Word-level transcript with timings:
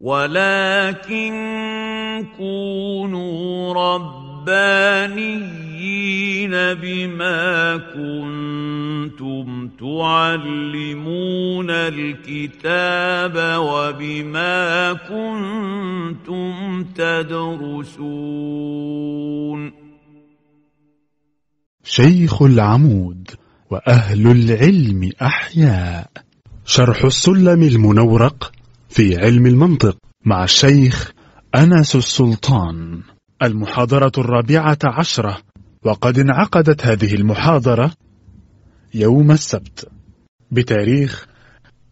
ولكن 0.00 1.32
كونوا 2.36 3.74
ربانيين 3.74 5.16
بما 6.50 7.76
كنتم 7.76 9.68
تعلمون 9.80 11.70
الكتاب 11.70 13.58
وبما 13.58 14.92
كنتم 14.92 16.84
تدرسون 16.84 18.26
شيخ 21.84 22.42
العمود 22.42 23.30
وأهل 23.70 24.26
العلم 24.26 25.10
أحياء. 25.22 26.10
شرح 26.64 27.04
السلم 27.04 27.62
المنورق 27.62 28.52
في 28.96 29.18
علم 29.18 29.46
المنطق 29.46 29.96
مع 30.24 30.44
الشيخ 30.44 31.12
أنس 31.54 31.96
السلطان. 31.96 33.02
المحاضرة 33.42 34.12
الرابعة 34.18 34.78
عشرة. 34.84 35.38
وقد 35.84 36.18
انعقدت 36.18 36.86
هذه 36.86 37.14
المحاضرة 37.14 37.92
يوم 38.94 39.30
السبت 39.30 39.88
بتاريخ 40.50 41.26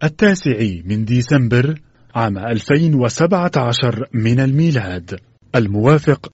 التاسع 0.02 0.58
من 0.84 1.04
ديسمبر 1.04 1.80
عام 2.14 2.38
2017 2.38 4.08
من 4.14 4.40
الميلاد. 4.40 5.20
الموافق 5.54 6.32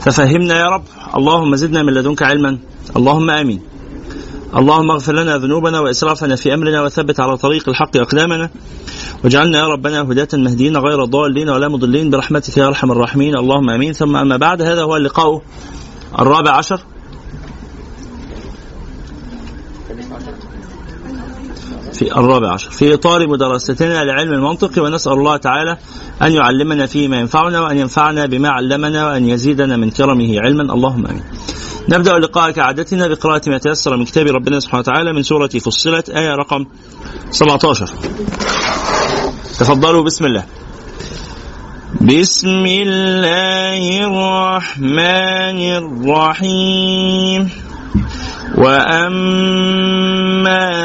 ففهمنا 0.00 0.58
يا 0.58 0.66
رب. 0.66 0.84
اللهم 1.16 1.56
زدنا 1.56 1.82
من 1.82 1.92
لدنك 1.92 2.22
علما. 2.22 2.58
اللهم 2.96 3.30
آمين. 3.30 3.60
اللهم 4.56 4.90
اغفر 4.90 5.12
لنا 5.12 5.36
ذنوبنا 5.38 5.80
وإسرافنا 5.80 6.36
في 6.36 6.54
أمرنا 6.54 6.82
وثبت 6.82 7.20
على 7.20 7.36
طريق 7.36 7.68
الحق 7.68 7.96
أقدامنا. 7.96 8.50
واجعلنا 9.24 9.58
يا 9.58 9.66
ربنا 9.66 10.02
هداة 10.02 10.28
مهديين 10.34 10.76
غير 10.76 11.04
ضالين 11.04 11.48
ولا 11.48 11.68
مضلين. 11.68 12.10
برحمتك 12.10 12.56
يا 12.56 12.66
أرحم 12.66 12.92
الراحمين. 12.92 13.38
اللهم 13.38 13.70
آمين. 13.70 13.92
ثم 13.92 14.16
أما 14.16 14.36
بعد 14.36 14.62
هذا 14.62 14.82
هو 14.82 14.96
اللقاء 14.96 15.42
الرابع 16.18 16.50
عشر. 16.50 16.80
في 21.94 22.12
الرابع 22.12 22.52
عشر. 22.52 22.70
في 22.70 22.94
إطار 22.94 23.26
مدرستنا 23.26 24.04
لعلم 24.04 24.32
المنطق 24.32 24.82
ونسأل 24.82 25.12
الله 25.12 25.36
تعالى 25.36 25.76
أن 26.22 26.32
يعلمنا 26.32 26.86
فيه 26.86 27.08
ما 27.08 27.18
ينفعنا 27.18 27.60
وأن 27.60 27.78
ينفعنا 27.78 28.26
بما 28.26 28.48
علمنا 28.48 29.06
وأن 29.06 29.28
يزيدنا 29.28 29.76
من 29.76 29.90
كرمه 29.90 30.40
علما. 30.40 30.74
اللهم 30.74 31.06
آمين. 31.06 31.22
نبدأ 31.88 32.16
اللقاء 32.16 32.50
كعادتنا 32.50 33.08
بقراءة 33.08 33.50
ما 33.50 33.58
تيسر 33.58 33.96
من 33.96 34.04
كتاب 34.04 34.26
ربنا 34.26 34.60
سبحانه 34.60 34.80
وتعالى 34.80 35.12
من 35.12 35.22
سورة 35.22 35.48
فصلت 35.48 36.10
آية 36.10 36.34
رقم 36.34 36.66
17 37.30 37.86
تفضلوا 39.58 40.02
بسم 40.04 40.24
الله. 40.24 40.44
بسم 42.00 42.66
الله 42.66 44.06
الرحمن 44.06 45.58
الرحيم. 45.82 47.50
وأما 48.58 50.14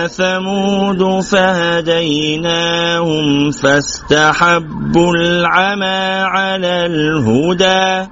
ثمود 0.08 1.24
فهديناهم 1.24 2.72
فاستحبوا 3.52 5.16
العمى 5.16 6.24
على 6.25 6.86
الهدى 6.86 8.09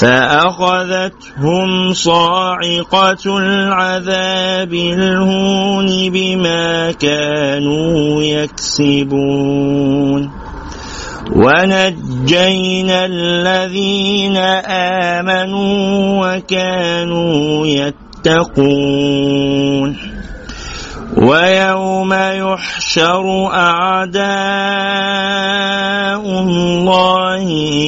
فأخذتهم 0.00 1.92
صاعقة 1.92 3.38
العذاب 3.38 4.74
الهون 4.74 6.10
بما 6.10 6.92
كانوا 6.92 8.22
يكسبون 8.22 9.60
ونجينا 11.36 13.04
الذين 13.04 14.36
آمنوا 15.16 16.26
وكانوا 16.26 17.66
يتقون 18.26 19.30
ويوم 21.16 22.12
يحشر 22.14 23.46
أعداء 23.52 24.20
الله 26.20 27.42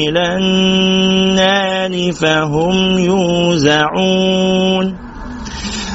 إلى 0.08 0.36
النار 0.36 2.12
فهم 2.12 2.98
يوزعون 2.98 4.96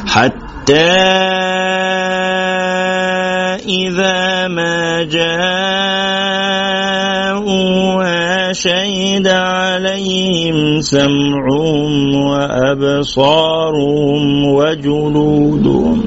حتى 0.08 0.92
إذا 3.68 4.48
ما 4.48 5.04
جاءوها 5.04 6.07
شهد 8.52 9.28
عليهم 9.28 10.82
سمعهم 10.82 12.16
وأبصارهم 12.16 13.66
وجلودهم. 14.46 16.04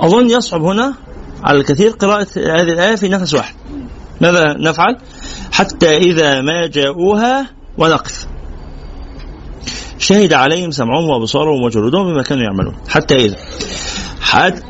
أظن 0.00 0.30
يصعب 0.30 0.62
هنا 0.62 0.94
على 1.44 1.58
الكثير 1.58 1.90
قراءة 1.90 2.26
هذه 2.36 2.72
الآية 2.72 2.96
في 2.96 3.08
نفس 3.08 3.34
واحد. 3.34 3.54
ماذا 4.20 4.56
نفعل؟ 4.58 4.96
حتى 5.52 5.96
إذا 5.96 6.40
ما 6.40 6.66
جاءوها 6.66 7.46
ونقف. 7.78 8.26
شهد 9.98 10.32
عليهم 10.32 10.70
سمعهم 10.70 11.08
وأبصارهم 11.10 11.62
وجلودهم 11.62 12.12
بما 12.12 12.22
كانوا 12.22 12.44
يعملون. 12.44 12.76
حتى 12.88 13.16
إذا. 13.16 13.36
حتى 14.20 14.68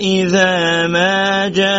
إذا 0.00 0.86
ما 0.86 1.48
جاءوها 1.48 1.76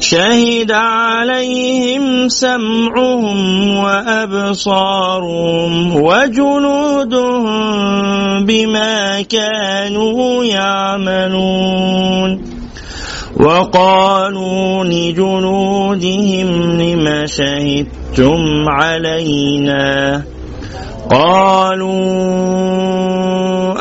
شهد 0.00 0.72
عليهم 0.72 2.28
سمعهم 2.28 3.76
وأبصارهم 3.76 5.32
وجلودهم 5.96 7.44
بما 8.46 9.22
كانوا 9.22 10.44
يعملون 10.44 12.42
وقالوا 13.36 14.84
لجلودهم 14.84 16.48
لم 16.80 17.26
شهدتم 17.26 18.68
علينا 18.68 20.22
قالوا 21.10 22.12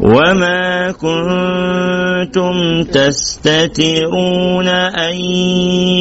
وما 0.00 0.92
كنتم 0.92 2.82
تستترون 2.84 4.68
أن 4.68 5.14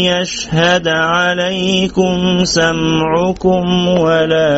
يشهد 0.10 0.88
عليكم 0.88 2.44
سمعكم 2.44 3.88
ولا 3.88 4.52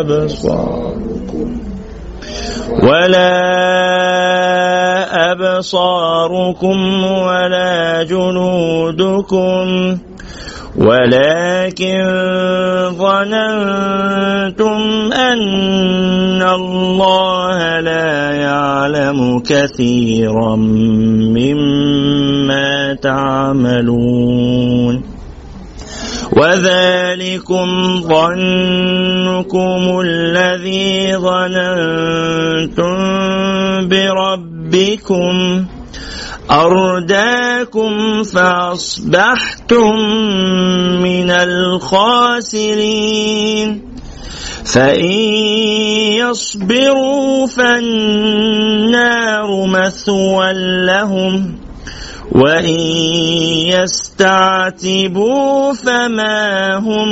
أبصاركم 0.00 1.60
ولا 2.82 3.32
أبصاركم 5.32 7.04
ولا 7.04 8.02
جنودكم 8.02 9.66
ولكن 10.76 12.04
ظننتم 12.96 14.80
أن 15.12 16.42
الله 16.42 17.80
لا 17.80 18.32
يعلم 18.32 19.40
كثيرا 19.40 20.56
مما 21.36 22.94
تعملون. 22.94 25.02
وذلكم 26.32 28.00
ظنكم 28.00 30.00
الذي 30.00 31.16
ظننتم 31.16 32.96
بربكم. 33.88 35.64
أرداكم 36.50 38.22
فأصبحتم 38.22 39.96
من 41.02 41.30
الخاسرين. 41.30 42.72
فإن 44.64 45.12
يصبروا 46.22 47.46
فالنار 47.46 49.48
مثوى 49.66 50.52
لهم 50.86 51.58
وإن 52.32 52.80
يستعتبوا 53.74 55.72
فما 55.72 56.76
هم 56.78 57.08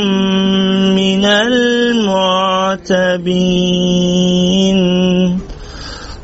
من 0.95 1.25
المعتبين. 1.25 2.21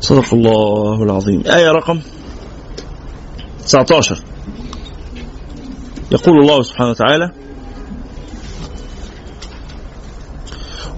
صدق 0.01 0.33
الله 0.33 1.03
العظيم. 1.03 1.43
آية 1.45 1.71
رقم 1.71 1.99
19 3.67 4.23
يقول 6.11 6.39
الله 6.41 6.61
سبحانه 6.61 6.89
وتعالى 6.89 7.31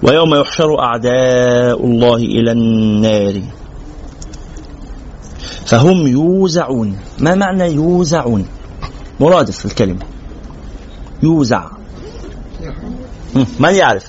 ويوم 0.02 0.34
يحشر 0.34 0.80
أعداء 0.80 1.86
الله 1.86 2.16
إلى 2.16 2.52
النار. 2.52 3.42
فهم 5.66 6.06
يوزعون. 6.06 6.98
ما 7.18 7.34
معنى 7.34 7.64
يوزعون؟ 7.64 8.46
مرادف 9.20 9.66
الكلمة. 9.66 10.06
يوزع. 11.22 11.70
من 13.58 13.74
يعرف؟ 13.74 14.04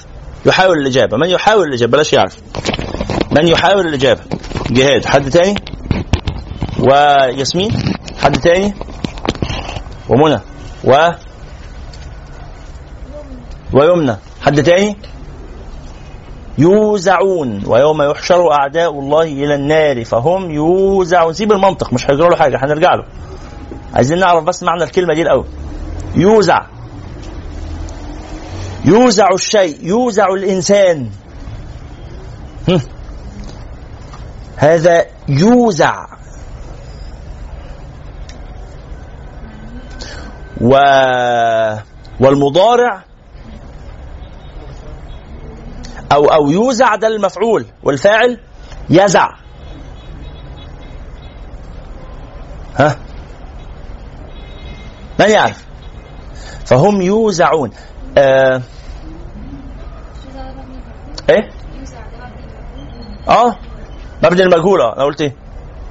يحاول 0.45 0.77
الإجابة. 0.77 1.17
من 1.17 1.29
يحاول 1.29 1.67
الإجابة؟ 1.67 1.91
بلاش 1.91 2.13
يعرف. 2.13 2.37
من 3.31 3.47
يحاول 3.47 3.87
الإجابة؟ 3.87 4.21
جهاد. 4.71 5.05
حد 5.05 5.29
تاني؟ 5.29 5.55
وياسمين؟ 6.79 7.71
حد 8.21 8.39
تاني؟ 8.39 8.73
ومنى. 10.09 10.39
و؟ 10.83 11.09
ويمنى. 13.73 14.15
حد 14.41 14.63
تاني؟ 14.63 14.97
يوزعون. 16.57 17.63
ويوم 17.65 18.01
يحشر 18.01 18.51
أعداء 18.51 18.99
الله 18.99 19.21
إلى 19.21 19.55
النار. 19.55 20.05
فهم 20.05 20.51
يوزعون. 20.51 21.33
سيب 21.33 21.51
المنطق. 21.51 21.93
مش 21.93 22.09
هيجرى 22.09 22.29
له 22.29 22.35
حاجة. 22.35 22.57
هنرجع 22.63 22.95
له. 22.95 23.03
عايزين 23.93 24.19
نعرف 24.19 24.43
بس 24.43 24.63
معنى 24.63 24.83
الكلمة 24.83 25.13
دي 25.13 25.21
الأول. 25.21 25.45
يوزع. 26.15 26.65
يوزع 28.85 29.27
الشيء. 29.33 29.85
يوزع 29.85 30.27
الإنسان. 30.27 31.09
هذا 34.57 35.05
يوزع. 35.27 36.20
و 40.61 40.73
والمضارع 42.19 43.03
أو 46.11 46.25
أو 46.25 46.49
يوزع 46.49 46.95
ده 46.95 47.07
المفعول 47.07 47.65
والفاعل 47.83 48.39
يزع. 48.89 49.27
ها؟ 52.75 52.95
من 55.19 55.29
يعرف؟ 55.29 55.65
فهم 56.65 57.01
يوزعون. 57.01 57.71
آه. 58.17 58.61
إيه؟ 61.29 61.49
آه 63.29 63.55
مبني 64.23 64.43
المجهول. 64.43 64.81
أنا 64.81 65.03
قلت 65.03 65.21
إيه؟ 65.21 65.35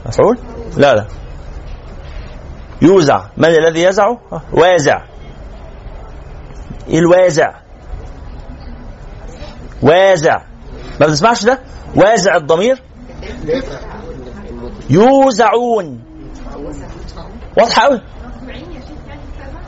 مفعول؟ 0.07 0.39
لا 0.77 0.95
لا. 0.95 1.07
يوزع. 2.83 3.25
من 3.37 3.45
الذي 3.49 3.83
يزع؟ 3.83 4.17
وازع. 4.53 5.03
إيه 6.89 6.99
الوازع. 6.99 7.55
وازع. 9.83 10.43
ما 11.01 11.07
بتسمعش 11.07 11.45
ده؟ 11.45 11.59
وازع 11.97 12.37
الضمير. 12.37 12.83
يوزعون. 14.91 16.05
واضحة 17.59 17.83
قوي 17.83 18.01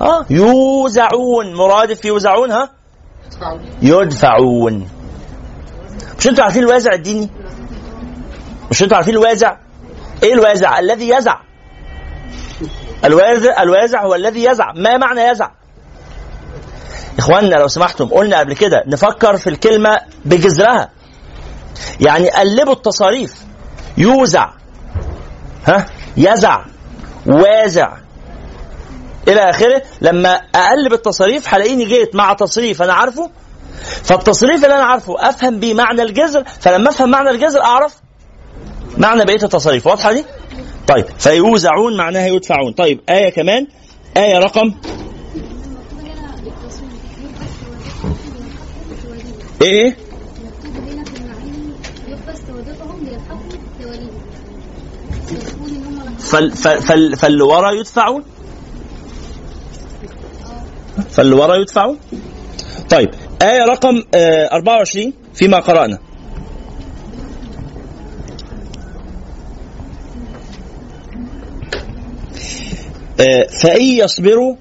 آه 0.01 0.27
يوزعون. 0.31 1.55
مرادف 1.55 2.05
يوزعون 2.05 2.51
ها؟ 2.51 2.71
يدفعون. 3.83 4.89
مش 6.19 6.27
أنتوا 6.29 6.45
عارفين 6.45 6.63
الوازع 6.63 6.93
الديني؟ 6.93 7.31
مش 8.71 8.83
أنتوا 8.83 8.97
عارفين 8.97 9.15
الوازع؟ 9.15 9.57
إيه 10.23 10.35
الوازع؟ 10.35 10.79
الذي 10.79 11.09
يزع. 11.09 11.37
الوازع 13.05 13.63
الوازع 13.63 14.03
هو 14.03 14.15
الذي 14.15 14.45
يزع. 14.45 14.73
ما 14.73 14.97
معنى 14.97 15.21
يزع؟ 15.21 15.51
إخواننا 17.19 17.55
لو 17.57 17.69
سمحتم 17.69 18.07
قلنا 18.09 18.39
قبل 18.39 18.55
كده 18.55 18.85
نفكر 18.87 19.37
في 19.37 19.51
الكلمة 19.51 19.99
بجذرها. 20.25 20.91
يعني 22.01 22.31
قلبوا 22.31 22.73
التصاريف. 22.73 23.35
يوزع. 23.99 24.51
ها؟ 25.67 25.87
يزع. 26.17 26.65
وازع. 27.27 27.93
إلى 29.29 29.51
آخره 29.51 29.83
لما 30.01 30.41
أقلب 30.55 30.93
التصاريف 30.93 31.55
هلاقيني 31.55 31.85
جيت 31.85 32.15
مع 32.15 32.33
تصريف 32.33 32.83
أنا 32.83 32.93
عارفه. 32.93 33.31
فالتصريف 34.05 34.65
اللي 34.65 34.75
أنا 34.75 34.85
عارفه 34.85 35.29
أفهم 35.29 35.61
بيه 35.61 35.75
معنى 35.75 36.03
الجذر. 36.03 36.45
فلما 36.61 36.91
أفهم 36.91 37.11
معنى 37.11 37.31
الجذر 37.31 37.61
أعرف 37.63 37.95
معنى 38.99 39.25
بقية 39.25 39.43
التصاريف. 39.43 39.87
واضحة 39.87 40.13
دي؟ 40.13 40.25
طيب 40.93 41.05
فيوزعون 41.19 41.97
معناها 41.97 42.27
يدفعون. 42.27 42.73
طيب 42.73 43.01
آية 43.09 43.31
كمان. 43.31 43.67
آية 44.17 44.39
رقم؟ 44.39 44.75
إيه؟ 49.63 49.97
فال 56.19 56.57
فال 56.57 57.17
فاللي 57.17 57.43
ورا 57.43 57.71
يدفعون؟ 57.71 58.25
فاللي 61.11 61.35
ورا 61.35 61.55
يدفعون؟ 61.55 61.99
طيب 62.91 63.11
آية 63.43 63.65
رقم 63.65 64.03
24 64.15 65.13
فيما 65.35 65.59
قرأنا. 65.59 65.99
فإن 73.63 73.83
يصبروا 73.83 74.57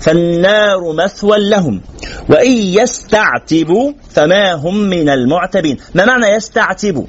فالنار 0.00 0.92
مثوى 0.92 1.38
لهم. 1.38 1.80
وإن 2.28 2.52
يستعتبوا 2.52 3.92
فما 4.10 4.52
هم 4.52 4.78
من 4.78 5.08
المعتبين. 5.08 5.76
ما 5.94 6.04
معنى 6.04 6.26
يستعتبوا؟ 6.26 7.06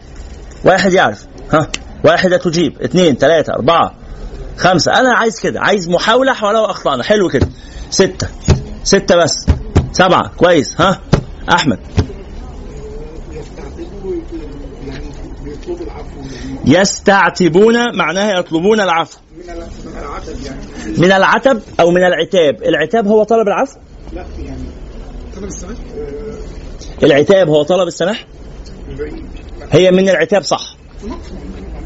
واحد 0.65 0.93
يعرف. 0.93 1.25
ها 1.53 1.67
واحدة 2.05 2.37
تجيب. 2.37 2.81
اثنين 2.81 3.15
ثلاثة 3.15 3.53
أربعة 3.53 3.93
خمسة. 4.57 4.91
أنا 4.99 5.13
عايز 5.13 5.39
كده. 5.39 5.59
عايز 5.61 5.89
محاولة 5.89 6.45
ولو 6.45 6.65
أخطأنا. 6.65 7.03
حلو 7.03 7.29
كده. 7.29 7.49
ستة. 7.89 8.27
ستة 8.83 9.15
بس. 9.15 9.45
سبعة. 9.91 10.31
كويس. 10.37 10.81
ها 10.81 11.01
أحمد. 11.51 11.79
يستعتبون 16.65 17.97
معناها 17.97 18.39
يطلبون 18.39 18.79
العفو. 18.81 19.19
من 20.97 21.11
العتب 21.11 21.61
أو 21.79 21.91
من 21.91 22.03
العتاب. 22.03 22.63
العتاب 22.63 23.07
هو 23.07 23.23
طلب 23.23 23.47
العفو؟ 23.47 23.79
لا 24.13 24.25
يعني 24.39 24.63
طلب 25.35 25.43
السماح؟ 25.43 25.77
العتاب 27.03 27.49
هو 27.49 27.63
طلب 27.63 27.87
السماح؟ 27.87 28.25
هي 29.71 29.91
من 29.91 30.09
العتاب 30.09 30.43
صح. 30.43 30.75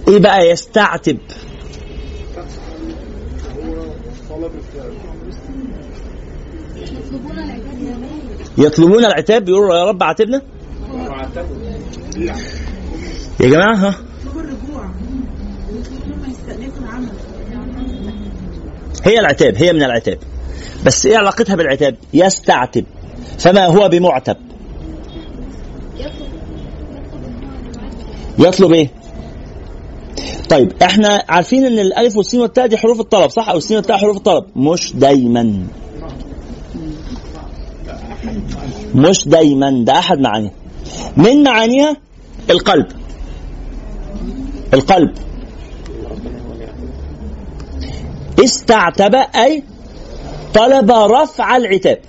إيه 0.08 0.20
بقى 0.20 0.50
يستعتب؟ 0.50 1.18
يطلبون 8.58 9.06
العتاب 9.06 9.46
بيقولوا 9.46 9.76
يا 9.76 9.86
رب 9.86 10.04
عاتبنا. 10.04 10.42
يا 13.40 13.50
جماعة 13.50 13.76
ها؟ 13.76 13.96
هي 19.06 19.20
العتاب 19.20 19.56
هي 19.56 19.74
من 19.74 19.84
العتاب. 19.84 20.18
بس 20.86 21.06
إيه 21.06 21.18
علاقتها 21.18 21.56
بالعتاب؟ 21.56 21.96
يستعتب. 22.14 22.86
فما 23.40 23.66
هو 23.66 23.90
بمعتب؟ 23.90 24.38
يطلب 28.40 28.74
إيه؟ 28.74 28.90
طيب 30.50 30.72
إحنا 30.84 31.24
عارفين 31.30 31.66
إن 31.66 31.80
الألف 31.80 32.18
والسين 32.18 32.40
والتاء 32.42 32.68
دي 32.68 32.78
حروف 32.78 33.00
الطلب 33.00 33.30
صح؟ 33.30 33.50
أو 33.50 33.58
السين 33.58 33.78
والتاء 33.78 33.98
حروف 33.98 34.18
الطلب. 34.18 34.46
مش 34.56 34.94
دايما. 34.96 35.68
مش 38.96 39.28
دايما. 39.28 39.84
ده 39.86 39.94
أحد 40.00 40.20
معانيها. 40.20 40.52
من 41.18 41.44
معانيها؟ 41.44 41.98
القلب. 42.50 42.88
القلب. 44.74 45.12
استعتب 48.44 49.16
أي 49.16 49.64
طلب 50.54 50.92
رفع 50.92 51.58
العتاب. 51.58 52.00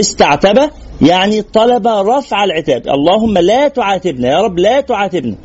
استعتب 0.00 0.70
يعني 1.02 1.42
طلب 1.42 1.86
رفع 1.86 2.44
العتاب. 2.44 2.88
اللهم 2.88 3.38
لا 3.38 3.68
تعاتبنا 3.68 4.28
يا 4.28 4.40
رب 4.40 4.58
لا 4.58 4.80
تعاتبنا. 4.80 5.36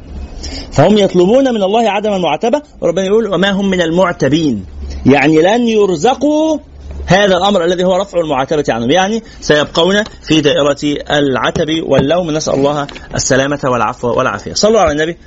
فهم 0.71 0.97
يطلبون 0.97 1.53
من 1.53 1.63
الله 1.63 1.89
عدم 1.89 2.13
المعاتبة. 2.13 2.61
وربنا 2.81 3.05
يقول 3.05 3.33
وما 3.33 3.51
هم 3.51 3.69
من 3.69 3.81
المعتبين. 3.81 4.65
يعني 5.05 5.41
لن 5.41 5.67
يرزقوا 5.67 6.57
هذا 7.05 7.37
الأمر 7.37 7.65
الذي 7.65 7.83
هو 7.83 7.95
رفع 8.01 8.19
المعاتبة 8.19 8.63
عنهم. 8.69 8.91
يعني 8.91 9.23
سيبقون 9.41 10.03
في 10.27 10.41
دائرة 10.41 10.77
العتب 11.11 11.83
واللوم. 11.83 12.31
نسأل 12.31 12.53
الله 12.53 12.87
السلامة 13.15 13.59
والعفو 13.63 14.07
والعافية. 14.07 14.53
صلوا 14.53 14.79
على 14.79 14.91
النبي. 14.91 15.17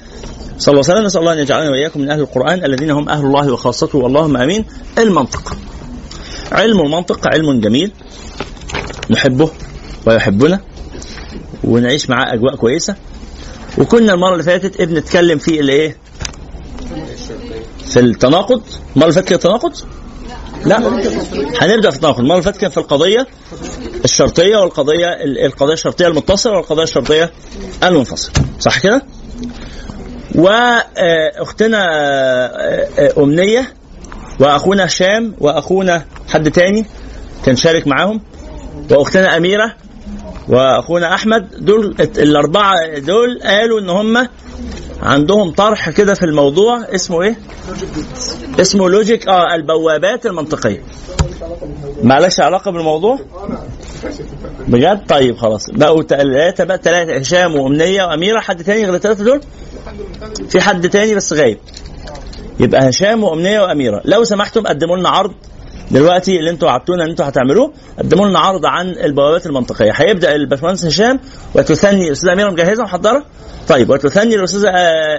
صلى 0.58 0.72
الله 0.72 0.84
عليه 0.84 0.94
وسلم. 0.94 1.06
نسأل 1.06 1.20
الله 1.20 1.32
أن 1.32 1.38
يجعلنا 1.38 1.70
وإياكم 1.70 2.00
من 2.00 2.10
أهل 2.10 2.20
القرآن 2.20 2.64
الذين 2.64 2.90
هم 2.90 3.08
أهل 3.08 3.24
الله 3.24 3.52
وخاصته. 3.52 4.06
اللهم 4.06 4.36
آمين. 4.36 4.64
المنطق 4.98 5.56
علم 6.52 6.80
المنطق 6.80 7.28
علم 7.34 7.60
جميل. 7.60 7.92
نحبه 9.10 9.50
ويحبنا. 10.06 10.60
ونعيش 11.64 12.10
معاه 12.10 12.34
أجواء 12.34 12.56
كويسة. 12.56 12.96
وكنا 13.78 14.14
المرة 14.14 14.32
اللي 14.32 14.42
فاتت 14.42 14.82
بنتكلم 14.82 15.38
في 15.38 15.60
الإيه؟ 15.60 15.96
في 17.86 18.00
التناقض. 18.00 18.62
المرة 18.96 19.08
اللي 19.08 19.22
فاتت 19.22 19.32
التناقض 19.32 19.72
لا. 20.64 20.78
هنبدا 21.60 21.90
في 21.90 21.96
التناقض. 21.96 22.18
المرة 22.20 22.32
اللي 22.32 22.42
فاتت 22.42 22.60
كان 22.60 22.70
في 22.70 22.78
القضية 22.78 23.26
الشرطية 24.04 24.56
والقضية 24.56 25.06
القضية 25.46 25.72
الشرطية 25.72 26.06
المتصلة 26.06 26.52
والقضية 26.56 26.82
الشرطية 26.82 27.30
المنفصلة. 27.82 28.32
صح 28.60 28.78
كده؟ 28.78 29.02
وأختنا 30.34 31.82
أمنية 33.18 33.72
وأخونا 34.40 34.84
هشام 34.86 35.34
وأخونا 35.38 36.04
حد 36.28 36.50
تاني 36.50 36.86
كان 37.44 37.56
شارك 37.56 37.86
معاهم. 37.86 38.20
وأختنا 38.90 39.36
أميرة 39.36 39.74
وأخونا 40.48 41.14
أحمد. 41.14 41.48
دول 41.64 41.94
الأربعة 42.00 42.98
دول 42.98 43.40
قالوا 43.42 43.80
إن 43.80 43.90
هم 43.90 44.28
عندهم 45.02 45.50
طرح 45.50 45.90
كده 45.90 46.14
في 46.14 46.22
الموضوع 46.24 46.84
اسمه 46.94 47.22
إيه؟ 47.22 47.38
اسمه 48.60 48.88
لوجيك 48.90 49.28
آه 49.28 49.54
البوابات 49.54 50.26
المنطقية. 50.26 50.82
معلش 52.02 52.40
علاقة 52.40 52.70
بالموضوع؟ 52.70 53.18
بجد؟ 54.68 55.06
طيب 55.08 55.36
خلاص 55.36 55.70
بقوا 55.70 56.02
ثلاثة 56.02 56.64
بقى 56.64 56.80
ثلاثة 56.82 57.16
هشام 57.16 57.54
وأمنية 57.56 58.04
وأميرة 58.04 58.40
حد 58.40 58.64
تاني 58.64 58.84
غير 58.84 58.94
الثلاثه 58.94 59.24
دول؟ 59.24 59.40
في 60.48 60.60
حد 60.60 60.88
تاني 60.88 61.14
بس 61.14 61.32
غايب. 61.32 61.58
يبقى 62.60 62.88
هشام 62.88 63.24
وأمنية 63.24 63.60
وأميرة، 63.60 64.02
لو 64.04 64.24
سمحتم 64.24 64.66
قدموا 64.66 64.96
لنا 64.96 65.08
عرض 65.08 65.32
دلوقتي 65.90 66.38
اللي 66.38 66.50
أنتوا 66.50 66.68
وعدتونا 66.68 67.04
ان 67.04 67.10
أنتوا 67.10 67.28
هتعملوه 67.28 67.72
قدموا 67.98 68.28
لنا 68.28 68.38
عرض 68.38 68.66
عن 68.66 68.88
البوابات 68.88 69.46
المنطقية. 69.46 69.92
هيبدا 69.94 70.34
الباشمهندس 70.34 70.84
هشام 70.84 71.20
وتثني 71.54 72.06
الأستاذة 72.08 72.32
أميرة 72.32 72.50
مجهزة 72.50 72.82
محضره 72.84 73.24
طيب 73.68 73.90
وتثني 73.90 74.34
الأستاذة 74.34 74.70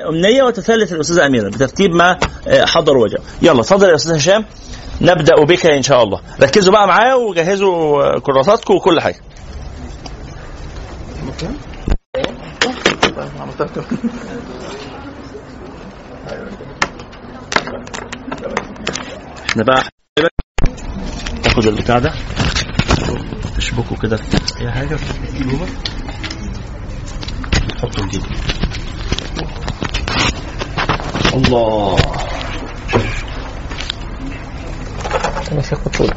أمنية 0.09 0.43
وتثلث 0.43 0.93
الأستاذة 0.93 1.25
أميرة 1.25 1.49
بترتيب 1.49 1.91
ما 1.91 2.17
حضر 2.47 2.97
وجه. 2.97 3.17
يلا 3.41 3.59
اتفضل 3.59 3.89
يا 3.89 3.95
أستاذ 3.95 4.15
هشام. 4.15 4.45
نبدأ 5.01 5.35
بك 5.45 5.65
إن 5.65 5.81
شاء 5.81 6.03
الله. 6.03 6.21
ركزوا 6.41 6.73
بقى 6.73 6.87
معايا 6.87 7.13
وجهزوا 7.13 8.19
كراساتكم 8.19 8.73
وكل 8.73 9.01
حاجة. 9.01 9.19
إحنا 19.49 19.63
بقى 19.63 19.83
تاخد 21.61 21.67
البتاع 21.67 21.99
ده. 21.99 22.13
تشبكه 23.57 23.95
كده 24.01 24.17
في 24.17 24.61
أي 24.61 24.71
حاجة. 24.71 24.95
في 24.95 25.43
جوه 25.43 25.67
تحطه 27.77 28.01
في 28.01 28.09
جيبك 28.09 28.29
الله. 31.33 31.95
ماشي 35.51 35.75
خطوط 35.75 36.13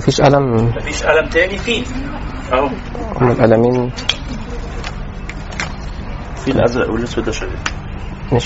مفيش 0.00 0.20
قلم 0.20 0.54
مفيش 0.76 1.02
قلم 1.02 1.28
تاني 1.28 1.58
فيه. 1.58 1.84
أهو. 2.52 2.68
هم 3.16 3.30
القلمين 3.30 3.90
في 6.44 6.50
الأزرق 6.50 6.90
والأسود 6.90 7.24
ده 7.24 7.32
شغال. 7.32 7.50
مش 8.32 8.44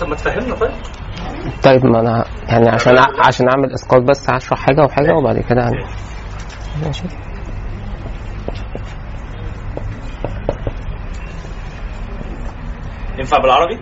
طب 0.00 0.08
ما 0.08 0.14
تفهمنا 0.14 0.54
طيب. 0.54 0.70
طيب 1.64 1.86
ما 1.86 2.00
أنا 2.00 2.24
يعني 2.48 2.68
عشان 2.68 2.98
عشان 3.26 3.48
أعمل 3.48 3.72
اسقاط 3.72 4.02
بس 4.02 4.30
هشرح 4.30 4.58
حاجة 4.58 4.80
وحاجة 4.84 5.14
وبعد 5.14 5.38
كده 5.38 5.68
هن... 5.68 5.84
ماشي. 6.84 7.25
ينفع 13.26 13.38
بالعربي؟ 13.38 13.78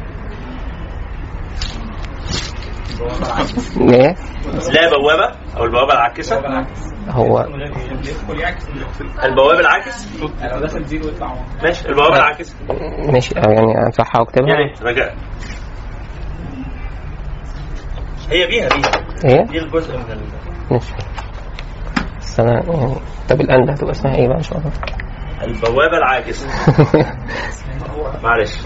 إيه؟ 3.94 4.16
لا 4.72 4.90
بوابة 4.90 5.36
أو 5.56 5.64
البوابة 5.64 5.92
العاكسة. 5.92 6.36
هو 7.08 7.40
البوابة 9.24 9.60
العاكس؟ 9.60 10.08
ماشي 11.62 11.88
البوابة 11.88 12.16
العاكسة. 12.16 12.54
ماشي 13.12 13.34
أو 13.38 13.52
يعني 13.52 13.72
يا 13.72 14.20
واكتبها 14.20 14.54
ريت 14.54 14.82
رجاء. 14.82 15.16
هي 18.30 18.46
بيها 18.46 18.68
بيها. 18.68 18.90
إيه 19.24 19.46
دي 19.46 19.58
الجزء 19.58 19.96
من 19.98 20.12
ال... 20.12 20.20
ماشي. 20.70 20.92
بس 22.18 22.40
أنا 22.40 22.52
يعني 22.52 22.94
طب 23.28 23.40
الآن 23.40 23.64
ده 23.64 23.72
هتبقى 23.72 23.90
اسمها 23.90 24.14
إيه 24.14 24.28
بقى 24.28 24.36
إن 24.36 24.42
شاء 24.42 24.58
الله؟ 24.58 24.70
البوابة 25.42 25.96
العاكسة. 25.96 26.48
معلش. 28.24 28.58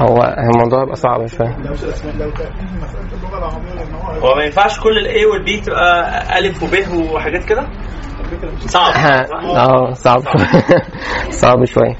هو 0.00 0.22
الموضوع 0.38 0.82
يبقى 0.82 0.96
صعب 0.96 1.26
شوية. 1.26 1.56
هو 4.22 4.34
ما 4.36 4.44
ينفعش 4.44 4.80
كل 4.80 4.98
ال 4.98 5.24
A 5.26 5.34
وال 5.34 5.51
B 5.51 5.60
تبقى 5.60 6.38
ألف 6.38 6.62
وب 6.62 6.72
وحاجات 7.12 7.44
كده؟ 7.44 7.68
صعب. 8.66 8.92
آه 9.56 9.92
صعب. 9.92 10.22
صعب. 11.30 11.64
شوية 11.74 11.96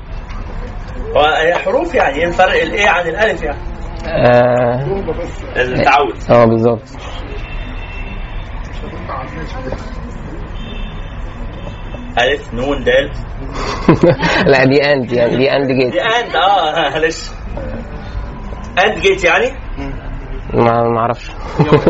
هو 1.16 1.24
هي 1.24 1.54
حروف 1.54 1.94
يعني 1.94 2.16
إيه 2.16 2.26
الفرق؟ 2.26 2.62
ال 2.62 2.75
A 2.75 2.88
عن 2.88 3.08
الالف 3.08 3.42
يعني. 3.42 3.58
آه 4.06 4.84
التعود 5.56 6.30
آه، 6.30 6.44
بالظبط 6.44 6.82
ألف 12.18 12.54
نون 12.54 12.84
دال. 12.84 13.10
لا 14.52 14.64
دي 14.64 14.82
and 14.92 15.12
يعني 15.12 15.36
دي 15.36 15.52
and 15.52 15.70
gate 15.70 15.92
دي 15.92 16.00
and 16.00 16.36
آه 16.36 16.90
معلش 16.90 17.30
and 18.86 18.98
gate 18.98 19.24
يعني؟ 19.24 19.46
ما 20.54 20.82
ما 20.82 21.00
أعرفش. 21.00 21.30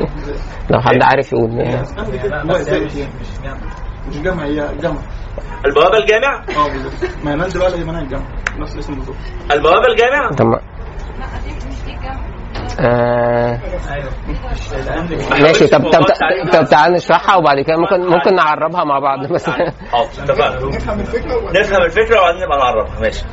لو 0.70 0.80
حد 0.80 1.02
عارف 1.02 1.32
يقول. 1.32 1.50
يعني. 1.58 1.86
مش 4.08 4.16
جمع 4.16 4.44
هي 4.44 4.68
جمع 4.82 5.00
البوابة 5.66 5.96
الجامع 5.98 6.34
آه 6.56 6.68
بالظبط. 6.72 6.92
ما 7.24 7.30
هي 7.32 7.36
ناس 7.36 7.56
بقى 7.56 7.80
يبقى 7.80 7.98
الجمع 8.00 8.22
نفس 8.58 8.74
الاسم 8.74 8.94
بالظبط. 8.94 9.16
البوابة 9.52 9.86
الجامع 9.92 10.30
طب 10.30 10.44
ما- 10.46 10.60
آه 12.80 13.60
ماشي. 15.40 15.66
طب 15.66 15.90
طب 15.90 16.04
طب- 16.52 16.64
تعال 16.68 16.92
نشرحها 16.92 17.36
وبعد 17.36 17.60
كده 17.60 17.76
ممكن 17.76 18.00
ممكن 18.06 18.34
نعربها 18.34 18.84
مع 18.84 18.98
بعض 18.98 19.26
بس 19.32 19.50
حاضر 19.50 19.72
اتفقنا. 20.22 20.66
نفهم 20.76 21.00
الفكرة 21.00 21.36
ولا 21.36 21.60
نفهم 21.60 21.82
الفكرة 21.82 22.20
وبعدين 22.20 22.42
نبقى 22.44 22.58
نعرفها 22.58 23.00
ماشي. 23.00 23.24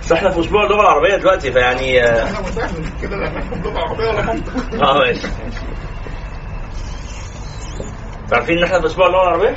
بس 0.00 0.12
إحنا 0.12 0.30
في 0.30 0.40
أسبوع 0.40 0.64
اللغة 0.64 0.80
العربية 0.80 1.16
دلوقتي 1.16 1.52
فيعني 1.52 2.04
آه. 2.04 2.24
إحنا 2.24 2.40
مساهم 2.40 2.82
كده 3.02 3.16
لا 3.16 3.30
نفهم 3.38 3.62
لغه 3.62 3.78
عربيه 3.80 4.08
ولا 4.08 4.22
منطق 4.34 4.52
آه، 4.88 4.98
ماشي 4.98 5.26
عارفين 8.32 8.58
إن 8.58 8.64
إحنا 8.64 8.80
في 8.80 8.86
أسبوع 8.86 9.06
اللغة 9.06 9.22
العربية؟ 9.22 9.54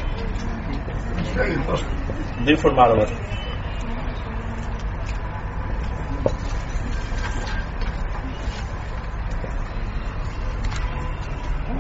ضيفوا 2.46 2.72
المعلومات 2.72 3.10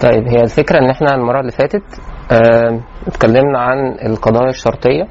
طيب 0.02 0.28
هي 0.28 0.42
الفكرة 0.42 0.80
إن 0.80 0.90
إحنا 0.90 1.16
المرة 1.16 1.40
اللي 1.40 1.52
فاتت 1.52 1.84
آه، 2.32 2.80
اتكلمنا 3.08 3.60
عن 3.60 3.96
القضايا 4.06 4.50
الشرطية 4.50 5.04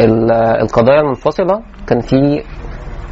ال- 0.00 0.32
القضايا 0.32 1.00
المنفصلة 1.00 1.62
كان 1.86 2.00
في 2.00 2.42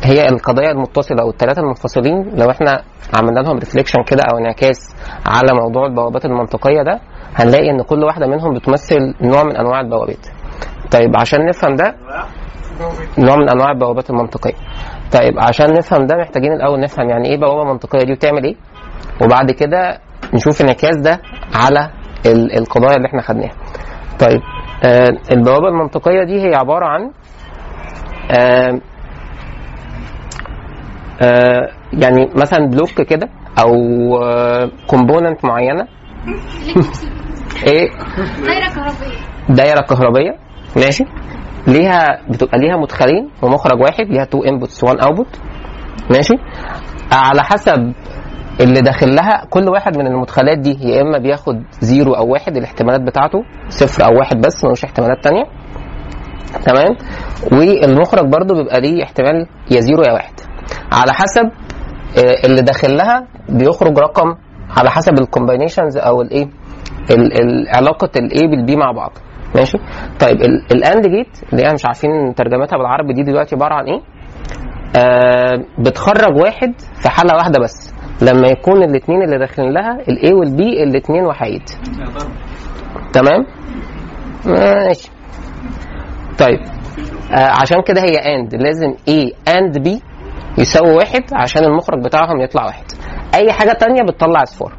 هي 0.05 0.29
القضايا 0.29 0.71
المتصلة 0.71 1.25
والثلاثة 1.25 1.61
المنفصلين 1.63 2.31
لو 2.35 2.51
إحنا 2.51 2.83
عملنا 3.15 3.41
لهم 3.41 3.59
ريفليكشن 3.59 4.03
كده 4.07 4.23
أو 4.33 4.39
انعكاس 4.39 4.95
على 5.27 5.49
موضوع 5.63 5.87
البوابات 5.87 6.25
المنطقية 6.25 6.83
ده 6.83 7.01
هنلاقي 7.37 7.71
إن 7.71 7.83
كل 7.83 8.05
واحدة 8.05 8.27
منهم 8.27 8.55
بتمثل 8.55 9.15
نوع 9.21 9.43
من 9.43 9.57
أنواع 9.57 9.81
البوابات. 9.81 10.27
طيب 10.91 11.17
عشان 11.17 11.47
نفهم 11.47 11.77
ده 11.77 11.95
نوع 13.19 13.37
من 13.37 13.49
أنواع 13.49 13.71
البوابات 13.71 14.11
المنطقية. 14.11 14.55
طيب 15.13 15.39
عشان 15.39 15.73
نفهم 15.73 16.07
ده 16.07 16.17
محتاجين 16.17 16.53
الأول 16.53 16.81
نفهم 16.81 17.09
يعني 17.11 17.29
إيه 17.29 17.37
بوابة 17.41 17.65
منطقية 17.73 18.05
دي 18.05 18.13
وبتعمل 18.13 18.45
إيه؟ 18.45 18.55
وبعد 19.23 19.51
كده 19.51 19.99
نشوف 20.35 20.61
انعكاس 20.61 20.97
ده 20.97 21.21
على 21.55 21.91
ال- 22.27 22.59
القضايا 22.59 22.97
اللي 22.97 23.09
إحنا 23.09 23.23
خدناها. 23.23 23.53
طيب 24.21 24.41
آه 24.85 25.09
البوابة 25.33 25.69
المنطقية 25.69 26.25
دي 26.25 26.43
هي 26.49 26.55
عبارة 26.55 26.87
عن 26.87 27.11
آه 28.39 28.81
آه 31.23 31.69
يعني 31.93 32.31
مثلا 32.35 32.67
block 32.67 33.03
كده 33.03 33.29
أو 33.63 33.73
component 34.87 35.45
معينة 35.45 35.87
إيه؟ 37.67 37.89
دايرة 38.47 38.69
كهربية. 38.75 39.19
دايرة 39.49 39.81
كهربية. 39.81 40.37
ماشي. 40.77 41.05
ليها 41.67 42.07
بتبقى 42.31 42.59
ليها 42.59 42.77
مدخلين 42.77 43.31
ومخرج 43.43 43.81
واحد 43.81 44.07
ليها 44.11 44.25
two 44.25 44.43
inputs 44.45 44.85
one 44.85 45.01
output 45.01 45.41
ماشي. 46.11 46.35
على 47.13 47.43
حسب 47.43 47.93
اللي 48.61 48.81
داخل 48.81 49.15
لها 49.15 49.45
كل 49.51 49.69
واحد 49.69 49.99
من 49.99 50.07
المدخلات 50.07 50.59
دي 50.59 50.79
يا 50.89 51.03
إما 51.03 51.19
بياخد 51.19 51.63
zero 51.81 52.13
أو 52.13 52.33
واحد 52.33 52.57
الاحتمالات 52.57 53.01
بتاعته 53.01 53.39
صفر 53.69 54.05
أو 54.05 54.19
واحد 54.19 54.37
بس 54.41 54.65
ملوش 54.65 54.85
احتمالات 54.85 55.25
تانية. 55.25 55.45
تمام؟ 56.65 56.97
والمخرج 57.53 58.27
برضو 58.29 58.55
بيبقى 58.55 58.81
ليه 58.81 59.05
احتمال 59.05 59.47
يا 59.71 59.81
zero 59.81 60.03
يا 60.03 60.13
واحد. 60.13 60.33
على 60.93 61.13
حسب 61.13 61.51
آه، 62.19 62.47
اللي 62.47 62.63
داخل 62.63 62.97
لها 62.97 63.27
بيخرج 63.49 63.99
رقم 63.99 64.35
على 64.77 64.91
حسب 64.91 65.13
ال 65.19 65.25
combinations 65.25 65.97
أو 65.97 66.23
الايه 66.23 66.49
ال- 67.11 67.33
ال- 67.41 67.69
علاقة 67.77 68.11
ال 68.17 68.47
A 68.47 68.54
بال 68.54 68.69
B 68.69 68.77
مع 68.77 68.93
بعض. 68.93 69.13
ماشي؟ 69.55 69.79
طيب 70.21 70.37
ال 70.73 70.81
and 70.81 71.07
gate 71.07 71.39
اللي 71.53 71.67
هي 71.67 71.73
مش 71.75 71.87
عارفين 71.87 72.35
ترجمتها 72.37 72.77
بالعربي 72.77 73.13
دي 73.13 73.23
دلوقتي 73.23 73.55
عبارة 73.55 73.75
عن 73.75 73.85
إيه؟ 73.87 74.01
آه 74.97 75.65
بتخرج 75.79 76.37
واحد 76.37 76.75
في 77.03 77.09
حالة 77.09 77.35
واحدة 77.35 77.59
بس. 77.63 77.95
لما 78.23 78.49
يكون 78.49 78.83
الاثنين 78.83 79.23
اللي 79.23 79.39
داخلين 79.39 79.73
لها 79.73 79.95
ال 80.09 80.33
A 80.35 80.47
وال 80.47 80.71
B 80.71 80.83
الاثنين 80.83 81.25
وحايد. 81.27 81.63
تمام؟ 83.13 83.47
ماشي. 84.47 85.11
طيب 86.39 86.59
آه 87.33 87.51
عشان 87.63 87.83
كده 87.83 88.01
هي 88.01 88.17
and 88.37 88.55
لازم 88.55 88.93
A 88.93 89.49
and 89.49 89.89
B 89.89 90.03
يساوي 90.59 90.91
واحد 90.91 91.23
عشان 91.33 91.65
المخرج 91.65 92.05
بتاعهم 92.05 92.41
يطلع 92.41 92.65
واحد. 92.65 92.85
أي 93.35 93.53
حاجة 93.53 93.73
تانية 93.73 94.03
بتطلع 94.03 94.43
اصفار 94.43 94.73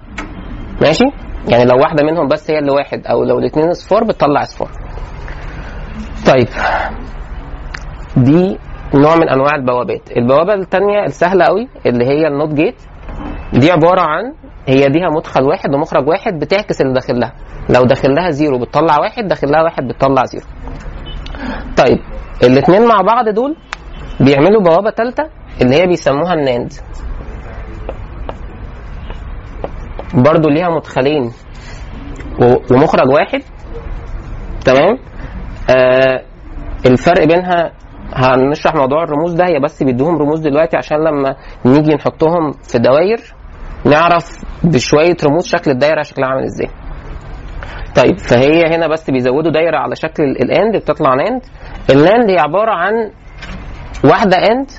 ماشي؟ 0.81 1.03
يعني 1.47 1.65
لو 1.65 1.75
واحدة 1.77 2.03
منهم 2.03 2.27
بس 2.27 2.51
هي 2.51 2.59
اللي 2.59 2.71
واحد 2.71 3.07
أو 3.07 3.23
لو 3.23 3.39
الاثنين 3.39 3.69
اصفار 3.69 4.03
بتطلع 4.03 4.41
اصفار 4.41 4.69
طيب. 6.27 6.47
دي 8.17 8.57
نوع 8.95 9.15
من 9.15 9.29
أنواع 9.29 9.55
البوابات. 9.55 10.11
البوابة 10.17 10.53
الثانية 10.53 11.03
السهلة 11.03 11.45
قوي 11.45 11.67
اللي 11.85 12.05
هي 12.05 12.27
ال 12.27 12.34
not 12.34 12.53
gate. 12.53 12.75
دي 13.53 13.71
عبارة 13.71 14.01
عن 14.01 14.33
هي 14.67 14.87
ليها 14.89 15.09
مدخل 15.09 15.43
واحد 15.43 15.75
ومخرج 15.75 16.07
واحد 16.07 16.39
بتعكس 16.39 16.81
اللي 16.81 16.93
داخل 16.93 17.19
لها 17.19 17.33
لو 17.69 17.83
داخل 17.83 18.15
لها 18.15 18.29
zero 18.29 18.59
بتطلع 18.59 18.99
واحد 18.99 19.27
داخل 19.27 19.51
لها 19.51 19.63
واحد 19.63 19.87
بتطلع 19.87 20.23
zero. 20.25 20.45
طيب. 21.77 21.99
الاثنين 22.43 22.87
مع 22.87 23.01
بعض 23.01 23.29
دول 23.29 23.55
بيعملوا 24.19 24.61
بوابة 24.61 24.91
ثالثه 24.91 25.23
اللي 25.61 25.75
هي 25.75 25.87
بيسموها 25.87 26.33
ال 26.33 26.40
NAND. 26.40 26.73
برضو 30.13 30.49
ليها 30.49 30.69
مدخلين 30.69 31.31
ومخرج 32.71 33.09
واحد. 33.09 33.41
تمام؟ 34.65 34.97
آه 35.69 36.21
الفرق 36.85 37.23
بينها 37.27 37.71
هنشرح 38.13 38.75
موضوع 38.75 39.03
الرموز 39.03 39.33
ده 39.33 39.45
هي 39.47 39.59
بس 39.59 39.83
بيدوهم 39.83 40.17
رموز 40.17 40.39
دلوقتي 40.39 40.77
عشان 40.77 40.97
لما 40.97 41.35
نيجي 41.65 41.93
نحطهم 41.95 42.51
في 42.51 42.79
دواير 42.79 43.19
نعرف 43.85 44.43
بشوية 44.63 45.17
رموز 45.23 45.45
شكل 45.47 45.71
الدايرة 45.71 46.03
شكلها 46.03 46.29
عامل 46.29 46.43
إزاي. 46.43 46.69
طيب 47.95 48.17
فهي 48.17 48.75
هنا 48.75 48.87
بس 48.87 49.09
بيزودوا 49.09 49.51
دايرة 49.51 49.77
على 49.77 49.95
شكل 49.95 50.23
ال- 50.23 50.41
ال 50.41 50.50
and 50.50 50.75
بتطلع 50.77 51.15
NAND 51.15 51.41
ال 51.89 51.97
NAND 51.97 52.29
هي 52.29 52.39
عبارة 52.39 52.71
عن 52.71 53.11
واحدة 54.05 54.37
and 54.37 54.69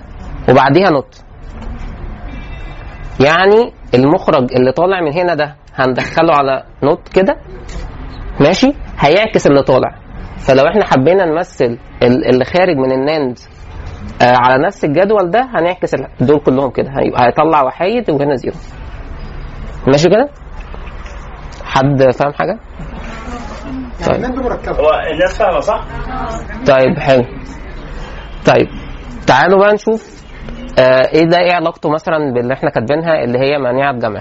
وبعديها 0.50 0.90
not. 0.90 1.22
يعني 3.26 3.72
المخرج 3.94 4.52
اللي 4.52 4.72
طالع 4.72 5.00
من 5.00 5.12
هنا 5.12 5.35
ده 5.35 5.56
هندخله 5.74 6.35
على 6.35 6.62
not 6.83 7.09
كده 7.09 7.37
ماشي؟ 8.40 8.72
هيعكس 8.98 9.46
اللي 9.46 9.62
طالع. 9.62 9.94
فلو 10.38 10.66
إحنا 10.68 10.85
حبينا 10.85 11.24
نمثل 11.24 11.78
ال- 12.02 12.26
اللي 12.28 12.44
خارج 12.44 12.76
من 12.76 12.92
ال 12.92 13.02
NAND 13.02 13.38
آه 14.22 14.37
على 14.37 14.66
نفس 14.66 14.85
الجدول 14.85 15.30
ده 15.30 15.48
هنعكس 15.54 15.94
دول 16.20 16.40
كلهم 16.40 16.70
كده. 16.70 16.90
هيطلع 17.16 17.62
وحايد 17.62 18.11
وهنا 18.11 18.35
zero. 18.35 18.56
ماشي 19.87 20.09
كده؟ 20.09 20.28
حد 21.64 22.11
فاهم 22.12 22.33
حاجة؟ 22.33 22.59
مركبة. 24.37 24.76
هو 24.78 24.90
الناس 25.12 25.38
فاهمة 25.38 25.61
صح؟ 25.61 25.85
طيب 26.66 26.98
حلو. 26.98 27.24
طيب 28.46 28.68
تعالوا 29.26 29.59
بقى 29.61 29.72
نشوف 29.74 30.19
آه 30.78 31.09
إيه 31.14 31.24
ده؟ 31.24 31.38
إيه 31.38 31.52
علاقته 31.52 31.90
مثلا 31.90 32.33
باللي 32.33 32.54
إحنا 32.54 32.70
كاتبينها 32.70 33.24
اللي 33.24 33.38
هي 33.38 33.59
مانعة 33.59 33.92
جمع؟ 33.92 34.20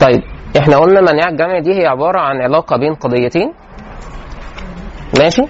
طيب 0.00 0.22
إحنا 0.58 0.76
قلنا 0.76 1.00
مانعة 1.00 1.30
جمع 1.30 1.58
دي 1.58 1.80
هي 1.82 1.86
عبارة 1.86 2.20
عن 2.20 2.40
علاقة 2.42 2.76
بين 2.76 2.94
قضيتين. 2.94 3.52
ماشي؟ 5.20 5.42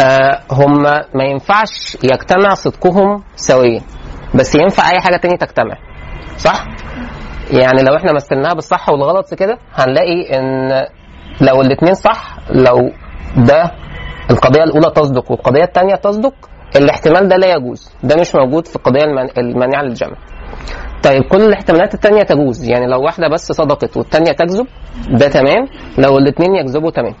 آه 0.00 0.40
هم 0.52 0.82
ما 1.14 1.24
ينفعش 1.24 1.96
يجتمع 2.04 2.54
صدقهم 2.54 3.22
سويا 3.36 3.80
بس 4.34 4.54
ينفع 4.54 4.90
أي 4.90 5.00
حاجة 5.00 5.16
تانية 5.16 5.36
تجتمع. 5.36 5.74
صح؟ 6.36 6.64
يعني 7.50 7.82
لو 7.82 7.96
إحنا 7.96 8.12
مثلناها 8.12 8.54
بالصح 8.54 8.88
والغلط 8.88 9.34
كده 9.34 9.58
هنلاقي 9.74 10.38
إن 10.38 10.68
لو 11.40 11.60
الاثنين 11.60 11.94
صح 11.94 12.36
لو 12.50 12.90
ده 13.36 13.70
القضية 14.30 14.62
الأولى 14.64 14.90
تصدق 14.94 15.30
والقضية 15.30 15.62
الثانية 15.64 15.94
تصدق 15.94 16.34
الاحتمال 16.76 17.28
ده 17.28 17.36
لا 17.36 17.46
يجوز. 17.54 17.90
ده 18.02 18.16
مش 18.20 18.34
موجود 18.34 18.66
في 18.66 18.76
القضية 18.76 19.04
المانعه 19.38 19.82
للجمع. 19.82 20.16
طيب 21.02 21.22
كل 21.22 21.42
الاحتمالات 21.42 21.94
التانية 21.94 22.22
تجوز. 22.22 22.68
يعني 22.68 22.86
لو 22.86 23.02
واحدة 23.02 23.28
بس 23.28 23.52
صدقت 23.52 23.96
والتانية 23.96 24.32
تكذب 24.32 24.66
ده 25.10 25.28
تمام. 25.28 25.66
لو 25.98 26.18
الاتنين 26.18 26.54
يكذبوا 26.54 26.90
تمام. 26.90 27.14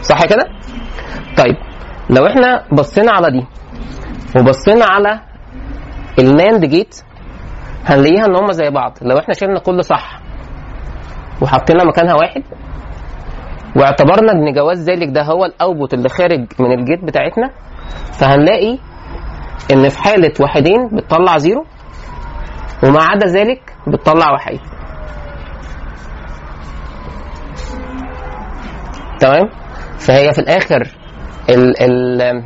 صح 0.00 0.24
كده؟ 0.24 0.44
طيب 1.38 1.56
لو 2.10 2.26
إحنا 2.26 2.64
بصينا 2.72 3.12
على 3.12 3.30
دي 3.30 3.46
وبصينا 4.40 4.84
على 4.84 5.20
الناند 6.18 6.64
جيت 6.64 7.00
هنلاقيها 7.84 8.24
إن 8.26 8.36
هم 8.36 8.52
زي 8.52 8.70
بعض. 8.70 8.98
لو 9.02 9.18
إحنا 9.18 9.34
شلنا 9.34 9.58
كل 9.58 9.84
صح 9.84 10.20
وحطينا 11.42 11.84
مكانها 11.84 12.14
واحد 12.14 12.42
واعتبرنا 13.76 14.32
إن 14.32 14.52
جواز 14.52 14.90
ذلك 14.90 15.08
ده 15.08 15.22
هو 15.22 15.44
ال 15.44 15.51
output 15.51 15.94
اللي 15.94 16.08
خارج 16.08 16.46
من 16.60 16.72
ال 16.72 16.78
gate 16.78 17.04
بتاعتنا 17.04 17.50
فهنلاقي 18.12 18.78
إن 19.72 19.88
في 19.88 19.98
حالة 19.98 20.32
واحدين 20.40 20.88
بتطلع 20.92 21.36
zero 21.38 21.64
وما 22.84 23.02
عدا 23.02 23.26
ذلك 23.26 23.72
بتطلع 23.86 24.32
وحايد. 24.32 24.60
تمام؟ 29.20 29.48
فهي 29.98 30.32
في 30.32 30.38
الآخر 30.38 30.88
ال 31.50 31.82
ال 31.82 32.42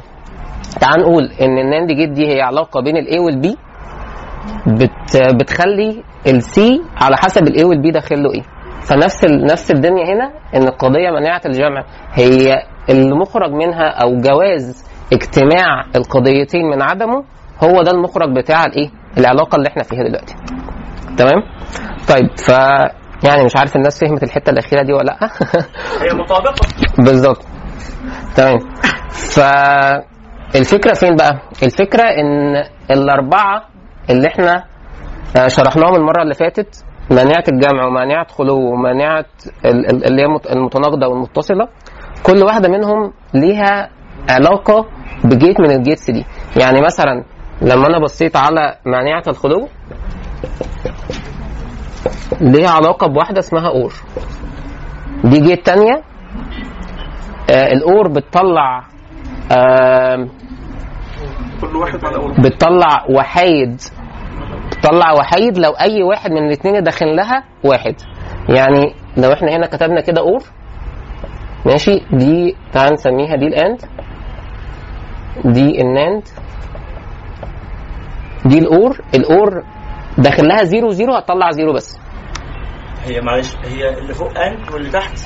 تعال 0.81 1.01
نقول 1.01 1.25
إن 1.41 1.59
ال 1.59 1.65
NAND 1.65 1.93
gate 1.93 2.11
دي 2.11 2.29
هي 2.35 2.41
علاقة 2.43 2.81
بين 2.81 2.97
ال 2.97 3.19
A 3.19 3.28
وال 3.28 3.47
B 3.47 3.57
بت 4.67 5.35
بتخلي 5.41 6.03
ال 6.27 6.55
C 6.55 6.83
على 7.01 7.17
حسب 7.17 7.43
ال 7.43 7.65
A 7.65 7.71
وال 7.71 7.84
B 7.84 7.91
داخل 7.91 8.23
له 8.23 8.33
إيه. 8.35 8.43
فنفس 8.81 9.25
ال 9.25 9.45
نفس 9.47 9.71
الدنيا 9.71 10.05
هنا 10.15 10.33
إن 10.55 10.63
القضية 10.69 11.11
مناعة 11.11 11.41
الجمع 11.47 11.85
هي 12.13 12.63
المخرج 12.91 13.53
منها 13.53 13.89
أو 13.89 14.17
جواز 14.17 14.85
اجتماع 15.13 15.85
القضيتين 15.97 16.65
من 16.67 16.83
عدمه 16.83 17.25
هو 17.65 17.83
ده 17.83 17.91
المخرج 17.91 18.37
بتاع 18.37 18.65
الايه؟ 18.65 18.91
العلاقة 19.19 19.57
اللي 19.57 19.69
إحنا 19.69 19.83
فيها 19.83 20.03
دلوقتي. 20.09 20.35
تمام؟ 21.17 21.43
طيب 22.09 22.31
ف 22.39 22.49
يعني 23.25 23.45
مش 23.45 23.57
عارف 23.57 23.77
الناس 23.77 24.01
فهمت 24.05 24.23
الحتة 24.23 24.51
الأخيرة 24.51 24.83
دي 24.83 24.93
ولا 24.93 25.05
لأ. 25.05 25.19
هي 26.03 26.15
مطابقة. 26.19 26.67
بالظبط. 26.99 27.45
تمام. 28.37 28.59
فالفكرة 30.53 30.93
فين 30.95 31.17
بقى؟ 31.17 31.39
الفكرة 31.63 32.03
إن 32.03 32.65
الأربعة 32.91 33.63
اللي 34.11 34.29
إحنا 34.29 34.65
آه، 35.37 35.49
شرحناهم 35.49 35.95
المرة 35.95 36.23
اللي 36.23 36.35
فاتت 36.35 36.85
مانعه 37.11 37.45
الجمع 37.49 37.87
ومانعه 37.87 38.27
خلو 38.29 38.57
ومانعه 38.73 39.25
ال- 39.65 39.87
ال- 39.91 40.05
اللي 40.05 40.23
هي 40.23 40.27
مت- 40.29 40.47
المتناقضة 40.47 41.07
والمتصلة 41.09 41.69
كل 42.23 42.43
واحدة 42.43 42.69
منهم 42.69 43.13
ليها 43.35 43.91
علاقة 44.31 44.87
ب 45.25 45.32
gate 45.32 45.61
من 45.61 45.71
ال 45.71 45.77
gates 45.77 46.11
دي. 46.11 46.25
يعني 46.61 46.81
مثلا 46.81 47.25
لما 47.63 47.87
أنا 47.87 47.99
بصيت 47.99 48.37
على 48.37 48.77
مانعة 48.87 49.23
الخلو 49.29 49.69
ليها 52.41 52.71
علاقة 52.71 53.07
بواحدة 53.07 53.39
اسمها 53.39 53.69
OR. 53.69 53.93
دي 55.25 55.41
gate 55.41 55.67
تانية 55.67 56.03
آه 57.51 57.73
ال 57.73 57.85
OR 57.85 58.09
بتطلع 58.09 58.85
آه 59.53 60.29
كل 61.61 61.77
واحد 61.77 62.05
على 62.05 62.17
اول 62.17 62.35
بتطلع 62.41 63.05
وحايد 63.11 63.81
بتطلع 64.69 65.13
وحايد 65.13 65.59
لو 65.59 65.71
أي 65.71 66.03
واحد 66.03 66.31
من 66.31 66.47
الاثنين 66.47 66.83
داخل 66.83 67.17
لها 67.17 67.45
واحد. 67.65 67.95
يعني 68.49 68.95
لو 69.17 69.33
إحنا 69.33 69.57
هنا 69.57 69.67
كتبنا 69.67 70.01
كده 70.01 70.21
OR 70.21 70.43
ماشي؟ 71.67 72.01
دي 72.13 72.57
تعال 72.73 72.93
نسميها 72.93 73.37
دي 73.37 73.47
ال 73.47 73.54
AND. 73.54 73.81
دي 75.45 75.81
ال 75.81 75.88
NAND. 75.88 76.23
دي 78.45 78.59
ال 78.59 79.01
OR. 79.15 79.40
ال 79.40 79.48
OR 79.48 79.65
داخل 80.19 80.49
لها 80.49 80.63
zero 80.65 80.91
zero 80.91 81.15
هتطلع 81.15 81.51
zero 81.51 81.73
بس. 81.73 81.99
هي 83.05 83.21
معلش 83.21 83.55
هي 83.65 83.99
اللي 83.99 84.15
فوق 84.15 84.39
AND 84.39 84.73
واللي 84.73 84.91
تحت 84.91 85.19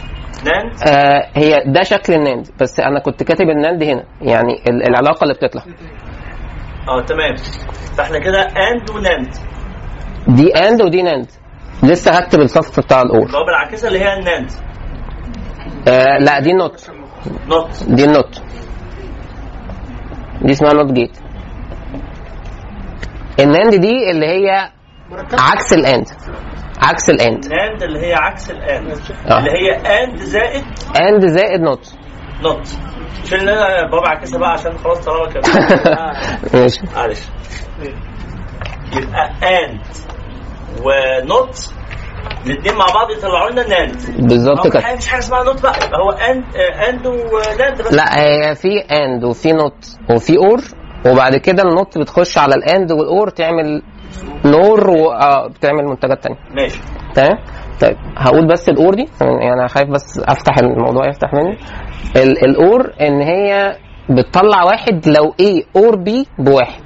NAND؟ 0.44 0.72
آه 0.88 1.28
هي 1.36 1.64
ده 1.66 1.82
شكل 1.82 2.12
ال 2.14 2.21
NAND 2.21 2.48
بس 2.60 2.80
أنا 2.80 3.00
كنت 3.00 3.22
كاتب 3.22 3.50
ال 3.50 3.57
NAND 3.57 3.82
هنا 3.82 4.04
يعني 4.22 4.52
ال- 4.68 4.88
العلاقة 4.88 5.22
اللي 5.24 5.34
بتطلع. 5.34 5.62
آه 6.88 7.02
تمام. 7.02 7.36
فإحنا 7.96 8.18
كده 8.18 8.40
AND 8.40 8.90
و 8.90 8.96
NAND. 8.96 9.28
دي 10.28 10.52
AND 10.54 10.82
ودي 10.82 11.02
NAND. 11.02 11.26
لسه 11.82 12.10
هكتب 12.10 12.40
الصف 12.40 12.80
بتاع 12.80 13.02
ال 13.02 13.08
OR. 13.08 13.26
اللي 13.26 13.38
هو 13.38 13.44
بالعكسه 13.44 13.88
اللي 13.88 14.00
هي 14.00 14.18
ال 14.18 14.23
NAND. 14.23 14.50
آه 15.88 16.18
لا 16.18 16.40
دي 16.40 16.50
ال 16.50 16.58
NOT. 16.58 16.90
NOT. 17.48 17.84
دي 17.88 18.04
ال 18.04 18.12
NOT. 18.12 18.42
دي 20.44 20.52
اسمها 20.52 20.72
NOT 20.72 20.92
gate 20.92 21.18
ال 23.40 23.47
NAND 23.47 23.74
دي 23.74 24.10
اللي 24.10 24.26
هي 24.26 24.70
عكس 25.38 25.72
ال 25.72 25.81
AND 25.81 26.06
عكس 26.82 27.10
ال 27.10 27.19
AND 27.19 27.46
NAND 27.46 27.82
اللي 27.82 28.06
هي 28.06 28.14
عكس 28.14 28.50
ال 28.50 28.62
AND 28.62 28.98
آه. 29.30 29.38
اللي 29.38 29.50
هي 29.50 29.72
AND 30.02 30.16
زائد 30.16 30.64
AND 31.00 31.26
زائد 31.26 31.60
NOT 31.60 31.94
NOT 32.42 32.68
شلنا 33.24 33.54
بابا 33.90 34.08
عكسها 34.08 34.38
بقى 34.38 34.50
عشان 34.52 34.78
خلاص 34.78 34.98
طالما 35.04 35.28
كده. 35.28 35.42
ماشي. 36.60 36.80
معلش. 36.96 37.20
يبقى 38.96 39.30
AND 39.42 39.80
و 40.84 41.06
NOT 41.06 41.72
الاثنين 42.46 42.74
مع 42.78 42.86
بعض 42.94 43.10
يطلعوا 43.10 43.50
لنا 43.50 43.68
NAND 43.68 43.96
بالظبط 44.28 44.66
كده. 44.66 44.92
مفيش 44.94 45.06
حاجة 45.08 45.18
اسمها 45.20 45.42
NOT 45.44 45.62
بقى 45.62 45.74
يبقى 45.86 46.00
هو 46.00 46.10
AND 46.10 46.44
آه، 46.56 46.88
AND 46.90 47.06
و 47.06 47.21
NAND 47.21 47.82
بس. 47.82 47.92
لا 47.94 48.20
هي 48.20 48.54
في 48.54 48.78
AND 48.78 49.24
وفي 49.24 49.52
NOT 49.52 49.86
وفي 50.10 50.36
OR. 50.36 50.58
وبعد 51.06 51.36
كده 51.36 51.62
ال 51.62 51.71
NOT 51.71 51.98
بتخش 51.98 52.38
على 52.38 52.54
ال 52.54 52.64
AND 52.64 52.92
وال 52.92 53.10
OR 53.10 53.28
تعمل 53.30 53.82
NOR 54.44 54.90
وبتعمل 54.90 55.84
منتجات 55.84 56.22
تانية. 56.22 56.38
ماشي. 56.54 56.78
تمام؟ 57.14 57.38
طيب 57.80 57.96
هقول 58.16 58.46
بس 58.46 58.68
ال 58.68 58.77
OR 58.77 58.94
دي. 58.94 59.08
يعني 59.20 59.52
أنا 59.52 59.66
خايف 59.66 59.88
بس 59.88 60.18
أفتح 60.18 60.58
الموضوع 60.58 61.08
يفتح 61.08 61.32
مني. 61.34 61.58
ال- 62.16 62.44
ال 62.44 62.60
OR 62.60 62.92
إن 63.00 63.20
هي 63.22 63.76
بتطلع 64.10 64.64
واحد 64.64 65.08
لو 65.08 65.34
A 65.40 65.64
OR 65.76 65.96
B 65.96 66.26
بواحد. 66.38 66.82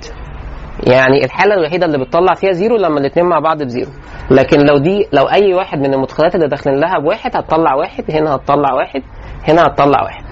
يعني 0.82 1.24
الحالة 1.24 1.54
الوحيدة 1.54 1.86
اللي 1.86 1.98
بتطلع 1.98 2.34
فيها 2.34 2.52
zero 2.52 2.76
لما 2.76 3.00
الاثنين 3.00 3.26
مع 3.26 3.38
بعض 3.38 3.62
ب 3.62 3.67
zero. 3.67 3.90
لكن 4.30 4.60
لو 4.60 4.78
دي 4.78 5.08
لو 5.12 5.24
أي 5.24 5.54
واحد 5.54 5.78
من 5.78 5.94
المدخلات 5.94 6.34
اللي 6.34 6.48
داخلين 6.48 6.80
لها 6.80 6.98
بواحد 6.98 7.36
هتطلع 7.36 7.74
واحد 7.74 8.04
هنا 8.10 8.34
هتطلع 8.34 8.72
واحد 8.74 9.02
هنا 9.48 9.62
هتطلع 9.62 10.02
واحد. 10.02 10.24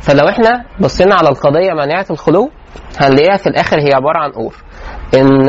فلو 0.00 0.28
إحنا 0.28 0.64
بصينا 0.80 1.14
على 1.14 1.28
القضية 1.28 1.72
مانعة 1.72 2.06
الخلو 2.10 2.50
هنلاقيها 3.00 3.36
في 3.36 3.46
الآخر 3.46 3.80
هي 3.80 3.94
عبارة 3.94 4.18
عن 4.18 4.30
OR. 4.32 4.54
إن 5.14 5.48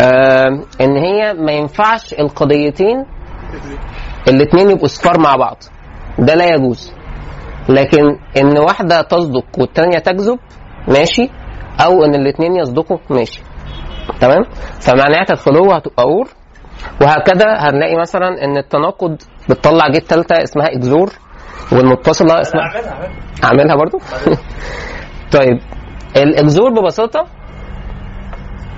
آه 0.00 0.48
إن 0.80 0.96
هي 0.96 1.34
ما 1.34 1.52
ينفعش 1.52 2.14
القضيتين 2.14 3.04
الاثنين 4.28 4.70
يبقوا 4.70 4.88
صفار 4.88 5.20
مع 5.20 5.36
بعض. 5.36 5.56
ده 6.18 6.34
لا 6.34 6.54
يجوز. 6.54 6.92
لكن 7.68 8.18
إن 8.40 8.58
واحدة 8.58 9.02
تصدق 9.02 9.44
والتانية 9.58 9.98
تكذب 9.98 10.38
ماشي 10.88 11.30
أو 11.84 12.04
إن 12.04 12.14
الاثنين 12.14 12.56
يصدقوا 12.56 12.98
ماشي. 13.10 13.42
تمام؟ 14.20 14.44
فمانعة 14.80 15.26
الخلو 15.30 15.72
هتبقى 15.72 16.02
OR 16.02 16.28
وهكذا 17.02 17.54
هنلاقي 17.58 17.96
مثلا 17.96 18.44
إن 18.44 18.56
التناقض 18.56 19.16
بتطلع 19.50 19.88
جيت 19.88 20.04
ثالثه 20.04 20.42
اسمها 20.42 20.66
إكزور 20.76 21.10
والمتصلة 21.72 22.40
اسمها 22.40 22.62
أعملها 22.64 23.10
أعملها. 23.44 23.76
برضو؟ 23.76 23.98
طيب 25.38 25.58
الإكزور 26.16 26.70
ببساطة. 26.70 27.26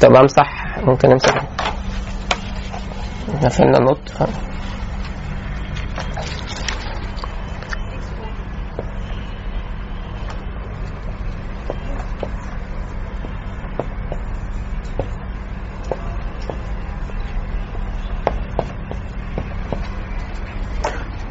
طب 0.02 0.16
أمسح 0.16 0.78
ممكن 0.78 1.10
أمسح. 1.10 1.34
إحنا 3.34 3.48
فين 3.48 3.76
النوت 3.76 4.12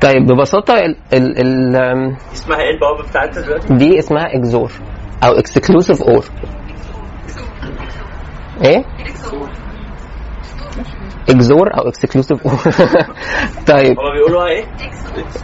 طيب 0.01 0.25
ببساطة 0.25 0.73
ال 0.73 0.95
ال 1.13 1.39
ال 1.39 1.75
اسمها 2.33 2.57
إيه 2.59 2.71
البوابة 2.73 3.09
بتاعتها 3.09 3.41
دلوقتي؟ 3.41 3.73
دي 3.73 3.99
اسمها 3.99 4.35
XOR 4.35 4.71
أو 5.23 5.31
exclusive 5.31 6.01
OR. 6.01 6.25
إيه؟ 8.65 8.83
XOR 11.29 11.77
أو 11.77 11.87
exclusive 11.89 12.47
OR. 12.47 12.57
طيب. 13.73 13.99
هما 13.99 14.11
بيقولوها 14.13 14.47
إيه؟ 14.47 14.63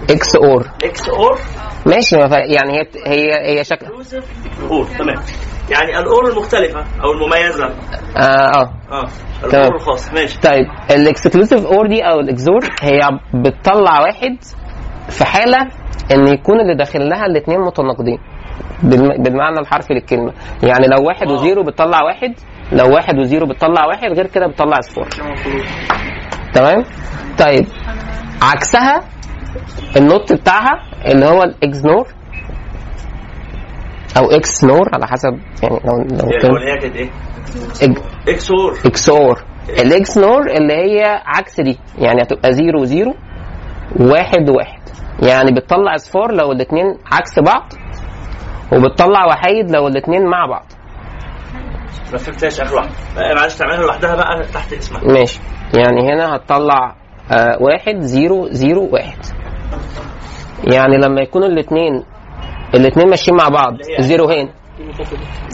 X 0.09 0.35
OR 0.35 0.67
X 0.83 1.09
OR 1.09 1.37
ماشي 1.85 2.17
ما 2.17 2.37
يعني 2.37 2.71
هي 2.79 2.85
هي 3.05 3.59
هي 3.59 3.63
شكل 3.63 3.85
OR 4.69 4.85
تمام. 4.85 5.17
يعني 5.69 5.99
ال 5.99 6.09
OR 6.09 6.29
المختلفة 6.29 6.79
أو 7.03 7.11
المميزة. 7.11 7.65
آه 8.17 8.21
آه. 8.21 8.73
آه 8.91 9.07
تمام. 9.41 9.53
ال 9.53 9.61
OR 9.61 9.75
الخاص 9.75 10.13
ماشي. 10.13 10.39
طيب 10.39 10.65
ال 10.91 10.99
exclusive 10.99 11.65
OR 11.65 11.87
دي 11.87 12.01
أو 12.03 12.19
ال 12.19 12.29
XOR 12.29 12.59
هي 12.81 12.99
بتطلع 13.33 13.99
واحد 14.01 14.37
في 15.09 15.25
حالة 15.25 15.57
إن 16.11 16.27
يكون 16.27 16.59
اللي 16.59 16.75
داخل 16.75 17.09
لها 17.09 17.25
الاثنين 17.25 17.59
متناقضين 17.59 18.17
بالم- 18.83 19.23
بالمعنى 19.23 19.59
الحرفي 19.59 19.93
للكلمة. 19.93 20.33
يعني 20.63 20.87
لو 20.87 21.07
واحد 21.07 21.27
آه. 21.27 21.33
و 21.33 21.39
zero 21.39 21.63
بتطلع 21.63 22.01
واحد 22.03 22.33
لو 22.71 22.93
واحد 22.95 23.19
و 23.19 23.25
zero 23.25 23.47
بتطلع 23.47 23.85
واحد 23.85 24.07
غير 24.13 24.27
كده 24.27 24.47
بتطلع 24.47 24.79
صفر. 24.81 25.07
تمام؟ 26.53 26.83
طيب 27.39 27.65
عكسها 28.41 29.01
ال 29.97 30.06
NOT 30.06 30.33
بتاعها 30.33 30.79
اللي 31.05 31.25
هو 31.25 31.43
ال 31.43 31.64
X 31.64 31.85
NOR 31.85 32.07
أو 34.17 34.31
X 34.31 34.63
NOR 34.63 34.89
على 34.93 35.07
حسب 35.07 35.39
يعني 35.63 35.79
لو 35.85 35.97
لو 35.97 36.29
هي 36.29 36.37
الأولانية 36.37 36.79
كانت 36.81 36.95
إيه؟ 36.95 37.09
X 38.27 38.51
OR 38.51 38.77
X 38.85 39.09
OR 39.09 39.43
ال 39.69 39.93
X 39.93 40.17
NOR 40.17 40.41
اللي 40.51 40.73
هي 40.73 41.21
عكس 41.25 41.61
دي 41.61 41.79
يعني 41.97 42.21
هتبقى 42.21 42.53
zero 42.53 42.83
zero 42.83 43.13
واحد 43.99 44.49
واحد. 44.49 44.79
يعني 45.23 45.51
بتطلع 45.51 45.95
أصفار 45.95 46.31
لو 46.31 46.51
الاثنين 46.51 46.85
عكس 47.11 47.39
بعض 47.39 47.73
وبتطلع 48.73 49.25
وحايد 49.25 49.71
لو 49.71 49.87
الاثنين 49.87 50.25
مع 50.25 50.45
بعض. 50.45 50.65
ما 52.11 52.17
فهمتهاش 52.17 52.59
آخر 52.61 52.75
واحدة. 52.75 52.91
معلش 53.35 53.55
تعملها 53.55 53.81
لوحدها 53.81 54.15
بقى 54.15 54.43
تحت 54.53 54.73
اسمها. 54.73 55.01
ماشي. 55.03 55.39
يعني 55.77 56.13
هنا 56.13 56.35
هتطلع 56.35 56.95
آه 57.31 57.57
واحد 57.61 57.99
zero 57.99 58.47
zero 58.49 58.89
واحد. 58.93 59.17
يعني 60.73 60.97
لما 60.97 61.21
يكونوا 61.21 61.47
الاثنين 61.47 62.03
الاثنين 62.75 63.09
ماشيين 63.09 63.37
مع 63.37 63.49
بعض. 63.49 63.73
اللي 63.73 63.97
هي- 63.97 64.01
زيروهين 64.03 64.49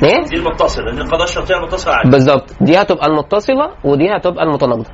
إيه؟ 0.04 0.23
دي 0.23 0.36
المتصلة. 0.36 0.91
دي 0.91 1.02
القضاء 1.02 1.23
الشرطية 1.23 1.56
المتصلة 1.58 1.93
عادي. 1.93 2.10
بالظبط 2.10 2.54
دي 2.62 2.82
هتبقى 2.82 3.08
المتصلة 3.08 3.71
ودي 3.84 4.15
هتبقى 4.17 4.43
المتناقضة. 4.43 4.86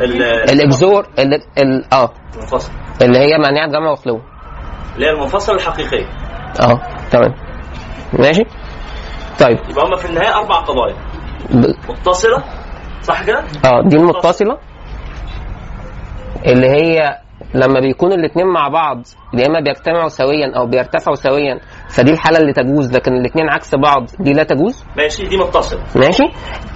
ال- 0.00 0.22
الإكزور 0.50 1.06
ال 1.18 1.34
ال 1.58 1.84
آه. 1.92 2.10
المنفصل 2.34 2.72
اللي 3.02 3.18
هي 3.18 3.38
مانعة 3.38 3.66
جمع 3.66 3.90
وخلو. 3.90 4.20
اللي 4.94 5.06
هي 5.06 5.10
المنفصله 5.10 5.56
الحقيقية. 5.56 6.06
آه. 6.60 6.80
تمام. 7.10 7.34
ماشي؟ 8.12 8.44
طيب. 9.40 9.58
يبقى 9.70 9.86
هما 9.86 9.96
في 9.96 10.04
النهاية 10.08 10.34
أربع 10.36 10.54
قضايا. 10.60 10.94
ب- 11.50 11.90
متصلة. 11.90 12.44
صح 13.02 13.22
كده؟ 13.24 13.44
آه. 13.64 13.82
دي 13.82 13.96
المتصلة. 13.96 14.58
اللي 16.46 16.66
هي 16.68 17.18
لما 17.54 17.80
بيكونوا 17.80 18.16
الاثنين 18.16 18.46
مع 18.46 18.68
بعض 18.68 19.02
يا 19.34 19.46
إما 19.46 19.60
بيجتمعوا 19.60 20.08
سويا 20.08 20.56
أو 20.56 20.66
بيرتفعوا 20.66 21.16
سويا 21.16 21.60
فدي 21.88 22.10
الحالة 22.12 22.38
اللي 22.38 22.52
تجوز 22.52 22.92
لكن 22.96 23.12
الاثنين 23.12 23.48
عكس 23.50 23.74
بعض 23.74 24.06
دي 24.20 24.32
لا 24.32 24.42
تجوز؟ 24.42 24.84
ماشي 24.96 25.26
دي 25.26 25.36
متصلة. 25.36 25.80
ماشي؟ 25.96 26.22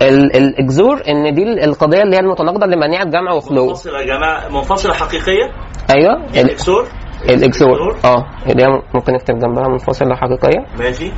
ال- 0.02 0.36
ال 0.36 0.53
XOR 0.53 1.02
إن 1.08 1.34
دي 1.34 1.42
ال- 1.42 1.64
القضية 1.64 2.02
اللي 2.02 2.16
هي 2.16 2.20
المتناقضة 2.20 2.64
اللي 2.64 2.76
مانعة 2.76 3.04
جمع 3.04 3.32
وخلو 3.32 3.66
منفصلة 3.66 4.00
يا 4.00 4.06
جماعة 4.06 4.48
منفصلة 4.48 4.94
حقيقية؟ 4.94 5.44
أيوه. 5.90 6.14
ال- 6.14 6.38
ال 6.38 6.48
XOR؟ 6.48 6.86
ال 7.28 7.45
XOR 7.45 7.96
آه. 8.04 8.24
اللي 8.50 8.62
هي 8.62 8.68
ممكن 8.94 9.12
نكتب 9.12 9.38
جنبها 9.38 9.68
منفصلة 9.68 10.14
حقيقية. 10.16 10.66
ماشي. 10.78 11.12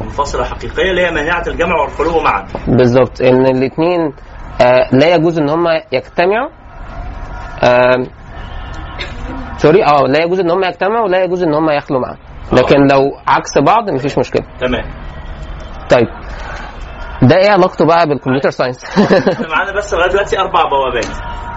منفصلة 0.00 0.44
حقيقية 0.44 0.90
اللي 0.90 1.06
هي 1.06 1.10
مانعة 1.10 1.42
الجمع 1.46 1.80
والخلو 1.82 2.20
معا. 2.20 2.46
بالظبط. 2.68 3.20
إن 3.22 3.46
الاثنين 3.46 4.00
آه 4.60 4.88
لا 4.96 5.14
يجوز 5.14 5.38
إن 5.38 5.50
هم 5.50 5.64
يجتمعوا 5.92 6.48
آه 7.64 8.06
sorry 9.62 9.84
آه 9.84 10.00
لا 10.08 10.22
يجوز 10.24 10.40
إن 10.40 10.50
هم 10.50 10.64
يجتمعوا 10.64 11.04
ولا 11.04 11.24
يجوز 11.24 11.42
إن 11.42 11.54
هم 11.54 11.70
يخلوا 11.70 12.00
معا 12.00 12.16
لكن 12.52 12.76
لو 12.86 13.00
عكس 13.28 13.58
بعض 13.58 13.90
مفيش 13.90 14.18
مشكلة. 14.18 14.42
تمام. 14.60 14.84
طيب. 15.90 16.08
ده 17.22 17.36
إيه 17.36 17.50
علاقته 17.50 17.86
بقى 17.86 18.06
بال 18.08 18.16
computer 18.16 18.50
science؟ 18.50 18.84
إحنا 19.32 19.48
معانا 19.48 19.72
بس 19.76 19.94
لغاية 19.94 20.10
دلوقتي 20.10 20.38
أربع 20.40 20.62
بوابات. 20.68 21.06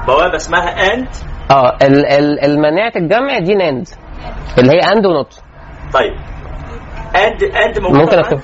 بوابة 0.08 0.36
اسمها 0.36 0.94
AND 0.94 1.08
آه 1.52 1.78
ال- 1.82 2.06
ال- 2.06 2.39
المانعه 2.46 2.91
الجمع 2.96 3.39
دي 3.39 3.56
NAND 3.56 3.88
اللي 4.58 4.72
هي 4.72 4.80
AND 4.80 5.06
و 5.06 5.14
NOT 5.14 5.39
طيب. 5.94 6.13
AND 7.15 7.44
AND 7.44 7.80
موجودة 7.80 8.02
ممكن؟ 8.04 8.18
أكتب. 8.20 8.39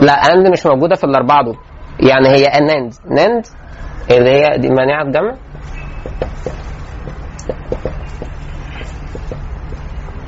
لا 0.00 0.12
AND 0.12 0.46
مش 0.48 0.66
موجودة 0.66 0.94
في 0.96 1.04
الأربعة 1.04 1.44
دول. 1.44 1.56
يعني 2.00 2.28
هي 2.28 2.60
NAND 2.60 2.94
NAND 3.10 3.46
اللي 4.10 4.30
هي 4.30 4.58
دي 4.58 4.68
مانعه 4.68 5.04
جمع 5.04 5.34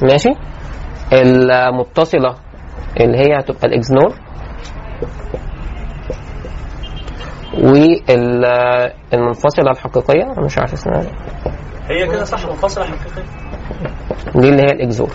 ماشي. 0.03 0.29
المتصلة 1.13 2.35
اللي 3.01 3.19
هي 3.19 3.39
هتبقى 3.39 3.67
ال 3.67 3.75
XNOR. 3.75 4.15
والمنفصلة 9.13 9.71
الحقيقية 9.71 10.23
أنا 10.23 10.45
مش 10.45 10.59
عارف 10.59 10.73
اسمها. 10.73 11.03
هي 11.91 12.07
كده 12.07 12.25
صح 12.25 12.47
منفصلة 12.47 12.85
حقيقية. 12.85 13.25
دي 14.35 14.49
اللي 14.49 14.63
هي 14.63 14.67
ال 14.73 14.82
XOR 14.82 15.11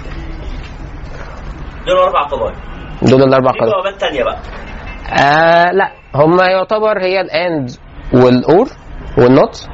دول 1.87 1.97
أربع 1.97 2.21
قضايا 2.23 2.55
دول 3.01 3.23
الأربع 3.23 3.51
في 3.51 3.57
قضايا 3.59 3.73
بوابات 3.81 4.01
تانية 4.01 4.23
بقى. 4.23 4.37
آه 5.23 5.71
لا. 5.71 5.91
هما 6.15 6.47
يعتبر 6.47 7.03
هي 7.03 7.21
الأند 7.21 7.69
والأور 8.13 8.67
والنوت. 9.17 9.69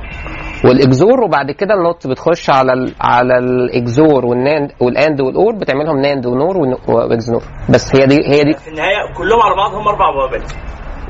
والإكزور 0.65 1.23
وبعد 1.23 1.51
كده 1.51 1.73
النوت 1.73 2.07
بتخش 2.07 2.49
على 2.49 2.73
ال 2.73 2.93
على 3.01 3.37
الإكزور 3.37 4.25
والناند 4.25 4.71
والأند 4.81 5.21
والأور 5.21 5.55
بتعملهم 5.55 5.97
NAND 6.01 6.25
و 6.25 6.33
NOR 6.33 6.57
ون- 6.57 6.77
و 6.87 6.98
XNOR 6.98 7.43
بس 7.69 7.95
هي 7.95 8.05
دي 8.05 8.15
هي 8.15 8.43
دي 8.43 8.53
في 8.53 8.67
النهاية 8.67 9.13
كلهم 9.17 9.41
على 9.41 9.55
بعض 9.55 9.71
هم 9.75 9.87
أربع 9.87 10.11
بوابات 10.11 10.51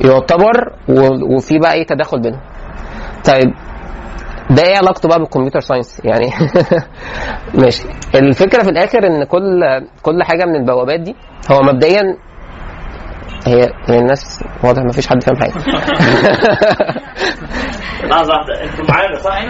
يعتبر 0.05 0.73
وفي 1.35 1.59
بقى 1.59 1.73
أي 1.73 1.83
تداخل 1.85 2.21
بينهم. 2.21 2.39
طيب 3.25 3.53
ده 4.49 4.63
إيه 4.63 4.77
علاقته 4.77 5.09
بقى 5.09 5.19
بال 5.19 5.27
computer 5.27 5.59
science؟ 5.59 6.01
يعني 6.05 6.25
ماشي. 7.63 7.83
الفكرة 8.15 8.63
في 8.63 8.69
الآخر 8.69 9.07
إن 9.07 9.23
كل 9.23 9.63
كل 10.01 10.23
حاجة 10.23 10.45
من 10.45 10.55
البوابات 10.55 10.99
دي 10.99 11.15
هو 11.51 11.61
مبدئيا 11.61 12.17
هي 13.47 13.69
الناس 13.89 14.43
واضح 14.63 14.81
ما 14.83 14.91
فيش 14.91 15.07
حد 15.07 15.23
فاهم 15.23 15.35
حاجة. 15.35 15.53
لحظة 18.09 18.33
واحدة 18.33 18.63
أنتوا 18.63 18.85
معانا 18.89 19.15
صح؟ 19.19 19.41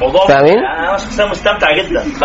موضوع 0.00 0.26
فاهمين؟ 0.26 0.58
يعني 0.62 0.88
أنا 0.88 0.96
شخصيا 0.96 1.26
مستمتع 1.26 1.72
جدا 1.76 2.00
ف 2.00 2.22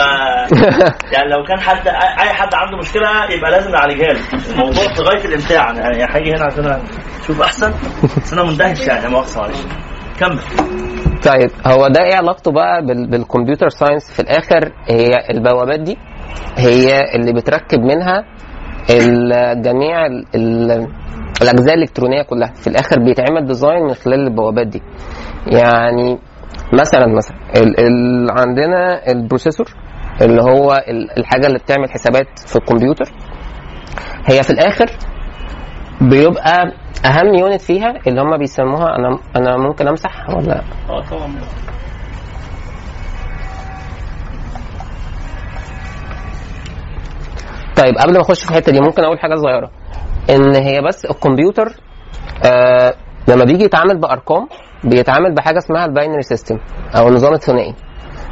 يعني 1.13 1.29
لو 1.31 1.43
كان 1.47 1.59
حد 1.59 1.87
أي 2.21 2.33
حد 2.33 2.53
عنده 2.53 2.77
مشكلة 2.77 3.09
يبقى 3.37 3.51
لازم 3.51 3.71
نعالجها 3.71 4.07
له. 4.13 4.19
الموضوع 4.51 4.93
في 4.95 5.01
غاية 5.01 5.25
الإمتاع 5.25 5.73
يعني 5.73 6.03
هاجي 6.03 6.31
هنا 6.31 6.45
عشان 6.45 6.81
أشوف 7.23 7.41
أحسن 7.41 7.73
بس 8.17 8.33
أنا 8.33 8.43
مندهش 8.43 8.87
يعني 8.87 9.07
مؤاخذه 9.09 9.39
معلش. 9.41 9.57
كمل. 10.19 10.39
طيب 11.23 11.51
هو 11.67 11.87
ده 11.87 12.03
إيه 12.03 12.15
علاقته 12.15 12.51
بقى 12.51 12.85
بال- 12.85 13.09
بال 13.09 13.21
computer 13.21 13.69
science؟ 13.69 14.11
في 14.11 14.19
الآخر 14.19 14.71
هي 14.89 15.09
البوابات 15.29 15.79
دي 15.79 15.97
هي 16.57 17.01
اللي 17.15 17.33
بتركب 17.33 17.79
منها 17.79 18.23
جميع 19.61 20.05
ال- 20.05 20.25
ال- 20.35 20.87
الأجزاء 21.41 21.73
الإلكترونية 21.75 22.21
كلها 22.23 22.51
في 22.53 22.67
الآخر 22.67 22.99
بيتعمل 22.99 23.45
design 23.47 23.83
من 23.83 23.93
خلال 23.93 24.19
البوابات 24.27 24.67
دي. 24.67 24.81
يعني 25.47 26.19
مثلا 26.73 27.07
مثلا 27.07 27.37
ال 27.55 27.79
ال 27.79 28.31
عندنا 28.31 29.11
ال 29.11 29.17
processor 29.17 29.65
اللي 30.21 30.41
هو 30.41 30.73
ال- 30.87 31.19
الحاجة 31.19 31.47
اللي 31.47 31.59
بتعمل 31.59 31.89
حسابات 31.91 32.39
في 32.39 32.55
الكمبيوتر. 32.55 33.05
هي 34.25 34.43
في 34.43 34.49
الآخر 34.49 34.85
بيبقى 36.01 36.71
أهم 37.05 37.33
unit 37.39 37.61
فيها 37.61 37.93
اللي 38.07 38.21
هم 38.21 38.37
بيسموها 38.37 38.95
أنا 38.95 39.17
أنا 39.35 39.57
ممكن 39.57 39.87
امسح 39.87 40.29
ولا؟ 40.29 40.61
آه 40.89 41.01
طبعا. 41.11 41.31
طيب 47.81 47.97
قبل 47.97 48.13
ما 48.13 48.21
اخش 48.21 48.43
في 48.43 48.51
الحتة 48.51 48.71
دي 48.71 48.79
ممكن 48.79 49.03
أقول 49.03 49.19
حاجة 49.19 49.35
صغيرة. 49.35 49.71
إن 50.29 50.55
هي 50.55 50.81
بس 50.81 51.05
الكمبيوتر 51.05 51.75
آه 52.45 52.93
لما 53.27 53.43
بيجي 53.43 53.63
يتعامل 53.63 53.97
بأرقام 53.99 54.47
بيتعامل 54.83 55.35
بحاجة 55.35 55.57
اسمها 55.57 55.85
ال 55.85 55.90
binary 55.90 56.21
system 56.21 56.57
أو 56.97 57.07
النظام 57.07 57.33
الثنائي. 57.33 57.75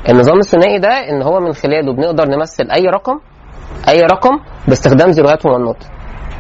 النظام 0.09 0.39
الثنائي 0.39 0.79
ده 0.79 0.89
إن 1.09 1.21
هو 1.21 1.39
من 1.39 1.53
خلاله 1.53 1.93
بنقدر 1.95 2.25
نمثل 2.27 2.71
أي 2.71 2.85
رقم 2.85 3.19
أي 3.89 4.01
رقم 4.01 4.39
باستخدام 4.67 5.11
زيروهات 5.11 5.45
ومنات 5.45 5.83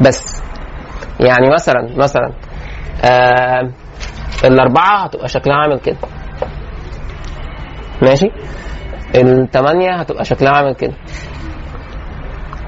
بس 0.01 0.41
يعني 1.19 1.49
مثلا 1.49 1.89
مثلا 1.97 2.33
آه 3.03 3.71
الأربعة 4.45 5.03
هتبقى 5.05 5.27
شكلها 5.27 5.55
عامل 5.55 5.79
كده. 5.79 5.97
ماشي؟ 8.01 8.27
الثمانيه 9.15 9.95
هتبقى 9.95 10.25
شكلها 10.25 10.51
عامل 10.51 10.75
كده. 10.75 10.93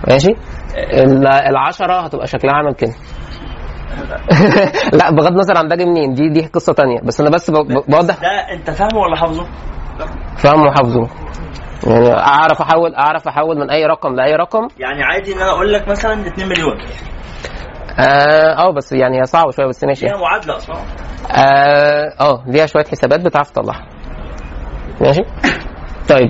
ماشي؟ 0.07 0.31
ال- 0.77 1.27
العشرة 1.27 1.99
هتبقى 2.05 2.27
شكلها 2.27 2.53
عامل 2.53 2.73
كده. 2.73 2.93
لا 4.99 5.11
بغض 5.11 5.27
النظر 5.31 5.57
عن 5.57 5.67
ده 5.67 5.85
منين. 5.85 6.13
دي 6.13 6.29
دي 6.29 6.45
قصة 6.53 6.73
تانية. 6.73 6.99
بس 7.03 7.21
أنا 7.21 7.29
بس 7.29 7.51
بوضح 7.51 8.15
ده 8.21 8.27
أنت 8.53 8.69
فاهمه 8.71 8.99
ولا 8.99 9.15
حافظه؟ 9.15 9.47
فاهمه 10.37 10.63
وحافظه. 10.63 11.07
يعني 11.87 12.13
أعرف 12.13 12.61
احول 12.61 12.95
أعرف 12.95 13.27
احول 13.27 13.57
من 13.59 13.69
أي 13.71 13.85
رقم 13.85 14.15
لأي 14.15 14.35
رقم. 14.35 14.67
يعني 14.79 15.03
عادي 15.03 15.33
إن 15.33 15.37
أنا 15.37 15.49
أقول 15.49 15.73
لك 15.73 15.87
مثلا 15.87 16.27
2 16.27 16.49
مليون. 16.49 16.77
آه 17.99 18.55
آه، 18.57 18.71
بس 18.73 18.91
يعني 18.91 19.19
هي 19.19 19.25
صعبة 19.25 19.51
شوية 19.51 19.65
بس 19.67 19.83
ماشي. 19.83 20.07
فيها 20.07 20.17
معادلة 20.17 20.57
أصلا. 20.57 20.75
آه 21.31 22.13
آه 22.19 22.43
ليها 22.47 22.65
شوية 22.65 22.83
حسابات 22.85 23.19
بتعرف 23.19 23.49
تطلعها. 23.49 23.85
ماشي؟ 25.01 25.21
طيب. 26.09 26.29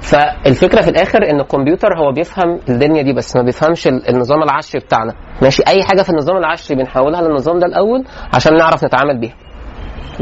فالفكرة 0.00 0.80
في 0.82 0.90
الآخر 0.90 1.30
إن 1.30 1.40
الكمبيوتر 1.40 1.88
هو 1.98 2.12
بيفهم 2.12 2.58
الدنيا 2.68 3.02
دي 3.02 3.12
بس 3.12 3.36
ما 3.36 3.42
بيفهمش 3.42 3.86
ال- 3.86 4.08
النظام 4.08 4.42
العشري 4.42 4.80
بتاعنا. 4.80 5.14
ماشي؟ 5.42 5.62
أي 5.68 5.82
حاجة 5.82 6.02
في 6.02 6.10
النظام 6.10 6.36
العشري 6.36 6.76
بنحولها 6.76 7.22
للنظام 7.22 7.58
ده 7.58 7.66
الأول 7.66 8.04
عشان 8.34 8.56
نعرف 8.56 8.84
نتعامل 8.84 9.20
بيها. 9.20 9.34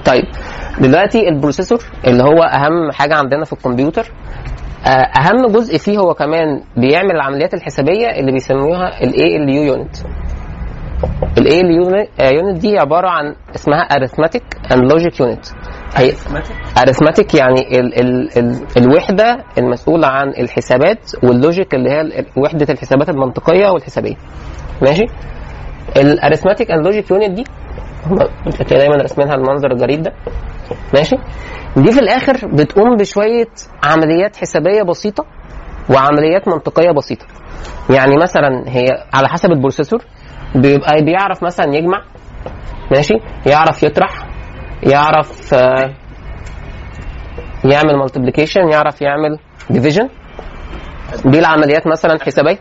طيب 0.04 0.24
دلوقتي 0.80 1.28
ال 1.28 1.33
processor 1.33 1.78
اللي 2.06 2.22
هو 2.22 2.42
أهم 2.42 2.92
حاجة 2.92 3.14
عندنا 3.14 3.44
في 3.44 3.52
الكمبيوتر 3.52 4.12
آه، 4.86 4.88
أهم 4.88 5.46
جزء 5.46 5.78
فيه 5.78 5.98
هو 5.98 6.14
كمان 6.14 6.62
بيعمل 6.76 7.10
العمليات 7.10 7.54
الحسابية 7.54 8.06
اللي 8.06 8.32
بيسموها 8.32 9.02
ال 9.02 9.48
ALU 9.48 9.62
unit 9.62 11.60
ال 11.60 11.70
ALU 12.34 12.45
unit 12.45 12.60
دي 12.60 12.78
عبارة 12.78 13.08
عن 13.08 13.34
اسمها 13.54 13.88
arithmetic 13.88 14.72
and 14.72 14.92
logic 14.92 15.14
unit. 15.14 15.54
هي 15.96 16.12
arithmetic 16.78 17.34
يعني 17.34 17.80
ال 17.80 18.00
ال 18.00 18.38
ال 18.38 18.66
الوحدة 18.76 19.44
المسؤولة 19.58 20.06
عن 20.08 20.28
الحسابات 20.28 21.10
وال 21.22 21.37
logic 21.37 21.74
اللي 21.74 21.90
هي 21.90 22.24
وحدة 22.36 22.66
الحسابات 22.70 23.08
المنطقية 23.08 23.68
والحسابية. 23.68 24.14
ماشي؟ 24.82 25.04
ال 25.96 26.03
arithmetic 26.03 26.70
and 26.70 26.86
logic 26.86 27.10
unit 27.10 27.30
دي 27.30 27.44
كده 28.68 28.78
دايما 28.78 28.96
راسمينها 28.96 29.34
المنظر 29.34 29.72
الجريد 29.72 30.02
ده. 30.02 30.12
ماشي؟ 30.94 31.16
دي 31.76 31.92
في 31.92 31.98
الآخر 31.98 32.32
بتقوم 32.52 32.96
بشوية 32.96 33.48
عمليات 33.84 34.36
حسابية 34.36 34.82
بسيطة 34.82 35.24
وعمليات 35.90 36.48
منطقية 36.48 36.90
بسيطة. 36.90 37.26
يعني 37.90 38.16
مثلا 38.22 38.64
هي 38.68 38.86
على 39.14 39.28
حسب 39.28 39.52
ال 39.52 39.57
processor 39.57 40.04
بيبقى 40.54 41.02
بيعرف 41.04 41.42
مثلا 41.42 41.74
يجمع 41.74 42.02
ماشي؟ 42.90 43.14
يعرف 43.46 43.82
يطرح 43.82 44.10
يعرف 44.82 45.54
آه، 45.54 45.90
يعمل 47.64 47.96
multiplication 47.98 48.68
يعرف 48.68 49.02
يعمل 49.02 49.38
division 49.70 50.08
دي 51.24 51.38
العمليات 51.38 51.86
مثلا 51.86 52.18
حسابية. 52.26 52.58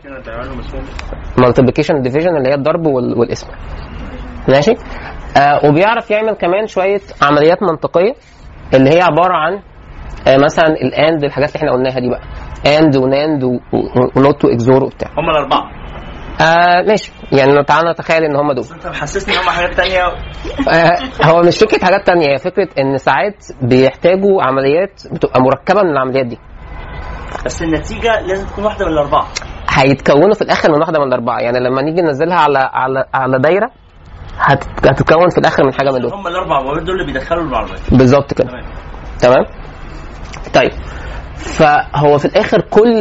multiplication 1.37 2.01
division 2.01 2.37
اللي 2.37 2.49
هي 2.49 2.53
الضرب 2.53 2.87
وال- 2.87 3.19
والقسم 3.19 3.47
ماشي؟ 4.49 4.73
آه 5.37 5.65
وبيعرف 5.65 6.11
يعمل 6.11 6.33
كمان 6.33 6.67
شوية 6.67 7.01
عمليات 7.21 7.63
منطقية 7.63 8.13
اللي 8.73 8.89
هي 8.89 9.01
عبارة 9.01 9.33
عن 9.33 9.53
آه 10.27 10.37
مثلا 10.45 10.67
ال 10.67 10.81
AND 10.81 11.23
الحاجات 11.23 11.49
اللي 11.49 11.57
إحنا 11.59 11.71
قلناها 11.71 11.99
دي 11.99 12.09
بقى. 12.09 12.21
AND 12.79 12.95
و 12.95 13.05
NAND 13.05 13.43
و 14.15 14.23
NOT 14.23 14.45
و 14.45 14.55
XOR 14.55 14.83
وبتاع. 14.83 15.09
هم 15.17 15.29
الأربعة. 15.29 15.76
آه 16.41 16.81
ماشي. 16.87 17.11
يعني 17.31 17.63
تعالى 17.63 17.91
نتخيل 17.91 18.23
إن 18.23 18.35
هم 18.35 18.51
دول. 18.51 18.65
أنت 18.73 18.87
محسسني 18.87 19.33
إن 19.35 19.39
هم 19.39 19.49
حاجات 19.49 19.73
تانية. 19.73 20.01
آه، 20.69 20.97
هو 21.23 21.41
مش 21.41 21.57
فكرة 21.57 21.85
حاجات 21.85 22.07
تانية 22.07 22.27
هي 22.33 22.37
فكرة 22.37 22.67
إن 22.79 22.97
ساعات 22.97 23.45
بيحتاجوا 23.61 24.43
عمليات 24.43 25.01
بتبقى 25.11 25.41
مركبة 25.41 25.81
من 25.81 25.89
العمليات 25.89 26.25
دي. 26.25 26.37
بس 27.45 27.61
النتيجة 27.63 28.19
لازم 28.21 28.47
تكون 28.47 28.63
واحدة 28.65 28.85
من 28.85 28.91
الأربعة. 28.91 29.27
هيتكونوا 29.69 30.33
في 30.33 30.41
الآخر 30.41 30.71
من 30.71 30.79
واحدة 30.79 30.99
من 30.99 31.07
الأربعة. 31.07 31.39
يعني 31.39 31.59
لما 31.59 31.81
نيجي 31.81 32.01
ننزلها 32.01 32.37
على 32.37 32.59
على 32.59 33.05
على 33.13 33.39
دايرة 33.39 33.71
هت- 34.39 34.85
هتتكون 34.87 35.29
في 35.29 35.37
الآخر 35.37 35.63
من 35.65 35.73
حاجة 35.73 35.91
من 35.91 35.99
دول. 36.01 36.13
هم 36.13 36.27
الاربع 36.27 36.61
مواد 36.61 36.83
دول 36.83 37.01
اللي 37.01 37.13
بيدخلوا 37.13 37.43
المعلومات 37.43 37.79
بالظبط 37.91 38.33
كده. 38.33 38.47
تمام. 38.49 38.65
تمام؟ 39.19 39.45
طيب. 40.53 40.71
فهو 41.35 42.17
في 42.17 42.25
الآخر 42.25 42.61
كل 42.61 42.91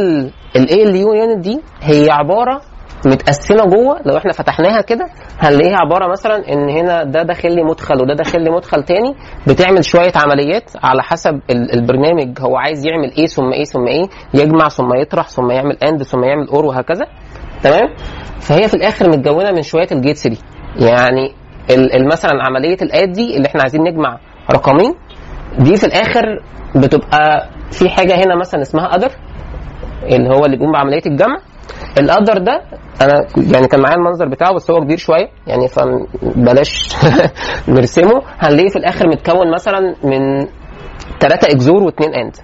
ال 0.55 0.95
ALU 0.95 1.13
unit 1.13 1.43
دي 1.43 1.61
هي 1.81 2.09
عبارة 2.11 2.61
متقسمة 3.05 3.63
جوه 3.65 3.99
لو 4.05 4.17
إحنا 4.17 4.31
فتحناها 4.31 4.81
كده 4.81 5.05
هنلاقيها 5.39 5.77
عبارة 5.77 6.11
مثلا 6.11 6.53
إن 6.53 6.69
هنا 6.69 7.03
ده 7.03 7.23
داخل 7.23 7.55
لي 7.55 7.63
مدخل 7.63 8.01
وده 8.01 8.13
داخل 8.13 8.41
لي 8.43 8.49
مدخل 8.49 8.83
تاني 8.83 9.15
بتعمل 9.47 9.85
شوية 9.85 10.11
عمليات 10.15 10.71
على 10.83 11.03
حسب 11.03 11.39
ال- 11.49 11.73
البرنامج 11.73 12.39
هو 12.41 12.57
عايز 12.57 12.85
يعمل 12.85 13.11
إيه 13.17 13.25
ثم 13.25 13.53
إيه 13.53 13.63
ثم 13.63 13.87
إيه 13.87 14.03
يجمع 14.33 14.67
ثم 14.69 14.93
يطرح 15.01 15.27
ثم 15.29 15.51
يعمل 15.51 15.77
AND 15.83 16.03
ثم 16.03 16.23
يعمل 16.23 16.47
OR 16.47 16.65
وهكذا. 16.65 17.05
تمام؟ 17.63 17.95
فهي 18.39 18.67
في 18.67 18.73
الآخر 18.73 19.09
متكونه 19.09 19.51
من 19.51 19.61
شوية 19.61 19.87
ال 19.91 19.97
gates 19.97 20.27
دي. 20.27 20.37
يعني 20.79 21.33
مثلا 22.11 22.31
عملية 22.43 22.77
ال 22.81 22.88
add 22.88 23.11
دي 23.11 23.37
اللي 23.37 23.47
إحنا 23.47 23.61
عايزين 23.61 23.81
نجمع 23.83 24.19
رقمين 24.51 24.93
دي 25.59 25.75
في 25.75 25.85
الآخر 25.85 26.23
بتبقى 26.75 27.49
في 27.71 27.89
حاجة 27.89 28.15
هنا 28.15 28.35
مثلا 28.35 28.61
اسمها 28.61 28.87
adder 28.87 29.09
اللي 30.03 30.29
هو 30.29 30.45
اللي 30.45 30.57
بيقوم 30.57 30.71
بعملية 30.71 31.01
الجمع. 31.05 31.37
ال 31.99 32.05
adder 32.05 32.37
ده 32.37 32.61
أنا 33.01 33.27
يعني 33.53 33.67
كان 33.67 33.81
معايا 33.81 33.95
المنظر 33.95 34.27
بتاعه 34.27 34.53
بس 34.53 34.71
هو 34.71 34.79
كبير 34.81 34.97
شوية 34.97 35.29
يعني 35.47 35.67
فبلاش 35.67 36.95
نرسمه. 37.67 38.21
هنلاقيه 38.39 38.69
في 38.69 38.75
الآخر 38.75 39.07
متكون 39.07 39.51
مثلا 39.53 39.95
من 40.03 40.47
ثلاثة 41.19 41.47
XOR 41.55 41.83
واثنين 41.83 42.13
AND. 42.13 42.35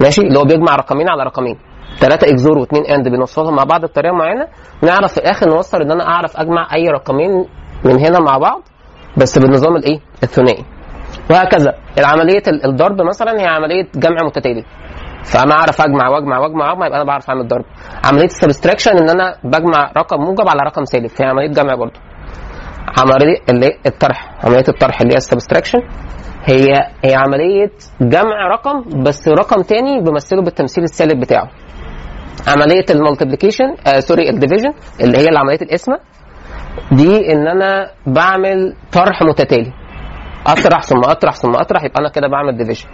ماشي؟ 0.00 0.20
اللي 0.20 0.38
هو 0.38 0.44
بيجمع 0.44 0.76
رقمين 0.76 1.08
على 1.08 1.22
رقمين. 1.22 1.58
ثلاثة 1.98 2.30
XOR 2.30 2.58
واثنين 2.58 2.86
AND 2.86 3.08
بنوصلهم 3.08 3.54
مع 3.56 3.64
بعض 3.64 3.84
بطريقة 3.84 4.14
معينة. 4.14 4.46
نعرف 4.82 5.12
في 5.12 5.18
الآخر 5.18 5.48
نوصل 5.48 5.82
إن 5.82 5.90
أنا 5.90 6.08
أعرف 6.08 6.36
أجمع 6.36 6.68
أي 6.74 6.88
رقمين 6.88 7.46
من 7.84 7.98
هنا 8.06 8.18
مع 8.20 8.38
بعض 8.38 8.62
بس 9.16 9.38
بالنظام 9.38 9.76
الإيه؟ 9.76 10.00
الثنائي. 10.22 10.64
وهكذا. 11.30 11.74
العملية 11.98 12.42
ال- 12.48 12.66
الضرب 12.66 13.02
مثلا 13.02 13.40
هي 13.40 13.46
عملية 13.46 13.86
جمع 13.94 14.16
متتالي. 14.26 14.64
فأنا 15.24 15.54
أعرف 15.54 15.80
أجمع 15.80 16.08
وأجمع 16.08 16.38
وأجمع 16.38 16.68
وأجمع 16.70 16.86
يبقى 16.86 16.98
أنا 16.98 17.06
بعرف 17.06 17.30
اعمل 17.30 17.48
ضرب 17.48 17.64
عملية 18.04 18.24
ال 18.24 18.30
subtraction 18.30 18.90
إن 18.98 19.10
أنا 19.10 19.34
بجمع 19.44 19.92
رقم 19.96 20.20
موجب 20.20 20.48
على 20.48 20.60
رقم 20.66 20.84
سالب 20.84 21.06
فهي 21.06 21.28
عملية 21.28 21.48
جمع 21.48 21.74
برضه. 21.74 22.00
عملية 22.98 23.36
اللي 23.50 23.70
الطرح 23.86 24.34
عملية 24.44 24.64
الطرح 24.68 25.00
اللي 25.00 25.12
هي 25.12 25.16
ال 25.16 25.21
subtraction 25.21 25.78
هي 26.44 26.66
هي 27.04 27.14
عملية 27.14 27.70
جمع 28.00 28.48
رقم 28.48 29.02
بس 29.02 29.28
رقم 29.28 29.62
تاني 29.62 30.00
بمثله 30.00 30.42
بالتمثيل 30.42 30.84
السالب 30.84 31.20
بتاعه. 31.20 31.50
عملية 32.48 32.84
ال 32.90 32.96
multiplication 32.96 33.74
آه 33.86 33.98
sorry 34.00 34.28
ال 34.30 34.35
division 34.35 34.72
اللي 35.00 35.18
هي 35.18 35.26
عمليه 35.36 35.58
القسمه 35.62 35.98
دي 36.92 37.32
إن 37.32 37.46
أنا 37.48 37.90
بعمل 38.06 38.76
طرح 38.92 39.22
متتالي. 39.22 39.72
أطرح 40.46 40.82
ثم 40.82 41.00
أطرح 41.04 41.34
ثم 41.34 41.50
أطرح 41.54 41.84
يبقى 41.84 42.00
أنا 42.00 42.08
كده 42.08 42.28
بعمل 42.28 42.56
division 42.56 42.88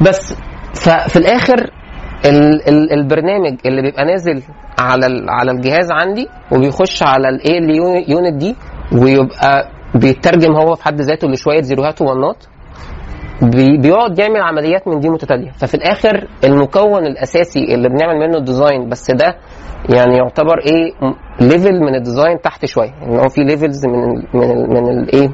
بس 0.00 0.36
ففي 0.74 1.16
الآخر 1.16 1.70
ال 2.26 2.68
ال 2.68 2.92
البرنامج 2.92 3.56
اللي 3.66 3.82
بيبقى 3.82 4.04
نازل 4.04 4.42
على 4.78 5.06
على 5.28 5.50
الجهاز 5.50 5.92
عندي 5.92 6.28
وبيخش 6.52 7.02
على 7.02 7.28
ال 7.28 7.70
ALU 8.10 8.20
unit 8.20 8.34
دي 8.40 8.56
ويبقى 8.92 9.68
بيترجم 9.94 10.52
هو 10.56 10.74
في 10.74 10.84
حد 10.84 11.00
ذاته 11.00 11.28
لشوية 11.28 11.60
زيروهات 11.60 12.02
و 12.02 12.10
ones 12.10 12.44
بي- 13.42 13.78
بيقعد 13.78 14.18
يعمل 14.18 14.40
عمليات 14.40 14.88
من 14.88 15.00
دي 15.00 15.08
متتالية. 15.08 15.50
ففي 15.50 15.74
الآخر 15.74 16.28
المكون 16.44 17.06
الأساسي 17.06 17.74
اللي 17.74 17.88
بنعمل 17.88 18.18
منه 18.28 18.38
ال 18.38 18.45
design 18.45 18.88
بس 18.88 19.10
ده 19.10 19.36
يعني 19.88 20.16
يعتبر 20.16 20.58
إيه 20.58 20.92
level 21.40 21.80
من 21.80 21.94
ال 21.94 22.01
design 22.01 22.40
تحت 22.40 22.64
شوية. 22.66 22.94
ان 23.06 23.16
هو 23.18 23.28
في 23.28 23.40
levels 23.44 23.86
من 23.86 24.04
ال 24.04 24.26
من 24.34 24.50
ال 24.50 24.70
من 24.70 24.88
الايه 24.98 25.28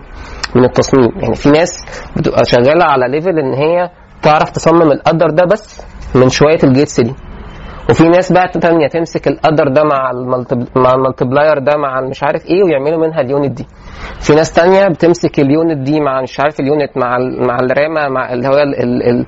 من 0.54 0.64
التصميم. 0.64 1.10
يعني 1.22 1.34
في 1.34 1.50
ناس 1.50 1.84
بتبقى 2.16 2.44
شغالة 2.44 2.84
على 2.84 3.08
level 3.08 3.38
إن 3.38 3.52
هي 3.54 3.90
تعرف 4.22 4.50
تصمم 4.50 4.92
القدر 4.92 5.30
ده 5.30 5.44
بس 5.44 5.82
من 6.14 6.28
شوية 6.28 6.58
ال 6.64 6.70
gates 6.70 7.00
دي 7.00 7.14
وفي 7.90 8.04
ناس 8.08 8.32
بقى 8.32 8.48
تانية 8.48 8.86
تمسك 8.88 9.28
القدر 9.28 9.68
ده 9.68 9.82
مع. 9.84 10.12
مع 10.76 10.92
ال 10.94 11.00
multiplier 11.00 11.58
ده 11.58 11.76
مع 11.76 12.00
مش 12.00 12.22
عارف 12.22 12.46
إيه 12.46 12.62
ويعملوا 12.64 13.06
منها 13.06 13.20
ال 13.20 13.27
unit 13.27 13.52
دي 13.52 13.66
في 14.20 14.34
ناس 14.34 14.52
تانية 14.52 14.88
بتمسك 14.88 15.40
ال 15.40 15.48
unit 15.48 15.78
دي 15.78 16.00
مع 16.00 16.22
مش 16.22 16.40
عارف 16.40 16.60
ال 16.60 16.67
unit 16.67 16.96
مع. 16.96 17.18
مع 17.46 17.58
الرامة 17.60 18.08
مع 18.08 18.32
اللي 18.32 18.48
هو 18.48 18.52
ال... 18.58 18.82
ال... 18.82 19.02
ال... 19.08 19.26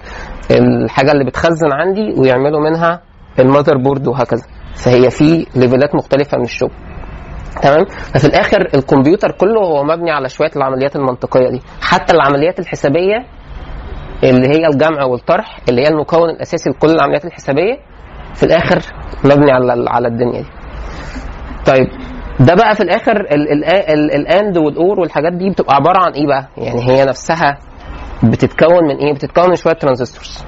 الحاجة 0.51 1.13
اللي 1.13 1.25
بتخزن 1.25 1.73
عندي 1.73 2.15
ويعملوا 2.19 2.61
منها 2.61 3.01
ال 3.39 3.77
motherboard 3.77 4.07
وهكذا 4.09 4.45
فهي 4.75 5.11
في 5.11 5.47
ليفلات 5.57 5.95
مختلفة 5.95 6.39
من 6.39 6.45
الشغل 6.45 6.71
تمام 7.63 7.85
ففي 7.85 8.25
الآخر 8.25 8.69
الكمبيوتر 8.75 9.31
كله 9.31 9.61
هو 9.61 9.85
مبني 9.85 10.11
على 10.11 10.29
شوية 10.29 10.51
العمليات 10.57 10.97
المنطقية 10.97 11.51
دي 11.51 11.61
حتى 11.83 12.13
العمليات 12.15 12.61
الحسابية 12.61 13.17
اللي 14.25 14.49
هي 14.49 14.67
الجمع 14.67 15.05
والطرح 15.05 15.61
اللي 15.69 15.83
هي 15.83 15.89
المكون 15.89 16.31
الأساسي 16.31 16.71
لكل 16.71 16.91
العمليات 16.91 17.25
الحسابية 17.25 17.79
في 18.35 18.43
الآخر 18.43 18.79
مبني 19.25 19.53
على 19.53 19.85
على 19.91 20.09
الدنيا 20.09 20.41
دي. 20.41 20.49
طيب 21.67 21.87
ده 22.41 22.55
بقى 22.55 22.75
في 22.75 22.83
الآخر 22.83 23.21
ال- 23.21 23.53
ال- 23.53 23.65
ال- 23.65 24.13
ال 24.15 24.26
AND 24.26 24.59
وال 24.59 24.80
OR 24.80 25.01
والحاجات 25.01 25.33
دي 25.33 25.51
بتبقى 25.51 25.75
عبارة 25.77 25.99
عن 26.05 26.13
إيه 26.13 26.27
بقى؟ 26.27 26.49
يعني 26.57 26.89
هي 26.91 27.05
نفسها 27.05 27.59
بتتكون 28.23 28.85
من 28.89 28.97
إيه؟ 28.97 29.13
بتتكون 29.15 29.49
من 29.49 29.57
شوية 29.57 29.73
transistors. 29.75 30.45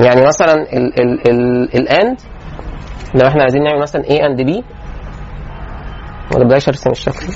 يعني 0.00 0.26
مثلا 0.26 0.54
ال 0.54 1.00
ال 1.00 1.28
ال 1.30 1.74
ال 1.76 1.87
AND 1.87 2.20
لو 3.14 3.26
إحنا 3.26 3.42
عايزين 3.42 3.62
نعمل 3.62 3.80
مثلا 3.80 4.02
A 4.02 4.10
AND 4.24 4.40
B 4.42 4.62
ولا 6.34 6.44
بلاش 6.44 6.68
ارسم 6.68 6.90
الشكل 6.90 7.26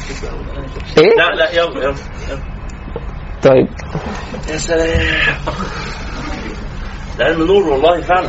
إيه؟ 0.98 1.10
لا 1.16 1.34
لا 1.36 1.50
يلا 1.50 1.84
يلا. 1.84 1.94
طيب. 3.42 3.68
يا 4.50 4.56
سلام 4.56 5.06
العلم 7.18 7.46
نور 7.46 7.62
والله 7.68 8.00
فعلا. 8.00 8.28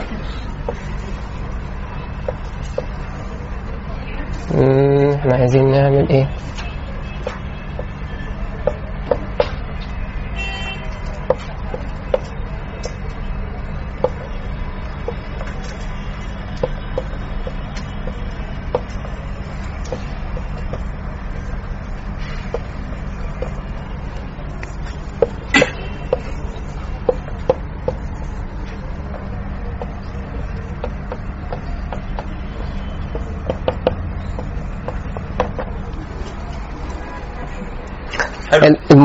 إحنا 5.15 5.35
عايزين 5.35 5.71
نعمل 5.71 6.09
إيه؟ 6.09 6.29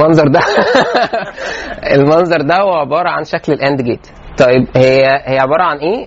المنظر 0.07 0.29
ده. 0.29 0.41
المنظر 1.97 2.43
ده 2.43 2.57
هو 2.61 2.73
عبارة 2.75 3.09
عن 3.09 3.25
شكل 3.25 3.53
ال 3.53 3.60
AND 3.60 3.83
gate 3.83 4.07
طيب 4.39 4.67
هي 4.77 5.05
هي 5.25 5.39
عبارة 5.39 5.63
عن 5.63 5.77
إيه؟ 5.79 6.07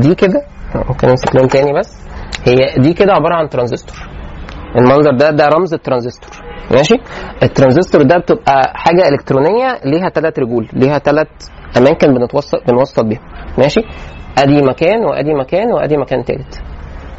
دي 0.00 0.14
كده. 0.14 0.42
ممكن 0.88 1.08
نمسك 1.08 1.36
لون 1.36 1.48
تاني 1.48 1.72
بس. 1.78 2.02
هي 2.46 2.56
دي 2.82 2.92
كده 2.94 3.12
عبارة 3.12 3.34
عن 3.34 3.48
ترانزستور 3.48 3.96
المنظر 4.76 5.16
ده 5.16 5.30
ده 5.30 5.46
رمز 5.48 5.74
الترانزستور. 5.74 6.30
ماشي؟ 6.70 6.94
الترانزستور 7.42 8.02
ده 8.02 8.18
بتبقى 8.18 8.72
حاجة 8.74 9.08
إلكترونية 9.08 9.78
ليها 9.84 10.08
ثلاث 10.08 10.38
رجول 10.38 10.68
ليها 10.72 10.98
ثلاث 10.98 11.28
أماكن 11.76 12.14
بنتوصل 12.14 12.58
بنوصل 12.68 13.08
بيهم 13.08 13.20
ماشي؟ 13.58 13.80
أدي 14.38 14.62
مكان 14.62 15.04
وأدي 15.04 15.34
مكان 15.34 15.72
وأدي 15.72 15.96
مكان 15.96 16.22
ثالث 16.22 16.58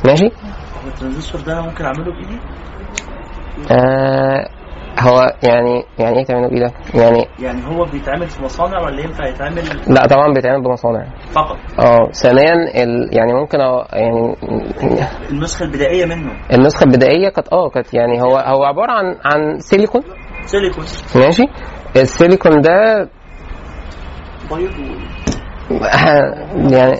ماشي؟ 0.05 0.29
الترانزستور 0.87 1.41
ده 1.41 1.53
أنا 1.53 1.61
ممكن 1.61 1.85
أعمله 1.85 2.11
بإيدي؟ 2.13 2.39
آه 3.71 4.47
هو 4.99 5.33
يعني 5.43 5.83
يعني 5.99 6.17
إيه 6.19 6.25
تعمله 6.25 6.47
بايدك؟ 6.49 6.73
يعني 6.95 7.27
يعني 7.39 7.65
هو 7.67 7.85
بيتعمل 7.85 8.27
في 8.27 8.43
مصانع 8.43 8.79
ولا 8.81 9.01
ينفع 9.01 9.27
يتعمل؟ 9.27 9.63
لا 9.87 10.07
طبعا 10.07 10.33
بيتعمل 10.33 10.63
بمصانع. 10.63 11.05
فقط. 11.31 11.57
آه 11.79 12.11
ثانيا 12.11 12.83
ال... 12.83 13.09
يعني 13.17 13.33
ممكن 13.33 13.61
أو 13.61 13.85
يعني 13.93 14.35
النسخة 15.31 15.63
البدائية 15.63 16.05
منه. 16.05 16.31
النسخة 16.53 16.83
البدائية 16.83 17.29
كانت 17.29 17.47
آه 17.53 17.69
كانت 17.69 17.93
يعني 17.93 18.21
هو 18.21 18.37
هو 18.37 18.63
عبارة 18.63 18.91
عن 18.91 19.15
عن 19.25 19.59
سيليكون. 19.59 20.01
سيليكون. 20.45 20.85
ماشي. 21.15 21.43
السيليكون 21.95 22.61
ده 22.61 23.09
و... 24.51 24.55
يعني 26.73 26.99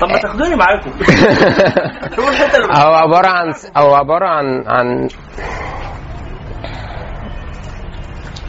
طب 0.00 0.08
ما 0.08 0.18
تاخدوني 0.18 0.56
معاكم. 0.56 0.90
شوفوا 2.16 2.30
الحتة 2.30 2.56
اللي 2.56 2.72
هو 2.72 2.94
عبارة 2.94 3.28
عن 3.28 3.52
هو 3.76 3.94
عبارة 3.94 4.26
عن 4.26 4.64
عن 4.66 5.08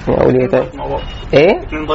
أقول 0.07 0.35
إيه 0.35 0.47
بعض 0.47 1.01
إيه؟ 1.33 1.59
اثنين 1.63 1.85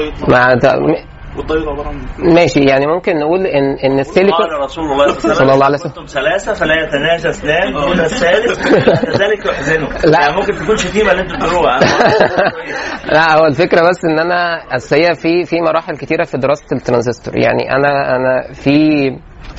عبارة 1.41 1.89
عن 1.89 2.07
ماشي 2.19 2.61
يعني 2.61 2.87
ممكن 2.87 3.19
نقول 3.19 3.47
ان 3.47 3.77
إن 3.85 3.99
السيليكون 3.99 4.47
قال 4.47 4.61
رسول 4.65 4.85
الله 4.85 5.09
صلى 5.09 5.53
الله 5.53 5.65
عليه 5.65 5.75
وسلم. 5.75 5.93
كنتم 5.93 6.05
ثلاثة 6.07 6.53
فلا 6.53 6.75
يتناجى 6.75 7.29
اثنان 7.29 7.73
دون 7.73 8.01
الثالث 8.01 8.69
كذلك 9.17 9.47
يحزنوا 9.47 9.89
لا. 9.89 10.21
يعني 10.21 10.37
ممكن 10.37 10.53
تكون 10.55 10.77
شتيمة 10.77 11.11
اللي 11.13 11.23
أنتوا 11.23 11.37
بتقولوها 11.37 11.79
لا 13.15 13.39
هو 13.39 13.47
الفكرة 13.47 13.89
بس 13.89 14.05
إن 14.05 14.19
أنا 14.19 14.63
اصل 14.77 14.97
هي 14.97 15.15
في 15.15 15.45
في 15.45 15.57
مراحل 15.61 15.97
كتيرة 15.97 16.25
في 16.25 16.39
دراسة 16.39 16.67
الترانزستور 16.73 17.37
يعني 17.39 17.73
أنا 17.77 18.17
أنا 18.17 18.53
في 18.53 18.79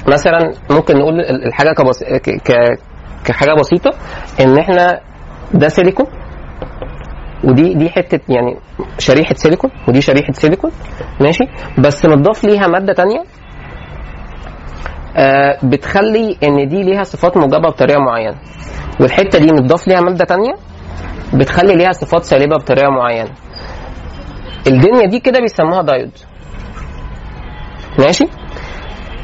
مثلا 0.08 0.52
ممكن 0.72 0.98
نقول 0.98 1.20
ال- 1.20 1.46
الحاجة 1.48 1.74
كبس... 1.74 2.04
ك... 2.04 2.30
ك... 2.30 2.80
كحاجة 3.26 3.54
بسيطة 3.60 3.92
إن 4.40 4.58
إحنا 4.60 5.00
ده 5.54 5.68
سيليكون 5.68 6.06
ودي 7.44 7.74
دي 7.74 7.90
حتة 7.90 8.20
يعني 8.34 8.58
شريحة 9.00 9.34
سيليكون 9.34 9.72
ودي 9.88 10.02
شريحة 10.02 10.34
سيليكون 10.34 10.72
ماشي؟ 11.22 11.44
بس 11.78 12.06
متضاف 12.06 12.44
ليها 12.44 12.68
مادة 12.68 12.94
تانية 12.94 13.24
آه 15.18 15.58
بتخلي 15.64 16.38
إن 16.44 16.68
دي 16.68 16.84
ليها 16.84 17.04
صفات 17.04 17.38
موجبة 17.38 17.70
بطريقة 17.70 18.00
معينة. 18.00 18.36
والحتة 19.02 19.40
دي 19.40 19.52
متضاف 19.52 19.88
ليها 19.88 20.02
مادة 20.02 20.26
تانية 20.26 20.54
بتخلي 21.34 21.76
ليها 21.76 21.92
صفات 21.92 22.24
سالبة 22.24 22.56
بطريقة 22.58 22.90
معينة. 22.90 23.30
الدنيا 24.68 25.08
دي 25.08 25.20
كده 25.20 25.40
بيسموها 25.40 25.82
دايود 25.82 26.12
ماشي؟ 28.00 28.26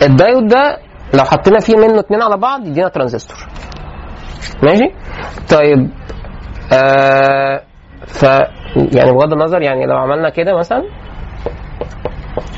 الدايود 0.02 0.48
ده 0.48 0.78
لو 1.14 1.24
حطينا 1.24 1.60
فيه 1.60 1.76
منه 1.76 2.00
اتنين 2.00 2.22
على 2.22 2.38
بعض 2.38 2.68
يدينا 2.68 2.88
ترانزستور 2.90 3.38
ماشي؟ 4.64 4.92
طيب 5.50 5.90
آه 6.74 7.62
ف 8.08 8.24
يعني 8.76 9.12
بغض 9.12 9.34
النظر 9.34 9.62
يعني 9.62 9.86
لو 9.86 9.98
عملنا 9.98 10.30
كده 10.30 10.58
مثلا 10.58 10.84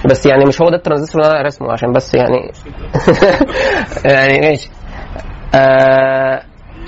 بس 0.09 0.25
يعني 0.25 0.45
مش 0.45 0.61
هو 0.61 0.69
ده 0.69 0.75
الترانزستور 0.75 1.21
اللي 1.21 1.33
أنا 1.33 1.41
رسمه 1.41 1.71
عشان 1.71 1.91
بس 1.93 2.15
يعني 2.15 2.51
يعني 4.13 4.39
ماشي. 4.39 4.69
آه 5.55 6.41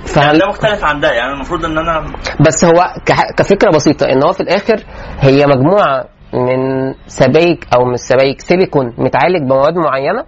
فهل 0.05 0.39
ده 0.39 0.47
مختلف 0.47 0.83
عن 0.83 0.99
ده 0.99 1.11
يعني 1.11 1.33
المفروض 1.33 1.65
إن 1.65 1.77
أنا 1.77 2.05
بس 2.47 2.65
هو 2.65 2.93
كح- 3.05 3.31
كفكرة 3.37 3.69
بسيطة 3.71 4.05
إن 4.05 4.23
هو 4.23 4.31
في 4.33 4.41
الآخر 4.41 4.83
هي 5.19 5.45
مجموعة 5.47 6.05
من 6.33 6.93
سبايك 7.07 7.67
أو 7.75 7.85
مش 7.85 7.99
سبايك 7.99 8.41
سيليكون 8.41 8.93
متعالج 8.97 9.41
بمواد 9.49 9.75
معينة 9.75 10.23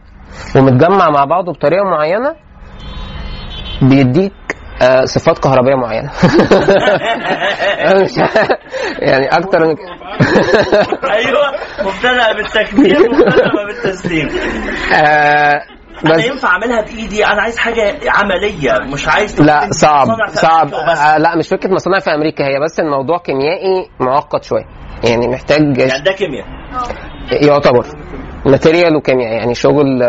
ومتجمع 0.55 1.09
مع 1.09 1.25
بعضه 1.25 1.51
بطريقة 1.51 1.83
معينة 1.83 2.35
بيديك 3.81 4.33
آه، 4.81 5.05
صفات 5.05 5.39
كهربائية 5.39 5.75
معينة. 5.75 6.11
يعني 8.99 9.27
أكتر 9.27 9.59
من. 9.67 9.75
أيوه 11.11 11.51
مبتدأ 11.83 12.33
بالتكبير 12.33 13.01
ومبتدا 13.01 13.65
بالتسليم 13.67 14.29
آه، 14.93 15.61
أنا 16.05 16.15
بس 16.15 16.25
ينفع 16.25 16.47
أعملها 16.49 16.81
بإيدي 16.81 17.25
أنا 17.25 17.41
عايز 17.41 17.57
حاجة 17.57 17.95
عملية 18.07 18.79
مش 18.93 19.07
عايز 19.07 19.41
لا 19.41 19.67
صعب 19.71 20.07
صعب. 20.27 20.73
آه، 20.73 21.17
لا 21.17 21.35
مش 21.37 21.47
فكرة 21.47 21.69
مصانع 21.73 21.99
في 21.99 22.09
أمريكا 22.13 22.43
هي 22.45 22.59
بس 22.63 22.79
الموضوع 22.79 23.17
كيميائي 23.17 23.89
معقد 23.99 24.43
شوية 24.43 24.65
يعني 25.03 25.27
محتاج 25.27 25.77
يعني 25.77 26.03
ده 26.03 26.11
كيمياء 26.11 26.45
يعتبر 27.31 27.85
ماتيريال 28.45 28.95
وكيمياء 28.95 29.31
يعني 29.33 29.53
شغل 29.55 30.03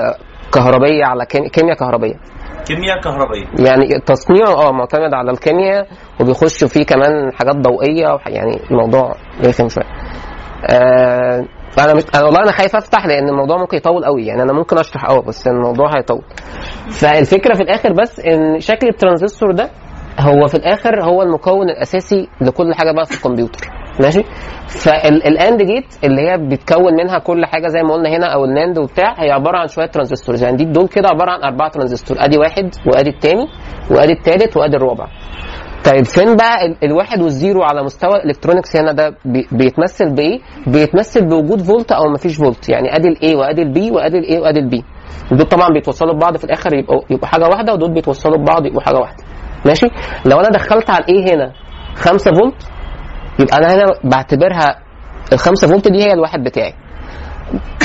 كهربيه 0.54 1.04
على 1.04 1.26
كيم- 1.26 1.48
كيمياء 1.48 1.76
كهربيه 1.76 2.14
كيمياء 2.60 3.00
كهربائية. 3.00 3.46
يعني 3.58 4.00
تصنيعه 4.06 4.68
آه 4.68 4.72
معتمد 4.72 5.14
على 5.14 5.30
الكيمياء 5.30 5.86
وبيخشوا 6.20 6.68
فيه 6.68 6.84
كمان 6.84 7.32
حاجات 7.34 7.56
ضوئية 7.56 8.18
يعني 8.26 8.60
الموضوع 8.70 9.14
رخم 9.44 9.68
شوية. 9.68 9.86
آه 10.70 11.44
أنا 11.78 11.94
مش 11.94 12.02
أنا 12.14 12.24
والله 12.24 12.42
أنا 12.42 12.52
خايف 12.52 12.76
أفتح 12.76 13.06
لأن 13.06 13.28
الموضوع 13.28 13.56
ممكن 13.56 13.76
يطول 13.76 14.04
قوي. 14.04 14.26
يعني 14.26 14.42
أنا 14.42 14.52
ممكن 14.52 14.78
أشرح 14.78 15.04
آه 15.10 15.20
بس 15.20 15.46
الموضوع 15.46 15.96
هيطول. 15.96 16.22
فالفكرة 16.90 17.54
في 17.54 17.62
الآخر 17.62 17.92
بس 17.92 18.20
إن 18.20 18.60
شكل 18.60 18.88
الترانزستور 18.88 19.52
ده 19.52 19.70
هو 20.18 20.46
في 20.46 20.54
الآخر 20.54 21.04
هو 21.04 21.22
المكون 21.22 21.70
الأساسي 21.70 22.28
لكل 22.40 22.74
حاجة 22.74 22.92
بقى 22.92 23.06
في 23.06 23.14
الكمبيوتر. 23.16 23.60
ماشي؟ 24.02 24.22
فال 24.68 25.06
AND 25.06 25.62
gate 25.62 25.84
اللي 26.04 26.20
هي 26.30 26.38
بتكون 26.38 26.94
منها 26.94 27.18
كل 27.18 27.46
حاجة 27.46 27.68
زي 27.68 27.82
ما 27.82 27.94
قلنا 27.94 28.08
هنا 28.16 28.26
أو 28.26 28.44
ال 28.44 28.51
NAND 28.51 28.78
وبتاع 28.78 29.14
هي 29.22 29.30
عبارة 29.30 29.58
عن 29.58 29.68
شوية 29.68 29.86
transistors 29.86 30.42
يعني 30.42 30.56
دي 30.56 30.64
دول 30.64 30.88
كده 30.88 31.08
عبارة 31.08 31.30
عن 31.30 31.42
أربعة 31.42 31.70
ترانزستور 31.70 32.16
أدي 32.20 32.38
واحد 32.38 32.74
وأدي 32.86 33.10
الثاني 33.10 33.46
وأدي 33.90 34.12
الثالث 34.12 34.56
وأدي 34.56 34.76
الرابع. 34.76 35.06
طيب 35.84 36.04
فين 36.04 36.36
بقى 36.36 36.66
ال- 36.66 36.76
الواحد 36.84 37.22
والزيرو 37.22 37.62
على 37.62 37.82
مستوى 37.82 38.16
ال 38.16 38.21
electronics 38.21 38.76
هنا؟ 38.76 38.92
ده 38.92 39.14
بي- 39.24 39.46
بيتمثل 39.52 40.14
بإيه؟ 40.14 40.40
بيتمثل 40.66 41.26
بوجود 41.28 41.60
فولت 41.62 41.92
أو 41.92 42.08
مفيش 42.12 42.36
فولت. 42.36 42.68
يعني 42.68 42.96
أدي 42.96 43.08
الاي 43.08 43.34
وأدي 43.34 43.62
البي 43.62 43.90
وأدي 43.90 44.18
الاي 44.18 44.38
وأدي 44.38 44.58
البي 44.60 44.84
دول 45.32 45.46
طبعا 45.46 45.68
بيتوصلوا 45.74 46.14
ببعض 46.14 46.36
في 46.36 46.44
الآخر 46.44 46.74
يبقوا 46.74 47.00
يبقوا 47.10 47.26
حاجة 47.28 47.44
واحدة 47.44 47.72
ودول 47.72 47.92
بيتوصلوا 47.94 48.36
ببعض 48.38 48.66
يبقوا 48.66 48.80
حاجة 48.82 48.96
واحدة. 48.98 49.24
ماشي؟ 49.66 49.86
لو 50.24 50.40
أنا 50.40 50.48
دخلت 50.48 50.90
على 50.90 51.04
ال 51.04 51.19
A 51.19 51.34
هنا؟ 51.34 51.52
5 51.96 52.30
فولت؟ 52.32 52.68
يبقى 53.38 53.56
أنا 53.58 53.74
هنا 53.74 53.84
بعتبرها 54.04 54.78
ال 55.32 55.38
5 55.38 55.68
فولت 55.68 55.88
دي 55.88 56.02
هي 56.04 56.12
الواحد 56.12 56.40
بتاعي. 56.44 56.74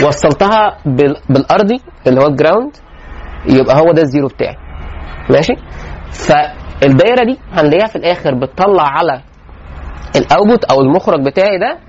وصلتها 0.07 0.77
بال- 0.85 1.21
بالارضي 1.29 1.81
اللي 2.07 2.21
هو 2.21 2.27
ال 2.27 2.34
ground 2.34 2.71
يبقى 3.49 3.79
هو 3.79 3.91
ده 3.91 4.01
الزيرو 4.01 4.27
بتاعي. 4.27 4.55
ماشي؟ 5.29 5.53
فالدايرة 6.11 7.23
دي 7.25 7.39
هنلاقيها 7.53 7.87
في 7.87 7.95
الآخر 7.95 8.33
بتطلع 8.35 8.83
على 8.83 9.21
ال 10.15 10.22
output 10.22 10.63
أو 10.65 10.81
المخرج 10.81 11.25
بتاعي 11.25 11.57
ده 11.59 11.79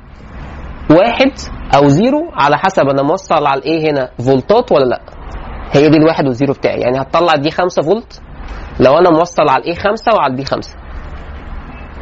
واحد 0.96 1.32
أو 1.76 1.88
زيرو 1.88 2.30
على 2.34 2.58
حسب 2.58 2.82
أنا 2.88 3.02
موصل 3.02 3.46
على 3.46 3.58
الإيه 3.60 3.90
هنا 3.90 4.08
فولتات 4.26 4.72
ولا 4.72 4.84
لأ. 4.84 5.00
هي 5.72 5.88
دي 5.88 5.96
الواحد 5.96 6.24
والزيرو 6.26 6.52
بتاعي. 6.52 6.80
يعني 6.80 7.00
هتطلع 7.00 7.34
دي 7.34 7.50
5 7.50 7.82
فولت 7.82 8.22
لو 8.80 8.98
أنا 8.98 9.10
موصل 9.10 9.48
على 9.48 9.62
ال 9.62 9.68
A 9.68 9.74
5 9.74 10.14
وعلى 10.14 10.30
ال 10.30 10.37
B 10.37 10.44
5 10.44 10.76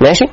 ماشي؟ 0.02 0.24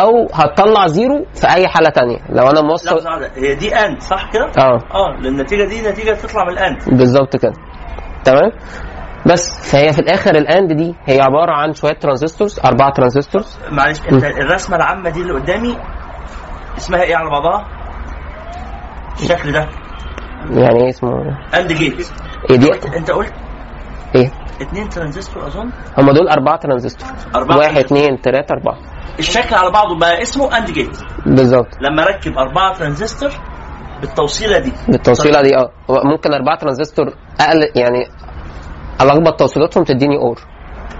أو 0.00 0.28
هتطلع 0.34 0.86
زيرو 0.86 1.26
في 1.34 1.46
أي 1.54 1.68
حالة 1.68 1.90
تانية. 1.90 2.16
لو 2.30 2.50
أنا 2.50 2.60
موصل 2.60 2.94
واحدة، 2.94 3.30
هي 3.36 3.54
دي 3.54 3.74
AND 3.76 4.00
صح 4.00 4.30
كده؟ 4.32 4.46
آه. 4.58 4.78
آه 4.94 5.18
النتيجه 5.28 5.64
دي 5.64 5.88
نتيجة 5.90 6.12
تطلع 6.14 6.44
من 6.44 6.50
الاند 6.52 6.78
بالظبط 6.86 7.36
كده. 7.36 7.52
تمام؟ 8.24 8.52
بس 9.26 9.70
فهي 9.72 9.92
في 9.92 9.98
الآخر 9.98 10.34
ال 10.34 10.43
AND 10.43 10.72
دي 10.72 10.94
هي 11.06 11.20
عبارة 11.20 11.52
عن 11.52 11.72
شوية 11.74 11.92
transistors 11.92 12.60
أربعة 12.64 12.92
transistors 12.92 13.58
معلش 13.70 14.00
انت 14.12 14.24
الرسمة 14.24 14.76
العامة 14.76 15.10
دي 15.10 15.20
اللي 15.20 15.32
قدامي 15.32 15.76
اسمها 16.78 17.02
إيه 17.02 17.16
على 17.16 17.30
بعضها؟ 17.30 17.66
الشكل 19.22 19.52
ده. 19.52 19.68
يعني 20.50 20.82
إيه 20.82 20.88
اسمه؟ 20.88 21.10
AND 21.54 21.72
gate. 21.72 22.10
إيه 22.50 22.56
دي؟ 22.56 22.70
أنت 22.96 23.10
قلت 23.10 23.32
إيه؟ 24.14 24.30
اثنين 24.62 24.88
ترانزستور 24.88 25.46
أظن. 25.46 25.70
هم 25.98 26.10
دول 26.10 26.28
أربعة 26.28 26.56
ترانزستور. 26.56 27.08
أربعة 27.36 27.56
واحد 27.58 27.76
اثنين 27.76 28.16
ثلاثة 28.16 28.54
أربعة. 28.54 28.78
الشكل 29.18 29.54
على 29.54 29.70
بعضه 29.70 29.98
بقى 29.98 30.22
اسمه 30.22 30.58
AND 30.58 30.70
gate 30.70 30.98
بالظبط. 31.26 31.68
لما 31.80 32.02
أركب 32.02 32.32
أربعة 32.38 32.78
ترانزستور 32.78 33.30
بالتوصيلة 34.00 34.58
دي. 34.58 34.72
بالتوصيلة 34.88 35.42
دي 35.42 35.56
آه. 35.56 35.70
هو 35.90 36.02
ممكن 36.04 36.32
أربعة 36.32 36.58
ترانزستور 36.58 37.06
أقل 37.40 37.60
يعني 37.76 38.06
ألخبط 39.00 39.38
توصيلاتهم 39.38 39.84
تديني 39.84 40.16
or. 40.16 40.40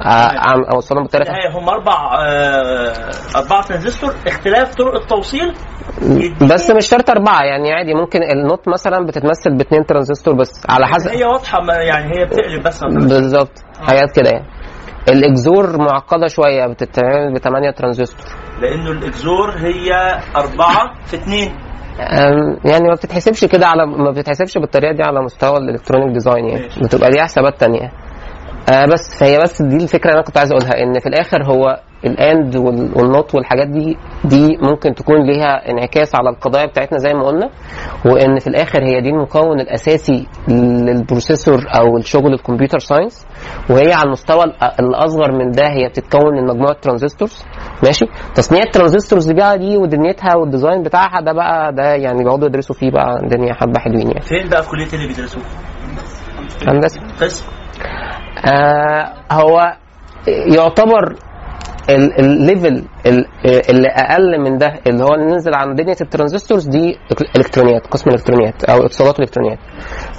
عم 0.03 0.65
اوصلهم 0.75 1.05
بطريقه 1.05 1.29
النهايه 1.31 1.59
هم 1.59 1.69
أربع 1.69 1.93
آه 2.27 2.93
أربعة 3.37 3.63
ترانزستور 3.67 4.15
اختلاف 4.27 4.75
طرق 4.75 4.95
التوصيل. 5.01 5.55
بس 6.51 6.71
مش 6.71 6.87
شرط 6.87 7.11
أربعة 7.11 7.43
يعني 7.43 7.73
عادي 7.73 7.95
ممكن 7.95 8.23
ال 8.23 8.34
not 8.34 8.69
مثلا 8.69 9.07
بتتمثل 9.07 9.57
باثنين 9.57 9.87
ترانزستور 9.87 10.35
بس 10.35 10.63
على 10.69 10.87
حسب. 10.87 11.11
هي 11.11 11.25
واضحة 11.25 11.59
يعني 11.73 12.05
هي 12.19 12.25
بتقلب 12.25 12.63
بس. 12.63 12.81
بالظبط 12.85 13.53
حاجات 13.83 14.17
كده 14.17 14.31
يعني. 14.31 14.47
ال 15.09 15.26
XOR 15.26 15.79
معقدة 15.79 16.27
شوية 16.27 16.67
بتتعمل 16.67 17.35
ب 17.35 17.39
8 17.39 17.71
ترانزستور. 17.71 18.27
لأنه 18.61 18.91
ال 18.91 19.06
XOR 19.06 19.51
هي 19.51 20.19
أربعة 20.37 20.95
في 21.05 21.17
اثنين. 21.17 21.49
أم، 22.01 22.57
يعني 22.65 22.89
ما 22.89 22.95
بتتحسبش 22.95 23.45
كده 23.45 23.67
على 23.67 23.87
ما 23.87 24.11
بتتحسبش 24.11 24.59
بالطريقة 24.59 24.93
دي 24.93 25.03
على 25.03 25.21
مستوى 25.23 25.57
ال 25.59 25.64
electronic 25.64 26.13
design 26.13 26.45
يعني. 26.45 26.69
بتبقى 26.83 27.11
ليها 27.11 27.25
حسابات 27.25 27.61
تانية. 27.61 27.93
آه 28.73 28.85
بس 28.93 29.19
فهي 29.21 29.39
بس 29.43 29.63
دي 29.63 29.77
الفكرة 29.77 30.05
اللي 30.11 30.15
أنا 30.15 30.23
كنت 30.27 30.39
عايز 30.39 30.51
أقولها 30.53 30.83
إن 30.83 31.01
في 31.01 31.07
الآخر 31.07 31.45
هو 31.45 31.81
ال 32.05 32.18
and 32.18 32.57
وال- 32.57 32.93
وال 32.99 33.13
not 33.13 33.35
والحاجات 33.35 33.69
دي 33.69 33.97
دي 34.25 34.57
ممكن 34.63 34.95
تكون 34.95 35.27
ليها 35.27 35.71
انعكاس 35.71 36.15
على 36.15 36.31
القضايا 36.31 36.67
بتاعتنا 36.67 36.99
زي 36.99 37.15
ما 37.15 37.27
قلنا 37.27 37.51
وإن 38.07 38.39
في 38.39 38.47
الآخر 38.47 38.85
هي 38.85 39.01
دي 39.01 39.09
المكون 39.09 39.61
الأساسي 39.61 40.27
لل 40.49 40.70
processor 40.70 41.65
أو 41.77 41.97
الشغل 41.99 42.33
ال 42.35 42.40
computer 42.40 42.79
science 42.79 43.27
وهي 43.71 43.93
على 43.93 44.07
المستوى 44.07 44.45
الأصغر 44.81 45.33
من 45.33 45.51
ده 45.51 45.69
هي 45.69 45.89
بتتكون 45.89 46.35
من 46.37 46.47
مجموعة 46.47 46.77
transistors. 46.83 47.45
ماشي؟ 47.85 48.05
تصنيع 48.35 48.63
ال 48.63 48.68
transistors 48.68 49.27
دي 49.27 49.35
بقى 49.35 49.59
دي 49.59 49.77
ودنيتها 49.77 50.37
وال 50.37 50.48
design 50.48 50.83
بتاعها 50.83 51.21
ده 51.21 51.33
بقى 51.33 51.73
ده 51.73 51.95
يعني 51.95 52.25
بيقعدوا 52.25 52.47
يدرسوا 52.49 52.75
فيه 52.77 52.91
بقى 52.91 53.21
الدنيا 53.23 53.55
حبة 53.55 53.81
حلوين 53.81 54.07
يعني. 54.11 54.21
فين 54.23 54.49
بقى 54.49 54.63
في 54.63 54.69
كلية 54.71 54.93
اللي 54.93 55.07
بيدرسوه؟ 55.07 55.43
هندسة. 56.69 57.01
قسم. 57.21 57.45
آه 58.47 59.15
هو 59.33 59.77
يعتبر 60.29 61.15
ال- 61.91 62.21
ال 62.21 62.32
level 62.32 62.85
ال- 63.07 63.27
اللي 63.71 63.89
أقل 63.89 64.41
من 64.41 64.59
ده 64.59 64.75
اللي 64.87 65.05
هو 65.05 65.09
ننزل 65.17 65.55
عن 65.55 65.75
دنيا 65.75 65.95
ال 66.01 66.07
transistors 66.07 66.69
دي 66.69 66.99
إلكترونيات 67.37 67.87
قسم 67.87 68.11
الالكترونيات 68.11 68.65
أو 68.65 68.85
اتصالات 68.87 69.19
الالكترونيات 69.19 69.59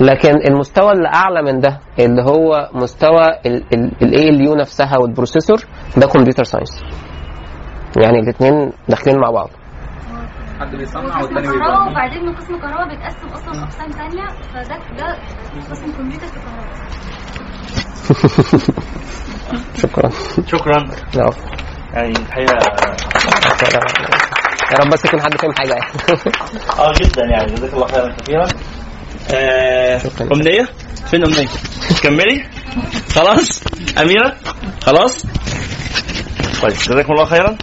لكن 0.01 0.30
المستوى 0.47 0.91
اللي 0.91 1.07
أعلى 1.07 1.41
من 1.41 1.59
ده 1.59 1.80
اللي 1.99 2.22
هو 2.24 2.70
مستوى 2.74 3.24
ال 4.02 4.41
ALU 4.41 4.56
نفسها 4.55 4.97
وال 4.97 5.08
processor 5.08 5.58
ده 5.97 6.07
computer 6.08 6.43
science. 6.43 6.84
يعني 8.03 8.20
الاثنين 8.20 8.72
داخلين 8.89 9.20
مع 9.20 9.32
بعض. 9.32 9.49
حد 10.59 10.76
بيصنع 10.76 11.01
قسم 11.20 11.36
والتاني 11.36 11.47
كهرباء 11.47 11.67
بيبقى 11.78 11.91
وبعدين 11.91 12.26
من 12.26 12.36
قسم 12.36 12.59
كهرباء 12.59 12.88
بيتقسم 12.88 13.28
أصلا 13.28 13.63
اقسام 13.63 13.89
ثانية 13.89 14.28
فده 14.28 14.78
ده 14.97 15.17
قسم 15.72 15.91
كمبيوتر 15.97 16.28
في 16.28 16.39
كهرباء. 16.39 16.70
شكرا. 19.82 20.10
شكرا. 20.47 20.86
لا، 21.14 21.30
يعني 21.93 22.12
الحقيقة 22.12 22.53
يا 24.72 24.78
رب 24.78 24.89
بس 24.89 25.05
يكون 25.05 25.22
حد 25.22 25.38
فاهم 25.38 25.51
حاجة. 25.57 25.74
يعني 25.74 25.89
آه 26.80 26.93
جدا 27.01 27.22
يعني. 27.32 27.53
جزاك 27.53 27.74
الله 27.74 27.88
خيرا 27.88 28.16
كثيرا. 28.18 28.47
آه. 29.34 30.01
أمنية؟ 30.34 30.68
فين 31.12 31.24
أمنية؟ 31.26 31.47
كملي. 32.03 32.45
خلاص. 33.16 33.64
أميرة؟ 33.97 34.36
خلاص. 34.82 35.26
طيب 36.62 36.74
جزاكم 36.74 37.14
الله 37.14 37.26
خيرا. 37.26 37.57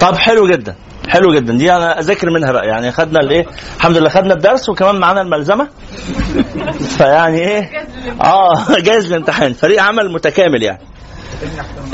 طب 0.00 0.16
حلو 0.16 0.48
جدا. 0.48 0.74
حلو 1.16 1.34
جدا. 1.34 1.52
دي 1.58 1.72
أنا 1.72 1.98
أذاكر 2.00 2.30
منها 2.30 2.52
بقى. 2.52 2.66
يعني 2.66 2.92
خدنا 2.92 3.20
الإيه؟ 3.20 3.46
الحمد 3.76 3.96
لله. 3.98 4.08
خدنا 4.08 4.34
الدرس 4.34 4.68
وكمان 4.68 4.94
معانا 5.00 5.20
الملزمة. 5.20 5.68
فيعني 6.98 7.38
إيه؟ 7.38 7.70
آه 8.24 8.78
جاهز 8.78 9.06
للامتحان 9.06 9.52
فريق 9.52 9.82
عمل 9.82 10.12
متكامل 10.12 10.62
يعني. 10.62 10.78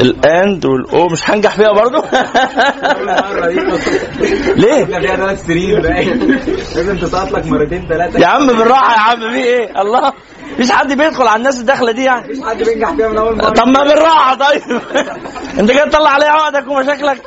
الأند 0.00 0.64
والأو. 0.66 1.06
مش 1.08 1.30
هنجح 1.30 1.54
فيها 1.56 1.72
برضو؟ 1.72 2.02
ليه؟ 4.62 4.84
فيها 4.84 5.16
ثلاث 5.16 5.46
سنين 5.46 5.80
لازم 6.74 6.96
تسقط 6.98 7.32
لك 7.32 7.46
مرتين 7.46 7.86
ثلاثة 7.88 8.18
يا 8.20 8.26
عم 8.26 8.46
بالراحة 8.46 8.94
يا 8.94 9.00
عم. 9.00 9.32
في 9.32 9.44
إيه؟ 9.44 9.80
الله. 9.82 10.12
مفيش 10.52 10.70
حد 10.70 10.92
بيدخل 10.92 11.26
على 11.26 11.38
الناس 11.38 11.60
الداخلة 11.60 11.92
دي 11.92 12.04
يعني. 12.04 12.24
مفيش 12.32 12.44
حد 12.44 12.62
بينجح 12.62 12.94
فيها 12.96 13.08
من 13.08 13.18
أول 13.18 13.36
مرة. 13.36 13.50
طب 13.50 13.66
ما 13.68 13.82
بالراحة. 13.82 14.34
طيب. 14.34 14.62
أنت 15.60 15.70
جاي 15.70 15.88
تطلع 15.90 16.10
عليا 16.10 16.30
عقدك 16.30 16.68
ومشاكلك. 16.68 17.22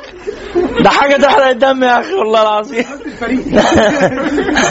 ده 0.80 0.90
حاجة 0.90 1.16
تحرق 1.16 1.46
الدم 1.46 1.82
يا 1.84 2.00
أخي 2.00 2.12
والله 2.14 2.42
العظيم. 2.42 2.84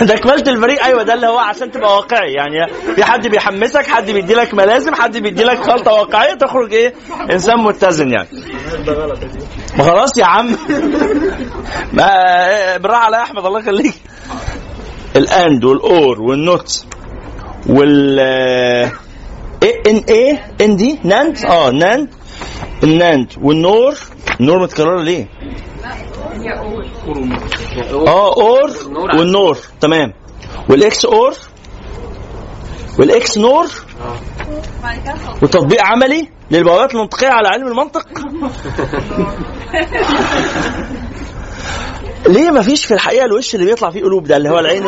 ده 0.01 0.15
كملت 0.15 0.47
الفريق. 0.47 0.83
أيوه 0.83 1.03
ده 1.03 1.13
اللي 1.13 1.27
هو 1.27 1.37
عشان 1.37 1.71
تبقى 1.71 1.95
واقعي. 1.95 2.33
يعني 2.33 2.73
في 2.95 3.03
حد 3.03 3.27
بيحمسك 3.27 3.85
حد 3.87 4.11
بيدي 4.11 4.33
لك 4.33 4.53
ملازم 4.53 4.95
حد 4.95 5.17
بيدي 5.17 5.43
لك 5.43 5.57
خلطة 5.57 5.91
واقعية 5.91 6.33
تخرج 6.33 6.73
إيه؟ 6.73 6.93
إنسان 7.31 7.57
متزن 7.63 8.11
يعني. 8.11 8.27
ما 9.77 9.83
خلاص 9.83 10.17
يا 10.17 10.25
عم. 10.25 10.55
بالراحة 12.77 13.05
على 13.05 13.17
أحمد 13.17 13.45
الله 13.45 13.59
يخليك. 13.59 13.93
ال 15.15 15.27
and 15.27 15.63
وال 15.65 16.21
or 16.21 16.39
وال 16.39 16.58
not 16.58 16.85
وال 17.69 18.19
إيه 19.63 19.81
N 19.87 20.03
إيه؟ 20.09 20.45
N 20.61 20.75
D؟ 20.75 20.99
NAND 21.03 21.45
آه 21.45 21.69
NAND 21.71 22.09
ال 22.83 22.93
NAND 22.93 23.31
وال 23.41 23.59
NOR. 23.59 23.93
ال 24.39 24.44
NOR 24.44 24.59
متكررة 24.59 25.01
ليه؟ 25.01 25.27
آه 28.07 28.33
or 28.33 28.71
وال 29.17 29.30
NOR. 29.30 29.57
تمام. 29.81 30.13
وال 30.69 31.05
XOR 31.05 31.33
وال 32.99 33.37
XNOR. 33.37 33.65
وتطبيق 35.41 35.81
عملي 35.83 36.29
للبوابات 36.51 36.93
المنطقية 36.93 37.27
على 37.29 37.47
علم 37.47 37.67
المنطق. 37.67 38.07
ليه 42.27 42.51
ما 42.51 42.61
فيش 42.61 42.85
في 42.85 42.93
الحقيقة 42.93 43.25
الوش 43.25 43.55
اللي 43.55 43.65
بيطلع 43.65 43.89
فيه 43.89 44.03
قلوب 44.03 44.23
ده 44.23 44.37
اللي 44.37 44.49
هو 44.49 44.59
العين 44.59 44.87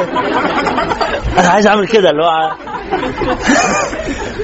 أنا 1.38 1.48
عايز 1.50 1.68
أعمل 1.68 1.88
كده 1.88 2.10
اللي 2.10 2.24
هو 2.24 2.52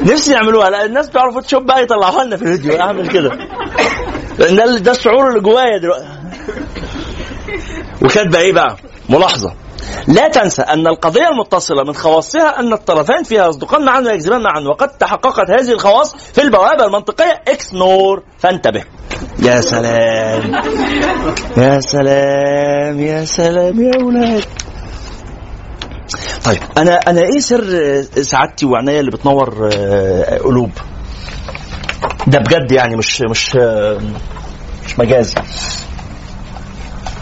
نفسي 0.13 0.31
يعملوها. 0.33 0.69
لا 0.69 0.85
الناس 0.85 1.09
بتوع 1.09 1.27
ال 1.27 1.31
Photoshop 1.31 1.65
بقى 1.65 1.83
يطلعوها 1.83 2.23
لنا 2.23 2.37
في 2.37 2.43
الفيديو 2.43 2.79
أعمل 2.79 3.07
كده. 3.07 3.37
لأن 4.39 4.55
ده 4.75 4.77
ده 4.77 4.91
الشعور 4.91 5.29
اللي 5.29 5.39
جوايا 5.39 5.77
دلوقتي. 5.77 6.07
وكاتبة 8.03 8.39
إيه 8.39 8.53
بقى؟ 8.53 8.77
ملاحظة. 9.09 9.53
لا 10.07 10.27
تنسى 10.27 10.61
أن 10.61 10.87
القضية 10.87 11.29
المتصلة 11.29 11.83
من 11.83 11.93
خواصها 11.95 12.59
أن 12.59 12.73
الطرفان 12.73 13.23
فيها 13.23 13.47
يصدقان 13.47 13.85
معا 13.85 13.99
ويكذبان 14.01 14.41
معا 14.43 14.59
وقد 14.59 14.89
تحققت 14.89 15.49
هذه 15.49 15.71
الخواص 15.71 16.15
في 16.15 16.41
البوابة 16.41 16.85
المنطقية 16.85 17.41
XNOR. 17.47 18.23
فانتبه. 18.39 18.83
يا 19.39 19.61
سلام. 19.61 20.51
يا 21.57 21.79
سلام 21.79 22.99
يا 22.99 23.25
سلام 23.25 23.81
يا 23.81 23.91
أولاد 24.01 24.43
طيب 26.45 26.59
أنا 26.77 26.95
أنا 27.07 27.21
إيه 27.21 27.39
سر 27.39 28.01
سعادتي 28.21 28.65
وعناية 28.65 28.99
اللي 28.99 29.11
بتنور 29.11 29.69
آه، 29.73 30.37
قلوب؟ 30.37 30.71
ده 32.27 32.39
بجد 32.39 32.71
يعني 32.71 32.95
مش 32.95 33.21
مش 33.29 33.55
آه، 33.59 33.97
مش 34.85 34.99
مجازي. 34.99 35.35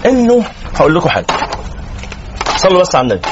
إنه 0.05 0.43
هقول 0.75 0.95
لكم 0.95 1.09
حاجة. 1.09 1.27
صلوا 2.57 2.81
بس 2.81 2.95
على 2.95 3.07
النبي. 3.07 3.27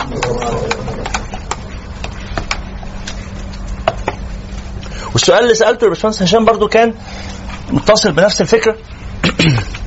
والسؤال 5.13 5.43
اللي 5.43 5.55
سألته 5.55 5.85
للباشمهندس 5.85 6.21
هشام 6.21 6.45
برضو 6.45 6.67
كان 6.67 6.93
متصل 7.69 8.11
بنفس 8.11 8.41
الفكرة. 8.41 8.77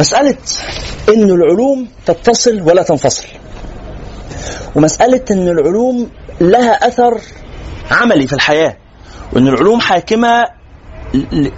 مسألة 0.00 0.36
إن 1.08 1.30
العلوم 1.30 1.88
تتصل 2.06 2.62
ولا 2.62 2.82
تنفصل. 2.82 3.26
ومسألة 4.74 5.24
إن 5.30 5.48
العلوم 5.48 6.10
لها 6.40 6.88
أثر 6.88 7.20
عملي 7.94 8.26
في 8.26 8.32
الحياة. 8.32 8.76
وإن 9.32 9.48
العلوم 9.48 9.80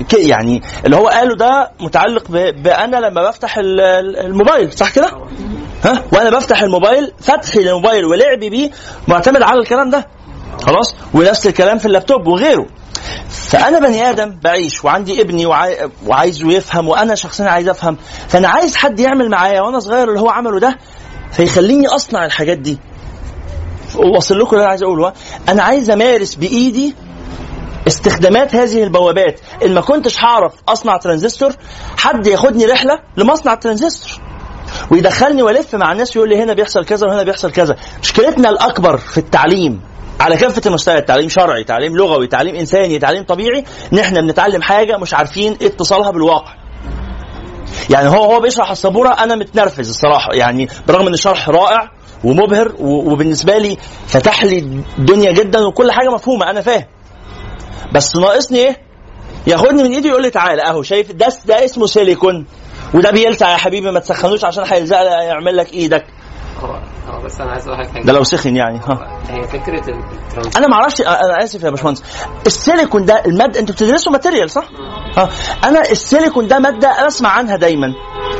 ك- 0.09 0.15
يعني 0.15 0.63
اللي 0.87 0.97
هو 0.97 1.09
قاله 1.09 1.37
ده 1.37 1.71
متعلق 1.81 2.31
ب- 2.31 2.63
بأنا 2.63 2.97
لما 2.97 3.29
بفتح 3.29 3.59
ال- 3.59 3.81
ال- 3.81 4.17
الموبايل 4.19 4.73
صح 4.73 4.91
كده؟ 4.91 5.11
ها؟ 5.85 6.03
وأنا 6.13 6.31
بفتح 6.31 6.63
الموبايل 6.63 7.13
فتحي 7.21 7.59
للموبايل 7.61 8.05
ولعبي 8.05 8.51
بيه 8.51 8.71
معتمد 9.09 9.43
على 9.43 9.61
الكلام 9.61 9.91
ده. 9.91 10.07
خلاص؟ 10.67 10.95
ونفس 11.15 11.47
الكلام 11.47 11.79
في 11.79 11.87
اللابتوب 11.87 12.27
وغيره. 12.27 12.67
فأنا 13.29 13.79
بني 13.79 14.11
آدم 14.11 14.39
بعيش 14.45 14.85
وعندي 14.85 15.21
ابني 15.23 15.47
وعاي... 15.47 15.91
وعايزه 16.07 16.53
يفهم 16.53 16.89
وأنا 16.89 17.15
شخصيا 17.15 17.45
عايز 17.49 17.69
أفهم. 17.69 17.97
فأنا 18.29 18.49
عايز 18.49 18.77
حد 18.77 19.01
يعمل 19.01 19.31
معايا 19.31 19.61
وأنا 19.61 19.79
صغير 19.81 20.09
اللي 20.09 20.21
هو 20.21 20.31
عمله 20.31 20.61
ده 20.61 20.79
فيخليني 21.33 21.87
أصنع 21.87 22.25
الحاجات 22.25 22.59
دي. 22.59 22.79
واصل 23.97 24.39
لكم 24.39 24.51
اللي 24.51 24.63
أنا 24.63 24.71
عايز 24.71 24.83
أقوله 24.83 25.13
أنا 25.49 25.63
عايز 25.63 25.91
أمارس 25.91 26.35
بإيدي 26.35 26.95
استخدامات 27.87 28.55
هذه 28.55 28.83
البوابات. 28.83 29.41
إن 29.65 29.75
ما 29.75 29.81
كنتش 29.81 30.25
هعرف 30.25 30.53
أصنع 30.69 30.97
ترانزستور 30.97 31.53
حد 31.97 32.27
ياخدني 32.27 32.67
رحلة 32.67 32.99
لمصنع 33.17 33.53
الترانزستور 33.53 34.11
ويدخلني 34.91 35.43
وألف 35.43 35.75
مع 35.75 35.93
الناس 35.93 36.17
يقول 36.17 36.29
لي 36.29 36.43
هنا 36.43 36.53
بيحصل 36.53 36.85
كذا 36.85 37.07
وهنا 37.07 37.23
بيحصل 37.23 37.53
كذا. 37.53 37.77
مشكلتنا 38.03 38.49
الأكبر 38.51 38.97
في 38.97 39.19
التعليم 39.19 39.81
على 40.21 40.37
كافة 40.37 40.63
المستويات 40.67 41.09
تعليم 41.09 41.29
شرعي 41.29 41.65
تعليم 41.65 41.97
لغوي 41.97 42.27
تعليم 42.27 42.55
إنساني 42.55 42.99
تعليم 42.99 43.25
طبيعي 43.25 43.65
ان 43.93 43.99
إحنا 43.99 44.21
بنتعلم 44.21 44.63
حاجة 44.63 44.97
مش 44.97 45.15
عارفين 45.15 45.57
اتصالها 45.63 46.11
بالواقع. 46.11 46.55
يعني 47.91 48.09
هو 48.09 48.25
هو 48.33 48.41
بيشرح 48.41 48.71
السبورة 48.71 49.09
أنا 49.09 49.35
متنرفز 49.35 49.89
الصراحة. 49.89 50.35
يعني 50.35 50.69
برغم 50.89 51.07
إن 51.07 51.15
الشرح 51.15 51.49
رائع 51.49 51.91
ومبهر 52.25 52.73
وبالنسبة 52.81 53.59
لي 53.59 53.77
فتح 54.07 54.45
لي 54.45 54.59
الدنيا 54.99 55.33
جدا 55.33 55.61
وكل 55.67 55.93
حاجة 55.93 56.09
مفهومة 56.09 56.51
أنا 56.51 56.61
فاهم. 56.61 56.85
بس 57.93 58.17
ناقصني 58.17 58.59
إيه؟ 58.59 58.77
ياخدني 59.47 59.83
من 59.83 59.93
إيدي 59.93 60.09
يقول 60.09 60.23
لي 60.23 60.31
تعالى 60.31 60.63
أهو 60.63 60.83
شايف 60.83 61.13
ده 61.13 61.29
ده 61.47 61.65
اسمه 61.65 61.87
سيليكون. 61.87 62.47
وده 62.95 63.11
بيلسع 63.11 63.51
يا 63.51 63.57
حبيبي 63.57 63.91
ما 63.91 64.01
تسخنوش 64.01 64.45
عشان 64.45 64.65
هيلزق 64.67 64.97
يعمل 64.97 65.57
لك 65.57 65.73
إيدك. 65.73 66.05
بس 67.25 67.41
أنا 67.41 67.51
عايز 67.51 67.69
أقول 67.69 67.87
حاجة. 67.87 68.05
ده 68.05 68.13
لو 68.13 68.25
سخن 68.25 68.57
يعني 68.57 68.79
ها. 68.79 69.21
هي 69.29 69.49
فكرة 69.49 69.79
الترانس 69.79 70.57
أنا 70.57 70.67
ما 70.67 70.75
أعرفش 70.75 71.01
أنا 71.01 71.45
آسف 71.45 71.63
يا 71.63 71.71
باشمهندس. 71.71 72.03
السيليكون 72.47 73.05
ده 73.05 73.23
الماده 73.27 73.61
أنتوا 73.61 73.75
بتدرسوا 73.75 74.13
material 74.13 74.51
صح؟ 74.51 74.65
آه 75.19 75.29
أنا 75.65 75.81
السيليكون 75.91 76.47
ده 76.47 76.59
مادة 76.59 77.07
أسمع 77.07 77.29
عنها 77.29 77.57
دايما. 77.57 77.87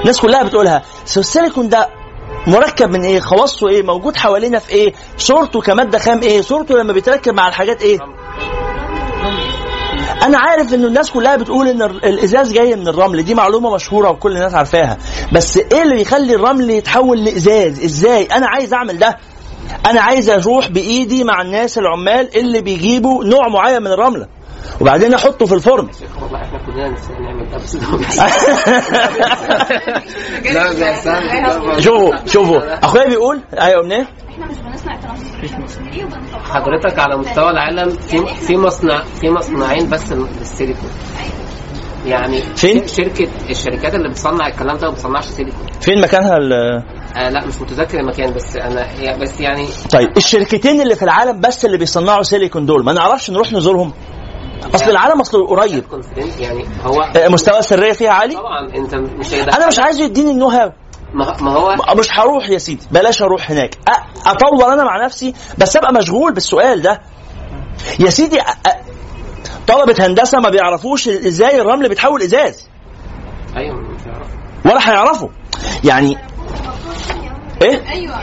الناس 0.01 0.21
كلها 0.21 0.43
بتقولها. 0.43 0.83
السيليكون 1.05 1.69
ده 1.69 1.89
مركب 2.47 2.91
من 2.91 3.03
إيه؟ 3.05 3.21
خواصه 3.21 3.69
إيه؟ 3.69 3.83
موجود 3.83 4.17
حوالينا 4.17 4.59
في 4.59 4.71
إيه؟ 4.71 4.93
صورته 5.19 5.61
كمادة 5.61 5.99
خام 5.99 6.23
إيه؟ 6.23 6.41
صورته 6.41 6.75
لما 6.79 6.93
بيتركب 6.93 7.35
مع 7.35 7.49
الحاجات 7.49 7.83
إيه؟ 7.83 7.99
أنا 10.23 10.39
عارف 10.39 10.75
إن 10.75 10.85
الناس 10.85 11.11
كلها 11.11 11.37
بتقول 11.37 11.69
إن 11.69 11.83
ال- 11.83 12.05
الإزاز 12.05 12.53
جاي 12.53 12.77
من 12.77 12.89
الرمل 12.89 13.23
دي 13.25 13.35
معلومة 13.35 13.75
مشهورة 13.75 14.11
وكل 14.11 14.33
الناس 14.33 14.55
عارفاها 14.55 14.97
بس 15.33 15.57
إيه 15.57 15.83
اللي 15.83 15.95
بيخلي 15.95 16.35
الرمل 16.35 16.71
يتحول 16.71 17.25
لإزاز 17.25 17.85
إزاي 17.85 18.25
أنا 18.25 18.47
عايز 18.47 18.75
أعمل 18.75 18.99
ده 18.99 19.19
أنا 19.87 20.01
عايز 20.01 20.31
أروح 20.31 20.69
بإيدي 20.69 21.25
مع 21.25 21.43
الناس 21.43 21.79
العمال 21.79 22.37
اللي 22.37 22.61
بيجيبوا 22.61 23.25
نوع 23.25 23.49
معين 23.49 23.83
من 23.83 23.87
الرملة 23.93 24.27
وبعدين 24.81 25.15
أحطه 25.15 25.47
في 25.47 25.55
الفرن 25.55 25.89
بيحصل 26.75 27.81
شوفوا 31.81 32.27
شوفوا. 32.27 32.85
أخويا 32.85 33.09
بيقول 33.09 33.41
أيوه 33.61 33.83
منين 33.83 34.07
إحنا 34.31 34.47
مش 34.47 34.57
بنصنع 34.57 34.99
حضرتك 36.45 36.99
على 36.99 37.17
مستوى 37.17 37.51
العالم 37.51 37.91
في 37.91 38.27
في 38.27 38.57
مصنع 38.57 39.03
في 39.21 39.31
مصنعين 39.31 39.91
بس 39.91 40.13
للسيليكون 40.13 40.91
يعني 42.07 42.41
فين؟ 42.41 42.87
شركة 42.87 43.29
الشركات 43.51 43.95
اللي 43.95 44.09
بتصنع 44.09 44.47
الكلام 44.47 44.77
ده 44.77 44.89
ما 44.89 44.95
بتصنعش 44.95 45.25
سيليكون. 45.25 45.67
فين 45.81 46.01
مكانها 46.01 46.37
ال- 46.37 46.53
آه 47.17 47.29
لا 47.31 47.47
مش 47.47 47.61
متذكر 47.61 48.01
المكان 48.01 48.33
بس 48.35 48.57
أنا 48.57 48.87
بس 49.17 49.41
يعني 49.41 49.67
طيب 49.93 50.17
الشركتين 50.17 50.81
اللي 50.81 50.97
في 50.97 51.03
العالم 51.03 51.41
بس 51.41 51.65
اللي 51.65 51.79
بيصنعوا 51.79 52.23
سيليكون 52.23 52.67
دول 52.67 52.85
ما 52.85 52.93
نعرفش 52.93 53.31
نروح 53.31 53.53
نزورهم؟ 53.53 53.93
أصل 54.75 54.91
العالم 54.91 55.21
أصله 55.21 55.47
قريب. 55.47 55.85
يعني 56.39 56.65
هو 56.85 57.01
آه، 57.03 57.29
مستوى 57.29 57.59
السرية 57.59 57.93
فيها 57.93 58.11
عالي؟ 58.11 58.35
طبعا 58.35 58.69
أنت 58.77 58.95
مش 58.95 59.35
أنا 59.35 59.67
مش 59.67 59.79
عايزه 59.79 60.05
يديني 60.05 60.31
النو 60.31 60.49
هاو 60.49 60.73
ما 61.15 61.53
هو 61.53 61.77
مش 61.99 62.09
هروح 62.13 62.49
يا 62.51 62.59
سيدي 62.59 62.87
بلاش 62.91 63.23
أروح 63.23 63.51
هناك. 63.51 63.79
اطور 64.27 64.73
أنا 64.73 64.85
مع 64.85 65.05
نفسي 65.05 65.35
بس 65.59 65.77
أبقى 65.77 65.93
مشغول 65.93 66.35
بالسؤال 66.35 66.83
ده. 66.83 67.03
يا 68.01 68.11
سيدي 68.11 68.41
طلبة 69.67 70.07
هندسة 70.07 70.41
ما 70.41 70.49
بيعرفوش 70.51 71.09
إزاي 71.09 71.61
الرمل 71.61 71.89
بيتحول 71.89 72.23
إزاز. 72.23 72.69
أيوه 73.57 73.77
مش 73.77 74.01
ولا 74.65 74.91
هيعرفوا. 74.91 75.29
يعني 75.85 76.17
إيه؟ 77.63 77.77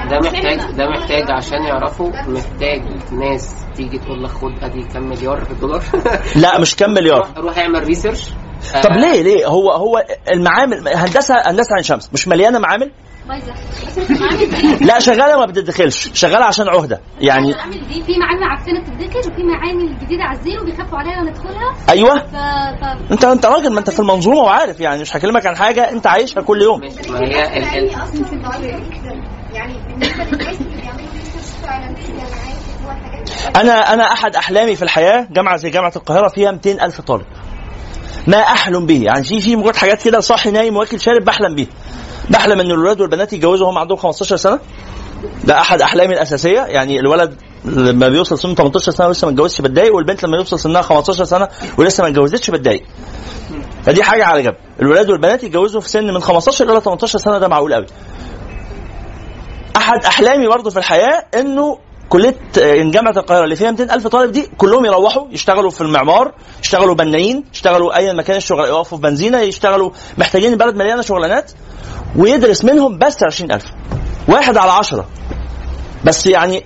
ده 0.09 0.19
محتاج 0.19 0.59
ده 0.77 0.89
محتاج 0.89 1.31
عشان 1.31 1.63
يعرفوا 1.63 2.09
محتاج 2.09 2.81
ناس. 3.11 3.49
تيجي 3.81 3.97
تقول 3.97 4.23
لك 4.23 4.29
خد 4.29 4.63
ادي 4.63 4.83
كام 4.83 5.09
مليار 5.09 5.43
دولار 5.61 5.83
لا 6.35 6.59
مش 6.59 6.75
كام 6.75 6.91
مليار. 6.93 7.27
روح 7.37 7.57
اعمل 7.57 7.83
research 7.83 8.29
طب 8.83 8.91
ليه 8.91 9.21
ليه؟ 9.21 9.45
هو 9.45 9.71
هو 9.71 10.05
المعامل 10.33 10.87
هندسة 10.87 11.35
هندسة 11.45 11.75
عين 11.75 11.83
شمس 11.83 12.09
مش 12.13 12.27
مليانة 12.27 12.59
معامل؟ 12.59 12.91
لا 14.81 14.99
شغالة 14.99 15.37
ما 15.37 15.45
بتدخلش 15.45 16.09
شغالة 16.13 16.45
عشان 16.45 16.69
عهدة. 16.69 17.01
يعني 17.21 17.51
معامل 17.57 17.87
دي 17.87 18.03
في 18.03 18.17
معامل 18.19 18.43
عكسنا 18.43 18.79
بتدخل 18.79 19.31
وفي 19.31 19.43
معامل 19.43 19.97
جديدة 19.99 20.23
على 20.23 20.39
الزيرو 20.39 20.65
بيخافوا 20.65 20.97
عليها 20.97 21.23
ندخلها. 21.23 21.75
أيوه. 21.89 22.19
ف... 22.19 22.35
ف... 22.81 23.11
انت 23.11 23.23
انت 23.25 23.45
راجل 23.45 23.73
ما 23.73 23.79
انت 23.79 23.89
في 23.89 23.99
المنظومة 23.99 24.39
وعارف 24.39 24.79
يعني 24.79 25.01
مش 25.01 25.15
هكلمك 25.15 25.45
عن 25.45 25.55
حاجة 25.55 25.91
انت 25.91 26.07
عايشها 26.07 26.41
كل 26.41 26.61
يوم. 26.61 26.79
ما 26.79 27.19
هي 27.19 27.47
جدا 28.71 29.23
يعني 29.53 29.73
بالنسبة 29.87 30.23
للناس 30.23 30.61
اللي 30.61 30.81
بيعملوا 30.81 31.11
ريسيرش 31.13 31.45
فعلا 31.63 31.95
في 31.95 32.09
الجامعات 32.09 32.61
هو 32.85 32.91
الحاجات 32.91 33.20
دي 33.20 33.20
أنا 33.55 33.93
أنا 33.93 34.03
أحد 34.13 34.35
أحلامي 34.35 34.75
في 34.75 34.81
الحياة 34.81 35.27
جامعة 35.31 35.57
زي 35.57 35.69
جامعة 35.69 35.93
القاهرة 35.95 36.27
فيها 36.27 36.51
200 36.51 36.85
ألف 36.85 37.01
طالب. 37.01 37.25
ما 38.27 38.37
أحلم 38.37 38.85
به. 38.85 39.01
يعني 39.03 39.23
في 39.23 39.41
في 39.41 39.55
مجرد 39.55 39.75
حاجات 39.75 40.03
كده 40.03 40.19
صاحي 40.19 40.51
نايم 40.51 40.77
واكل 40.77 40.99
شارب 40.99 41.25
بحلم 41.25 41.55
بيها 41.55 41.67
بحلم 42.29 42.59
إن 42.59 42.71
الولاد 42.71 43.01
والبنات 43.01 43.33
يتجوزوا 43.33 43.67
وهم 43.67 43.77
عندهم 43.77 43.97
15 43.97 44.35
سنة. 44.35 44.59
ده 45.43 45.59
أحد 45.61 45.81
أحلامي 45.81 46.13
الأساسية. 46.13 46.61
يعني 46.61 46.99
الولد 46.99 47.35
لما 47.65 48.07
بيوصل 48.09 48.39
سنه 48.39 48.55
18 48.55 48.91
سنة 48.91 49.07
ولسه 49.07 49.25
ما 49.27 49.31
اتجوزش 49.33 49.61
بتضايق 49.61 49.95
والبنت 49.95 50.23
لما 50.23 50.37
يوصل 50.37 50.59
سنها 50.59 50.81
15 50.81 51.23
سنة 51.23 51.47
ولسه 51.77 52.01
ما 52.03 52.09
اتجوزتش 52.09 52.49
بتضايق. 52.51 52.83
فدي 53.83 54.03
حاجة 54.03 54.25
على 54.25 54.43
جنب. 54.43 54.55
الولاد 54.81 55.09
والبنات 55.09 55.43
يتجوزوا 55.43 55.81
في 55.81 55.89
سن 55.89 56.13
من 56.13 56.19
15 56.21 56.71
إلى 56.71 56.81
18 56.81 57.19
سنة 57.19 57.37
ده 57.39 57.47
معقول 57.47 57.73
قوي 57.73 57.85
أحد 59.77 60.05
أحلامي 60.05 60.47
برضه 60.47 60.69
في 60.69 60.77
الحياة 60.79 61.25
إنه 61.35 61.77
كلية 62.11 62.35
آه، 62.61 62.91
جامعة 62.91 63.11
القاهرة 63.11 63.43
اللي 63.43 63.55
فيها 63.55 63.71
200 63.71 63.93
ألف 63.93 64.07
طالب 64.07 64.31
دي 64.31 64.49
كلهم 64.57 64.85
يروحوا 64.85 65.27
يشتغلوا 65.31 65.69
في 65.69 65.81
المعمار 65.81 66.33
يشتغلوا 66.63 66.95
بنايين 66.95 67.43
يشتغلوا 67.53 67.97
اي 67.97 68.13
مكان 68.13 68.37
الشغل 68.37 68.59
يقفوا 68.59 68.97
في 68.97 69.03
بنزينة 69.03 69.39
يشتغلوا 69.39 69.91
محتاجين 70.17 70.53
البلد 70.53 70.75
مليانة 70.75 71.01
شغلانات 71.01 71.51
ويدرس 72.15 72.65
منهم 72.65 72.97
بس 72.97 73.23
20000 73.23 73.63
واحد 74.27 74.57
على 74.57 74.71
عشرة. 74.71 75.07
بس 76.05 76.27
يعني 76.27 76.65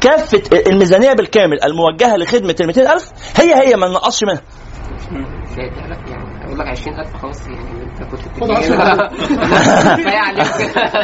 كافة 0.00 0.42
الميزانية 0.66 1.12
بالكامل 1.12 1.64
الموجهة 1.64 2.16
لخدمة 2.16 2.56
ال 2.60 2.66
200000 2.66 3.12
هي 3.36 3.54
هي 3.54 3.76
ما 3.76 3.88
ننقصش 3.88 4.24
منها. 4.24 4.42
يعني 5.56 6.44
أقول 6.44 6.58
لك 6.58 6.66
20000 6.66 7.16
خلاص 7.22 7.46
يعني 7.46 7.85
انت 8.00 8.10
كنت 8.10 8.20
خد 8.20 8.28
بتديني- 8.30 8.56
10. 8.56 9.08
كفايه 9.96 10.18
عليك 10.18 10.46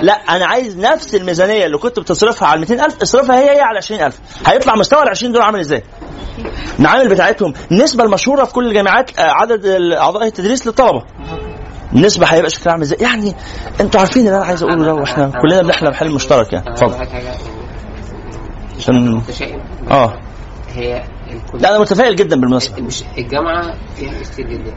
لا 0.03 0.13
أنا 0.13 0.47
عايز 0.47 0.79
نفس 0.79 1.15
الميزانية 1.15 1.67
اللي 1.67 1.79
كنت 1.79 2.01
بتصرفها 2.01 2.49
على 2.49 2.61
200000 2.61 3.03
اصرفها 3.03 3.39
هي 3.41 3.57
هي 3.57 3.61
على 3.61 3.79
20000 3.79 4.19
هيطلع 4.47 4.75
مستوى 4.77 5.03
ال 5.03 5.09
20 5.09 5.33
دول 5.33 5.43
عامل 5.43 5.61
إزاي؟ 5.61 5.83
المعامل 6.79 7.09
بتاعتهم. 7.09 7.53
النسبة 7.73 8.05
المشهورة 8.05 8.45
في 8.45 8.53
كل 8.53 8.69
الجامعات 8.69 9.19
آه، 9.19 9.23
عدد 9.31 9.67
اعضاء 9.93 10.27
التدريس 10.27 10.67
للطلبة. 10.67 11.03
النسبة 11.93 12.27
هيبقى 12.27 12.51
شكلها 12.51 12.73
عامل 12.73 12.83
إزاي؟ 12.83 12.99
يعني 13.01 13.35
أنتوا 13.81 14.01
عارفين 14.01 14.27
اللي 14.27 14.37
أنا 14.37 14.45
عايز 14.47 14.63
أقوله 14.63 14.85
ده 14.85 14.95
وإحنا 14.95 15.33
كلنا 15.43 15.63
بنحلم 15.63 15.93
حلم 15.93 16.15
مشترك 16.15 16.53
يعني. 16.53 16.71
اتفضل. 16.71 17.07
عشان 18.79 19.23
آه. 19.91 20.13
هي 20.75 21.03
لا 21.55 21.71
أنا 21.71 21.79
متفائل 21.79 22.17
جدا 22.17 22.37
بالمناسبة. 22.41 22.83
مش 22.83 23.03
الجامعة 23.19 23.75
فيها 23.97 24.23
كتير 24.23 24.47
جدا. 24.49 24.73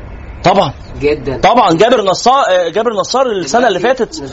طبعا. 0.46 0.72
جدا. 1.02 1.38
طبعا. 1.38 1.74
جابر 1.74 2.04
نصار 2.04 2.44
آه، 2.50 2.70
جابر 2.70 2.94
نصار 2.94 3.26
السنة 3.32 3.68
اللي 3.68 3.80
فاتت 3.80 4.24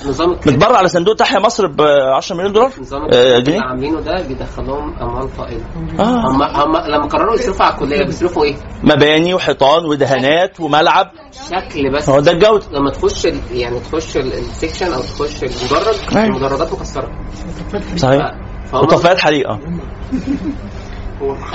متبرع 0.46 0.76
على 0.76 0.88
صندوق 0.88 1.14
تحيا 1.14 1.38
مصر 1.38 1.66
ب 1.66 1.80
10 2.16 2.36
مليون 2.36 2.52
دولار. 2.52 2.70
نظام 2.80 3.02
آه، 3.14 3.38
جنيه. 3.38 3.60
عاملينه 3.60 4.00
ده 4.00 4.22
بيدخلهم 4.28 4.94
أموال 4.98 5.36
طائلة. 5.36 5.64
آه. 6.00 6.30
هم 6.30 6.42
هم 6.42 6.76
لما 6.76 7.06
قرروا 7.06 7.34
يصرفوا 7.34 7.64
على 7.66 7.74
الكلية 7.74 8.04
بيصرفوا 8.06 8.44
إيه؟ 8.44 8.54
مباني 8.82 9.34
وحيطان 9.34 9.84
ودهانات 9.84 10.60
وملعب. 10.60 11.10
شكل 11.50 11.90
بس. 11.92 12.08
هو 12.08 12.20
ده 12.20 12.30
الجودة. 12.32 12.66
لما 12.72 12.90
تخش 12.90 13.26
ال- 13.26 13.40
يعني 13.52 13.80
تخش 13.80 14.16
ال- 14.16 14.32
السكشن 14.32 14.92
أو 14.92 15.00
تخش 15.00 15.42
المدرج 15.42 15.96
أيوة. 16.16 16.26
المدرجات 16.36 16.72
مكسرة. 16.72 17.08
صحيح. 17.96 18.22
وطفايات 18.74 19.18
حريقة. 19.18 19.58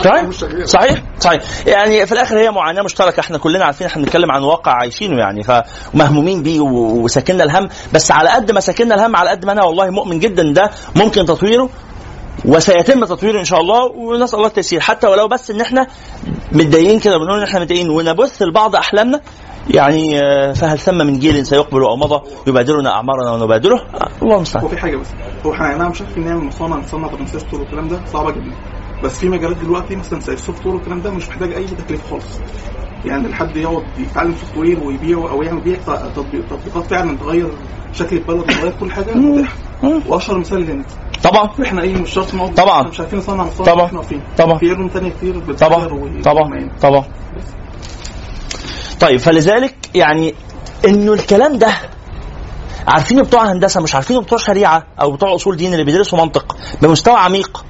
صحيح 0.03 0.29
صحيح؟ 0.65 1.03
صحيح 1.19 1.43
يعني 1.67 2.05
في 2.05 2.11
الآخر 2.11 2.39
هي 2.39 2.51
معاناة 2.51 2.81
مشتركة. 2.81 3.19
إحنا 3.19 3.37
كلنا 3.37 3.65
عارفين 3.65 3.87
إحنا 3.87 4.03
بنتكلم 4.03 4.31
عن 4.31 4.43
واقع 4.43 4.71
عايشينه 4.71 5.17
يعني 5.17 5.43
فمهمومين 5.43 6.43
بيه 6.43 6.59
وساكننا 6.59 7.43
الهم. 7.43 7.69
بس 7.93 8.11
على 8.11 8.29
قد 8.29 8.51
ما 8.51 8.59
ساكننا 8.59 8.95
الهم 8.95 9.15
على 9.15 9.29
قد 9.29 9.45
ما 9.45 9.51
أنا 9.51 9.63
والله 9.63 9.89
مؤمن 9.89 10.19
جدا 10.19 10.53
ده 10.53 10.69
ممكن 10.95 11.25
تطويره 11.25 11.69
وسيتم 12.45 13.05
تطويره 13.05 13.39
إن 13.39 13.45
شاء 13.45 13.61
الله 13.61 13.83
ونسأل 13.85 14.37
الله 14.37 14.47
التيسير. 14.47 14.79
حتى 14.81 15.07
ولو 15.07 15.27
بس 15.27 15.51
إن 15.51 15.61
إحنا 15.61 15.87
متضايقين 16.51 16.99
كده 16.99 17.17
بنقول 17.17 17.37
إن 17.37 17.43
إحنا 17.43 17.59
متضايقين 17.59 17.89
ونبث 17.89 18.41
لبعض 18.41 18.75
أحلامنا 18.75 19.21
يعني 19.69 20.19
آه، 20.19 20.53
فهل 20.53 20.79
ثم 20.79 20.97
من 20.97 21.19
جيل 21.19 21.45
سيقبل 21.45 21.81
أو 21.83 21.95
مضى 21.95 22.21
يبادرنا 22.47 22.89
أعمارنا 22.91 23.31
ونبادره؟ 23.31 23.85
الله 24.21 24.35
المستعان 24.35 24.67
في 24.67 24.77
حاجة 24.77 24.97
بس. 24.97 25.07
هو 25.45 25.53
إحنا 25.53 25.77
نعم 25.77 25.93
شايف 25.93 26.17
نعمل 26.17 26.43
مصانع 26.43 26.75
نصنع 26.75 27.07
ترانزستور 27.07 27.59
والكلام 27.59 27.87
ده 27.87 27.99
صعبة 28.13 28.31
جدا. 28.31 28.55
بس 29.03 29.19
في 29.19 29.29
مجالات 29.29 29.57
دلوقتي 29.57 29.95
مثلا 29.95 30.19
زي 30.19 30.33
ال 30.33 30.65
software 30.65 30.75
والكلام 30.75 31.01
ده 31.01 31.11
مش 31.11 31.29
محتاج 31.29 31.53
أي 31.53 31.63
تكلفه 31.65 32.09
خالص. 32.09 32.25
يعني 33.05 33.27
الحد 33.27 33.57
يقعد 33.57 33.83
يتعلم 33.97 34.35
software 34.41 34.83
ويبيعه 34.83 35.29
أو 35.31 35.43
يعمل 35.43 35.61
بيع 35.61 35.77
تطبيق- 36.15 36.47
تطبيقات 36.49 36.85
فعلا 36.89 37.17
تغير 37.17 37.49
شكل 37.93 38.15
البلد 38.17 38.39
وتغير 38.39 38.73
كل 38.79 38.91
حاجة. 38.91 39.13
وأشهر 40.07 40.37
مثال 40.39 40.61
Linux 40.65 40.93
طبعا. 41.23 41.49
إحنا 41.63 41.81
إيه 41.81 41.95
مش 41.95 42.09
شرط 42.09 42.33
نقعد 42.33 42.53
طبعا. 42.53 42.83
مش 42.87 42.99
عارفين 42.99 43.19
نصنع 43.19 43.43
مصانع 43.43 43.71
طبعا. 43.73 43.85
إحنا 43.85 43.99
واقفين 43.99 44.21
طبعا. 44.37 44.57
في 44.57 44.69
علوم 44.71 44.87
ثانية 44.87 45.09
كتير 45.09 45.53
طبعا. 45.53 45.87
طبعا. 46.23 46.69
طبعا. 46.81 47.03
طيب 48.99 49.19
فلذلك 49.19 49.75
يعني 49.95 50.33
إنه 50.85 51.13
الكلام 51.13 51.57
ده 51.57 51.71
عارفين 52.87 53.21
بتوع 53.21 53.51
هندسة 53.51 53.81
مش 53.81 53.95
عارفين 53.95 54.19
بتوع 54.21 54.37
شريعة 54.37 54.83
أو 55.01 55.11
بتوع 55.11 55.35
أصول 55.35 55.55
دين 55.57 55.73
اللي 55.73 55.83
بيدرسوا 55.83 56.19
منطق 56.19 56.57
بمستوى 56.81 57.15
عميق 57.17 57.65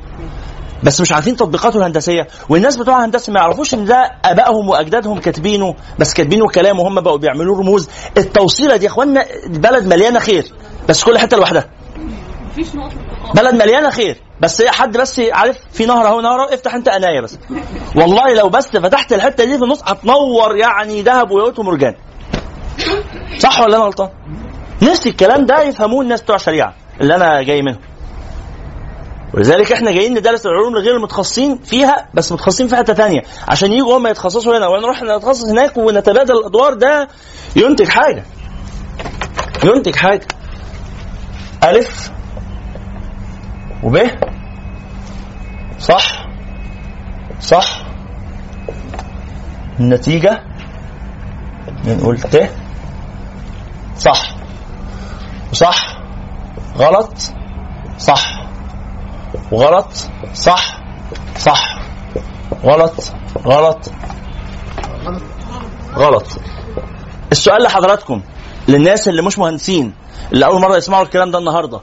بس 0.84 1.02
مش 1.02 1.12
عارفين 1.12 1.36
تطبيقاته 1.36 1.78
الهندسية. 1.78 2.28
والناس 2.50 2.78
بتوع 2.78 3.06
هندسة 3.06 3.34
ما 3.34 3.40
يعرفوش 3.40 3.74
إن 3.74 3.86
ده 3.86 4.12
أبائهم 4.26 4.70
وأجدادهم 4.70 5.20
كاتبينه 5.20 5.76
بس 6.00 6.14
كاتبينه 6.14 6.48
كلام 6.48 6.80
وهم 6.80 7.02
بقوا 7.02 7.18
بيعملوه 7.18 7.60
رموز. 7.60 7.90
التوصيلة 8.18 8.76
دي 8.76 8.86
يا 8.86 8.90
اخوانا 8.90 9.26
البلد 9.46 9.86
مليانة 9.86 10.20
خير 10.20 10.54
بس 10.90 11.04
كل 11.04 11.18
حتة 11.18 11.38
لوحدها. 11.38 11.70
مفيش 12.48 12.76
نقطة 12.76 12.96
بلد 13.36 13.54
مليانة 13.54 13.90
خير 13.90 14.22
بس 14.42 14.62
هي 14.62 14.72
حد 14.72 14.98
بس 14.98 15.22
عارف 15.32 15.58
في 15.72 15.86
نهر 15.86 16.08
أهو 16.08 16.22
نهر 16.22 16.54
افتح 16.54 16.76
أنت 16.76 16.90
قناية 16.90 17.22
بس. 17.22 17.40
والله 17.96 18.34
لو 18.34 18.50
بس 18.50 18.68
فتحت 18.68 19.14
الحتة 19.14 19.44
دي 19.44 19.58
في 19.58 19.64
النص 19.64 19.82
هتنور 19.84 20.56
يعني 20.56 21.02
ذهب 21.02 21.32
وياقوت 21.32 21.60
ومرجان. 21.60 21.94
صح 23.40 23.62
ولا 23.62 23.78
أنا 23.78 23.86
غلطان؟ 23.86 24.10
نفس 24.82 25.08
الكلام 25.08 25.46
ده 25.46 25.62
يفهموه 25.62 26.02
الناس 26.02 26.22
بتوع 26.22 26.38
شريعه 26.38 26.74
اللي 27.02 27.16
أنا 27.16 27.42
جاي 27.42 27.62
منهم. 27.62 27.80
ولذلك 29.34 29.72
إحنا 29.72 29.92
جايين 29.92 30.18
ندرس 30.18 30.46
العلوم 30.46 30.74
لغير 30.76 30.96
المتخصصين 30.96 31.58
فيها 31.58 32.08
بس 32.14 32.32
متخصصين 32.32 32.68
في 32.68 32.76
حتة 32.76 32.94
ثانية 32.94 33.22
عشان 33.48 33.74
يجوا 33.74 33.98
هم 33.98 34.08
يتخصصوا 34.08 34.58
هنا. 34.58 34.68
ونروح 34.68 35.04
نتخصص 35.04 35.46
هناك 35.50 35.78
ونتبادل 35.78 36.34
الأدوار 36.38 36.74
ده. 36.74 37.08
ينتج 37.56 37.88
حاجة. 37.88 38.24
ينتج 39.64 39.96
حاجة. 39.96 40.28
ألف 41.64 42.12
وب. 43.84 44.00
صح. 45.80 46.28
صح. 47.42 47.82
النتيجة 49.80 50.44
بنقول 51.84 52.20
ت. 52.20 52.50
صح. 53.98 54.36
وصح. 55.52 55.98
غلط. 56.78 57.14
صح. 57.98 58.37
وغلط 59.52 59.90
صح 60.34 60.82
صح. 61.38 61.80
غلط 62.64 62.94
غلط. 63.46 63.92
غلط. 65.96 66.26
السؤال 67.32 67.64
لحضراتكم 67.64 68.22
للناس 68.68 69.08
اللي 69.08 69.22
مش 69.22 69.40
مهندسين 69.40 69.94
اللي 70.34 70.46
أول 70.46 70.62
مرة 70.62 70.78
يسمعوا 70.78 71.04
الكلام 71.04 71.32
ده 71.32 71.40
النهارده. 71.40 71.80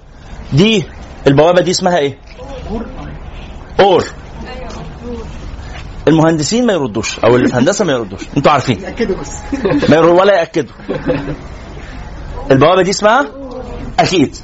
دي 0.52 0.84
البوابة 1.26 1.62
دي 1.62 1.70
اسمها 1.70 1.98
إيه؟ 1.98 2.18
أور. 3.80 4.04
المهندسين 6.08 6.66
ما 6.66 6.72
يردوش 6.72 7.18
أو 7.18 7.36
اللي 7.36 7.48
في 7.48 7.54
هندسة 7.54 7.84
ما 7.84 7.92
يردوش. 7.92 8.20
أنتوا 8.36 8.52
عارفين. 8.52 8.80
يأكدوا 8.80 9.16
بس. 9.16 9.30
ما 9.90 9.96
يردوا 9.96 10.20
ولا 10.20 10.34
يأكدوا. 10.38 10.74
البوابة 12.50 12.82
دي 12.82 12.90
اسمها 12.90 13.26
أكيد. 13.98 14.36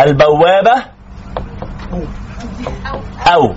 البوابة 0.00 0.84
أو. 3.26 3.54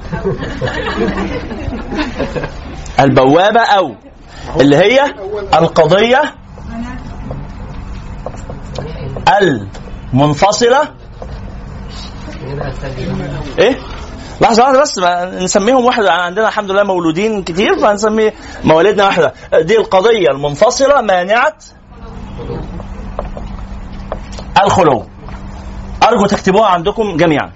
البوابة 2.99 3.61
أو. 3.61 3.95
اللي 4.59 4.75
هي 4.75 5.03
القضية 5.53 6.21
المنفصلة. 9.41 10.81
إيه؟ 13.59 13.77
لحظة 14.41 14.63
واحدة 14.63 14.81
بس 14.81 14.99
نسميهم 15.43 15.85
واحدة 15.85 16.11
عندنا 16.11 16.47
الحمد 16.47 16.71
لله 16.71 16.83
مولودين 16.83 17.43
كتير 17.43 17.79
فهنسمي 17.79 18.31
مواليدنا 18.63 19.05
واحدة. 19.05 19.33
دي 19.61 19.77
القضية 19.77 20.27
المنفصلة 20.31 21.01
مانعة 21.01 21.53
الخلو. 24.63 25.05
أرجو 26.03 26.25
تكتبوها 26.25 26.67
عندكم 26.67 27.17
جميعا. 27.17 27.51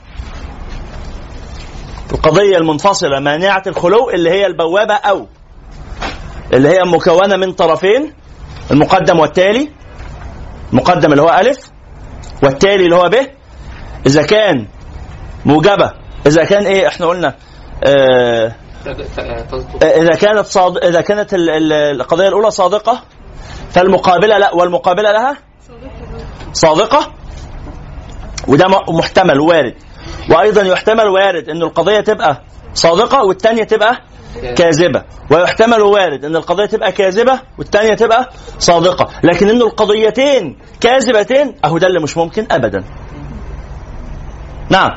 القضية 2.13 2.57
المنفصلة 2.57 3.19
مانعة 3.19 3.63
الخلو 3.67 4.09
اللي 4.09 4.29
هي 4.29 4.45
البوابة 4.45 4.93
أو 4.93 5.27
اللي 6.53 6.69
هي 6.69 6.79
مكونة 6.83 7.35
من 7.35 7.51
طرفين 7.51 8.13
المقدم 8.71 9.19
والتالي 9.19 9.69
المقدم 10.73 11.11
اللي 11.11 11.21
هو 11.21 11.29
ألف 11.29 11.57
والتالي 12.43 12.85
اللي 12.85 12.95
هو 12.95 13.09
ب. 13.09 13.15
إذا 14.07 14.23
كان 14.23 14.67
موجبة 15.45 15.91
إذا 16.27 16.43
كان 16.43 16.65
إيه 16.65 16.87
إحنا 16.87 17.05
قلنا 17.05 17.35
آه 17.87 18.55
إذا 19.83 20.11
كانت 20.15 20.45
صاد... 20.45 20.77
إذا 20.77 21.01
كانت 21.01 21.33
ال- 21.33 21.49
ال- 21.49 21.73
القضية 21.73 22.27
الأولى 22.27 22.51
صادقة 22.51 23.01
فالمقابلة 23.69 24.37
لا 24.37 24.53
والمقابلة 24.55 25.11
لها؟ 25.11 25.37
صادقة. 26.53 27.11
وده 28.47 28.65
محتمل 28.89 29.39
وارد. 29.39 29.73
وأيضا 30.31 30.61
يحتمل 30.61 31.07
وارد 31.07 31.49
إن 31.49 31.61
القضية 31.61 31.99
تبقى 31.99 32.41
صادقة 32.73 33.23
والتانية 33.25 33.63
تبقى 33.63 33.97
كاذبة. 34.57 35.03
ويحتمل 35.31 35.81
وارد 35.81 36.25
إن 36.25 36.36
القضية 36.36 36.65
تبقى 36.65 36.91
كاذبة 36.91 37.39
والتانية 37.57 37.93
تبقى 37.93 38.29
صادقة. 38.59 39.07
لكن 39.23 39.49
إن 39.49 39.61
القضيتين 39.61 40.57
كاذبتين 40.81 41.55
أهو 41.65 41.77
ده 41.77 41.88
اللي 41.88 41.99
مش 41.99 42.17
ممكن 42.17 42.47
ابدا. 42.51 42.83
نعم. 44.69 44.91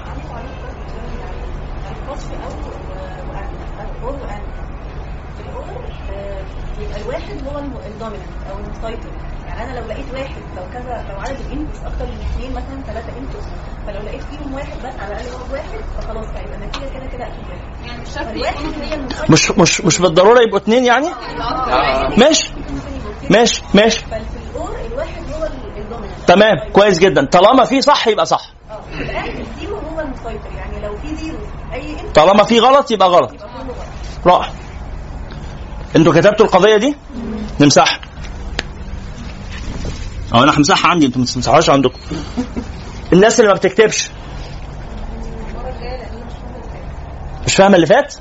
يبقى 6.81 7.01
الواحد 7.01 7.37
هو 7.49 7.59
الدوميننت 7.87 8.27
أو 8.51 8.59
المسيطر. 8.59 9.11
أنا 9.59 9.81
لو 9.81 9.87
لقيت 9.87 10.07
واحد 10.13 10.43
لو 10.57 10.63
كذا 10.73 11.05
لو 11.11 11.21
عدد 11.21 11.41
ال 11.41 11.46
inputs 11.46 11.79
أكتر 11.79 12.07
من 12.07 12.19
اثنين 12.21 12.51
مثلا 12.51 12.83
ثلاثة 12.87 13.19
inputs 13.19 13.47
فلو 13.87 14.01
لقيت 14.03 14.23
فيهم 14.23 14.55
واحد 14.55 14.79
بس 14.79 14.95
على 15.01 15.13
الاقل 15.15 15.29
هو 15.29 15.53
واحد 15.53 15.69
فخلاص 15.99 16.27
هيبقى 16.37 16.55
النتيجه 16.55 16.85
كده 16.85 17.07
كده 17.07 17.25
أكيد 17.27 17.45
واحد. 17.51 17.87
يعني 17.87 18.03
مش 18.03 18.09
شرط 18.15 19.31
مش 19.31 19.51
مش 19.51 19.81
مش 19.81 19.99
بالضرورة 19.99 20.41
يبقوا 20.43 20.59
اتنين 20.59 20.85
يعني؟ 20.85 21.09
ماشي. 22.17 22.51
ماشي 23.31 23.63
ماشي. 23.75 24.05
الواحد 24.93 25.23
هو 25.33 25.49
تمام 26.27 26.57
كويس 26.73 26.99
جدا. 26.99 27.27
طالما 27.27 27.65
في 27.65 27.83
صح 27.83 28.09
يبقى 28.09 28.27
صح. 28.27 28.51
آه 28.71 28.81
الزيرو 29.41 29.77
هو 29.77 30.01
المسيطر. 30.01 30.51
يعني 30.57 30.81
لو 30.87 30.97
في 30.97 31.15
زيرو 31.17 31.39
أي 31.73 31.97
طالما 32.15 32.45
في 32.45 32.59
غلط 32.61 32.91
يبقى 32.91 33.09
غلط. 33.09 33.33
يبقى 33.33 33.49
كله 33.49 33.63
غلط 33.73 33.87
رائع. 34.27 34.51
أنتوا 35.97 36.13
كتبتوا 36.13 36.47
القضية 36.47 36.77
دي؟ 36.77 36.97
نمسحها. 37.61 38.01
أو 40.35 40.43
أنا 40.43 40.59
همسحها 40.59 40.91
عندي 40.91 41.07
أنتوا 41.07 41.21
ما 41.21 41.27
تمسحوهاش 41.27 41.71
عندكم. 41.71 41.99
الناس 43.13 43.41
اللي 43.41 43.51
ما 43.53 43.57
بتكتبش. 43.57 44.11
مش 47.47 47.55
فاهمة 47.55 47.75
اللي 47.77 47.87
فات؟ 47.87 48.15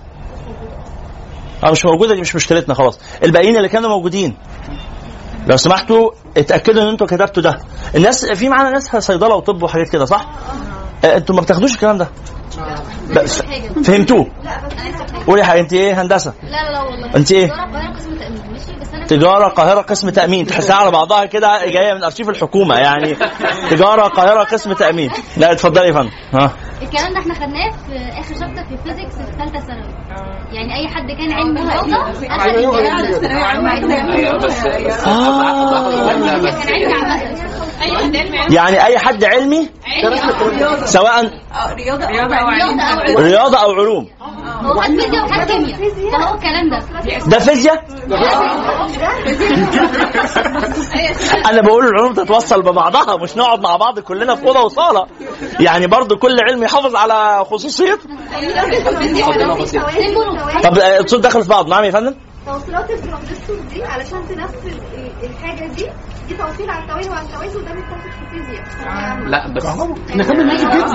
آه 1.64 1.72
مش 1.72 1.86
موجودة 1.86 2.16
دي 2.16 2.22
مش 2.22 2.36
مشكلتنا 2.36 2.74
خلاص. 2.74 3.00
الباقيين 3.24 3.58
اللي 3.58 3.70
كانوا 3.70 3.90
موجودين. 3.90 4.38
لو 5.48 5.58
سمحتوا 5.58 6.12
اتأكدوا 6.38 6.84
إن 6.84 6.88
أنتوا 6.88 7.08
كتبتوا 7.08 7.44
ده. 7.44 7.60
الناس 7.96 8.26
في 8.26 8.50
معانا 8.50 8.70
ناس 8.70 8.96
صيدلة 8.96 9.36
وطب 9.36 9.64
وحاجات 9.64 9.90
كده 9.90 10.06
صح؟ 10.06 10.30
آه، 11.06 11.18
أنتوا 11.18 11.36
ما 11.36 11.42
بتاخدوش 11.42 11.72
الكلام 11.72 11.98
ده؟ 11.98 12.08
بس 13.16 13.42
فهمتوه 13.86 14.28
قولي 15.28 15.44
حبيبي 15.44 15.64
انت 15.64 15.74
إيه 15.74 16.02
هندسة؟ 16.02 16.34
لا 16.44 16.50
لا 16.50 16.72
لا 16.72 16.82
والله. 16.82 17.16
أنت 17.16 17.32
إيه؟ 17.32 17.52
تجارة 19.08 19.48
القاهرة 19.48 19.82
قسم 19.82 20.10
تأمين. 20.10 20.46
تحسها 20.46 20.76
على 20.76 20.92
بعضها 20.92 21.26
كده 21.26 21.66
جاية 21.66 21.94
من 21.94 22.04
أرشيف 22.04 22.30
الحكومة 22.30 22.76
يعني. 22.76 23.18
تجارة 23.70 24.08
القاهرة 24.08 24.44
قسم 24.44 24.74
تأمين. 24.74 25.12
لا 25.38 25.52
اتفضلي 25.52 25.88
يا 25.88 25.94
فندم. 25.94 26.12
ها. 26.34 26.52
الكلام 26.82 27.14
ده 27.14 27.20
إحنا 27.20 27.34
خدناه 27.34 27.70
في 27.70 28.20
آخر 28.20 28.36
شابتر 28.40 28.64
في 28.64 28.72
الفيزيكس 28.74 29.16
في 29.16 29.32
ثالثة 29.38 29.60
ثانوي. 29.60 29.94
يعني 30.52 30.76
أي 30.76 30.88
حد 30.88 31.12
كان 31.12 31.32
علم 31.32 31.70
حد 31.70 31.94
علم 32.32 32.72
يعني 38.50 38.86
أي 38.86 38.98
حد 39.00 39.24
علمي 39.24 39.70
سواء 40.84 41.32
رياضه 41.74 42.08
رياضة 42.08 42.36
أو 42.36 42.48
علم 42.48 42.80
رياضة 43.18 43.58
أو 43.58 43.72
علوم. 43.72 44.08
هو 44.62 44.74
خد 44.82 44.86
فيزياء 44.90 45.26
وخد 45.26 45.52
كيمياء. 45.52 45.78
فهو 46.12 46.36
الكلام 46.36 46.70
ده. 46.70 46.80
ده 47.28 47.40
فيزياء؟ 47.40 47.84
أنا 51.50 51.62
بقول 51.62 51.86
العلوم 51.86 52.14
تتوصل 52.14 52.62
ببعضها 52.62 53.18
مش 53.18 53.38
نقعد 53.38 53.60
مع 53.62 53.76
بعض 53.78 54.00
كلنا 54.00 54.36
في 54.36 54.48
أوضة 54.48 54.62
وصالة. 54.62 55.06
يعني 55.60 55.88
برضو 55.88 56.18
كل 56.18 56.38
علم 56.50 56.64
يحافظ 56.68 56.96
على 56.96 57.46
خصوصيته 57.46 57.98
طب 60.64 60.78
آه، 60.78 61.00
الصوت 61.00 61.20
داخل 61.24 61.44
في 61.44 61.50
بعض. 61.50 61.70
نعم 61.70 61.84
يا 61.84 61.92
فندم. 61.92 62.16
توصيلات 62.46 62.90
الترانزستور 62.92 63.58
دي 63.74 63.84
علشان 63.84 64.20
تنفذ 64.30 64.78
الحاجة 65.24 65.68
دي 65.68 65.86
دي 66.28 66.34
توصيل 66.38 66.70
على 66.70 66.84
التوازي 66.84 67.10
وعلى 67.10 67.26
التوازي 67.26 67.58
وده 67.58 67.74
بيتاخد 67.74 68.12
في 68.12 68.22
الفيزياء 68.22 68.64
لا 69.30 69.54
بس 69.56 69.66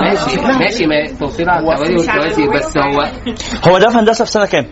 ماشي 0.01 0.59
ماشي 0.59 0.85
ما 0.87 1.07
توصيل 1.19 1.49
على 1.49 1.71
التوازي 1.71 1.95
والتوازي 1.95 2.47
بس 2.47 2.77
هو 2.77 3.11
هو 3.71 3.77
ده 3.77 3.89
في 3.89 3.97
هندسة 3.97 4.25
في 4.25 4.31
سنة 4.31 4.45
كام؟ 4.45 4.65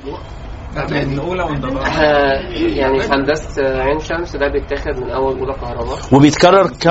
آه، 0.78 2.42
يعني 2.56 3.00
في 3.00 3.10
هندسة 3.14 3.82
عين 3.82 4.00
شمس 4.00 4.36
ده 4.36 4.48
بيتاخد 4.48 5.00
من 5.04 5.10
أول 5.12 5.40
أولى 5.40 5.54
كهرباء. 5.54 5.98
وبيتكرر 6.12 6.68
ك... 6.68 6.88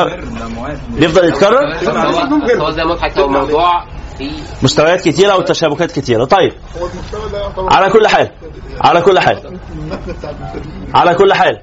بيفضل 0.90 1.24
يتكرر؟ 1.24 1.74
هو 2.61 2.70
زي 2.70 2.84
ما 2.84 2.96
هو 3.18 3.28
موضوع 3.28 3.84
مستويات 4.62 5.08
كتيرة 5.08 5.36
وتشابكات 5.36 5.92
كتيرة. 5.92 6.24
طيب. 6.24 6.52
على 7.58 7.90
كل 7.90 8.08
حال. 8.08 8.30
على 8.80 9.00
كل 9.00 9.18
حال. 9.20 9.58
على 10.94 11.14
كل 11.14 11.34
حال. 11.34 11.60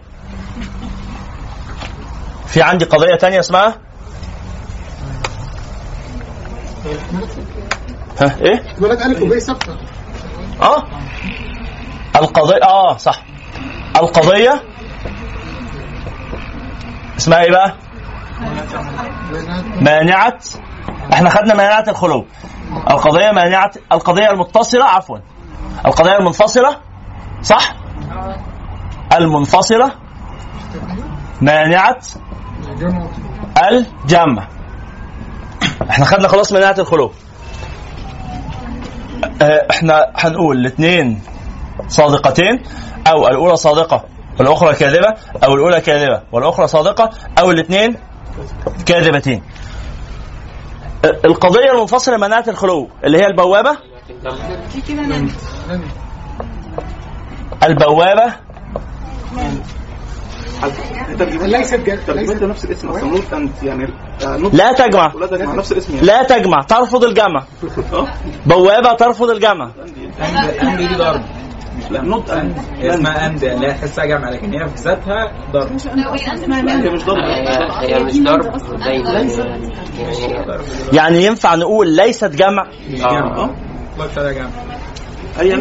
في 2.47 2.61
عندي 2.61 2.85
قضية 2.85 3.15
تانية 3.15 3.39
اسمها؟ 3.39 3.77
ها 8.21 8.35
إيه؟ 8.41 8.63
ولاد 8.81 9.01
الف 9.01 9.21
وباء 9.21 9.39
ثابته 9.39 9.77
آه. 10.61 10.83
القضية 12.15 12.63
آه 12.63 12.97
صح. 12.97 13.23
القضية 14.01 14.63
اسمها 17.17 17.43
إيه 17.43 17.51
بقى؟ 17.51 17.75
مانعة 19.81 20.39
إحنا 21.13 21.29
خدنا 21.29 21.53
مانعة 21.55 21.83
الخلو. 21.87 22.25
القضية 22.89 23.31
مانعة 23.31 23.71
القضية 23.91 24.31
المتصلة 24.31 24.83
عفوا. 24.85 25.17
القضية 25.85 26.17
المنفصلة 26.17 26.77
صح؟ 27.41 27.73
المنفصلة 29.17 29.91
مانعة 31.41 31.99
الجمع. 33.71 34.47
إحنا 35.89 36.05
خدنا 36.05 36.27
خلاص 36.27 36.51
مانعة 36.51 36.75
الخلو. 36.79 37.11
آه، 39.41 39.67
إحنا 39.71 40.11
هنقول 40.15 40.57
الاثنين 40.57 41.21
صادقتين 41.87 42.63
أو 43.07 43.27
الأولى 43.27 43.55
صادقة 43.55 44.03
والأخرى 44.39 44.75
كاذبة 44.75 45.13
أو 45.43 45.53
الأولى 45.53 45.81
كاذبة 45.81 46.21
والأخرى 46.31 46.67
صادقة 46.67 47.09
أو 47.39 47.51
الاثنين 47.51 47.95
كاذبتين. 48.85 49.43
القضية 51.25 51.71
المنفصلة 51.71 52.17
مانعة 52.17 52.43
الخلو 52.47 52.89
اللي 53.03 53.17
هي 53.17 53.27
آه، 64.25 64.37
not 64.37 64.53
لا 64.53 64.71
تجمع. 64.71 65.13
لا 66.01 66.23
تجمع 66.23 66.61
ترفض 66.61 67.03
الجمع. 67.03 67.43
بوابة 68.49 68.93
ترفض 68.93 69.29
الجمع. 69.29 69.71
لا 71.91 72.01
not 72.01 72.29
and 72.29 72.57
اسمها 72.93 73.25
and 73.27 73.45
لا 73.45 73.71
تحسها 73.71 74.05
جامعه 74.05 74.29
لكن 74.29 74.53
هي 74.53 74.67
في 74.67 74.75
ذاتها 74.75 75.31
ضرب. 75.53 75.71
هي 76.81 76.89
مش 76.89 77.03
ضرب. 77.03 78.45
هي 78.81 79.03
هي 79.97 80.09
مش 80.09 80.17
ضرب 80.17 80.61
يعني 80.93 81.25
ينفع 81.25 81.55
نقول 81.55 81.95
ليست 81.95 82.25
جمع؟ 82.35 82.63
مش 82.91 82.99
جامعه 82.99 83.55
هي 85.39 85.55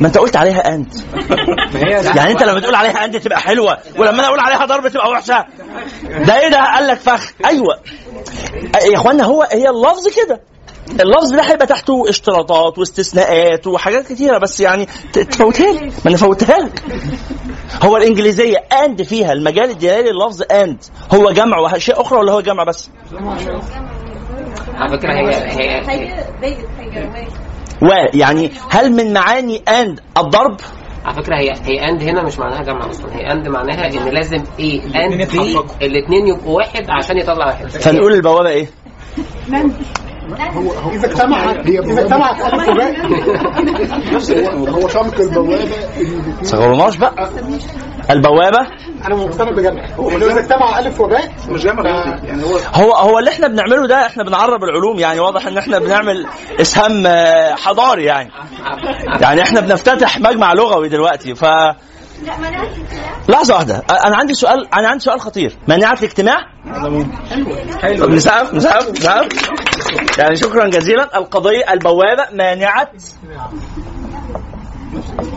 ما 0.00 0.06
أنت 0.06 0.18
قلت 0.18 0.36
عليها 0.36 0.74
أنت. 0.74 0.94
هي 1.76 1.90
يعني 2.16 2.32
أنت 2.32 2.42
لما 2.42 2.60
تقول 2.60 2.74
عليها 2.74 3.04
أنت 3.04 3.16
تبقى 3.16 3.40
حلوة 3.40 3.78
ولما 3.98 4.18
أنا 4.18 4.26
أقول 4.26 4.40
عليها 4.40 4.66
ضرب 4.66 4.88
تبقى 4.88 5.10
وحشة. 5.10 5.44
ده 6.26 6.40
إيه 6.40 6.48
ده؟ 6.48 6.58
قال 6.74 6.86
لك 6.86 6.98
فخ. 6.98 7.32
أيوه. 7.46 7.80
يا 8.92 8.96
إخوانا 8.96 9.24
هو 9.24 9.42
هي 9.52 9.68
اللفظ 9.68 10.08
كده. 10.24 10.40
اللفظ 10.90 11.32
ده 11.34 11.42
هيبقى 11.42 11.66
تحته 11.66 12.04
اشتراطات 12.08 12.78
واستثناءات 12.78 13.66
وحاجات 13.66 14.12
كتيرة 14.12 14.38
بس 14.38 14.60
يعني 14.60 14.88
تفوتها 15.12 15.72
لي 15.72 15.80
ما 15.86 15.92
أنا 16.06 16.16
فوتها 16.16 16.58
لك. 16.58 16.82
هو 17.82 17.96
الإنجليزية 17.96 18.56
and 18.56 19.02
فيها 19.02 19.32
المجال 19.32 19.70
الدلالي 19.70 20.10
اللفظ 20.10 20.42
and 20.52 20.82
هو 21.14 21.30
جمع 21.30 21.58
واشياء 21.58 22.00
أخرى 22.00 22.18
ولا 22.18 22.32
هو 22.32 22.40
جمع 22.40 22.64
بس؟ 22.64 22.90
على 24.74 24.98
فكرة 24.98 25.12
هي 25.14 25.34
هي 25.60 25.80
ماشي 26.42 26.56
ويعني 27.82 28.50
هل 28.70 28.92
من 28.92 29.12
معاني 29.12 29.56
and 29.68 30.00
الضرب؟ 30.18 30.56
على 31.04 31.14
فكرة 31.22 31.36
هي 31.36 31.52
هي 31.62 31.88
and 31.88 32.02
هنا 32.02 32.22
مش 32.22 32.38
معناها 32.38 32.62
جمع 32.62 32.90
أصلا. 32.90 33.16
هي 33.16 33.32
and 33.32 33.48
معناها 33.48 33.86
إن 33.86 34.08
لازم 34.08 34.44
إيه؟ 34.58 34.82
and 35.04 35.30
B. 35.30 35.58
الاثنين 35.82 36.26
يبقوا 36.26 36.56
واحد 36.56 36.90
عشان 36.90 37.18
يطلع 37.18 37.46
واحد. 37.46 37.68
فنقول 37.68 38.12
البوابة 38.12 38.48
إيه؟ 38.48 38.66
إذا 40.92 41.06
اجتمعت 41.06 41.66
إذا 41.66 42.02
اجتمعت 42.02 42.54
الف 42.54 42.68
وباء 42.68 43.06
هو 44.70 44.88
سمك 44.88 45.20
البوابة. 45.20 45.68
صغرناش 46.42 46.96
بقى. 46.96 47.30
البوابة. 48.10 48.66
أنا 49.06 49.14
مقتنع 49.14 49.50
بجمع 49.50 49.86
هو 49.96 50.08
إذا 50.10 50.40
اجتمع 50.40 50.78
ألف 50.78 51.00
وباء 51.00 51.32
مش 51.48 51.62
جامع 51.62 51.82
رياضي 51.82 52.26
يعني 52.26 52.42
هو 52.44 52.56
هو 52.74 52.92
هو 52.92 53.18
اللي 53.18 53.30
إحنا 53.30 53.48
بنعمله 53.48 53.86
ده 53.86 54.06
إحنا 54.06 54.24
بنعرب 54.24 54.64
العلوم 54.64 54.98
يعني 54.98 55.20
واضح 55.20 55.46
إن 55.46 55.58
إحنا 55.58 55.78
بنعمل 55.78 56.26
إسهام 56.60 57.06
آه، 57.06 57.54
حضاري 57.54 58.04
يعني. 58.04 58.30
يعني 59.20 59.42
إحنا 59.42 59.60
بنفتتح 59.60 60.20
مجمع 60.20 60.52
لغوي 60.52 60.88
دلوقتي 60.88 61.34
ف 61.34 61.44
لا 62.22 62.38
مناعه 62.38 62.62
الكلام 62.62 63.14
لحظة 63.28 63.54
واحدة. 63.54 63.82
أنا 64.06 64.16
عندي 64.16 64.34
سؤال 64.34 64.74
أنا 64.74 64.88
عندي 64.88 65.04
سؤال 65.04 65.20
خطير. 65.20 65.56
مناعه 65.68 65.92
الاجتماع؟ 65.92 66.36
حلو. 67.82 68.04
طب 68.06 68.10
نسقف 68.10 68.54
نسقف 68.54 68.90
نسقف 68.90 70.18
يعني 70.18 70.36
شكرا 70.36 70.68
جزيلا. 70.68 71.18
القضية 71.18 71.72
البوابة 71.72 72.26
مانعه 72.32 72.90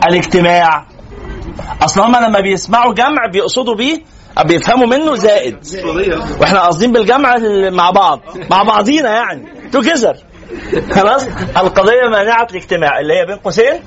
الاجتماع. 0.08 0.86
أصل 1.82 2.00
هم 2.00 2.16
لما 2.16 2.40
بيسمعوا 2.40 2.94
جمع 2.94 3.26
بيقصدوا 3.32 3.74
بيه 3.74 3.98
بيفهموا 4.44 4.86
منه 4.86 5.14
زائد. 5.14 5.56
وإحنا 6.40 6.60
قاصدين 6.60 6.92
بالجمع 6.92 7.34
ال- 7.34 7.74
مع 7.74 7.90
بعض 7.90 8.20
مع 8.50 8.62
بعضينا 8.62 9.10
يعني. 9.10 9.70
توجذر 9.72 10.16
خلاص؟ 10.94 11.26
القضية 11.56 12.08
مانعه 12.12 12.46
الاجتماع. 12.50 13.00
اللي 13.00 13.14
هي 13.14 13.26
بين 13.26 13.36
قوسين؟ 13.36 13.82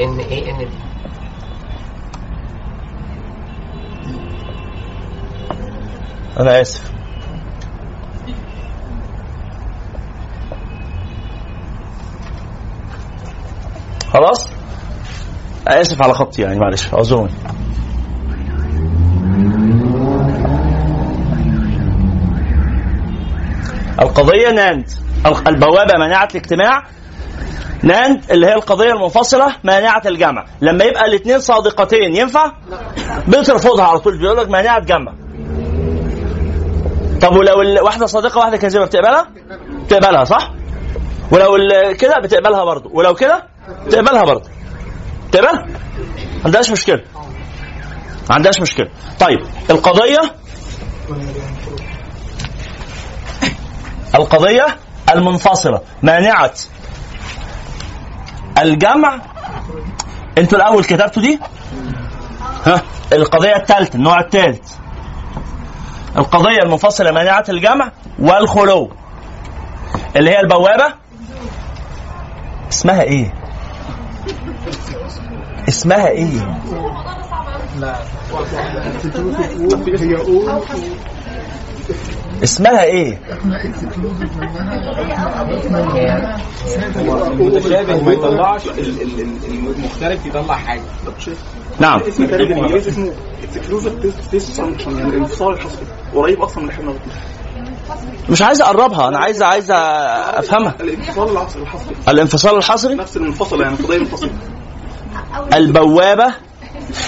ان 0.00 0.18
إيه؟ 0.18 0.50
إن 0.50 0.68
أنا 6.40 6.60
آسف. 6.60 6.92
خلاص؟ 14.12 14.48
آسف 15.68 16.02
على 16.02 16.14
خطي 16.14 16.42
يعني 16.42 16.58
معلش. 16.58 16.94
أعذروني. 16.94 17.30
القضية 24.00 24.50
نانت 24.50 24.88
البوابة 25.48 25.98
منعت 25.98 26.30
الاجتماع. 26.36 26.84
ناند 27.82 28.30
اللي 28.30 28.46
هي 28.46 28.54
القضية 28.54 28.92
المنفصلة 28.92 29.56
مانعة 29.64 30.02
الجمع. 30.06 30.44
لما 30.60 30.84
يبقى 30.84 31.04
الاثنين 31.06 31.40
صادقتين 31.40 32.16
ينفع؟ 32.16 32.52
بترفضها 33.28 33.84
على 33.84 33.98
طول 33.98 34.18
بيقول 34.18 34.36
لك 34.36 34.48
مانعة 34.48 34.80
جمع. 34.80 35.12
طب 37.20 37.36
ولو 37.36 37.84
واحدة 37.84 38.06
صادقة 38.06 38.38
واحدة 38.38 38.56
كاذبة 38.56 38.84
بتقبلها؟ 38.84 39.28
بتقبلها 39.84 40.24
صح؟ 40.24 40.50
ولو 41.32 41.56
كده 41.98 42.14
بتقبلها 42.22 42.64
برضه. 42.64 42.90
ولو 42.92 43.14
كده 43.14 43.46
بتقبلها 43.86 44.24
برضه. 44.24 44.48
بتقبلها 45.28 45.52
ما 45.52 46.44
عندهاش 46.44 46.70
مشكلة. 46.70 47.02
ما 48.28 48.34
عندهاش 48.34 48.60
مشكلة. 48.60 48.88
طيب 49.20 49.38
القضية 49.70 50.20
القضية 54.14 54.66
المنفصلة 55.14 55.80
مانعة 56.02 56.52
الجمع 58.62 59.20
أنتوا 60.38 60.58
الأول 60.58 60.84
كتبتوا 60.84 61.22
دي؟ 61.22 61.40
ها 62.66 62.82
القضية 63.12 63.56
الثالثه 63.56 63.96
النوع 63.96 64.20
الثالث 64.20 64.72
القضية 66.16 66.58
المنفصله 66.62 67.10
مانعة 67.10 67.44
الجمع 67.48 67.92
والخلو. 68.18 68.90
اللي 70.16 70.30
هي 70.30 70.40
البوابة. 70.40 70.94
اسمها 72.70 73.02
إيه؟ 73.02 73.34
اسمها 75.68 76.08
إيه؟ 76.08 76.58
اسمها 82.42 82.82
إيه؟ 82.84 83.18
المتشابه 87.30 88.02
ما 88.04 88.12
يطلعش 88.12 88.66
ال- 88.66 88.78
ال- 88.78 89.20
ال- 89.20 89.36
المختلف 89.76 90.26
يطلع 90.26 90.54
حاجة. 90.56 90.82
نعم. 91.80 92.00
اسمه 92.00 93.12
exclusive 93.44 93.92
تيست 94.30 94.52
فانكشن 94.52 94.98
يعني 94.98 95.10
الانفصال 95.10 95.52
الحصري 95.54 95.86
قريب 96.14 96.40
أصلا 96.42 96.64
من 96.64 96.70
إحنا 96.70 96.94
مش 98.30 98.42
عايز 98.42 98.60
أقربها 98.62 99.08
أنا 99.08 99.18
عايز 99.18 99.42
عايز 99.42 99.70
أفهمها. 99.70 100.74
الانفصال 100.80 101.30
الحصري. 101.62 101.94
الانفصال 102.08 102.56
الحصري؟ 102.56 102.94
نفس 102.94 103.16
المنفصل 103.16 103.60
يعني 103.62 103.76
قضية 103.76 103.98
منفصلة. 103.98 104.30
البوابة. 105.54 106.34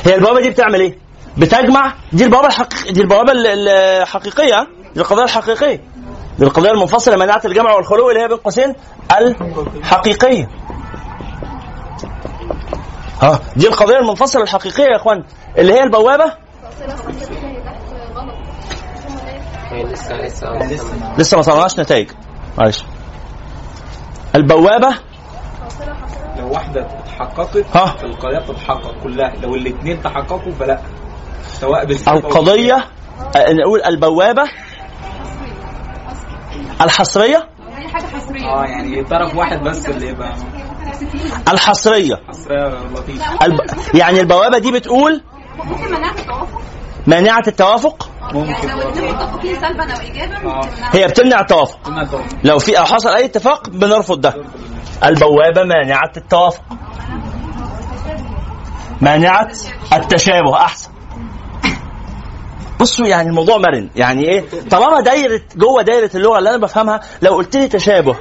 هي 0.04 0.14
البوابة 0.14 0.40
دي 0.40 0.50
بتعمل 0.50 0.80
إيه؟ 0.80 0.98
بتجمع 1.38 1.94
دي 2.12 2.24
البوابة 2.24 2.46
الحقيقية 2.46 2.92
دي 2.92 3.00
البوابة 3.00 3.32
ال- 3.32 3.46
ال- 3.46 3.68
الحقيقية. 4.02 4.66
دي 4.94 5.00
القضية 5.00 5.24
الحقيقيه 5.24 5.80
دي 6.38 6.44
القضية 6.44 6.70
المنفصله 6.70 7.16
مناعة 7.16 7.40
الجمع 7.44 7.72
والخلو 7.74 8.10
اللي 8.10 8.20
هي 8.22 8.28
بين 8.28 8.36
قوسين 8.36 8.74
الحقيقيه 9.76 10.48
ها 13.22 13.40
دي 13.56 13.68
القضية 13.68 13.98
المنفصلة 13.98 14.42
الحقيقية 14.42 14.84
يا 14.84 14.96
إخوان 14.96 15.24
اللي 15.58 15.72
هي 15.72 15.82
البوابة. 15.82 16.32
لسه 21.18 21.36
ما 21.36 21.42
طلعناش 21.42 21.78
نتائج. 21.80 22.10
معلش. 22.58 22.84
البوابة. 24.34 24.94
لو 26.38 26.52
واحدة 26.52 26.80
اتحققت 26.80 27.76
ها. 27.76 27.96
القضية 28.02 28.38
بتتحقق 28.38 28.94
كلها. 29.02 29.32
لو 29.42 29.54
الاثنين 29.54 30.02
تحققوا 30.02 30.52
فلا. 30.58 30.80
سواء 31.52 31.84
بالسبب 31.84 32.16
القضية 32.16 32.84
آه، 33.36 33.52
نقول 33.52 33.82
البوابة. 33.82 34.42
الحصرية؟ 36.80 37.48
آه 38.44 38.64
يعني 38.64 39.04
طرف 39.04 39.36
واحد 39.36 39.60
بس 39.60 39.86
اللي 39.88 40.08
يبقى 40.08 40.34
الحصرية. 41.48 42.16
حصرية 42.28 42.68
لطيف 42.68 43.42
الب... 43.42 43.60
يعني 43.94 44.20
البوابة 44.20 44.58
دي 44.58 44.72
بتقول 44.72 45.22
ممكن 45.64 45.92
مناعة 47.06 47.42
التوافق؟ 47.48 48.10
ممكن 48.32 48.68
هي 50.92 51.06
بتمنع 51.06 51.40
التوافق. 51.40 51.78
لو 52.44 52.58
في 52.58 52.78
أو 52.78 52.84
حصل 52.84 53.08
أي 53.08 53.24
اتفاق 53.24 53.68
بنرفض 53.68 54.20
ده. 54.20 54.34
البوابة 55.04 55.64
مانعة 55.64 56.12
التوافق. 56.16 56.62
مانعة 59.00 59.48
التشابه 59.92 60.56
أحسن. 60.56 60.89
بصوا 62.80 63.06
يعني 63.06 63.28
الموضوع 63.28 63.56
مرن. 63.58 63.90
يعني 63.96 64.28
إيه؟ 64.28 64.44
طالما 64.70 65.00
دايرة 65.00 65.40
جوه 65.56 65.82
دايرة 65.82 66.10
اللغة 66.14 66.38
اللي 66.38 66.50
أنا 66.50 66.58
بفهمها 66.58 67.00
لو 67.22 67.34
قلت 67.34 67.56
لي 67.56 67.68
تشابه. 67.68 68.16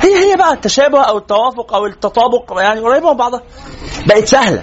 هي 0.00 0.30
هي 0.30 0.36
بقى 0.36 0.52
التشابه 0.52 1.00
أو 1.00 1.18
التوافق 1.18 1.74
أو 1.74 1.86
التطابق 1.86 2.52
يعني 2.60 2.80
قريبة 2.80 3.10
من 3.12 3.16
بعضها. 3.16 3.42
بقت 4.06 4.28
سهلة. 4.28 4.62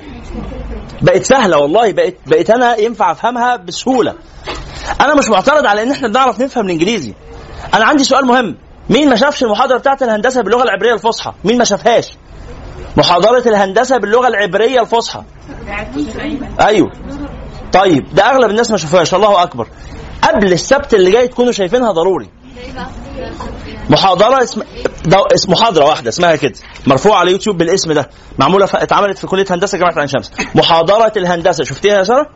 بقت 1.02 1.24
سهلة 1.24 1.58
والله. 1.58 1.92
بقت 1.92 2.16
بقت 2.28 2.50
أنا 2.50 2.78
ينفع 2.80 3.12
أفهمها 3.12 3.56
بسهولة. 3.56 4.14
أنا 5.02 5.16
مش 5.16 5.30
معترض 5.30 5.66
على 5.66 5.84
إن 5.84 5.92
إحنا 5.92 6.08
بنعرف 6.08 6.40
نفهم 6.42 6.66
الإنجليزي. 6.66 7.14
أنا 7.74 7.86
عندي 7.86 8.04
سؤال 8.04 8.26
مهم. 8.26 8.58
مين 8.90 9.10
ما 9.10 9.16
شافش 9.16 9.44
المحاضرة 9.44 9.78
بتاعت 9.78 10.04
الهندسة 10.04 10.42
باللغة 10.42 10.64
العبرية 10.64 10.94
الفصحى؟ 10.94 11.34
مين 11.44 11.58
ما 11.58 11.64
شافهاش؟ 11.64 12.18
محاضرة 12.98 13.50
الهندسة 13.50 13.98
باللغة 13.98 14.28
العبرية 14.28 14.82
الفصحى. 14.82 15.22
أيوه. 16.62 16.92
طيب 17.74 18.14
ده 18.14 18.24
أغلب 18.24 18.50
الناس 18.50 18.72
ما 18.72 18.78
شافوهاش 18.78 19.14
الله 19.14 19.44
أكبر. 19.44 19.68
قبل 20.24 20.54
السبت 20.54 20.94
اللي 20.94 21.12
جاي 21.12 21.28
تكونوا 21.28 21.52
شايفينها 21.52 21.92
ضروري. 21.92 22.30
محاضرة 23.90 24.44
اسم 24.44 24.62
محاضرة 25.52 25.86
واحدة 25.86 26.10
اسمها 26.10 26.36
كده 26.36 26.54
مرفوعة 26.88 27.20
على 27.20 27.32
يوتيوب 27.32 27.58
بالاسم 27.58 27.94
ده 27.94 28.10
معمولة 28.40 28.66
ف... 28.66 28.76
اتعملت 28.76 29.18
في 29.18 29.28
كلية 29.28 29.46
هندسة 29.50 29.78
جامعة 29.78 29.94
عين 29.98 30.08
شمس. 30.08 30.32
محاضرة 30.56 31.14
الهندسة 31.18 31.64
شفتيها 31.64 31.98
يا 31.98 32.04
سارة؟ 32.04 32.30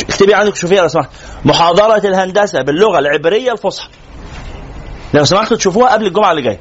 اكتبي 0.00 0.34
عندك 0.34 0.56
شوفيها 0.56 0.82
لو 0.82 0.88
سمحت. 0.88 1.08
محاضرة 1.44 2.06
الهندسة 2.08 2.62
باللغة 2.62 2.98
العبرية 2.98 3.52
الفصحى. 3.52 3.88
لو 5.14 5.24
سمحتوا 5.24 5.56
تشوفوها 5.56 5.92
قبل 5.92 6.06
الجمعة 6.06 6.30
اللي 6.30 6.42
جاية 6.42 6.60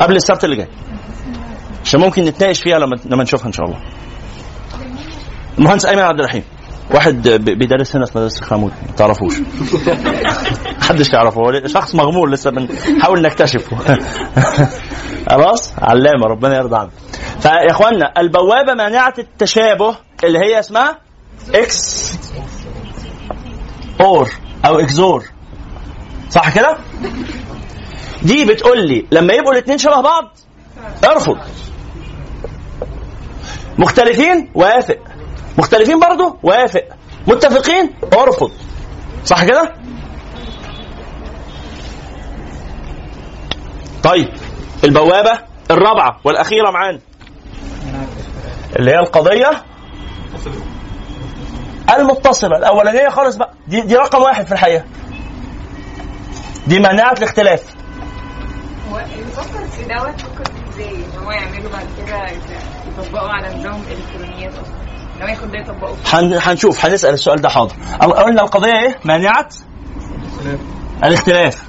قبل 0.00 0.16
السبت 0.16 0.44
اللي 0.44 0.56
جاي. 0.56 0.68
عشان 1.84 2.00
ممكن 2.00 2.24
نتناقش 2.24 2.60
فيها 2.62 2.78
لما 2.78 2.96
لما 3.04 3.22
نشوفها 3.22 3.46
إن 3.46 3.52
شاء 3.52 3.66
الله. 3.66 3.78
المهندس 5.58 5.84
أيمن 5.84 6.02
عبد 6.02 6.18
الرحيم 6.18 6.44
واحد 6.90 7.28
بيدرس 7.28 7.96
هنا 7.96 8.06
في 8.06 8.18
مدرسة 8.18 8.38
الخامود 8.38 8.72
ما 8.86 8.96
تعرفوش. 8.96 9.34
محدش 10.80 11.12
يعرفه 11.12 11.40
هو 11.40 11.66
شخص 11.66 11.94
مغمور 11.94 12.30
لسه 12.30 12.50
بنحاول 12.50 13.22
نكتشفه. 13.22 13.76
خلاص؟ 15.30 15.72
علامة 15.78 16.26
ربنا 16.26 16.56
يرضى 16.56 16.76
عنه. 16.76 16.90
فيا 17.40 17.70
اخوانا 17.70 18.12
البوابة 18.18 18.74
مانعة 18.74 19.14
التشابه 19.18 19.96
اللي 20.24 20.38
هي 20.38 20.58
اسمها 20.58 20.98
XOR 21.54 24.30
أو 24.66 24.78
XOR 24.80 25.24
صح 26.30 26.54
كده؟ 26.54 26.76
دي 28.22 28.44
بتقول 28.44 28.86
لي 28.88 29.06
لما 29.12 29.32
يبقوا 29.34 29.52
الاثنين 29.52 29.78
شبه 29.78 30.00
بعض 30.00 30.36
ارفض. 31.04 31.38
مختلفين؟ 33.78 34.50
وافق. 34.54 35.13
مختلفين 35.58 36.00
برضه 36.00 36.36
وافق. 36.42 36.84
متفقين؟ 37.26 37.90
ارفض 38.12 38.50
صح 39.24 39.44
كده؟ 39.44 39.74
طيب 44.02 44.28
البوابة 44.84 45.38
الرابعة 45.70 46.20
والأخيرة 46.24 46.70
معانا. 46.70 47.00
اللي 48.76 48.90
هي 48.90 48.98
القضية 48.98 49.62
المتصلة. 51.96 52.56
الأولانية 52.56 53.08
خالص 53.08 53.36
بقى. 53.36 53.52
دي, 53.68 53.80
دي 53.80 53.96
رقم 53.96 54.22
واحد 54.22 54.46
في 54.46 54.52
الحقيقة. 54.52 54.84
دي 56.66 56.78
مانعه 56.78 57.12
الاختلاف. 57.12 57.62
هو 58.90 58.96
بيفكر 59.16 59.66
في 59.66 59.82
دوت 59.82 60.20
فكر 60.20 60.52
إزاي 60.72 60.94
إن 60.96 61.24
هو 61.24 61.30
يعملوا 61.30 61.70
بعد 61.72 61.86
كده 62.06 62.28
يطبقوا 62.98 63.28
على 63.28 63.58
نظام 63.58 63.82
إلكترونيات 63.90 64.52
أصلا. 64.52 64.74
ياخد 65.20 65.50
ده 65.50 65.58
يطبقه 65.58 65.96
هنشوف 66.50 66.84
هنسال 66.86 67.14
السؤال 67.14 67.40
ده 67.40 67.48
حاضر. 67.48 67.74
قلنا 68.00 68.42
القضية 68.42 68.72
إيه؟ 68.72 68.98
مانعه 69.04 69.48
الاختلاف. 71.04 71.62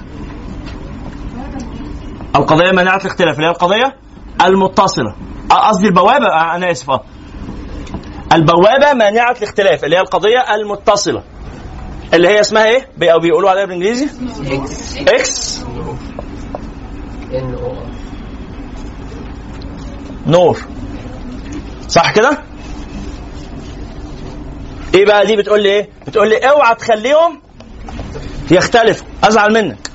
القضية 2.36 2.70
مانعه 2.70 2.96
الاختلاف. 2.96 3.34
اللي 3.36 3.46
هي 3.46 3.50
القضية 3.50 3.96
المتصلة. 4.44 5.14
قصدي 5.50 5.86
البوابة 5.88 6.26
أنا 6.54 6.70
آسف 6.70 6.90
آه. 6.90 7.00
البوابة 8.32 8.92
مانعه 8.94 9.30
الاختلاف. 9.38 9.84
اللي 9.84 9.96
هي 9.96 10.00
القضية 10.00 10.54
المتصلة. 10.54 11.22
اللي 12.14 12.28
هي 12.28 12.40
اسمها 12.40 12.64
إيه؟ 12.66 12.88
بي- 12.96 13.12
أو 13.12 13.18
بيقولوا 13.18 13.50
عليها 13.50 13.64
بالإنجليزي؟ 13.64 14.08
إكس 15.08 15.64
نور. 20.26 20.58
صح 21.88 22.12
كده؟ 22.14 22.38
إيه 24.96 25.04
بقى 25.06 25.26
دي 25.26 25.36
بتقول 25.36 25.62
لي 25.62 25.68
إيه؟ 25.68 25.88
بتقول 26.06 26.28
لي 26.28 26.36
اوعى 26.36 26.74
تخليهم 26.74 27.42
يختلفوا 28.50 29.06
أزعل 29.24 29.52
منك. 29.52 29.90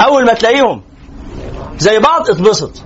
أول 0.00 0.26
ما 0.26 0.34
تلاقيهم 0.34 0.82
زي 1.78 1.98
بعض 1.98 2.30
اتبسط. 2.30 2.82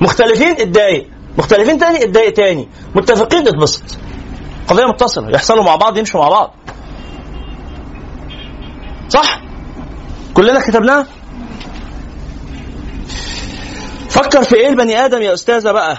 مختلفين 0.00 0.60
اتضايق 0.60 1.08
مختلفين 1.38 1.78
تاني 1.78 2.04
اتضايق 2.04 2.32
تاني 2.32 2.68
متفقين 2.94 3.48
اتبسط. 3.48 3.82
قضية 4.68 4.84
متصلة 4.84 5.30
يحصلوا 5.30 5.64
مع 5.64 5.76
بعض 5.76 5.98
يمشوا 5.98 6.20
مع 6.20 6.28
بعض. 6.28 6.54
صح؟ 9.08 9.40
كلنا 10.34 10.60
كتبناها؟ 10.60 11.06
فكر 14.08 14.42
في 14.44 14.54
إيه 14.54 14.68
البني 14.68 15.04
آدم 15.04 15.22
يا 15.22 15.34
أستاذة 15.34 15.72
بقى؟ 15.72 15.98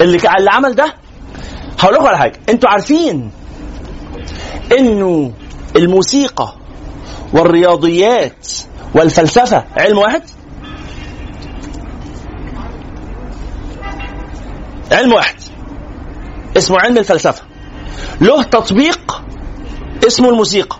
اللي 0.00 0.16
اللي 0.38 0.50
عمل 0.50 0.74
ده؟ 0.74 0.94
هقول 1.82 1.94
لكم 1.94 2.06
على 2.06 2.18
حاجة. 2.18 2.40
أنتوا 2.48 2.70
عارفين 2.70 3.30
انه 4.78 5.32
الموسيقى 5.76 6.54
والرياضيات 7.32 8.48
والفلسفة 8.94 9.64
علم 9.76 9.98
واحد؟ 9.98 10.22
علم 14.92 15.12
واحد. 15.12 15.34
اسمه 16.56 16.78
علم 16.78 16.98
الفلسفة. 16.98 17.42
له 18.20 18.42
تطبيق 18.42 19.22
اسمه 20.06 20.28
الموسيقى. 20.28 20.76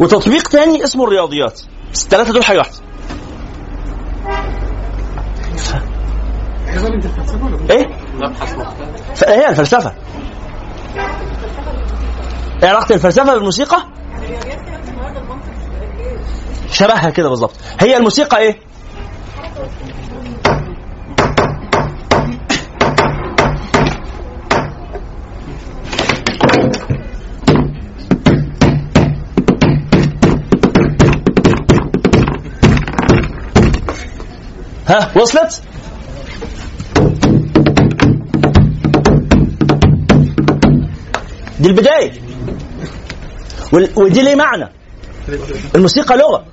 وتطبيق 0.00 0.48
تاني 0.48 0.84
اسمه 0.84 1.04
الرياضيات. 1.04 1.60
بس 1.92 2.04
الثلاثه 2.04 2.32
دول 2.32 2.44
حاجة 2.44 2.58
واحدة. 2.58 2.76
إيه؟ 7.70 8.01
هي 9.26 9.48
الفلسفة. 9.48 9.92
إيه 12.62 12.68
علاقة 12.68 12.94
الفلسفة 12.94 13.34
بالموسيقى؟ 13.34 13.82
شبهها 16.72 17.10
كده 17.10 17.28
بالظبط 17.28 17.54
هي 17.80 17.96
الموسيقى 17.96 18.38
إيه؟ 18.38 18.56
ها 34.88 35.12
وصلت؟ 35.16 35.62
دي 41.62 41.68
البداية. 41.68 42.12
ودي 43.96 44.22
ليه 44.22 44.34
معنى؟ 44.34 44.68
الموسيقى 45.74 46.16
لغة. 46.16 46.44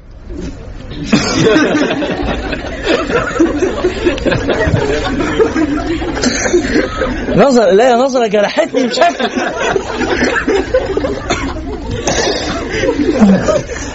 نظر 7.36 7.72
لا 7.72 7.96
نظرة 7.96 8.28
جرحتني 8.28 8.88
بشكل. 8.88 9.30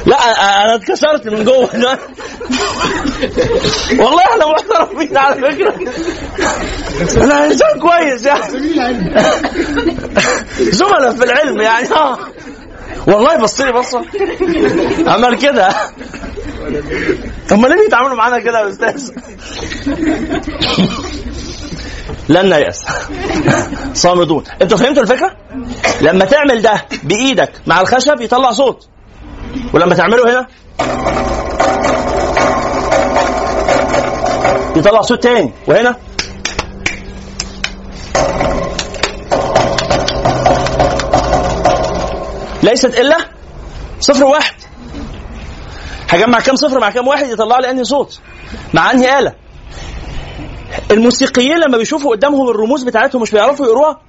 لا 0.06 0.16
أنا 0.64 0.74
اتكسرت 0.74 1.28
من 1.28 1.44
جوه. 1.44 1.98
والله 3.90 4.20
إحنا 4.30 4.46
محترمين 4.46 5.16
على 5.16 5.34
فكرة. 5.34 5.74
أنا 7.24 7.46
إنسان 7.46 7.80
كويس 7.80 8.26
يعني. 8.26 8.42
زملاء 10.58 11.12
في 11.14 11.24
العلم 11.24 11.60
يعني 11.60 11.92
آه 11.92 12.18
والله 13.06 13.36
بص 13.36 13.60
لي 13.60 13.72
بصة. 13.72 14.04
عمل 15.06 15.38
كده. 15.38 15.68
ما 17.50 17.66
ليه 17.66 17.82
بيتعاملوا 17.84 18.16
معانا 18.16 18.38
كده 18.38 18.60
يا 18.60 18.68
أستاذ؟ 18.70 19.10
لن 22.28 22.50
نيأس. 22.50 22.84
صامدون. 23.94 24.44
أنتوا 24.62 24.78
فهمتوا 24.78 25.02
الفكرة؟ 25.02 25.36
لما 26.00 26.24
تعمل 26.24 26.62
ده 26.62 26.84
بإيدك 27.02 27.52
مع 27.66 27.80
الخشب 27.80 28.20
يطلع 28.20 28.50
صوت. 28.50 28.88
ولما 29.72 29.94
تعمله 29.94 30.22
هنا 30.32 30.46
يطلع 34.76 35.02
صوت 35.02 35.22
تاني. 35.22 35.52
وهنا. 35.68 35.96
ليست 42.62 42.98
إلا 42.98 43.16
صفر 44.00 44.24
واحد. 44.24 44.54
هجمع 46.08 46.40
كام 46.40 46.56
صفر؟ 46.56 46.80
مع 46.80 46.90
كام 46.90 47.08
واحد؟ 47.08 47.26
يطلع 47.26 47.58
لي 47.58 47.70
أنهي 47.70 47.84
صوت. 47.84 48.20
مع 48.74 48.90
أنهي 48.90 49.18
آلة. 49.18 49.34
الموسيقيين 50.90 51.58
لما 51.58 51.78
بيشوفوا 51.78 52.10
قدامهم 52.10 52.50
الرموز 52.50 52.82
بتاعتهم 52.82 53.22
مش 53.22 53.30
بيعرفوا 53.30 53.66
يقروها؟ 53.66 54.00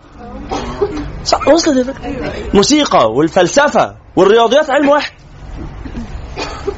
صح 1.25 1.47
وصلت 1.47 1.77
الفكرة 1.77 2.05
الموسيقى 2.51 3.11
والفلسفة 3.11 3.95
والرياضيات 4.15 4.69
علم 4.69 4.89
واحد. 4.89 5.11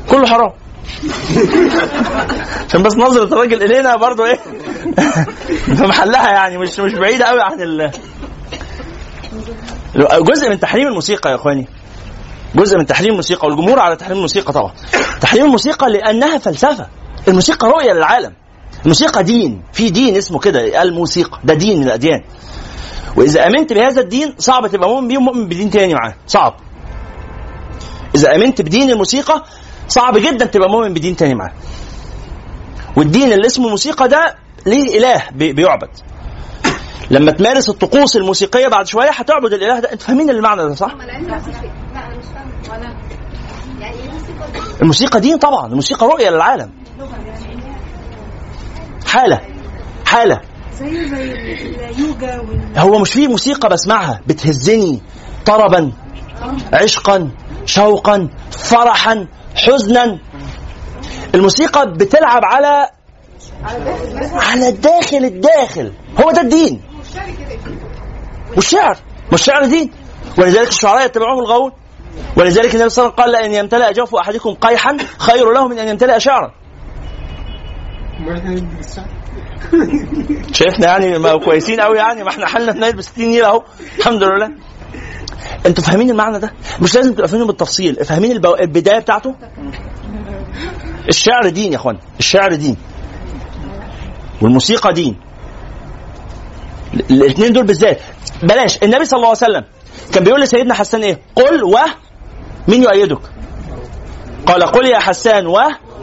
كله 0.10 0.28
حرام. 0.28 0.52
عشان 2.68 2.84
بس 2.84 2.96
نظرة 2.96 3.24
الراجل 3.24 3.64
إلينا 3.64 3.96
برضو 3.96 4.26
إيه؟ 4.26 4.40
في 5.78 5.84
محلها 5.84 6.30
يعني 6.30 6.58
مش 6.58 6.80
مش 6.80 6.94
بعيدة 6.94 7.26
قوي 7.26 7.42
عن 7.42 7.62
ال 7.62 7.92
جزء 10.22 10.50
من 10.50 10.60
تحريم 10.60 10.88
الموسيقى 10.88 11.30
يا 11.30 11.36
إخواني. 11.36 11.68
جزء 12.56 12.78
من 12.78 12.86
تحريم 12.86 13.12
الموسيقى 13.12 13.48
والجمهور 13.48 13.80
على 13.80 13.96
تحريم 13.96 14.18
الموسيقى 14.18 14.54
طبعا. 14.54 14.74
تحريم 15.22 15.46
الموسيقى 15.46 15.90
لأنها 15.90 16.38
فلسفة. 16.38 16.88
الموسيقى 17.28 17.68
رؤية 17.68 17.94
للعالم. 17.94 18.34
الموسيقى 18.84 19.24
دين 19.24 19.62
في 19.74 19.90
دين 19.90 20.16
اسمه 20.16 20.40
كده 20.40 20.82
الموسيقى. 20.82 21.40
ده 21.44 21.54
دين 21.54 21.80
من 21.80 21.84
الأديان. 21.84 22.24
وإذا 23.16 23.48
آمنت 23.48 23.74
بهذا 23.74 24.02
الدين 24.02 24.36
صعب 24.38 24.68
تبقى 24.68 24.90
مؤمن 24.90 25.08
بيه 25.08 25.18
ومؤمن 25.18 25.46
بدين 25.48 25.70
تاني 25.70 25.94
معاه. 25.94 26.16
صعب. 26.28 26.54
إذا 28.16 28.36
آمنت 28.36 28.62
بدين 28.62 28.90
الموسيقى 28.90 29.44
صعب 29.88 30.18
جدا 30.18 30.46
تبقى 30.46 30.70
مؤمن 30.70 30.94
بدين 30.94 31.16
تاني 31.16 31.36
معاه. 31.36 31.52
والدين 32.98 33.34
اللي 33.34 33.48
اسمه 33.48 33.70
موسيقى 33.70 34.08
ده 34.08 34.36
ليه 34.66 34.98
إله 34.98 35.24
بي- 35.32 35.54
بيعبد. 35.54 35.90
لما 37.12 37.32
تمارس 37.32 37.70
الطقوس 37.70 38.16
الموسيقية 38.18 38.68
بعد 38.68 38.88
شوية 38.88 39.10
هتعبد 39.10 39.54
الإله 39.54 39.80
ده. 39.80 39.92
أنتوا 39.94 40.08
فاهمين 40.08 40.30
المعنى 40.30 40.62
ده 40.68 40.76
صح؟ 40.76 40.96
يعني 43.80 43.96
إيه 43.98 44.10
موسيقى 44.12 44.80
الموسيقى 44.82 45.20
دين 45.20 45.38
طبعا. 45.38 45.68
الموسيقى 45.68 46.08
رؤية 46.08 46.30
للعالم. 46.30 46.72
حالة. 49.08 49.42
حالة. 50.06 50.42
زي 50.80 51.08
زي 51.10 51.32
اليوجا 51.90 52.42
هو 52.78 53.00
مش 53.00 53.12
فيه 53.14 53.28
موسيقى 53.28 53.70
بسمعها. 53.70 54.22
بتهزني 54.28 55.02
طربا 55.46 55.92
عشقا 56.74 57.32
شوقا 57.66 58.30
فرحا. 58.52 59.28
حزنا. 59.58 60.20
الموسيقى 61.36 61.93
بتلعب 61.93 62.45
على 62.45 62.89
على 64.34 64.70
الداخل 64.70 65.18
الداخل. 65.18 65.93
هو 66.20 66.32
ده 66.32 66.41
الدين. 66.41 66.82
والشعر. 68.55 68.97
ما 69.30 69.34
الشعر 69.34 69.66
دين. 69.66 69.91
ولذلك 70.38 70.68
الشعراء 70.68 71.05
يتبعهم 71.05 71.39
الغاوون 71.39 71.72
ولذلك 72.38 72.76
النبي 72.76 72.89
صلى 72.89 73.05
الله 73.05 73.14
عليه 73.18 73.24
وسلم 73.24 73.24
قال 73.24 73.32
لأن 73.32 73.53
يمتلئ 73.53 73.93
جوف 73.93 74.16
أحدكم 74.16 74.54
قيحا 74.54 74.97
خير 75.17 75.51
له 75.51 75.67
من 75.67 75.79
أن 75.79 75.88
يمتلئ 75.88 76.20
شعرا. 76.20 76.51
شايفنا 80.54 80.86
يعني 80.86 81.17
ما 81.20 81.38
كويسين 81.46 81.82
قوي 81.82 81.97
يعني 81.97 82.24
ما 82.24 82.29
إحنا 82.29 82.47
حالنا 82.47 82.89
ب 82.89 83.01
60 83.01 83.25
نيله 83.25 83.47
أهو. 83.47 83.63
الحمد 83.97 84.24
لله. 84.24 84.51
أنتوا 85.66 85.84
فاهمين 85.84 86.09
المعنى 86.09 86.39
ده؟ 86.39 86.54
مش 86.82 86.96
لازم 86.96 87.14
تبقى 87.14 87.28
فاهمينه 87.28 87.47
بالتفصيل. 87.47 88.05
فاهمين 88.05 88.32
البو... 88.32 88.55
البداية 88.55 89.00
بتاعته؟ 89.00 89.36
الشعر 91.09 91.50
دين 91.50 91.72
يا 91.72 91.78
اخوان. 91.78 91.97
الشعر 92.20 92.54
دين. 92.55 92.78
والموسيقى 94.42 94.93
دين. 94.93 95.18
الاثنين 96.93 97.54
دول 97.54 97.66
بالذات. 97.66 98.01
بلاش. 98.43 98.78
النبي 98.84 99.05
صلى 99.05 99.18
الله 99.18 99.28
عليه 99.28 99.38
وسلم 99.38 99.64
كان 100.14 100.24
بيقول 100.24 100.42
لسيدنا 100.42 100.74
حسان 100.74 101.04
إيه؟ 101.04 101.20
قل 101.36 101.64
و 101.64 101.78
مين 102.68 102.84
يؤيدك؟ 102.84 103.22
قال 104.46 104.64
قل 104.64 104.86
يا 104.86 105.00
حسان 105.00 105.47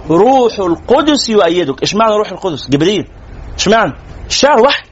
وروح 0.08 0.58
القدس 0.58 1.28
يؤيدك. 1.28 1.82
اشمعنى 1.82 2.14
روح 2.16 2.30
القدس؟ 2.32 2.68
جبريل. 2.70 3.08
اشمعنى؟ 3.56 3.92
الشعر 4.26 4.60
وحي 4.60 4.84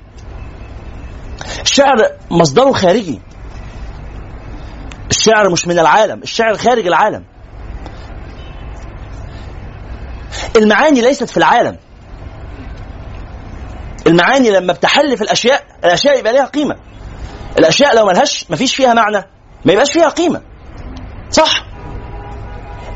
الشعر 1.62 1.96
مصدره 2.30 2.72
خارجي. 2.72 3.20
الشعر 5.12 5.50
مش 5.50 5.66
من 5.66 5.78
العالم 5.78 6.22
الشعر 6.22 6.56
خارج 6.56 6.86
العالم. 6.86 7.24
المعاني 10.56 11.00
ليست 11.00 11.24
في 11.24 11.36
العالم. 11.36 11.76
المعاني 14.06 14.50
لما 14.50 14.72
بتحل 14.72 15.16
في 15.16 15.22
الأشياء 15.24 15.62
الأشياء 15.84 16.18
يبقى 16.18 16.32
ليها 16.32 16.44
قيمة. 16.44 16.76
الأشياء 17.58 17.96
لو 17.96 18.06
ملهاش 18.06 18.46
مفيش 18.50 18.74
فيها 18.76 18.94
معنى 18.94 19.24
ما 19.64 19.72
يبقاش 19.72 19.92
فيها 19.92 20.08
قيمة. 20.08 20.40
صح؟ 21.30 21.64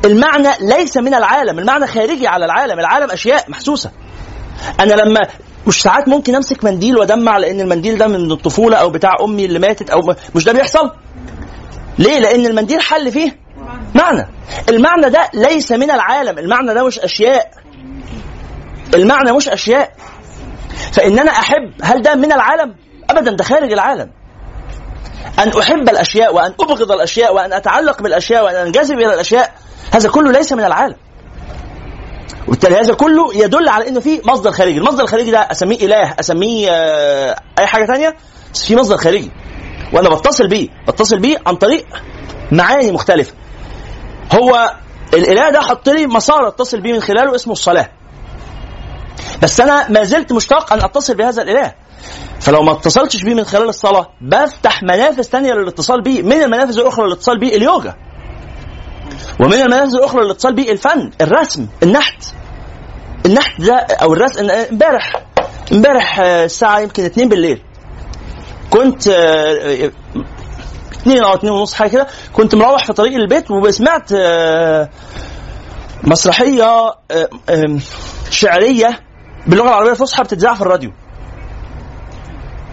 المعنى 0.05 0.49
ليس 0.61 0.97
من 0.97 1.13
العالم 1.13 1.59
المعنى 1.59 1.87
خارجي 1.87 2.27
على 2.27 2.45
العالم 2.45 2.79
العالم 2.79 3.11
أشياء 3.11 3.49
محسوسة. 3.51 3.91
أنا 4.79 4.93
لما 4.93 5.19
مش 5.67 5.81
ساعات 5.81 6.07
ممكن 6.07 6.35
أمسك 6.35 6.63
منديل 6.63 6.97
وأدمع 6.97 7.37
لأن 7.37 7.61
المنديل 7.61 7.97
ده 7.97 8.07
من 8.07 8.31
الطفولة 8.31 8.77
أو 8.77 8.89
بتاع 8.89 9.11
أمي 9.23 9.45
اللي 9.45 9.59
ماتت 9.59 9.89
أو 9.89 10.15
مش 10.35 10.43
ده 10.43 10.53
بيحصل. 10.53 10.91
ليه؟ 11.99 12.19
لأن 12.19 12.45
المنديل 12.45 12.81
حل 12.81 13.11
فيه 13.11 13.37
معنى. 13.95 14.27
المعنى 14.69 15.09
ده 15.09 15.29
ليس 15.33 15.71
من 15.71 15.91
العالم. 15.91 16.39
المعنى 16.39 16.73
ده 16.73 16.83
مش 16.87 16.99
أشياء. 16.99 17.51
المعنى 18.95 19.31
مش 19.31 19.49
أشياء. 19.49 19.91
فإن 20.93 21.19
أنا 21.19 21.31
أحب 21.31 21.71
هل 21.83 22.01
ده 22.01 22.15
من 22.15 22.31
العالم؟ 22.31 22.75
ابدا 23.09 23.31
ده 23.31 23.43
خارج 23.43 23.71
العالم. 23.71 24.11
أن 25.39 25.51
أحب 25.59 25.89
الأشياء 25.89 26.35
وأن 26.35 26.53
أبغض 26.61 26.91
الأشياء 26.91 27.33
وأن 27.35 27.53
أتعلق 27.53 28.01
بالأشياء 28.01 28.43
وأن 28.43 28.55
أنجذب 28.55 28.99
إلى 28.99 29.13
الأشياء 29.13 29.53
هذا 29.93 30.09
كله 30.09 30.31
ليس 30.31 30.53
من 30.53 30.63
العالم. 30.63 30.95
وبالتالي 32.47 32.75
هذا 32.75 32.93
كله 32.93 33.35
يدل 33.35 33.69
على 33.69 33.87
إنه 33.87 33.99
في 33.99 34.21
مصدر 34.25 34.51
خارجي. 34.51 34.77
المصدر 34.77 35.03
الخارجي 35.03 35.31
ده 35.31 35.39
أسميه 35.39 35.77
إله 35.85 36.15
أسميه 36.19 36.69
آه، 36.71 37.35
أي 37.59 37.65
حاجة 37.67 37.85
تانية 37.85 38.15
بس 38.53 38.65
في 38.65 38.75
مصدر 38.75 38.97
خارجي. 38.97 39.31
وأنا 39.93 40.09
بتصل 40.09 40.47
بيه 40.47 40.67
بتصل 40.87 41.19
بيه 41.19 41.37
عن 41.47 41.55
طريق 41.55 41.85
معاني 42.51 42.91
مختلفة. 42.91 43.33
هو 44.33 44.73
الإله 45.13 45.49
ده 45.49 45.61
حط 45.61 45.89
لي 45.89 46.07
مسار 46.07 46.47
أتصل 46.47 46.81
بيه 46.81 46.93
من 46.93 46.99
خلاله 46.99 47.35
اسمه 47.35 47.53
الصلاة. 47.53 47.89
بس 49.43 49.61
أنا 49.61 49.89
ما 49.89 50.03
زلت 50.03 50.33
مشتاق 50.33 50.73
أن 50.73 50.83
أتصل 50.83 51.15
بهذا 51.15 51.41
الإله. 51.43 51.73
فلو 52.39 52.61
ما 52.63 52.71
اتصلتش 52.71 53.23
بيه 53.23 53.33
من 53.33 53.43
خلال 53.43 53.69
الصلاة 53.69 54.07
بفتح 54.21 54.83
منافذ 54.83 55.23
تانية 55.23 55.53
للاتصال 55.53 56.01
بيه 56.01 56.21
من 56.21 56.41
المنافذ 56.41 56.79
الأخرى 56.79 57.05
للاتصال 57.05 57.39
بيه 57.39 57.55
اليوجا 57.55 57.95
ومن 59.39 59.53
المنافذ 59.53 59.95
الأخرى 59.95 60.23
للاتصال 60.23 60.55
بيه 60.55 60.71
الفن 60.71 61.11
الرسم 61.21 61.67
النحت. 61.83 62.23
النحت 63.25 63.61
ده 63.61 63.75
أو 63.75 64.13
الرسم 64.13 64.49
امبارح 64.49 65.13
امبارح 65.71 66.19
آه، 66.19 66.45
الساعة 66.45 66.79
يمكن 66.79 67.05
2 67.05 67.29
بالليل. 67.29 67.61
كنت 68.69 69.07
آه، 69.07 69.91
اتنين 70.93 71.23
أو 71.23 71.33
اتنين 71.33 71.53
ونص 71.53 71.73
حاجة 71.73 71.89
كده 71.89 72.07
كنت 72.33 72.55
مروح 72.55 72.85
في 72.85 72.93
طريق 72.93 73.13
البيت 73.13 73.51
وسمعت 73.51 74.11
آه، 74.11 74.89
مسرحية 76.03 76.95
آه، 77.11 77.79
شعرية 78.29 78.99
باللغة 79.47 79.67
العربية 79.67 79.91
الفصحى 79.91 80.23
بتتذاع 80.23 80.53
في 80.53 80.61
الراديو. 80.61 80.91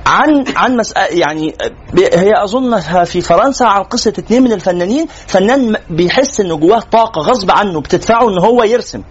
عن 0.06 0.44
عن 0.56 0.76
مسألة 0.76 1.06
يعني 1.06 1.54
هي 1.98 2.44
أظنها 2.44 3.04
في 3.04 3.20
فرنسا 3.20 3.64
عن 3.64 3.82
قصة 3.82 4.12
اتنين 4.18 4.42
من 4.42 4.52
الفنانين 4.52 5.06
فنان 5.26 5.76
بيحس 5.90 6.40
ان 6.40 6.60
جواه 6.60 6.80
طاقة 6.80 7.20
غصب 7.20 7.50
عنه 7.50 7.80
بتدفعه 7.80 8.28
إن 8.28 8.38
هو 8.38 8.62
يرسم. 8.62 9.02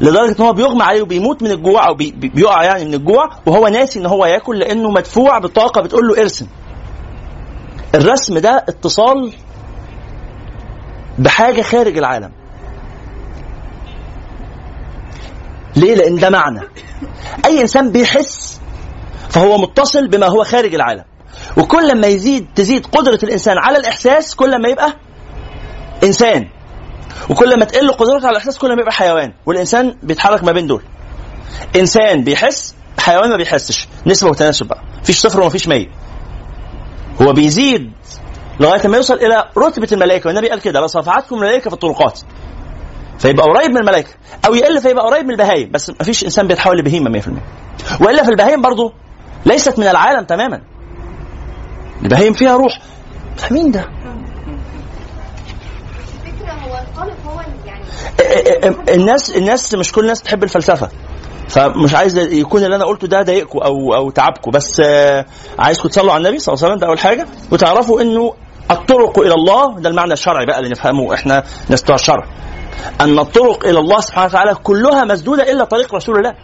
لدرجة 0.00 0.38
إن 0.38 0.44
هو 0.44 0.52
بيغمى 0.52 0.82
عليه 0.82 1.02
وبيموت 1.02 1.42
من 1.42 1.50
الجوع 1.50 1.88
أو 1.88 1.94
بي- 1.94 2.10
بي- 2.10 2.28
بيقع 2.28 2.64
يعني 2.64 2.84
من 2.84 2.94
الجوع 2.94 3.30
وهو 3.46 3.68
ناسي 3.68 3.98
إن 3.98 4.06
هو 4.06 4.26
يأكل 4.26 4.58
لأنه 4.58 4.90
مدفوع 4.90 5.38
بطاقة 5.38 5.80
بتقول 5.82 6.08
له 6.08 6.20
ارسم. 6.22 6.46
الرسم 7.94 8.38
ده 8.38 8.64
اتصال 8.68 9.32
بحاجة 11.18 11.62
خارج 11.62 11.98
العالم. 11.98 12.32
ليه؟ 15.76 15.94
لأن 15.94 16.16
ده 16.16 16.30
معنى. 16.30 16.60
أي 17.46 17.60
إنسان 17.60 17.92
بيحس 17.92 18.60
فهو 19.30 19.58
متصل 19.58 20.08
بما 20.08 20.26
هو 20.26 20.44
خارج 20.44 20.74
العالم. 20.74 21.04
وكل 21.56 22.00
ما 22.00 22.06
يزيد 22.06 22.46
تزيد 22.54 22.86
قدرة 22.86 23.18
الإنسان 23.22 23.58
على 23.58 23.78
الإحساس 23.78 24.34
كل 24.34 24.62
ما 24.62 24.68
يبقى 24.68 24.92
إنسان. 26.04 26.48
وكل 27.30 27.58
ما 27.58 27.64
تقل 27.64 27.90
قدرته 27.92 28.26
على 28.26 28.30
الإحساس 28.30 28.58
كل 28.58 28.68
ما 28.74 28.80
يبقى 28.80 28.92
حيوان. 28.92 29.32
والإنسان 29.46 29.96
بيتحرك 30.02 30.44
ما 30.44 30.52
بين 30.52 30.66
دول. 30.66 30.82
إنسان 31.76 32.24
بيحس 32.24 32.74
حيوان 32.98 33.30
ما 33.30 33.36
بيحسش. 33.36 33.88
نسبة 34.06 34.30
وتناسب 34.30 34.66
بقى. 34.66 34.82
مفيش 35.02 35.18
صفر 35.20 35.40
ومفيش 35.40 35.68
مية 35.68 35.86
هو 37.22 37.32
بيزيد 37.32 37.92
لغاية 38.60 38.86
ما 38.88 38.96
يوصل 38.96 39.14
إلى 39.14 39.44
رتبة 39.58 39.88
الملائكة. 39.92 40.28
والنبي 40.28 40.48
قال 40.50 40.60
كده 40.60 40.80
لصفعتكم 40.80 41.36
الملائكة 41.36 41.70
في 41.70 41.74
الطرقات 41.74 42.20
فيبقى 43.18 43.46
قريب 43.46 43.70
من 43.70 43.76
الملائكة. 43.78 44.10
أو 44.46 44.54
يقل 44.54 44.80
فيبقى 44.80 45.04
قريب 45.06 45.24
من 45.24 45.30
البهايم. 45.30 45.70
بس 45.70 45.90
مفيش 45.90 46.24
إنسان 46.24 46.46
بيتحول 46.46 46.78
لبهيمة 46.78 47.10
100% 47.20 47.28
وإلا 48.00 48.22
في 48.22 48.30
البهايم 48.30 48.62
برضه 48.62 48.92
ليست 49.46 49.78
من 49.78 49.86
العالم 49.86 50.24
تماما. 50.24 50.60
البهايم 52.02 52.32
فيها 52.32 52.56
روح. 52.56 52.80
فمين 53.36 53.70
ده؟ 53.70 53.84
يعني 57.66 57.84
الناس 58.88 59.36
الناس 59.36 59.74
مش 59.74 59.92
كل 59.92 60.00
الناس 60.00 60.22
تحب 60.22 60.44
الفلسفة. 60.44 60.88
فمش 61.48 61.94
عايز 61.94 62.18
يكون 62.18 62.64
اللي 62.64 62.76
أنا 62.76 62.84
قلته 62.84 63.06
ده 63.06 63.22
ضايقكم 63.22 63.58
أو 63.58 63.94
أو 63.94 64.10
تعبكم 64.10 64.50
بس 64.50 64.80
آه، 64.84 65.24
عايزكم 65.58 65.88
تصلوا 65.88 66.12
على 66.12 66.22
النبي 66.28 66.38
صلى 66.38 66.52
الله 66.54 66.64
عليه 66.64 66.74
وسلم 66.74 66.80
ده 66.80 66.86
أول 66.86 66.98
حاجة. 66.98 67.26
وتعرفوا 67.52 68.00
إنه 68.00 68.34
الطرق 68.70 69.18
إلى 69.18 69.34
الله 69.34 69.78
ده 69.80 69.88
المعنى 69.88 70.12
الشرعي 70.12 70.46
بقى 70.46 70.58
اللي 70.58 70.70
نفهمه 70.70 71.14
إحنا 71.14 71.44
ناس 71.68 71.82
بتوع 71.82 71.94
الشرع. 71.94 72.24
أن 73.00 73.18
الطرق 73.18 73.66
إلى 73.66 73.78
الله 73.78 74.00
سبحانه 74.00 74.26
وتعالى 74.26 74.54
كلها 74.54 75.04
مسدودة 75.04 75.52
إلا 75.52 75.64
طريق 75.64 75.94
رسول 75.94 76.18
الله. 76.18 76.34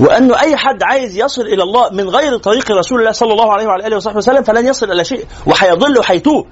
وأنه 0.00 0.40
أي 0.40 0.56
حد 0.56 0.82
عايز 0.82 1.16
يصل 1.16 1.42
إلى 1.42 1.62
الله 1.62 1.90
من 1.90 2.08
غير 2.08 2.36
طريق 2.38 2.70
رسول 2.72 3.00
الله 3.00 3.12
صلى 3.12 3.32
الله 3.32 3.52
عليه 3.52 3.66
وعلى 3.66 3.86
آله 3.86 3.96
وصحبه 3.96 4.16
وسلم 4.16 4.42
فلن 4.42 4.66
يصل 4.66 4.92
إلى 4.92 5.04
شيء 5.04 5.24
وهيضل 5.46 5.98
وهيتوه 5.98 6.46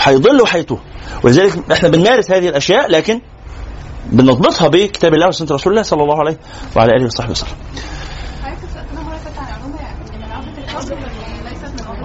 هيضل 0.00 0.40
وهيتوه 0.40 0.78
ولذلك 1.24 1.72
إحنا 1.72 1.88
بنمارس 1.88 2.30
هذه 2.30 2.48
الأشياء 2.48 2.90
لكن 2.90 3.20
بنضبطها 4.06 4.68
بكتاب 4.68 5.14
الله 5.14 5.28
وسنة 5.28 5.48
رسول 5.52 5.72
الله 5.72 5.82
صلى 5.82 6.02
الله 6.02 6.18
عليه 6.20 6.38
وعلى 6.76 6.92
آله 6.96 7.04
وصحبه 7.06 7.30
وسلم. 7.30 7.48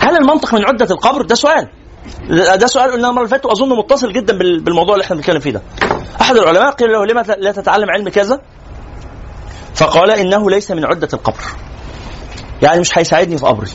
هل 0.02 0.18
المنطق 0.18 0.54
من 0.56 0.66
عدة 0.66 0.86
القبر؟ 0.92 1.22
ده 1.22 1.36
سؤال. 1.36 1.68
ده 2.60 2.68
سؤال 2.68 2.92
قلنا 2.92 3.10
المرة 3.10 3.22
اللي 3.24 3.30
فاتت 3.30 3.46
وأظن 3.46 3.70
متصل 3.78 4.14
جدا 4.14 4.38
بال- 4.38 4.60
بالموضوع 4.60 4.96
اللي 4.96 5.04
إحنا 5.06 5.16
بنتكلم 5.16 5.40
فيه 5.40 5.52
ده. 5.52 5.62
أحد 6.22 6.36
العلماء 6.38 6.72
قيل 6.72 6.90
له 6.92 7.06
لما 7.06 7.22
لا 7.38 7.52
تتعلم 7.52 7.90
علم 7.90 8.10
كذا؟ 8.10 8.42
فقال 9.76 10.12
إنه 10.12 10.50
ليس 10.50 10.72
من 10.72 10.86
عدة 10.86 11.10
القبر. 11.14 11.44
يعني 12.62 12.80
مش 12.82 12.98
هيساعدني 12.98 13.38
في 13.38 13.46
قبري. 13.46 13.70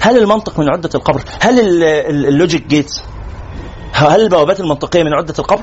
هل 0.00 0.18
المنطق 0.18 0.58
من 0.60 0.68
عدة 0.68 0.90
القبر؟ 0.94 1.22
هل 1.40 1.60
ال- 1.60 1.84
ال- 1.84 2.26
ال 2.26 2.33
logic 2.33 2.66
gates؟ 2.66 3.02
هل 3.92 4.20
البوابات 4.20 4.60
المنطقية 4.60 5.02
من 5.02 5.14
عدة 5.14 5.34
القبر؟ 5.38 5.62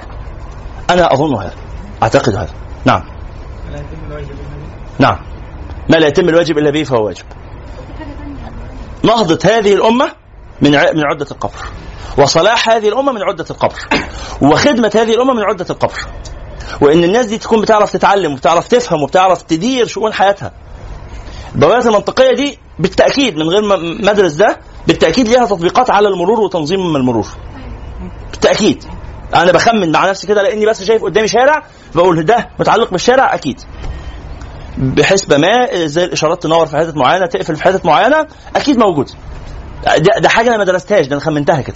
أنا 0.90 1.14
اظن 1.14 1.36
هذا 1.36 1.54
أعتقد 2.04 2.36
هذا. 2.36 2.54
نعم. 2.86 3.02
نعم. 5.00 5.18
ما 5.90 5.96
لا 5.96 6.08
يتم 6.08 6.30
الواجب 6.30 6.58
إلا 6.58 6.70
به 6.72 6.84
فهو 6.84 7.06
واجب. 7.06 7.26
نهضة 9.04 9.40
هذه 9.46 9.74
الأمة 9.74 10.12
من 10.62 10.72
من 10.72 11.04
عدة 11.06 11.28
القبر. 11.32 11.66
وصلاح 12.18 12.70
هذه 12.70 12.90
الأمة 12.90 13.12
من 13.12 13.22
عدة 13.24 13.46
القبر. 13.50 13.80
وخدمة 14.42 14.92
هذه 14.96 15.14
الأمة 15.14 15.34
من 15.34 15.44
عدة 15.44 15.66
القبر. 15.70 16.00
وإن 16.82 17.04
الناس 17.04 17.26
دي 17.26 17.38
تكون 17.38 17.62
بتعرف 17.62 17.92
تتعلم 17.92 18.34
وبتعرف 18.34 18.68
تفهم 18.68 19.04
وبتعرف 19.04 19.42
تدير 19.42 19.88
شؤون 19.88 20.14
حياتها. 20.14 20.52
البوابات 21.56 21.86
المنطقية 21.86 22.36
دي 22.36 22.58
بالتأكيد 22.80 23.38
من 23.38 23.50
غير 23.50 23.62
ما 23.62 24.12
أدرس 24.12 24.34
ده 24.34 24.58
بالتأكيد 24.88 25.28
ليها 25.28 25.46
تطبيقات 25.46 25.90
على 25.92 26.08
المرور 26.08 26.40
وتنظيم 26.40 26.96
المرور. 26.96 27.28
بالتأكيد. 28.32 28.84
أنا 29.36 29.52
بخمن 29.52 29.92
مع 29.92 30.10
نفسي 30.10 30.28
كده 30.28 30.42
لأني 30.42 30.66
بس 30.66 30.84
شايف 30.84 31.04
قدامي 31.04 31.28
شارع 31.28 31.64
بقول 31.96 32.26
ده 32.26 32.50
متعلق 32.60 32.92
بالشارع 32.92 33.34
أكيد. 33.34 33.62
بحسبة 34.78 35.38
ما 35.38 35.86
زي 35.86 36.04
الإشارات 36.04 36.44
تنور 36.44 36.66
في 36.66 36.78
حتت 36.78 36.98
معينة 36.98 37.26
تقفل 37.26 37.56
في 37.56 37.64
حتت 37.64 37.86
معينة 37.86 38.28
أكيد 38.56 38.78
موجود. 38.78 39.10
ده, 39.98 40.20
ده 40.20 40.30
حاجة 40.30 40.50
أنا 40.50 40.58
ما 40.58 40.64
درستهاش 40.64 41.08
ده 41.08 41.16
أنا 41.16 41.26
خمنتها 41.26 41.62
كده. 41.62 41.76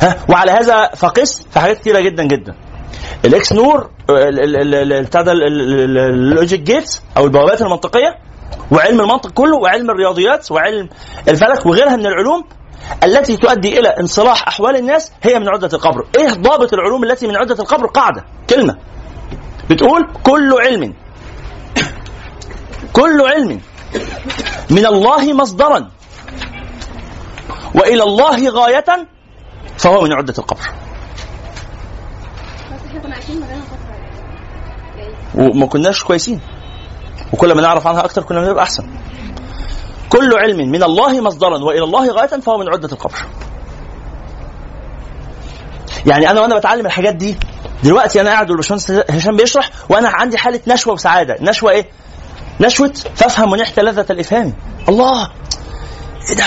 ها؟ 0.00 0.16
وعلى 0.28 0.50
هذا 0.50 0.88
فقس 0.96 1.42
في 1.50 1.60
حاجات 1.60 1.78
كتيرة 1.78 2.00
جدا 2.00 2.24
جدا. 2.24 2.54
ال 3.24 3.52
XNOR 3.52 3.90
بتاع 5.00 5.22
ده 5.22 5.32
ال- 5.32 5.42
ال- 5.42 5.80
ال- 5.80 5.98
ال 5.98 6.08
logic 6.08 6.60
gates 6.60 7.02
أو 7.16 7.24
البوابات 7.24 7.62
المنطقية 7.62 8.18
وعلم 8.70 9.00
المنطق 9.00 9.30
كله 9.30 9.56
وعلم 9.56 9.90
الرياضيات 9.90 10.52
وعلم 10.52 10.88
الفلك 11.28 11.66
وغيرها 11.66 11.96
من 11.96 12.06
العلوم 12.06 12.44
التي 13.04 13.36
تؤدي 13.36 13.78
إلى 13.78 13.88
انصلاح 13.88 14.48
أحوال 14.48 14.76
الناس 14.76 15.12
هي 15.22 15.38
من 15.38 15.48
عدة 15.48 15.70
القبر. 15.72 16.06
إيه 16.18 16.28
ضابط 16.28 16.72
العلوم 16.72 17.04
التي 17.04 17.26
من 17.26 17.36
عدة 17.36 17.54
القبر؟ 17.54 17.86
قاعدة 17.86 18.24
كلمة 18.50 18.76
بتقول 19.70 20.08
كل 20.22 20.54
علم 20.60 20.94
كل 22.98 23.20
علم 23.20 23.60
من 24.70 24.86
الله 24.86 25.32
مصدرا 25.32 25.90
وإلى 27.74 28.02
الله 28.02 28.48
غاية 28.48 29.08
فهو 29.78 30.00
من 30.00 30.12
عدة 30.12 30.34
القبر. 30.38 30.68
وما 35.34 35.66
كناش 35.66 36.04
كويسين 36.04 36.40
وكل 37.32 37.54
ما 37.54 37.62
نعرف 37.62 37.86
عنها 37.86 38.04
أكثر 38.04 38.22
كل 38.22 38.34
ما 38.34 38.50
نبقى 38.50 38.62
أحسن. 38.62 38.86
كل 40.08 40.34
علم 40.34 40.70
من 40.70 40.82
الله 40.82 41.20
مصدرا 41.20 41.64
وإلى 41.64 41.84
الله 41.84 42.12
غاية 42.12 42.40
فهو 42.40 42.58
من 42.58 42.68
عدة 42.68 42.88
القبر. 42.92 43.16
يعني 46.06 46.30
أنا 46.30 46.40
وأنا 46.40 46.58
بتعلم 46.58 46.86
الحاجات 46.86 47.14
دي 47.14 47.36
دلوقتي 47.84 48.20
أنا 48.20 48.30
قاعد 48.30 48.50
والباشمهندس 48.50 48.90
هشام 49.10 49.36
بيشرح 49.36 49.70
وأنا 49.88 50.08
عندي 50.08 50.38
حالة 50.38 50.60
نشوة 50.66 50.92
وسعادة. 50.94 51.36
نشوة 51.40 51.70
إيه؟ 51.70 51.86
نشوة 52.60 52.92
فافهم 53.14 53.52
ونحت 53.52 53.80
لذة 53.80 54.06
الإفهام. 54.10 54.54
الله! 54.88 55.30
إيه 56.30 56.36
ده؟ 56.36 56.44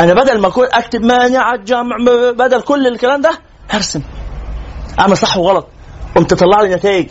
أنا 0.00 0.14
بدل 0.14 0.40
ما 0.40 0.48
أكون 0.48 0.66
أكتب 0.72 1.02
مانع 1.02 1.54
الجمع 1.54 1.96
بدل 2.38 2.60
كل 2.60 2.86
الكلام 2.86 3.20
ده 3.20 3.30
هرسم 3.70 4.02
أعمل 5.00 5.16
صح 5.16 5.36
وغلط. 5.36 5.66
قمت 6.16 6.30
تطلع 6.30 6.62
لي 6.62 6.74
نتائج. 6.74 7.08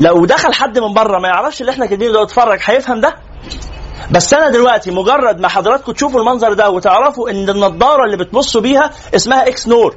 لو 0.00 0.24
دخل 0.24 0.54
حد 0.54 0.78
من 0.78 0.94
بره 0.94 1.18
ما 1.18 1.28
يعرفش 1.28 1.60
اللي 1.60 1.72
إحنا 1.72 1.86
كاتبينه 1.86 2.12
ده 2.12 2.22
يتفرج 2.22 2.58
هيفهم 2.64 3.00
ده؟ 3.00 3.14
بس 4.10 4.34
أنا 4.34 4.50
دلوقتي 4.50 4.90
مجرد 4.90 5.40
ما 5.40 5.48
حضراتكم 5.48 5.92
تشوفوا 5.92 6.20
المنظر 6.20 6.52
ده 6.52 6.70
وتعرفوا 6.70 7.30
إن 7.30 7.48
النضارة 7.48 8.04
اللي 8.04 8.16
بتبصوا 8.16 8.60
بيها 8.60 8.90
اسمها 9.14 9.48
إكس 9.48 9.68
نور 9.68 9.96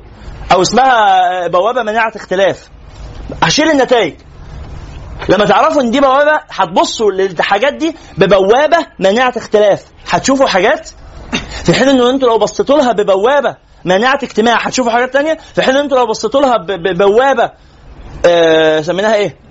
أو 0.51 0.61
اسمها 0.61 1.47
بوابة 1.47 1.83
مناعة 1.83 2.11
اختلاف. 2.15 2.69
هشيل 3.43 3.69
النتائج. 3.71 4.13
لما 5.29 5.45
تعرفوا 5.45 5.81
إن 5.81 5.91
دي 5.91 5.99
بوابة 5.99 6.39
هتبصوا 6.49 7.11
للحاجات 7.11 7.73
دي 7.73 7.95
ببوابة 8.17 8.77
مناعة 8.99 9.33
اختلاف. 9.37 9.85
هتشوفوا 10.09 10.47
حاجات؟ 10.47 10.89
في 11.65 11.73
حين 11.73 11.89
ان 11.89 12.01
أنتوا 12.01 12.29
لو 12.29 12.37
بصيتوا 12.37 12.77
لها 12.77 12.91
ببوابة 12.91 13.55
مناعة 13.85 14.19
اجتماع 14.23 14.57
هتشوفوا 14.61 14.91
حاجات 14.91 15.13
تانية؟ 15.13 15.37
في 15.55 15.61
حين 15.61 15.75
ان 15.75 15.81
إنتوا 15.83 15.97
لو 15.97 16.05
بصيتوا 16.05 16.41
لها 16.41 16.57
ببوابة 16.57 17.51
آه 18.25 18.81
سميناها 18.81 19.15
إيه؟ 19.15 19.46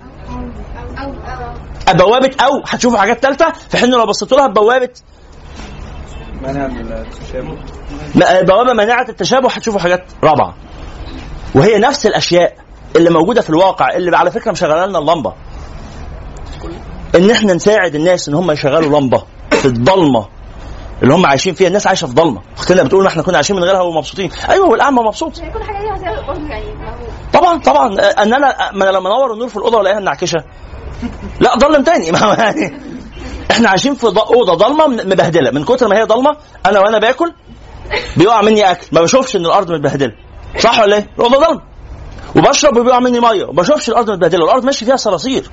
بوابه 1.95 2.31
أو. 2.41 2.63
هتشوفوا 2.67 2.99
حاجات 2.99 3.23
ثالثه 3.23 3.53
في 3.69 3.77
حين 3.77 3.91
لو 3.91 4.07
بصيتوا 4.07 4.39
لها 4.39 4.47
ببوابه 4.47 4.89
منع 6.43 6.67
التشابه 6.67 7.49
م- 8.15 8.45
بوابة 8.47 8.73
مناعة 8.73 9.07
التشابه 9.09 9.49
هتشوفوا 9.49 9.81
حاجات 9.81 10.05
رابعة. 10.25 10.55
وهي 11.55 11.79
نفس 11.79 12.07
الأشياء 12.07 12.57
اللي 12.97 13.11
موجودة 13.11 13.41
في 13.41 13.51
الواقع 13.51 13.89
اللي 13.97 14.17
على 14.17 14.31
فكرة 14.31 14.51
مشغلة 14.53 14.87
لنا 14.87 14.99
اللمبة. 14.99 15.33
إن 17.15 17.31
إحنا 17.31 17.55
نساعد 17.55 17.95
الناس 17.95 18.29
إن 18.29 18.35
هم 18.35 18.51
يشغلوا 18.51 19.01
لمبة 19.01 19.23
في 19.51 19.65
الضلمة 19.67 20.27
اللي 21.03 21.15
هم 21.15 21.27
عايشين 21.27 21.55
فيها. 21.55 21.69
الناس 21.69 21.87
عايشة 21.87 22.07
في 22.07 22.13
ضلمة. 22.15 22.43
أختنا 22.57 22.83
بتقول 22.83 23.03
ما 23.03 23.09
إحنا 23.09 23.23
كنا 23.23 23.37
عايشين 23.37 23.57
من 23.57 23.65
غيرها 23.65 23.81
ومبسوطين. 23.81 24.31
أيوه 24.51 24.69
والأعمى 24.69 25.03
مبسوط. 25.03 25.39
يعني. 25.39 26.65
طبعا 27.33 27.59
طبعا. 27.59 28.01
آه، 28.01 28.23
ان 28.23 28.35
أنا 28.35 28.57
ما 28.73 28.85
أنا 28.91 28.97
لما 28.97 29.09
انور 29.09 29.33
النور 29.33 29.49
في 29.49 29.57
الأوضة 29.57 29.79
والاقيها 29.79 30.01
منعكشه 30.01 30.39
لا 31.41 31.55
ضلم 31.55 31.83
تاني. 31.83 32.11
ما 32.13 32.19
يعني 32.39 32.81
إحنا 33.51 33.69
عايشين 33.69 33.95
في 33.95 34.07
أوضة 34.07 34.55
ضلمه 34.55 34.87
مبهدلة. 34.87 35.51
من 35.51 35.65
كتر 35.65 35.89
ما 35.89 35.99
هي 35.99 36.03
ضلمه 36.03 36.37
أنا 36.67 36.81
وأنا 36.81 36.99
باكل 36.99 37.33
بيقع 38.17 38.43
مني 38.43 38.71
أكل. 38.71 38.87
ما 38.93 39.03
بشوفش 39.03 39.37
إن 39.37 39.47
الأرض 39.47 39.73
متبهدلة. 39.73 40.13
صح 40.59 40.81
ولا 40.81 40.97
إيه؟ 40.97 41.07
الاوضه 41.19 41.47
ضلمه 41.47 41.63
وبشرب 42.37 42.77
وبيقع 42.77 42.99
مني 42.99 43.21
مية. 43.21 43.45
وما 43.45 43.63
بشوفش 43.63 43.89
الأرض 43.89 44.11
متبهدلة. 44.11 44.45
الأرض 44.45 44.65
ماشي 44.65 44.85
فيها 44.85 44.97
صراصير. 44.97 45.51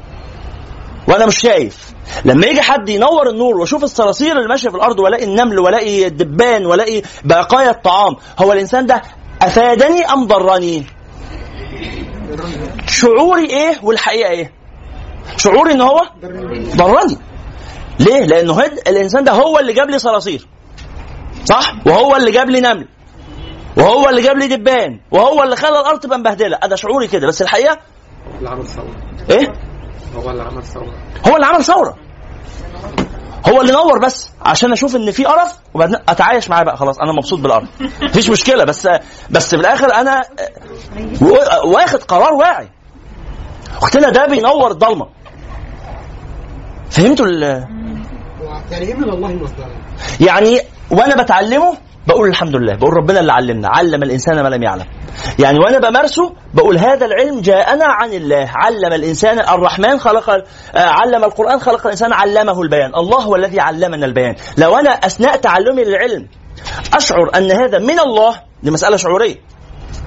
وأنا 1.08 1.26
مش 1.26 1.38
شايف. 1.38 1.94
لما 2.26 2.46
يجي 2.48 2.62
حد 2.62 2.90
ينور 2.90 3.30
النور 3.30 3.58
واشوف 3.58 3.84
الصراصير 3.84 4.38
اللي 4.38 4.48
ماشية 4.48 4.70
في 4.70 4.76
الأرض 4.76 5.00
وألاقي 5.00 5.24
النمل 5.24 5.60
وألاقي 5.60 6.08
الدبان 6.08 6.66
وألاقي 6.66 7.02
بقايا 7.24 7.70
الطعام 7.70 8.16
هو 8.40 8.54
الإنسان 8.54 8.86
ده 8.86 9.02
أفادني 9.42 10.06
أم 10.06 10.28
ضرني؟ 10.28 10.86
شعوري 12.88 13.50
إيه 13.50 13.80
والحقيقة 13.84 14.30
إيه؟ 14.30 14.63
شعوري 15.38 15.72
إن 15.72 15.82
هو 15.82 16.02
ضرني. 16.76 17.18
ليه؟ 18.00 18.26
لأنه 18.26 18.62
هد 18.62 18.72
الإنسان 18.88 19.24
ده 19.24 19.32
هو 19.32 19.60
اللي 19.60 19.74
جاب 19.74 19.90
لي 19.90 20.00
صراصير. 20.00 20.48
صح؟ 21.46 21.74
وهو 21.86 22.16
اللي 22.16 22.32
جاب 22.32 22.50
لي 22.50 22.62
نمل. 22.62 22.88
وهو 23.78 24.10
اللي 24.10 24.22
جاب 24.22 24.38
لي 24.38 24.48
دبان. 24.48 25.00
وهو 25.12 25.44
اللي 25.44 25.56
خلى 25.56 25.80
الأرض 25.80 26.00
تبقى 26.00 26.20
مبهدله 26.20 26.58
ده 26.58 26.76
شعوري 26.76 27.08
كده. 27.08 27.28
بس 27.28 27.42
الحقيقة 27.42 27.78
اللي 28.38 28.50
عمل 28.50 28.68
ثورة. 28.68 28.96
إيه؟ 29.30 29.48
هو 30.16 30.30
اللي 30.30 30.44
عمل 30.44 30.64
ثورة. 30.64 30.94
هو 31.28 31.36
اللي 31.36 31.46
عمل 31.46 31.64
ثورة. 31.64 31.98
هو 33.50 33.62
اللي 33.62 33.72
نور 33.74 34.00
بس. 34.00 34.30
عشان 34.42 34.72
أشوف 34.72 34.96
إن 34.96 35.12
في 35.12 35.26
قرف 35.26 35.58
وبعدين 35.74 35.96
أتعايش 36.10 36.50
معاه 36.50 36.64
بقى. 36.64 36.78
خلاص 36.78 37.00
أنا 37.00 37.12
مبسوط 37.12 37.40
بالقرف. 37.40 37.68
مفيش 38.02 38.30
مشكلة. 38.30 38.64
بس 38.64 38.88
بس 39.30 39.50
في 39.50 39.62
الآخر 39.62 39.94
أنا 39.94 40.22
واخد 41.66 42.04
قرار 42.04 42.34
واعي. 42.34 42.70
اختنا 43.82 44.10
ده 44.10 44.26
بينور 44.28 44.72
الضلمة. 44.72 45.08
فهمتوا 46.90 47.26
ال- 47.26 47.44
الله؟ 47.44 47.68
يعني 50.20 50.60
وأنا 50.92 51.24
بتعلمه 51.24 51.78
بقول 52.08 52.30
الحمد 52.30 52.56
لله 52.56 52.76
بقول 52.76 52.94
ربنا 52.94 53.20
اللي 53.20 53.32
علمنا 53.32 53.68
علم 53.70 54.04
الإنسان 54.04 54.44
ما 54.44 54.48
لم 54.50 54.64
يعلم. 54.64 54.86
يعني 55.40 55.60
وأنا 55.60 55.80
بمارسه 55.90 56.34
بقول 56.54 56.78
هذا 56.78 57.06
العلم 57.06 57.42
جاءنا 57.42 57.86
عن 57.86 58.14
الله 58.14 58.50
علم 58.56 58.94
الإنسان 58.94 59.40
الرحمن 59.40 60.00
خلق 60.00 60.30
آه، 60.30 60.44
علم 60.76 61.24
القرآن 61.24 61.60
خلق 61.60 61.86
الإنسان 61.86 62.14
علمه 62.14 62.62
البيان. 62.62 62.96
الله 62.96 63.18
هو 63.22 63.36
الذي 63.36 63.60
علمنا 63.60 64.06
البيان. 64.06 64.36
لو 64.58 64.76
أنا 64.76 64.90
أثناء 64.90 65.36
تعلمي 65.38 65.84
للعلم 65.84 66.28
أشعر 66.94 67.30
أن 67.36 67.52
هذا 67.52 67.80
من 67.80 68.00
الله 68.00 68.36
دي 68.64 68.72
مسألة 68.72 68.98
شعورية. 68.98 69.36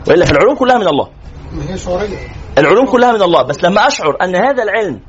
وإلا 0.09 0.25
في 0.25 0.33
العلوم 0.33 0.55
كلها 0.57 0.79
من 0.79 0.89
الله. 0.89 1.09
ما 1.53 1.73
هي 1.73 1.79
شعورية. 1.79 2.19
العلوم 2.59 2.87
كلها 2.87 3.13
من 3.13 3.23
الله 3.23 3.43
بس 3.43 3.65
لما 3.65 3.87
أشعر 3.87 4.17
أن 4.23 4.37
هذا 4.37 4.63
العلم 4.63 5.01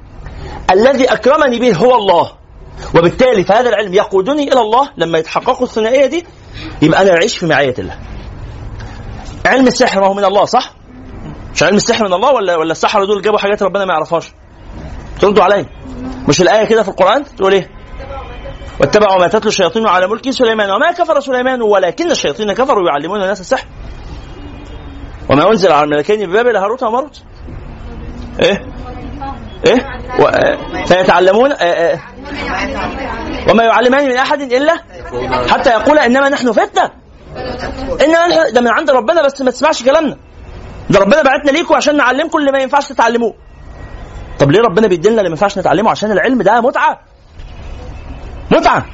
الذي 0.72 1.06
أكرمني 1.06 1.60
به 1.60 1.76
هو 1.76 1.96
الله 1.96 2.32
وبالتالي 2.96 3.44
فهذا 3.44 3.70
العلم 3.70 3.94
يقودني 3.94 4.44
إلى 4.54 4.62
الله 4.62 4.90
لما 4.98 5.18
يتحققوا 5.18 5.66
الثنائية 5.68 6.06
دي 6.06 6.26
يبقى 6.82 7.02
أنا 7.02 7.12
أعيش 7.12 7.38
في 7.38 7.46
معية 7.46 7.74
الله. 7.80 8.00
علم 9.46 9.68
السحر 9.68 10.06
هو 10.06 10.14
من 10.14 10.24
الله 10.26 10.46
صح؟ 10.46 10.72
مش 11.56 11.64
علم 11.64 11.76
السحر 11.76 12.08
من 12.08 12.14
الله 12.14 12.32
ولا 12.32 12.56
ولا 12.56 12.72
السحرة 12.72 13.06
دول 13.06 13.22
جابوا 13.22 13.40
حاجات 13.40 13.64
ربنا 13.64 13.86
ما 13.86 13.94
يعرفهاش؟ 13.94 14.32
تردوا 15.22 15.44
عليا 15.44 15.66
مش 16.30 16.42
الآية 16.42 16.66
كده 16.66 16.84
في 16.84 16.90
القرآن 16.90 17.24
تقول 17.38 17.54
إيه؟ 17.54 17.70
واتبعوا 18.80 19.20
ما 19.20 19.28
تتلو 19.28 19.50
الشياطين 19.50 19.88
على 19.88 20.08
ملك 20.08 20.30
سليمان 20.30 20.72
وما 20.72 20.92
كفر 20.92 21.20
سليمان 21.20 21.62
ولكن 21.62 22.12
الشياطين 22.12 22.54
كفروا 22.54 22.88
يعلمون 22.88 23.22
الناس 23.22 23.42
السحر. 23.42 23.68
وما 25.30 25.50
أنزل 25.52 25.72
على 25.72 25.84
الملكين 25.84 26.30
ببابل 26.30 26.56
هاروت 26.56 26.84
وماروت. 26.84 27.22
إيه؟ 28.40 28.66
إيه؟ 29.66 29.86
و... 30.20 30.32
فيتعلمون 30.86 31.52
آه، 31.52 31.56
آه، 31.56 32.00
وما 33.50 33.64
يعلمان 33.64 34.06
من 34.06 34.18
أحد 34.18 34.42
إلا 34.42 34.74
حتى 35.50 35.70
يقول 35.70 36.00
إنما 36.00 36.30
نحن 36.30 36.52
فتنة. 36.52 36.92
إنما 38.02 38.28
نحن 38.28 38.54
ده 38.54 38.62
من 38.62 38.68
عند 38.68 38.90
ربنا 38.90 39.22
بس 39.26 39.42
ما 39.42 39.52
تسمعش 39.52 39.84
كلامنا. 39.84 40.18
ده 40.90 41.00
ربنا 41.00 41.22
بعتنا 41.22 41.52
ليكم 41.52 41.76
عشان 41.76 41.98
نعلمكم 41.98 42.38
اللي 42.38 42.52
ما 42.52 42.60
ينفعش 42.60 42.88
تتعلموه. 42.88 43.34
طب 44.40 44.52
ليه 44.52 44.62
ربنا 44.62 44.88
بيدينا 44.88 45.16
اللي 45.16 45.24
ما 45.24 45.30
ينفعش 45.36 45.58
نتعلمه؟ 45.58 45.92
عشان 45.92 46.12
العلم 46.12 46.42
ده 46.42 46.62
متعة. 46.62 47.00
متعة. 48.52 48.86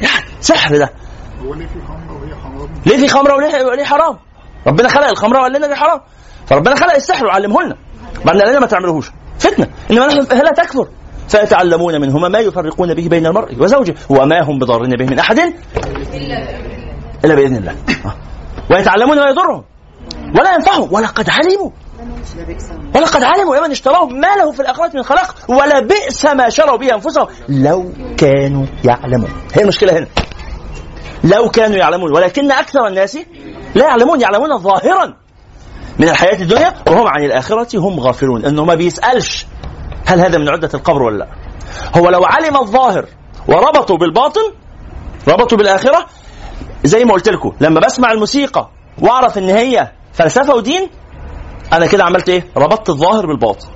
يعني 0.00 0.24
سحر 0.40 0.76
ده. 0.78 0.90
ليه 2.86 2.96
في 2.96 3.08
خمرة 3.08 3.34
وليه 3.34 3.84
حرام؟ 3.84 4.18
ربنا 4.66 4.88
خلق 4.88 5.06
الخمرة 5.08 5.38
وقال 5.38 5.52
لنا 5.52 5.66
دي 5.66 5.74
حرام. 5.74 6.00
فربنا 6.46 6.74
خلق 6.74 6.94
السحر 6.94 7.26
وعلمه 7.26 7.62
لنا. 7.62 7.76
قال 8.26 8.48
لنا 8.48 8.58
ما 8.60 8.66
تعملوهوش. 8.66 9.10
فتنة. 9.38 9.66
إنما 9.90 10.06
نحن 10.06 10.18
لا 10.18 10.52
تكفر. 10.56 10.88
فيتعلمون 11.28 12.00
منهما 12.00 12.28
ما 12.28 12.38
يفرقون 12.38 12.94
به 12.94 13.08
بين 13.08 13.26
المرء 13.26 13.62
وزوجه 13.62 13.94
وما 14.08 14.42
هم 14.42 14.58
بضارين 14.58 14.90
به 14.90 15.06
من 15.06 15.18
أحد 15.18 15.38
إلا 17.24 17.34
بإذن 17.34 17.56
الله. 17.56 17.72
آه. 18.04 18.14
ويتعلمون 18.70 19.18
ما 19.18 19.28
يضرهم. 19.28 19.64
ولا 20.38 20.54
ينفعهم. 20.54 20.92
ولقد 20.92 21.30
علموا. 21.30 21.70
ولقد 22.94 23.22
علموا. 23.22 23.56
لمن 23.56 23.70
اشتراه 23.70 24.04
ما 24.06 24.36
له 24.36 24.52
في 24.52 24.60
الآخرة 24.60 24.90
من 24.94 25.02
خلاق 25.02 25.34
ولا 25.48 25.80
بئس 25.80 26.26
ما 26.26 26.48
شروا 26.48 26.76
به 26.76 26.94
أنفسهم. 26.94 27.26
لو 27.48 27.92
كانوا 28.16 28.66
يعلمون. 28.84 29.30
هي 29.54 29.62
المشكلة 29.62 29.98
هنا. 29.98 30.06
لو 31.24 31.48
كانوا 31.48 31.76
يعلمون. 31.76 32.16
ولكن 32.16 32.52
أكثر 32.52 32.86
الناس 32.86 33.18
لا 33.74 33.84
يعلمون. 33.84 34.20
يعلمون 34.20 34.58
ظاهرا. 34.58 35.23
من 35.98 36.08
الحياة 36.08 36.42
الدنيا 36.42 36.74
وهم 36.88 37.06
عن 37.06 37.24
الآخرة 37.24 37.78
هم 37.78 38.00
غافلون. 38.00 38.44
إنه 38.44 38.64
ما 38.64 38.74
بيسألش 38.74 39.46
هل 40.06 40.20
هذا 40.20 40.38
من 40.38 40.48
عدة 40.48 40.70
القبر 40.74 41.02
ولا 41.02 41.18
لا. 41.18 41.28
هو 41.96 42.08
لو 42.08 42.24
علم 42.24 42.56
الظاهر 42.56 43.06
وربطوا 43.48 43.96
بالباطن 43.96 44.52
ربطوا 45.28 45.58
بالآخرة 45.58 46.06
زي 46.84 47.04
ما 47.04 47.12
قلت 47.12 47.28
لكم 47.28 47.52
لما 47.60 47.80
بسمع 47.80 48.12
الموسيقى 48.12 48.70
وأعرف 48.98 49.38
إن 49.38 49.50
هي 49.50 49.92
فلسفة 50.12 50.54
ودين 50.54 50.90
أنا 51.72 51.86
كده 51.86 52.04
عملت 52.04 52.28
إيه؟ 52.28 52.46
ربطت 52.56 52.90
الظاهر 52.90 53.26
بالباطن. 53.26 53.68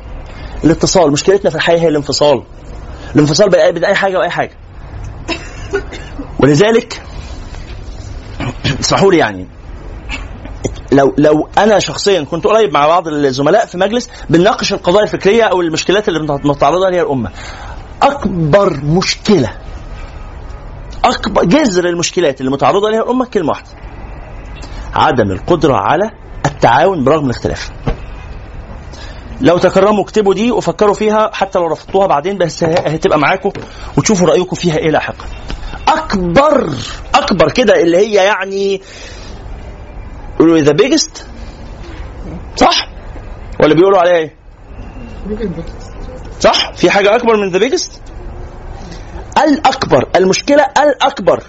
الاتصال 0.65 1.13
مشكلتنا 1.13 1.51
في 1.51 1.57
الحياة 1.57 1.79
هي 1.79 1.89
الانفصال. 1.89 2.43
الانفصال 3.15 3.51
بين 3.73 3.85
اي 3.85 3.95
حاجة 3.95 4.19
وأي 4.19 4.31
حاجة. 4.31 4.57
ولذلك 6.39 7.03
اسمحوا 8.81 9.13
لي 9.13 9.19
يعني 9.19 9.58
لو 10.93 11.15
لو 11.19 11.49
أنا 11.59 11.79
شخصيا 11.79 12.25
كنت 12.25 12.47
قريب 12.47 12.73
مع 12.73 12.87
بعض 12.87 13.09
الزملاء 13.09 13.67
في 13.67 13.79
مجلس 13.79 14.11
بنناقش 14.31 14.73
القضايا 14.73 15.05
الفكرية 15.05 15.43
أو 15.43 15.61
المشكلات 15.61 16.09
اللي 16.09 16.21
متعرضة 16.45 16.89
لها 16.91 17.03
الأمة. 17.03 17.31
أكبر 18.03 18.81
مشكلة 18.85 19.51
أكبر 21.05 21.45
جذر 21.45 21.89
المشكلات 21.89 22.41
اللي 22.41 22.53
متعرضة 22.53 22.91
لها 22.91 23.03
الأمة 23.03 23.27
كلمة 23.27 23.49
واحدة 23.49 23.69
عدم 24.95 25.31
القدرة 25.31 25.75
على 25.75 26.11
التعاون 26.47 27.05
برغم 27.05 27.25
الاختلاف. 27.25 27.71
لو 29.41 29.59
تكرموا 29.59 30.03
اكتبوا 30.05 30.35
دي 30.35 30.51
وفكروا 30.53 30.95
فيها 30.95 31.31
حتى 31.33 31.59
لو 31.59 31.67
رفضتوها 31.67 32.07
بعدين 32.07 32.39
بس 32.39 32.65
هتبقى 32.65 33.19
معاكم 33.19 33.51
وتشوفوا 33.97 34.29
رأيكم 34.29 34.57
فيها 34.57 34.77
إيه 34.77 34.91
لاحقا 34.91 35.25
اكبر 35.89 36.71
أكبر 37.15 37.51
كده 37.53 37.83
اللي 37.83 37.97
هي 37.97 38.15
يعني 38.15 38.83
يقولوا 40.41 40.59
the 40.59 40.73
biggest 40.73 41.27
صح؟ 42.57 42.89
ولا 43.61 43.75
بيقولوا 43.75 43.99
عليها 43.99 44.17
إيه؟ 44.17 44.35
صح؟ 46.41 46.73
في 46.73 46.91
حاجة 46.91 47.17
أكبر 47.17 47.37
من 47.37 47.51
the 47.51 47.59
biggest 47.59 48.03
الأكبر 49.39 50.09
المشكلة 50.17 50.67
الأكبر 50.83 51.43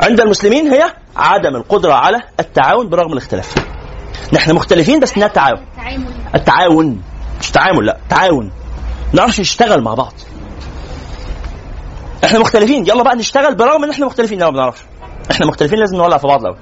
عند 0.00 0.20
المسلمين 0.20 0.68
هي 0.72 0.94
عدم 1.16 1.56
القدرة 1.56 1.92
على 1.92 2.22
التعاون 2.40 2.88
برغم 2.88 3.12
الاختلاف. 3.12 3.54
نحن 4.32 4.54
مختلفين 4.54 5.00
بس 5.00 5.18
نتعاون 5.18 5.66
التعاون. 6.34 7.02
مش 7.40 7.50
تعامل 7.50 7.86
لا 7.86 7.98
تعاون. 8.08 8.52
نعرفش 9.12 9.40
نشتغل 9.40 9.82
مع 9.82 9.94
بعض. 9.94 10.12
إحنا 12.24 12.38
مختلفين. 12.38 12.86
يلا 12.86 13.02
بقى 13.02 13.16
نشتغل 13.16 13.54
برغم 13.54 13.84
إن 13.84 13.90
إحنا 13.90 14.06
مختلفين. 14.06 14.38
لا 14.38 14.44
ما 14.44 14.50
بنعرفش 14.50 14.82
إحنا 15.30 15.46
مختلفين 15.46 15.78
لازم 15.78 15.96
نولع 15.96 16.18
في 16.18 16.26
بعض 16.26 16.40
الأول. 16.40 16.58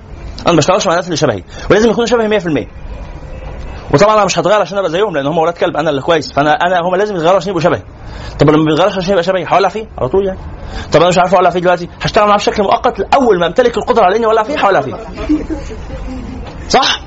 أنا 0.47 0.53
ما 0.53 0.57
بشتغلش 0.59 0.87
مع 0.87 0.93
الناس 0.93 1.05
اللي 1.07 1.17
شبهي 1.17 1.43
ولازم 1.71 1.91
يكونوا 1.91 2.07
شبهي 2.07 2.41
100% 2.41 2.67
وطبعا 3.95 4.15
أنا 4.15 4.25
مش 4.25 4.39
هتغير 4.39 4.61
عشان 4.61 4.79
أبقى 4.79 4.91
زيهم 4.91 5.17
لأن 5.17 5.27
هم 5.27 5.39
ولاد 5.39 5.55
كلب 5.55 5.77
أنا 5.77 5.91
اللي 5.91 6.03
كويس. 6.03 6.33
فأنا 6.33 6.53
أنا 6.53 6.79
هم 6.89 6.97
لازم 6.97 7.15
يتغيروا 7.17 7.37
عشان 7.37 7.49
يبقوا 7.49 7.63
شبهي. 7.63 7.83
طب 8.39 8.51
لما 8.51 8.65
بيتغيرش 8.65 8.99
عشان 8.99 9.11
يبقى 9.11 9.23
شبهي 9.23 9.47
هولع 9.49 9.69
فيه؟ 9.69 9.87
على 9.99 10.09
طول 10.09 10.27
يعني. 10.27 10.39
طب 10.93 11.01
أنا 11.01 11.09
مش 11.09 11.19
عارف 11.19 11.35
أولع 11.35 11.51
فيه 11.51 11.61
دلوقتي 11.61 11.89
هشتغل 12.03 12.27
معاه 12.27 12.37
بشكل 12.37 12.63
مؤقت 12.63 13.01
اول 13.15 13.39
ما 13.41 13.47
امتلك 13.47 13.77
القدرة 13.77 14.05
على 14.05 14.17
إني 14.17 14.27
أولع 14.27 14.43
فيه 14.43 14.61
هولع 14.61 14.81
فيه. 14.81 14.95
صح؟ 16.69 17.01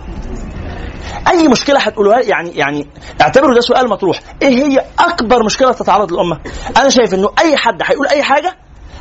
أي 1.27 1.47
مشكلة 1.47 1.79
هتقولوها؟ 1.79 2.19
يعني 2.21 2.51
يعني 2.51 2.87
اعتبروا 3.21 3.55
ده 3.55 3.61
سؤال 3.61 3.89
مطروح. 3.89 4.19
إيه 4.41 4.49
هي 4.49 4.85
أكبر 4.99 5.43
مشكلة 5.43 5.71
تتعرض 5.71 6.11
للأمة؟ 6.13 6.39
أنا 6.77 6.89
شايف 6.89 7.13
إنه 7.13 7.29
أي 7.39 7.57
حد 7.57 7.81
هيقول 7.83 8.07
أي 8.07 8.23
حاجة 8.23 8.55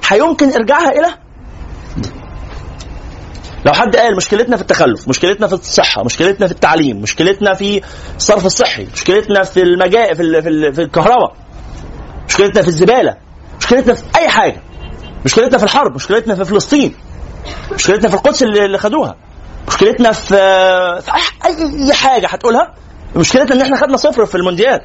هيمكن 0.09 0.53
إرجاعها 0.53 0.91
إلى 0.91 1.09
لو 3.67 3.73
حد 3.73 3.97
قال 3.97 4.17
مشكلتنا 4.17 4.57
في 4.57 4.63
التخلف 4.63 5.09
مشكلتنا 5.09 5.47
في 5.47 5.53
الصحه 5.53 6.05
مشكلتنا 6.05 6.47
في 6.47 6.53
التعليم 6.53 7.01
مشكلتنا 7.01 7.55
في 7.55 7.83
الصرف 8.17 8.47
الصحي 8.47 8.87
مشكلتنا 8.95 9.43
في 9.43 9.63
المجا 9.63 10.15
في 10.15 10.23
ال... 10.23 10.43
في, 10.43 10.49
ال... 10.49 10.75
في 10.75 10.83
الكهرباء 10.83 11.37
مشكلتنا 12.29 12.63
في 12.63 12.69
الزباله 12.69 13.17
مشكلتنا 13.61 13.95
في 13.95 14.03
اي 14.17 14.29
حاجة 14.29 14.63
مشكلتنا 15.25 15.59
في 15.59 15.65
الحرب 15.65 15.95
مشكلتنا 15.95 16.35
في 16.35 16.45
فلسطين 16.45 16.95
مشكلتنا 17.75 18.09
في 18.09 18.15
القدس 18.15 18.43
اللي 18.43 18.79
خدوها 18.79 19.17
مشكلتنا 19.69 20.13
في 20.13 20.27
في 21.01 21.13
اي 21.45 21.93
حاجة 21.93 22.27
هتقولها 22.27 22.75
مشكلتنا 23.17 23.57
ان 23.57 23.61
إحنا 23.61 23.77
خدنا 23.77 23.97
صفر 23.97 24.27
في 24.27 24.35
المونديال 24.35 24.81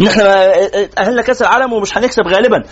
ان 0.00 0.06
إحنا 0.06 0.52
اهلنا 0.98 1.22
كاس 1.22 1.42
العالم 1.42 1.72
ومش 1.72 1.98
هنكسب 1.98 2.22
غالبا 2.26 2.62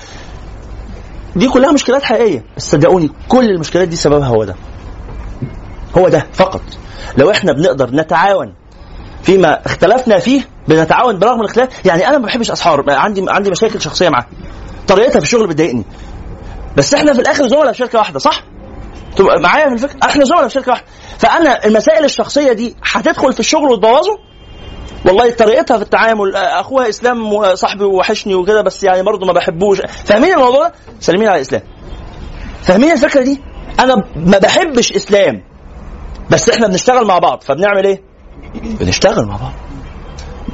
دي 1.36 1.48
كلها 1.48 1.72
مشكلات 1.72 2.02
حقيقيه 2.02 2.44
صدقوني 2.58 3.10
كل 3.28 3.44
المشكلات 3.44 3.88
دي 3.88 3.96
سببها 3.96 4.26
هو 4.28 4.44
ده 4.44 4.54
هو 5.98 6.08
ده 6.08 6.26
فقط. 6.32 6.62
لو 7.16 7.30
إحنا 7.30 7.52
بنقدر 7.52 7.90
نتعاون 7.90 8.54
فيما 9.22 9.66
اختلفنا 9.66 10.18
فيه 10.18 10.42
بنتعاون 10.68 11.18
برغم 11.18 11.40
الاختلاف. 11.40 11.86
يعني 11.86 12.08
أنا 12.08 12.18
ما 12.18 12.26
بحبش 12.26 12.50
اسحار 12.50 12.84
عندي 12.88 13.24
عندي 13.28 13.50
مشاكل 13.50 13.80
شخصية 13.80 14.08
معاه 14.08 14.26
طريقتها 14.88 15.18
في 15.18 15.24
الشغل 15.24 15.46
بتضايقني. 15.46 15.84
بس 16.76 16.94
إحنا 16.94 17.12
في 17.12 17.20
الآخر 17.20 17.48
زملاء 17.48 17.72
في 17.72 17.78
شركة 17.78 17.98
واحدة 17.98 18.18
صح؟ 18.18 18.42
تبقى 19.16 19.40
معايا 19.40 19.68
في 19.68 19.74
الفكرة؟ 19.74 19.98
إحنا 20.04 20.24
زملاء 20.24 20.48
في 20.48 20.54
شركة 20.54 20.70
واحدة. 20.70 20.86
فأنا 21.18 21.64
المسائل 21.66 22.04
الشخصية 22.04 22.52
دي 22.52 22.76
هتدخل 22.84 23.32
في 23.32 23.40
الشغل 23.40 23.70
وتبوظه؟ 23.70 24.18
والله 25.06 25.30
طريقتها 25.30 25.76
في 25.76 25.82
التعامل 25.82 26.36
آه، 26.36 26.60
اخوها 26.60 26.88
إسلام 26.88 27.32
وصاحبي 27.32 27.84
وحشني 27.84 28.34
وكده 28.34 28.62
بس 28.62 28.82
يعني 28.82 29.02
برضه 29.02 29.26
ما 29.26 29.32
بحبوش. 29.32 29.80
فاهمين 30.04 30.34
الموضوع 30.34 30.68
ده؟ 30.68 30.74
سالمين 31.00 31.28
على 31.28 31.36
الإسلام. 31.36 31.62
فاهمين 32.62 32.92
الفكرة 32.92 33.22
دي؟ 33.22 33.40
أنا 33.80 33.94
ما 34.16 34.38
بحبش 34.38 34.92
إسلام. 34.92 35.42
بس 36.30 36.48
إحنا 36.48 36.66
بنشتغل 36.66 37.06
مع 37.06 37.18
بعض 37.18 37.42
فبنعمل 37.42 37.84
إيه؟ 37.86 38.02
بنشتغل 38.80 39.26
مع 39.26 39.36
بعض. 39.36 39.52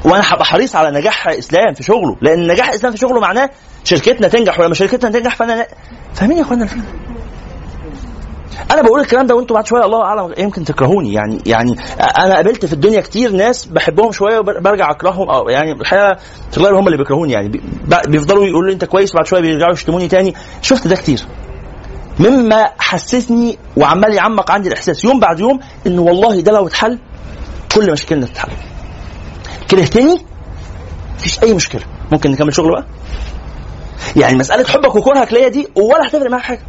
وأنا 0.05 0.23
هبقى 0.27 0.45
حريص 0.45 0.77
على 0.77 0.99
نجاح 1.01 1.29
إسلام 1.29 1.75
في 1.75 1.83
شغله 1.83 2.17
لأن 2.21 2.47
نجاح 2.47 2.71
إسلام 2.71 2.93
في 2.93 2.99
شغله 2.99 3.21
معناه 3.21 3.51
شركتنا 3.85 4.29
تنجح 4.29 4.61
ولما 4.61 4.75
شركتنا 4.75 5.11
تنجح 5.11 5.37
فأنا 5.37 5.67
فاهمين 6.15 6.37
يا 6.39 6.43
إخوانا؟ 6.43 6.63
الفكرة؟ 6.65 6.83
أنا 8.71 8.83
بقول 8.83 9.01
الكلام 9.01 9.27
ده 9.27 9.35
وأنتم 9.35 9.55
بعد 9.55 9.67
شوية 9.67 9.85
الله 9.85 10.03
أعلم 10.03 10.35
يمكن 10.39 10.65
تكرهوني. 10.65 11.13
يعني 11.13 11.41
يعني 11.47 11.77
أنا 12.19 12.35
قابلت 12.35 12.67
في 12.67 12.73
الدنيا 12.73 13.01
كتير 13.01 13.31
ناس 13.33 13.65
بحبهم 13.65 14.13
شوية 14.13 14.39
وبرجع 14.39 14.91
أكرههم 14.91 15.31
أو 15.31 15.49
يعني 15.49 15.73
الحقيقة 15.73 16.17
في 16.51 16.59
الغالب 16.59 16.77
هم 16.77 16.87
اللي 16.87 16.99
بيكرهوني. 16.99 17.33
يعني 17.33 17.49
بي- 17.49 17.63
بيفضلوا 18.09 18.47
يقولوا 18.47 18.69
لي 18.69 18.75
أنت 18.75 18.85
كويس 18.85 19.15
وبعد 19.15 19.27
شوية 19.27 19.41
بيرجعوا 19.41 19.73
يشتموني 19.73 20.09
تاني. 20.09 20.35
شفت 20.63 20.87
ده 20.89 20.97
كتير. 20.97 21.21
مما 22.19 22.71
حسسني 22.79 23.59
وعمال 23.77 24.15
يعمق 24.15 24.51
عندي 24.51 24.69
الإحساس. 24.69 25.05
يوم 25.05 25.21
بعد 25.21 25.41
يوم 25.41 25.61
ان 25.87 25.99
والله 25.99 26.41
ده 26.41 26.53
لو 26.53 26.67
اتحل 26.67 26.99
كل 27.75 27.93
مشاكلنا 27.93 28.27
تتحل. 28.27 28.53
كرهتني 29.71 30.25
مفيش 31.17 31.43
أي 31.43 31.55
مشكلة. 31.55 31.83
ممكن 32.13 32.31
نكمل 32.31 32.55
شغل 32.55 32.71
بقى؟ 32.71 32.85
يعني 34.17 34.37
مسألة 34.39 34.65
حبك 34.69 34.95
وكرهك 34.95 35.33
ليا 35.33 35.49
دي 35.49 35.69
ولا 35.75 36.07
هتفرق 36.09 36.31
معايا 36.31 36.45
حاجة. 36.45 36.61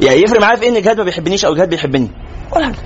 يعني 0.00 0.22
يفرق 0.22 0.40
معايا 0.40 0.56
في 0.56 0.68
إن 0.68 0.82
جهاد 0.82 0.98
ما 0.98 1.04
بيحبنيش 1.04 1.44
أو 1.44 1.54
جهاد 1.54 1.68
بيحبني. 1.68 2.10
ولا 2.52 2.64
حاجة 2.64 2.76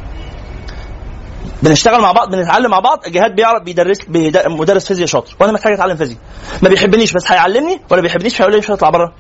بنشتغل 1.63 2.01
مع 2.01 2.13
بعض 2.13 2.31
بنتعلم 2.35 2.71
مع 2.71 2.81
بعض 2.81 2.99
جهاد 3.09 3.35
بيعرف 3.35 3.63
بيدرس 3.63 3.99
بيد- 4.09 4.43
مدرس 4.47 4.87
فيزياء 4.87 5.07
شاطر. 5.07 5.37
وأنا 5.41 5.53
محتاج 5.53 5.73
أتعلم 5.73 5.97
فيزياء. 5.97 6.19
ما 6.63 6.69
بيحبنيش 6.69 7.13
بس 7.13 7.33
هيعلمني 7.33 7.81
ولا 7.91 8.01
بيحبنيش 8.03 8.41
هيقول 8.41 8.53
لي 8.53 8.59
مش 8.59 8.71
هطلع 8.71 8.91
بره. 8.91 9.13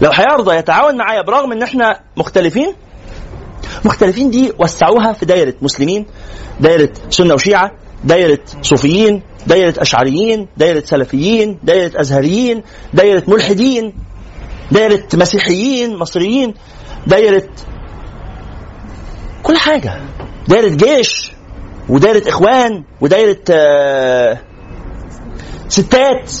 لو 0.00 0.10
هيرضى 0.10 0.56
يتعاون 0.56 0.96
معايا 0.96 1.22
برغم 1.22 1.52
إن 1.52 1.62
إحنا 1.62 2.00
مختلفين؟ 2.16 2.74
مختلفين 3.84 4.30
دي 4.30 4.52
وسعوها 4.58 5.12
في 5.12 5.26
دايرة 5.26 5.54
مسلمين 5.62 6.06
دايرة 6.60 6.88
سنة 7.10 7.34
وشيعة 7.34 7.70
دايرة 8.04 8.38
صوفيين 8.62 9.22
دايرة 9.46 9.74
أشعريين 9.78 10.48
دايرة 10.56 10.80
سلفيين 10.84 11.58
دايرة 11.62 12.00
أزهريين 12.00 12.62
دايرة 12.94 13.22
ملحدين 13.28 13.94
دايرة 14.72 15.02
مسيحيين 15.14 15.96
مصريين 15.96 16.54
دايرة 17.06 17.48
كل 19.42 19.56
حاجة 19.56 20.00
دايرة 20.48 20.68
جيش 20.68 21.32
ودايرة 21.88 22.28
إخوان 22.28 22.84
ودايرة 23.00 23.38
آه، 23.50 24.38
ستات. 25.68 26.32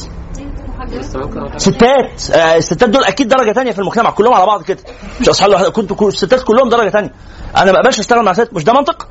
ستات 1.56 2.30
آه، 2.30 2.56
الستات 2.56 2.88
دول 2.88 3.04
أكيد 3.04 3.28
درجة 3.28 3.52
تانية 3.52 3.72
في 3.72 3.78
المجتمع 3.78 4.10
كلهم 4.10 4.34
على 4.34 4.46
بعض 4.46 4.62
كده. 4.62 4.78
مش 5.20 5.28
أصحاب 5.28 5.50
لوحدهم 5.50 5.72
كنتوا 5.72 5.96
كل- 5.96 6.06
الستات 6.08 6.42
كلهم 6.42 6.68
درجة 6.68 6.88
تانية. 6.88 7.12
أنا 7.56 7.72
ما 7.72 7.78
أقبلش 7.80 7.98
أشتغل 7.98 8.24
مع 8.24 8.32
ست 8.32 8.48
مش 8.52 8.64
ده 8.64 8.72
منطق؟ 8.72 9.08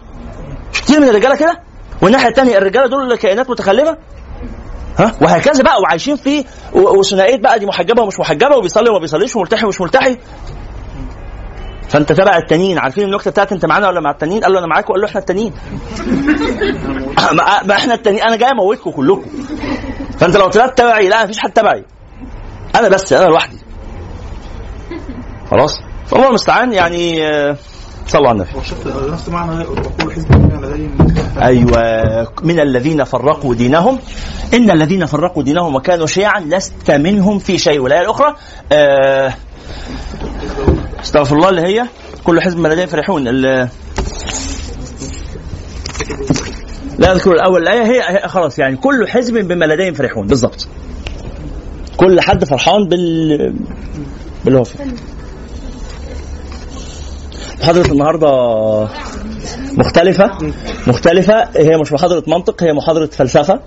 مش 0.74 0.82
كتير 0.82 1.00
من 1.00 1.10
الرجالة 1.10 1.36
كده؟ 1.36 1.60
والناحية 2.02 2.28
الثانية 2.30 2.58
الرجالة 2.58 2.88
دول 2.88 3.16
كائنات 3.16 3.50
متخلفة؟ 3.50 3.98
ها؟ 5.00 5.12
وهكذا 5.22 5.64
بقى 5.64 5.82
وعايشين 5.82 6.16
في 6.16 6.46
وثنائية 6.74 7.38
بقى 7.38 7.60
دي 7.60 7.66
محجبة 7.66 8.02
ومش 8.04 8.20
محجبة 8.20 8.56
وبيصلي 8.58 8.90
وما 8.90 9.00
بيصليش 9.00 9.36
وملتحي 9.36 9.66
ومش 9.66 9.82
ملتحي 9.82 10.18
فأنت 11.90 12.12
تبع 12.14 12.38
التانيين 12.38 12.80
عارفين 12.80 13.04
النكتة 13.04 13.32
بتاعت 13.32 13.52
أنت 13.52 13.66
معانا 13.66 13.88
ولا 13.88 14.00
مع 14.00 14.12
التانيين؟ 14.12 14.44
قال 14.44 14.54
له 14.54 14.60
أنا 14.60 14.68
معاكم 14.68 14.94
قال 14.94 15.02
له 15.02 15.08
إحنا 15.08 15.20
التانيين. 15.20 15.54
ما 17.68 17.76
إحنا 17.76 17.94
التانيين 17.94 18.24
أنا 18.24 18.36
جاي 18.36 18.50
اموتكم 18.52 18.92
كلكم 18.92 19.26
فأنت 20.20 20.38
لو 20.38 20.48
طلعت 20.48 20.78
تبعي 20.78 21.10
لا 21.10 21.24
مفيش 21.24 21.40
حد 21.40 21.52
تبعي. 21.52 21.86
أنا 22.76 22.90
بس 22.90 23.14
أنا 23.14 23.26
لوحدي. 23.26 23.58
خلاص؟ 25.52 25.82
فالله 26.08 26.28
المستعان 26.28 26.74
يعني 26.74 27.28
آه، 27.28 27.58
صلوا 28.08 28.28
على 28.30 28.36
النبي. 28.36 28.50
نفس 29.12 29.30
معنى 29.30 29.66
أيوه. 31.42 32.28
من 32.44 32.60
الذين 32.60 33.04
فرقوا 33.04 33.56
دينهم. 33.56 34.00
إن 34.54 34.72
الذين 34.72 35.06
فرقوا 35.06 35.44
دينهم 35.44 35.76
وكانوا 35.76 36.08
شيعا 36.08 36.40
لست 36.40 36.92
منهم 36.92 37.40
في 37.40 37.58
شيء. 37.58 37.80
والآية 37.80 38.02
الأخرى 38.02 38.36
آه، 38.72 39.34
استغفر 41.04 41.36
الله 41.36 41.50
اللي 41.50 41.62
هي 41.62 41.86
كل 42.24 42.42
حزب 42.42 42.60
لديهم 42.60 42.88
فرحون. 42.88 43.28
لا 46.98 47.12
أذكر 47.12 47.32
الأول 47.32 47.62
الايه 47.62 47.84
هي, 47.84 48.28
خلاص 48.28 48.60
يعني 48.60 48.78
كل 48.78 49.08
حزب 49.08 49.48
بما 49.48 49.66
لديهم 49.66 49.94
فرحون. 49.94 50.28
بالضبط. 50.28 50.68
كل 51.98 52.22
حد 52.22 52.46
فرحان 52.46 52.88
بال 52.88 53.54
باللي 54.46 54.60
هو 54.60 54.64
محاضرة 57.62 57.92
النهارده 57.92 58.28
مختلفة 59.78 60.32
مختلفة. 60.88 61.48
هي 61.56 61.78
مش 61.78 61.94
محاضرة 61.94 62.24
منطق 62.28 62.64
هي 62.64 62.74
محاضرة 62.74 63.06
فلسفة. 63.06 63.60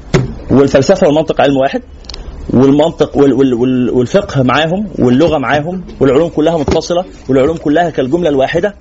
والفلسفة 0.50 1.06
والمنطق 1.06 1.40
علم 1.40 1.56
واحد. 1.56 1.82
والمنطق 2.50 3.16
وال 3.16 3.32
وال 3.32 3.54
وال 3.54 3.90
والفقه 3.90 4.42
معاهم 4.42 4.88
واللغة 4.98 5.38
معاهم 5.38 5.84
والعلوم 6.00 6.28
كلها 6.28 6.58
متصلة 6.58 7.04
والعلوم 7.28 7.56
كلها 7.56 7.90
كالجملة 7.90 8.28
الواحدة. 8.28 8.74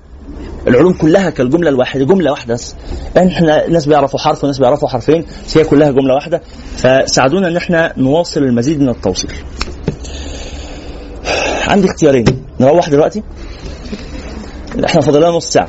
العلوم 0.68 0.92
كلها 0.92 1.30
كالجملة 1.30 1.68
الواحدة 1.68 2.04
جملة 2.04 2.30
واحدة 2.30 2.54
بس. 2.54 2.74
إحنا 3.16 3.68
ناس 3.68 3.86
بيعرفوا 3.86 4.18
حرف 4.18 4.44
وناس 4.44 4.58
بيعرفوا 4.58 4.88
حرفين 4.88 5.24
بس 5.46 5.58
هي 5.58 5.64
كلها 5.64 5.90
جملة 5.90 6.14
واحدة. 6.14 6.42
فساعدونا 6.76 7.48
إن 7.48 7.56
إحنا 7.56 7.92
نواصل 7.96 8.42
المزيد 8.42 8.80
من 8.80 8.88
التوصيل. 8.88 9.32
عندي 11.68 11.86
اختيارين. 11.86 12.24
نروح 12.60 12.88
دلوقتي؟ 12.88 13.22
إحنا 14.84 15.00
فاضل 15.00 15.20
لنا 15.20 15.30
نص 15.30 15.46
ساعة. 15.46 15.68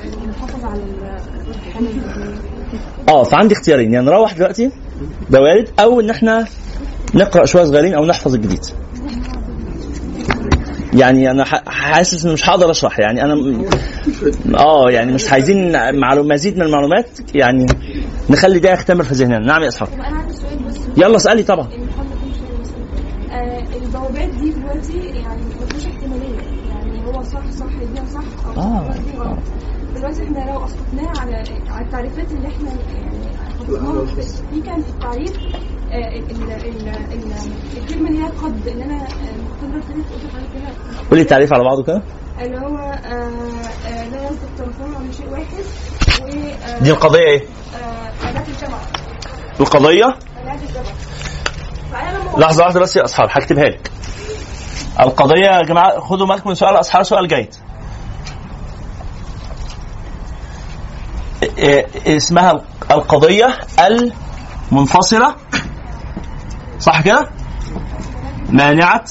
آه 3.10 3.24
فعندي 3.24 3.54
اختيارين. 3.54 3.94
يعني 3.94 4.06
نروح 4.06 4.34
دلوقتي 4.34 4.72
ده 5.30 5.42
وارد 5.42 5.70
أو 5.80 6.00
إن 6.00 6.10
إحنا 6.10 6.46
نقرأ 7.16 7.46
شوية 7.46 7.64
صغيرين 7.64 7.94
أو 7.94 8.06
نحفظ 8.06 8.36
الجديد. 8.36 8.66
يعني 10.94 11.32
أنا 11.32 11.45
ح- 11.45 11.70
حاسس 11.70 12.26
ان 12.26 12.34
مش 12.34 12.49
هقدر 12.49 12.72
أشرح. 12.72 12.99
يعني 12.99 13.24
أنا 13.24 13.34
آه 14.60 14.90
يعني 14.91 15.14
مش 15.14 15.32
عايزين 15.32 15.72
معلوم 15.99 16.28
مزيد 16.28 16.56
من 16.57 16.61
المعلومات 16.61 17.06
يعني 17.36 17.66
نخلي 18.30 18.60
ده 18.60 18.72
يختمر 18.72 19.03
في 19.03 19.14
ذهننا. 19.14 19.40
نعم 19.40 19.64
يا 19.64 19.68
اصحاب 19.68 19.88
طب 19.88 19.94
أنا 19.94 20.18
عندي 20.18 20.34
سؤال 20.34 20.60
بس. 20.68 20.76
يلا 20.98 21.16
اسألي 21.16 21.44
طبعا. 21.44 21.68
آه 23.32 23.64
البوابات 23.84 24.30
دي 24.30 24.49
دلوقتي 24.49 24.98
يعني 24.98 25.41
مفيش 25.61 25.86
احتمالية. 25.88 26.40
يعني 26.70 27.06
هو 27.06 27.22
صح 27.24 27.52
صح 27.60 27.66
دي 27.66 28.02
صح 28.14 28.48
أو 28.57 28.61
آه. 28.61 29.38
دلوقتي 29.95 30.24
إحنا 30.24 30.52
لو 30.52 30.66
اسقطناه 30.66 31.22
على 31.22 31.44
على 31.70 31.86
التعريفات 31.86 32.32
اللي 32.32 32.48
إحنا 32.48 32.70
يعني 32.94 34.07
في- 34.16 34.61
كان 34.66 34.82
في 34.82 34.90
التعريف 34.90 35.32
ال 35.32 35.38
ال 35.38 35.56
ال 35.56 35.79
الكلمة 37.78 38.10
اللي 38.10 38.24
هي 38.24 38.28
قد 38.28 38.68
اللي 38.68 38.84
أنا 38.86 39.07
كده 39.61 40.74
قولي 41.10 41.22
التعريف 41.22 41.53
على 41.53 41.64
بعضه 41.64 41.84
كده. 41.84 42.02
اللي 42.41 42.57
هو 42.57 42.78
آه 42.78 43.32
آه 43.88 44.10
لا 44.10 44.24
يصدق 44.24 44.49
طرفان 44.57 44.95
على 44.95 45.14
شيء 45.14 45.30
واحد 45.30 45.44
و 46.22 46.28
آه، 46.66 46.80
دي 46.80 46.91
القضية 46.91 47.20
إيه؟ 47.20 47.44
آلات 48.24 48.48
الجمع 48.49 48.78
القضية؟ 49.60 50.06
آلات 50.44 50.60
الجمع 50.70 52.38
لحظة 52.38 52.64
واحدة 52.64 52.80
بس 52.80 52.95
يا 52.95 53.03
أصحاب 53.03 53.28
هكتبها 53.32 53.66
لك. 53.70 53.91
القضية 54.99 55.45
يا 55.45 55.61
جماعة 55.61 55.99
خدوا 55.99 56.28
بالكم 56.28 56.49
من 56.49 56.56
سؤال 56.56 56.80
أصحاب 56.80 57.03
سؤال 57.03 57.28
جيد 57.28 57.56
إيه- 61.44 61.57
إيه 61.57 62.18
اسمها 62.18 62.61
القضية 62.91 63.57
المنفصلة. 64.72 65.36
صح 66.80 67.02
كده؟ 67.02 67.30
مانعة 68.50 69.04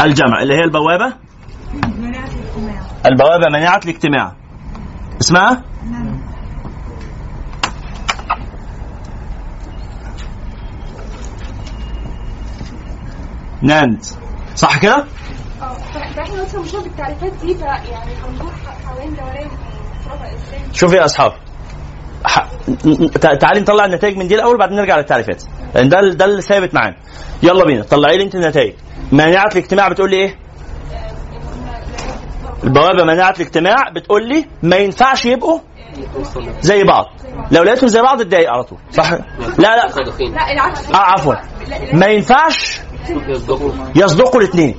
الجمع. 0.00 0.42
اللي 0.42 0.54
هي 0.54 0.64
البوابة؟ 0.64 1.14
البوابة 3.06 3.46
مانعة 3.52 3.80
الاجتماع. 3.84 4.32
اسمها؟ 5.20 5.62
ناند 13.62 14.04
صح 14.56 14.78
كده؟ 14.78 15.04
آه 15.62 15.74
فاحنا 15.74 16.42
مثلا 16.42 16.60
مش 16.60 16.74
التعريفات 16.86 17.32
دي 17.32 17.54
فيعني 17.54 18.14
هندور 18.28 18.50
ح- 18.66 18.86
حوالين 18.86 19.14
إزاي 20.34 20.60
شوفي 20.72 20.96
يا 20.96 21.04
أصحاب. 21.04 21.32
تعالي 23.40 23.60
نطلع 23.60 23.84
النتائج 23.84 24.16
من 24.16 24.28
دي 24.28 24.34
الأول 24.34 24.58
بعدين 24.58 24.76
نرجع 24.76 24.96
للتعريفات. 24.96 25.42
لأن 25.74 25.88
ده 25.88 26.00
ده 26.00 26.24
اللي 26.24 26.42
ثابت 26.42 26.74
معانا. 26.74 26.96
يلا 27.42 27.64
بينا 27.64 27.82
طلعي 27.82 28.16
لي 28.16 28.24
انت 28.24 28.34
النتائج. 28.34 28.74
مانعه 29.12 29.46
الاجتماع 29.52 29.88
بتقول 29.88 30.10
لي 30.10 30.16
إيه؟ 30.16 30.38
البوابة 32.64 33.04
مانعه 33.04 33.30
الاجتماع 33.30 33.76
بتقول 33.96 34.28
لي 34.28 34.44
ما 34.62 34.76
ينفعش 34.76 35.26
يبقوا 35.26 35.58
زي 36.60 36.84
بعض. 36.84 37.04
لو 37.50 37.62
لقيتهم 37.62 37.88
زي 37.88 38.02
بعض 38.02 38.20
اتضايق 38.20 38.50
على 38.50 38.62
طول 38.62 38.78
صح؟ 38.92 39.12
لا 39.12 39.18
لا. 39.58 39.88
آه 40.94 40.96
عفوا. 40.96 41.34
ما 41.92 42.06
ينفعش 42.06 42.80
يصدقوا 43.96 44.40
الاثنين 44.40 44.76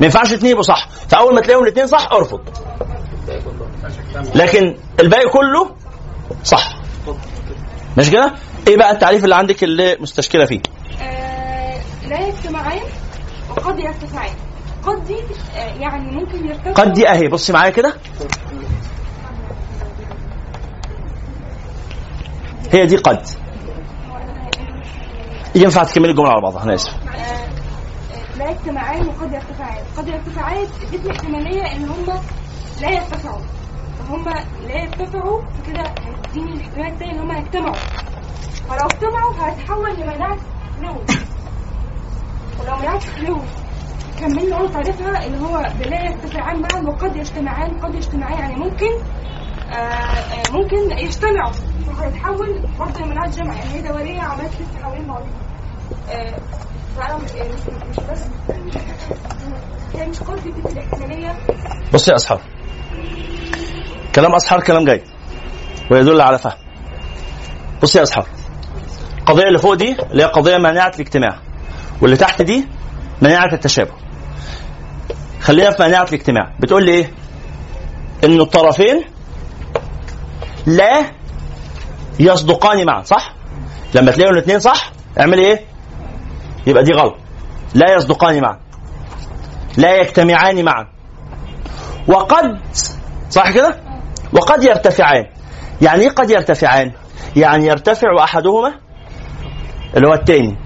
ما 0.00 0.06
ينفعش 0.06 0.30
الاثنين 0.30 0.50
يبقوا 0.50 0.64
صح. 0.64 0.88
فأول 1.08 1.34
ما 1.34 1.40
تلاقيهم 1.40 1.62
الاثنين 1.62 1.86
صح 1.86 2.08
أرفض. 2.12 2.40
لكن 4.34 4.76
الباقي 5.00 5.28
كله 5.28 5.70
صح. 6.44 6.77
مش 7.98 8.10
كده؟ 8.10 8.34
إيه 8.68 8.76
بقى 8.76 8.90
التعريف 8.92 9.24
اللي 9.24 9.34
عندك 9.34 9.64
اللي 9.64 9.96
مستشكلة 10.00 10.44
فيه؟ 10.44 10.60
آه 11.02 11.80
لا 12.08 12.20
يجتمعان 12.28 12.80
وقد 13.50 13.78
يرتفعان 13.78 14.34
قد 14.82 15.04
دي 15.04 15.14
آه 15.56 15.74
يعني 15.80 16.10
ممكن 16.12 16.46
يرتفع. 16.48 16.72
قد 16.72 16.92
دي 16.92 17.08
اهي 17.08 17.28
بصي 17.28 17.52
معايا 17.52 17.70
كده. 17.70 17.94
هي 22.72 22.86
دي 22.86 22.96
قد. 22.96 23.26
ينفع 25.54 25.84
تكملي 25.84 26.10
الجملة 26.10 26.30
على 26.30 26.40
بعضها 26.42 26.62
أنا 26.62 26.74
آسف. 26.74 26.92
لا 28.38 28.50
يجتمعان 28.50 29.06
وقد 29.08 29.32
يرتفعان 29.32 29.84
قد 29.96 30.08
يرتفعان 30.08 30.66
ادتني 30.92 31.10
احتمالية 31.10 31.62
إن 31.76 31.84
هم 31.84 32.06
لا 32.80 32.90
يرتفعوا 32.90 33.40
فهم 34.08 34.24
لا 34.68 34.82
يرتفعوا 34.82 35.42
فكده 35.42 35.82
هيديني 35.82 36.52
الاحتمال 36.52 36.86
التاني 36.86 37.12
إن 37.12 37.18
هم 37.18 37.38
يجتمعوا 37.38 37.74
فلو 38.68 38.86
اجتمعوا 38.86 39.34
هيتحول 39.50 40.00
لمناعه 40.00 40.36
فلوس. 40.76 41.18
ولو 42.60 42.76
مناعه 42.76 42.98
فلوس. 42.98 43.42
كملنا 44.20 44.56
نقول 44.56 44.72
تعريفها 44.72 45.26
اللي 45.26 45.38
هو 45.40 45.58
لا 45.60 46.04
يرتفعان 46.04 46.60
معا 46.60 46.82
وقد 46.82 47.16
يجتمعان 47.16 47.80
قد 47.80 47.94
يجتمعان 47.94 48.38
يعني 48.38 48.56
ممكن 48.56 48.92
آه 49.70 49.74
آه 49.74 50.50
ممكن 50.52 50.98
يجتمعوا. 50.98 51.52
فهيتحول 51.86 52.66
برضه 52.78 53.00
لمناعه 53.00 53.30
جمع. 53.30 53.54
يعني 53.54 53.70
هي 53.70 53.80
دورية 53.82 54.20
عملت 54.20 54.52
لسه 54.60 54.82
حوالين 54.82 55.06
بعضها 55.06 55.28
آه، 56.10 56.34
فأنا 56.96 57.16
مش 57.16 57.30
بس 58.10 58.24
هي 59.94 60.06
مش 60.08 60.20
قد 60.20 60.42
دي 60.42 60.50
الاحتمالية. 60.72 61.36
بصي 61.94 62.10
يا 62.10 62.16
أصحاب. 62.16 62.40
كلام 64.18 64.34
أصحاب 64.34 64.60
كلام 64.62 64.84
جيد 64.84 65.02
ويدل 65.90 66.20
على 66.20 66.38
فهم. 66.38 66.52
بصي 67.82 67.98
يا 67.98 68.02
أصحاب 68.02 68.24
القضية 69.18 69.48
اللي 69.48 69.58
فوق 69.58 69.74
دي 69.74 69.96
اللي 70.02 70.22
هي 70.22 70.26
قضية 70.26 70.56
مانعة 70.56 70.92
الاجتماع 70.94 71.38
واللي 72.02 72.16
تحت 72.16 72.42
دي 72.42 72.68
مانعة 73.22 73.52
التشابه. 73.52 73.92
خلينا 75.40 75.70
في 75.70 75.82
مانعة 75.82 76.02
الاجتماع. 76.02 76.52
بتقول 76.60 76.84
لي 76.84 76.92
إيه؟ 76.92 77.10
إن 78.24 78.40
الطرفين 78.40 79.04
لا 80.66 81.10
يصدقان 82.20 82.86
معا 82.86 83.02
صح؟ 83.02 83.34
لما 83.94 84.10
تلاقيهم 84.12 84.34
الاثنين 84.34 84.60
صح 84.60 84.92
اعمل 85.20 85.38
إيه؟ 85.38 85.64
يبقى 86.66 86.82
دي 86.84 86.92
غلط. 86.92 87.16
لا 87.74 87.94
يصدقان 87.94 88.40
معا. 88.42 88.58
لا 89.76 89.96
يجتمعان 89.96 90.64
معا. 90.64 90.86
وقد 92.08 92.60
صح 93.30 93.50
كده؟ 93.50 93.87
وقد 94.32 94.64
يرتفعان. 94.64 95.26
يعني 95.82 96.02
إيه 96.02 96.10
قد 96.10 96.30
يرتفعان؟ 96.30 96.92
يعني 97.36 97.66
يرتفع 97.66 98.24
أحدهما 98.24 98.74
اللي 99.96 100.08
هو 100.08 100.14
الثاني 100.14 100.56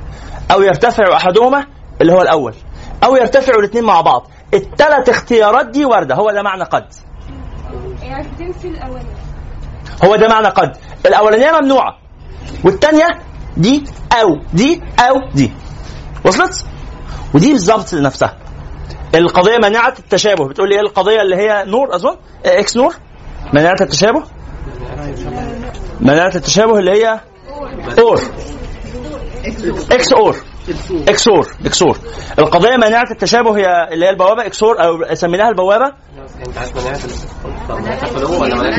أو 0.52 0.62
يرتفع 0.62 1.16
أحدهما 1.16 1.66
اللي 2.01 2.12
هو 2.12 2.22
الأول 2.22 2.55
أو 3.05 3.16
يرتفعوا 3.16 3.60
الاثنين 3.60 3.84
مع 3.84 4.01
بعض. 4.01 4.30
الثلاث 4.55 5.09
اختيارات 5.09 5.66
دي 5.66 5.84
واردة. 5.84 6.14
هو 6.14 6.30
ده 6.30 6.43
معنى 6.43 6.64
قد. 6.64 6.86
هو 10.05 10.16
ده 10.16 10.28
معنى 10.28 10.48
قد. 10.48 10.76
الأولانية 11.06 11.60
ممنوعة 11.60 11.98
والثانيه 12.64 13.06
دي 13.56 13.84
أو 14.12 14.28
دي 14.52 14.82
أو 15.01 15.14
دي. 15.34 15.52
وصلت؟ 16.24 16.64
ودي 17.34 17.52
بالظبط 17.52 17.94
نفسها. 17.94 18.36
القضية 19.14 19.56
مناعه 19.59 19.94
التشابه. 19.98 20.48
بتقول 20.48 20.68
لي 20.68 20.74
إيه 20.74 20.80
القضية 20.80 21.22
اللي 21.22 21.36
هي 21.36 21.64
NOR؟ 21.66 21.94
أظن. 21.94 22.16
آه، 22.47 22.60
XNOR؟ 22.60 22.94
مناعه 23.52 23.77
التشابه؟ 23.81 24.23
مناعه 26.01 26.32
التشابه 26.35 26.78
اللي 26.78 26.90
هي 26.90 27.20
OR. 27.98 28.20
XOR. 29.92 30.36
XOR 31.09 31.48
XOR 31.66 31.98
القضية 32.39 32.77
مناعه 32.77 33.10
التشابه 33.10 33.56
هي 33.56 33.89
اللي 33.93 34.06
هي 34.06 34.10
البوابة. 34.10 34.47
XOR 34.46 34.84
أو 34.85 35.14
سميناها 35.14 35.48
البوابة. 35.48 35.93
مناعة 36.47 36.98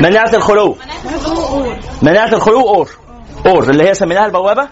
مناعه 0.00 0.34
الخلو. 0.34 0.76
مناعه 2.02 2.32
الخلو 2.34 2.60
OR. 2.68 2.88
OR. 3.46 3.70
اللي 3.70 3.88
هي 3.88 3.94
سميناها 3.94 4.26
البوابة. 4.26 4.68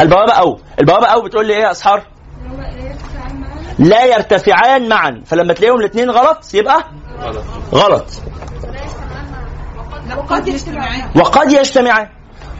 البوابة 0.00 0.32
أو. 0.32 0.58
البوابة 0.80 1.06
أو 1.06 1.22
بتقول 1.22 1.46
لي 1.46 1.54
إيه 1.54 1.62
يا 1.62 1.70
أسحار؟ 1.70 2.02
لا 3.78 4.04
يرتفعان 4.04 4.88
معا. 4.88 5.22
فلما 5.26 5.52
تلاقيهم 5.54 5.80
الاثنين 5.80 6.10
غلط 6.10 6.54
يبقى 6.54 6.84
غلط. 7.74 8.06
وقد 10.14 10.48
يجتمعان. 10.48 11.10
وقد 11.16 11.52
يجتمعان. 11.52 12.08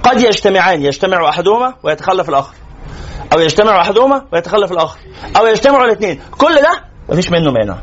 قد 0.02 0.20
يجتمعان. 0.20 0.82
يجتمع 0.82 1.28
أحدهما 1.28 1.74
ويتخلف 1.82 2.28
الآخر. 2.28 2.54
أو 3.32 3.40
يجتمع 3.40 3.80
أحدهما 3.80 4.26
ويتخلف 4.32 4.72
الآخر. 4.72 4.98
أو 5.36 5.46
يجتمع 5.46 5.84
الاثنين. 5.84 6.20
كل 6.38 6.54
ده 6.54 6.84
مفيش 7.08 7.30
منه 7.30 7.52
مانع? 7.52 7.78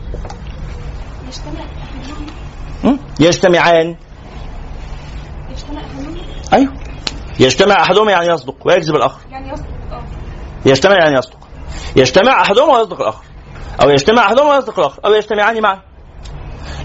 يجتمعان. 3.20 3.96
أيوه. 6.54 6.74
يجتمع 7.40 7.82
أحدهما 7.82 8.12
يعني 8.12 8.28
يصدق 8.28 8.56
ويكذب 8.66 8.96
الآخر. 8.96 9.20
يعني 9.32 9.50
يصدق 9.50 9.66
آه. 9.92 10.04
يجتمع 10.66 10.96
يعني 10.96 11.18
يصدق. 11.18 11.38
يجتمع 11.96 12.42
أحدهما 12.42 12.78
ويصدق 12.78 13.02
الآخر. 13.02 13.24
أو 13.82 13.90
يجتمع 13.90 14.26
أحدهما 14.26 14.56
ويصدق 14.56 14.80
الآخر. 14.80 15.00
أو 15.06 15.14
يجتمعان 15.14 15.62
معا. 15.62 15.80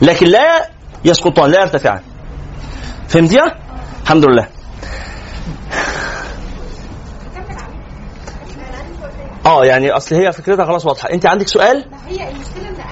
لكن 0.03 0.27
لا 0.27 0.71
يسقطان 1.05 1.51
لا 1.51 1.61
يرتفعان. 1.61 2.03
فهمتيها؟ 3.09 3.59
الحمد 4.03 4.25
لله. 4.25 4.49
آه 9.47 9.65
يعني 9.65 9.91
أصل 9.91 10.15
هي 10.15 10.33
فكرتها 10.33 10.65
خلاص 10.65 10.87
واضحة. 10.87 11.11
أنت 11.11 11.27
عندك 11.27 11.49
سؤال؟ 11.49 11.85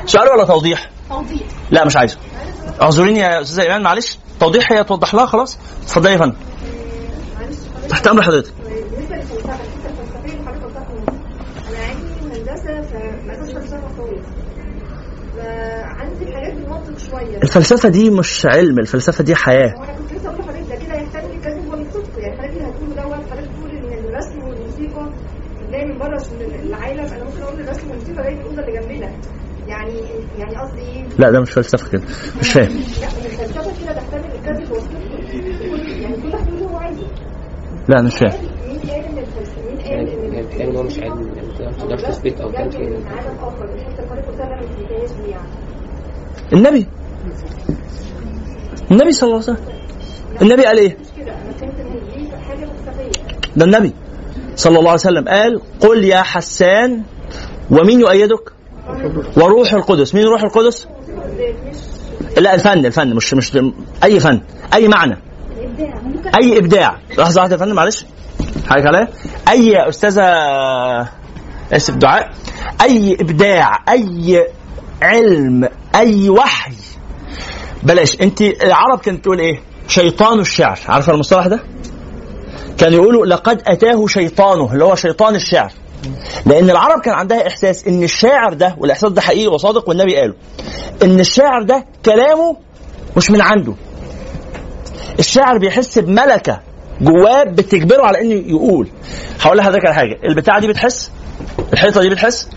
سؤال 0.07 0.29
ولا 0.29 0.45
توضيح؟ 0.45 0.91
توضيح. 1.09 1.43
لا 1.71 1.85
مش 1.85 1.97
عايزه. 1.97 2.19
اعذريني 2.83 3.19
يا 3.19 3.41
أستاذة 3.41 3.63
إيمان 3.63 3.83
معلش. 3.83 4.19
توضيح 4.41 4.73
هي 4.73 4.85
توضح 4.85 5.15
لها 5.15 5.27
خلاص؟ 5.27 5.59
اتفضلي 5.83 6.13
يا 6.13 6.19
فندم. 6.19 6.37
تحت 7.89 8.07
أمر 8.07 8.23
حضرتك 8.23 8.53
بالنسبة 8.65 9.17
للفلسفه 9.17 9.37
الفكرة 9.37 9.91
الفلسفيه 9.91 10.39
اللي 10.39 10.47
حضرتك 10.47 10.65
قلتها 10.65 10.85
في 10.85 10.93
النص. 10.93 11.09
أنا 11.69 11.79
عندي 11.85 12.41
هندسه 12.41 12.83
فمدرسه 12.83 13.61
فلسفه 13.61 13.89
خالص 13.99 14.27
فعندي 15.37 16.25
الحاجات 16.25 16.55
بالمنطق 16.55 16.99
شوية. 16.99 17.37
الفلسفة 17.43 17.89
دي 17.89 18.11
مش 18.11 18.47
علم 18.47 18.79
الفلسفة 18.79 19.25
دي 19.25 19.35
حياة. 19.35 19.75
وأنا 19.81 19.93
كنت 19.99 20.13
لسه 20.13 20.29
أقول 20.29 20.39
لحضرتك 20.41 20.69
ده 20.69 20.77
كده 20.77 21.01
الكذب 21.35 21.69
والصدق 21.71 22.19
يعني 22.19 22.37
حضرتك 22.37 22.57
اللي 22.57 22.69
هتقوله 22.69 22.95
دوت 22.95 23.31
حضرتك 23.31 23.49
إن 23.73 24.05
الرسم 24.05 24.39
والموسيقى 24.39 25.11
جاي 25.71 25.85
من 25.85 25.99
بره 25.99 26.23
العالم 26.63 27.01
أنا 27.15 27.25
ممكن 27.25 27.43
أقول 27.43 27.61
الرسم 27.61 27.91
والموسيقى 27.91 28.23
جاي 28.23 28.35
من 28.35 28.41
الأوضة 28.41 28.63
اللي 28.63 28.73
جنبنا. 28.81 29.11
يعني 29.69 30.01
يعني 30.39 30.57
قصدي 30.57 30.81
إيه؟ 30.81 31.05
لا 31.19 31.31
ده 31.31 31.41
مش 31.41 31.51
فلسفة 31.51 31.91
كده. 31.91 32.03
مش 32.41 32.53
فاهم. 32.53 32.69
لا 33.01 33.07
الفلسفة 33.27 33.85
كده 33.85 33.93
تحتمل 33.93 34.23
كل- 35.71 36.03
يعني 36.03 36.17
كل 36.23 36.29
واحد 36.33 36.47
يقول 36.49 36.59
اللي 36.59 36.71
هو 36.73 36.77
عايزه 36.77 37.07
لا 37.89 38.03
مش 38.03 38.15
فاهم. 38.15 38.41
النبي. 46.53 46.87
النبي 48.91 49.13
صلى 49.13 49.27
الله 49.27 49.43
عليه 49.43 49.53
وسلم. 49.53 49.57
النبي 50.43 50.65
قال 50.65 50.79
إيه؟ 50.79 50.97
ده 53.57 53.65
النبي 53.65 53.93
صلى 54.57 54.79
الله 54.79 54.91
عليه 54.91 55.01
وسلم 55.01 55.29
قال 55.29 55.61
قل 55.81 56.05
يا 56.05 56.23
حسان 56.23 57.03
ومين 57.71 58.01
يؤيدك؟ 58.01 58.53
وروح 59.37 59.73
القدس. 59.73 60.15
مين 60.15 60.25
روح 60.25 60.43
القدس؟ 60.43 60.89
لا 62.39 62.55
الفن 62.55 62.87
الفن 62.87 63.15
مش 63.15 63.35
مش 63.35 63.59
أي 64.05 64.21
فن 64.21 64.41
أي 64.75 64.89
معنى. 64.89 65.19
أي 66.41 66.59
إبداع؟ 66.59 66.97
لحظة 67.19 67.41
واحدة 67.41 67.55
يا 67.55 67.61
فندم 67.61 67.75
معلش. 67.75 68.07
حضرتك 68.69 68.87
عليا؟ 68.87 69.09
أي 69.49 69.89
أستاذة 69.89 70.23
آسف 71.73 71.95
دعاء. 71.95 72.31
أي 72.83 73.17
إبداع 73.21 73.85
أي 73.89 74.47
علم 75.03 75.69
أي 75.95 76.29
وحي؟ 76.29 76.73
بلاش. 77.83 78.21
أنت 78.21 78.41
العرب 78.41 78.99
كانت 78.99 79.25
تقول 79.25 79.39
إيه؟ 79.41 79.61
شيطان 79.89 80.41
الشعر. 80.41 80.79
عارفة 80.89 81.13
المصطلح 81.13 81.47
ده؟ 81.47 81.61
كانوا 82.79 83.03
يقولوا 83.03 83.27
لقد 83.27 83.63
أتاه 83.67 84.07
شيطانه 84.07 84.73
اللي 84.73 84.85
هو 84.85 84.95
شيطان 84.95 85.35
الشعر. 85.35 85.73
لأن 86.47 86.71
العرب 86.71 87.01
كان 87.01 87.15
عندها 87.15 87.47
إحساس 87.47 87.87
إن 87.87 88.03
الشاعر 88.03 88.53
ده 88.53 88.77
والإحساس 88.79 89.11
ده 89.13 89.21
حقيقي 89.21 89.47
وصادق 89.47 89.89
والنبي 89.89 90.17
قاله 90.17 90.35
إن 91.03 91.21
الشاعر 91.21 91.63
ده 91.63 91.85
كلامه 92.05 92.57
مش 93.17 93.31
من 93.31 93.41
عنده. 93.41 93.75
الشاعر 95.19 95.59
بيحس 95.59 95.99
بملكة 95.99 96.61
جواه 97.01 97.45
بتجبره 97.45 98.03
على 98.03 98.21
إنه 98.21 98.35
يقول. 98.51 98.89
هقول 99.41 99.59
لحضرتك 99.59 99.85
على 99.87 99.95
حاجة. 99.95 100.19
البتاعة 100.25 100.61
دي 100.61 100.69
بتحس؟ 100.69 101.11
الحيطة 101.73 102.01
دي 102.01 102.11
بتحس؟ 102.11 102.49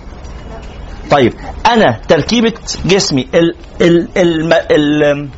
طيب 1.12 1.34
أنا 1.66 2.00
تركيبة 2.08 2.54
جسمي 2.86 3.28
ال 3.36 3.56
ال 3.82 4.08
ال 4.18 4.54
ال 4.54 5.30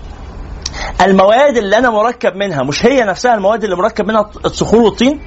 المواد 1.02 1.58
اللي 1.58 1.78
أنا 1.78 1.90
مركب 1.90 2.36
منها 2.36 2.64
مش 2.64 2.86
هي 2.86 3.04
نفسها 3.04 3.36
المواد 3.36 3.64
اللي 3.64 3.76
مركب 3.76 4.08
منها 4.08 4.30
الصخور 4.46 4.82
والطين؟ 4.82 5.20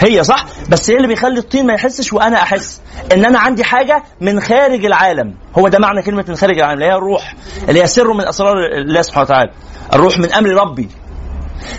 هي 0.00 0.24
صح؟ 0.24 0.44
بس 0.68 0.90
إيه 0.90 0.96
اللي 0.96 1.08
بيخلي 1.08 1.38
الطين 1.38 1.66
ما 1.66 1.72
يحسش 1.74 2.12
وأنا 2.12 2.42
أحس؟ 2.42 2.80
إن 3.12 3.24
أنا 3.24 3.38
عندي 3.38 3.64
حاجة 3.64 4.02
من 4.20 4.40
خارج 4.40 4.84
العالم. 4.84 5.34
هو 5.58 5.68
ده 5.68 5.78
معنى 5.78 6.02
كلمة 6.02 6.24
من 6.28 6.36
خارج 6.36 6.58
العالم 6.58 6.74
اللي 6.74 6.84
هي 6.92 6.96
الروح 6.96 7.34
اللي 7.68 7.82
هي 7.82 7.86
سر 7.86 8.12
من 8.12 8.26
أسرار 8.28 8.54
الله 8.80 9.02
سبحانه 9.02 9.24
وتعالى. 9.24 9.50
الروح 9.94 10.18
من 10.18 10.32
أمر 10.32 10.48
ربي. 10.50 10.88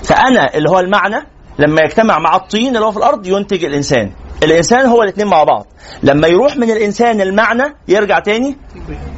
فأنا 0.04 0.56
اللي 0.56 0.70
هو 0.70 0.80
المعنى 0.80 1.28
لما 1.60 1.82
يجتمع 1.82 2.20
مع 2.20 2.36
الطين 2.36 2.76
اللي 2.76 2.86
هو 2.86 2.92
في 2.92 2.98
الأرض 2.98 3.28
ينتج 3.28 3.66
الإنسان. 3.66 4.12
الإنسان 4.44 4.86
هو 4.86 5.04
الاثنين 5.04 5.28
مع 5.28 5.44
بعض. 5.44 5.68
لما 6.04 6.28
يروح 6.28 6.58
من 6.58 6.72
الإنسان 6.72 7.22
المعنى 7.22 7.64
يرجع 7.88 8.20
تاني 8.20 8.58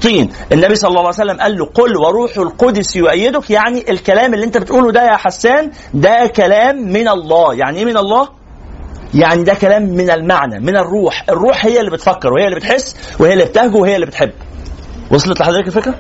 طين. 0.02 0.30
النبي 0.52 0.76
صلى 0.76 0.90
الله 0.90 1.00
عليه 1.00 1.10
وسلم 1.10 1.38
قال 1.42 1.58
له 1.58 1.66
قل 1.66 1.98
وروح 1.98 2.38
القدس 2.38 2.96
يؤيدك 2.96 3.50
يعني 3.50 3.92
الكلام 3.92 4.34
اللي 4.34 4.46
أنت 4.46 4.58
بتقوله 4.58 4.92
ده 4.92 5.04
يا 5.04 5.18
حسان 5.18 5.72
ده 5.94 6.28
كلام 6.36 6.76
من 6.76 7.08
الله. 7.08 7.54
يعني 7.54 7.78
إيه 7.78 7.86
من 7.86 7.98
الله؟ 7.98 8.39
يعني 9.14 9.44
ده 9.44 9.54
كلام 9.54 9.84
من 9.84 10.10
المعنى 10.10 10.60
من 10.60 10.78
الروح. 10.78 11.24
الروح 11.30 11.66
هي 11.66 11.80
اللي 11.80 11.92
بتفكر 11.92 12.34
وهي 12.34 12.46
اللي 12.46 12.56
بتحس 12.56 12.96
وهي 13.20 13.34
اللي 13.34 13.46
بتهجو 13.46 13.82
وهي 13.82 13.96
اللي 13.96 14.06
بتحب. 14.06 14.32
وصلت 15.12 15.40
لحضرتك 15.40 15.68
الفكرة؟ 15.68 15.96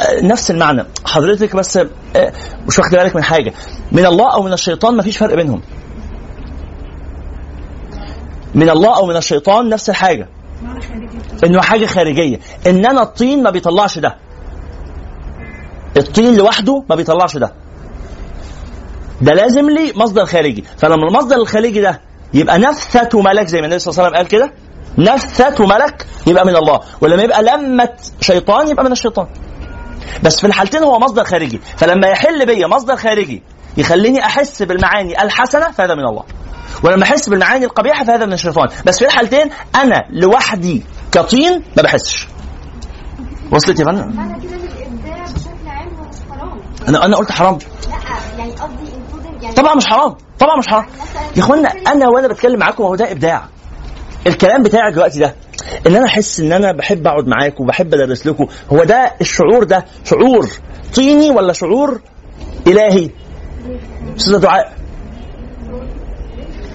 آه، 0.00 0.20
نفس 0.26 0.50
المعنى. 0.50 0.84
حضرتك 1.04 1.56
بس 1.56 1.76
آه، 1.76 2.32
مش 2.68 2.78
واخد 2.78 2.90
بالك 2.90 3.16
من 3.16 3.22
حاجة. 3.22 3.52
من 3.92 4.06
الله 4.06 4.34
أو 4.34 4.42
من 4.42 4.52
الشيطان 4.52 4.96
مفيش 4.96 5.18
فرق 5.18 5.34
بينهم. 5.34 5.62
من 8.54 8.70
الله 8.70 8.96
أو 8.96 9.06
من 9.06 9.16
الشيطان 9.16 9.68
نفس 9.68 9.90
الحاجة. 9.90 10.28
إنه 11.44 11.60
حاجة 11.62 11.86
خارجية. 11.86 12.40
إن 12.66 12.86
أنا 12.86 13.02
الطين 13.02 13.42
ما 13.42 13.50
بيطلعش 13.50 13.98
ده. 13.98 14.16
الطين 15.96 16.36
لوحده 16.36 16.84
ما 16.90 16.96
بيطلعش 16.96 17.36
ده. 17.36 17.52
ده 19.20 19.32
لازم 19.32 19.70
لي 19.70 19.92
مصدر 19.96 20.24
خارجي. 20.26 20.64
فلما 20.78 21.08
المصدر 21.08 21.36
الخارجي 21.36 21.80
ده 21.80 22.00
يبقى 22.34 22.58
نفثة 22.58 23.20
ملك 23.22 23.46
زي 23.46 23.58
ما 23.60 23.64
النبي 23.66 23.78
صلى 23.78 23.92
الله 23.92 24.04
عليه 24.04 24.10
وسلم 24.10 24.16
قال 24.16 24.28
كده 24.28 24.52
نفثة 25.12 25.66
ملك 25.66 26.06
يبقى 26.26 26.46
من 26.46 26.56
الله. 26.56 26.80
ولما 27.00 27.22
يبقى 27.22 27.42
لمة 27.42 27.88
شيطان 28.20 28.68
يبقى 28.68 28.84
من 28.84 28.92
الشيطان. 28.92 29.26
بس 30.22 30.40
في 30.40 30.46
الحالتين 30.46 30.82
هو 30.82 30.98
مصدر 30.98 31.24
خارجي. 31.24 31.60
فلما 31.76 32.06
يحل 32.08 32.46
بيا 32.46 32.66
مصدر 32.66 32.96
خارجي 32.96 33.42
يخليني 33.76 34.20
أحس 34.24 34.62
بالمعاني 34.62 35.22
الحسنة 35.22 35.70
فهذا 35.70 35.94
من 35.94 36.04
الله. 36.08 36.22
ولما 36.84 37.02
أحس 37.02 37.28
بالمعاني 37.28 37.64
القبيحة 37.64 38.04
فهذا 38.04 38.26
من 38.26 38.32
الشيطان. 38.32 38.68
بس 38.86 38.98
في 38.98 39.04
الحالتين 39.04 39.50
أنا 39.74 40.04
لوحدي 40.10 40.82
كطين 41.12 41.62
ما 41.76 41.82
بحسش. 41.82 42.28
وصلت 43.52 43.80
يا 43.80 43.84
فندم 43.84 44.16
معنى 44.16 44.40
كده 44.42 44.54
ان 44.54 44.60
الابداع 44.60 45.24
بشكل 45.24 45.68
عام 45.68 45.88
هو 45.88 46.08
مش 46.08 46.16
حرام 46.30 46.58
أنا 46.88 47.04
أنا 47.04 47.16
قلت 47.16 47.32
حرام. 47.32 47.58
يعني 48.38 48.52
قصدي 48.52 49.52
طبعا 49.56 49.74
مش 49.74 49.86
حرام. 49.86 50.14
طبعا 50.38 50.58
مش 50.58 50.66
حرام. 50.68 50.86
يا 51.36 51.40
إخوانا 51.42 51.68
أنا 51.68 52.08
وأنا 52.08 52.28
بتكلم 52.28 52.58
معاكم 52.58 52.84
هو 52.84 52.94
ده 52.94 53.12
إبداع. 53.12 53.44
الكلام 54.26 54.62
بتاعي 54.62 54.92
دلوقتي 54.92 55.18
ده 55.18 55.34
إن 55.86 55.96
أنا 55.96 56.06
أحس 56.06 56.40
إن 56.40 56.52
أنا 56.52 56.72
بحب 56.72 57.06
أقعد 57.06 57.26
معاكم 57.26 57.64
وبحب 57.64 57.94
أدرس 57.94 58.26
لكم 58.26 58.46
هو 58.72 58.84
ده 58.84 59.14
الشعور 59.20 59.64
ده 59.64 59.84
شعور 60.04 60.48
طيني 60.94 61.30
ولا 61.30 61.52
شعور 61.52 62.00
إلهي؟ 62.66 63.10
أستاذة 64.16 64.36
دعاء. 64.38 64.76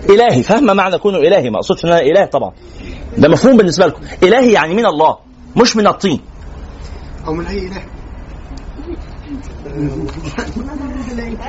إلهي 0.10 0.44
فاهمة 0.44 0.74
معنى 0.74 0.98
كونه 0.98 1.18
إلهي؟ 1.18 1.50
ما 1.50 1.58
أقصدش 1.58 1.86
إن 1.86 1.90
أنا 1.92 2.02
إله 2.02 2.26
طبعا. 2.26 2.52
ده 3.18 3.30
مفهوم 3.30 3.58
بالنسبة 3.58 3.86
لكم. 3.88 4.02
إلهي 4.24 4.52
يعني 4.52 4.74
من 4.74 4.86
الله 4.86 5.18
مش 5.56 5.76
من 5.76 5.88
الطين. 5.88 6.22
أو 7.28 7.34
من 7.34 7.46
أي 7.46 7.58
إله. 7.68 7.82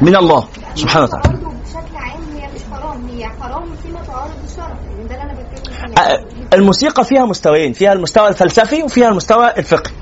من 0.03 0.17
الله 0.17 0.49
سبحانه 0.75 1.05
وتعالى. 1.05 1.29
بشكل 1.29 1.97
عام 1.97 2.21
هي 2.37 2.49
مش 2.55 2.61
حرام 2.73 3.07
هي 3.09 3.29
حرام 3.41 3.65
فيما 3.83 4.03
تعارض 4.07 4.31
الشرع 4.51 4.69
يعني 4.69 5.09
ده 5.09 5.15
اللي 5.15 5.23
أنا 5.23 5.33
بتكلم 5.33 5.95
فيه. 5.95 6.57
الموسيقى 6.57 7.05
فيها 7.05 7.25
مستويين 7.25 7.73
فيها 7.73 7.93
المستوى 7.93 8.29
الفلسفي 8.29 8.83
وفيها 8.83 9.09
المستوى 9.09 9.51
الفقهي. 9.59 9.93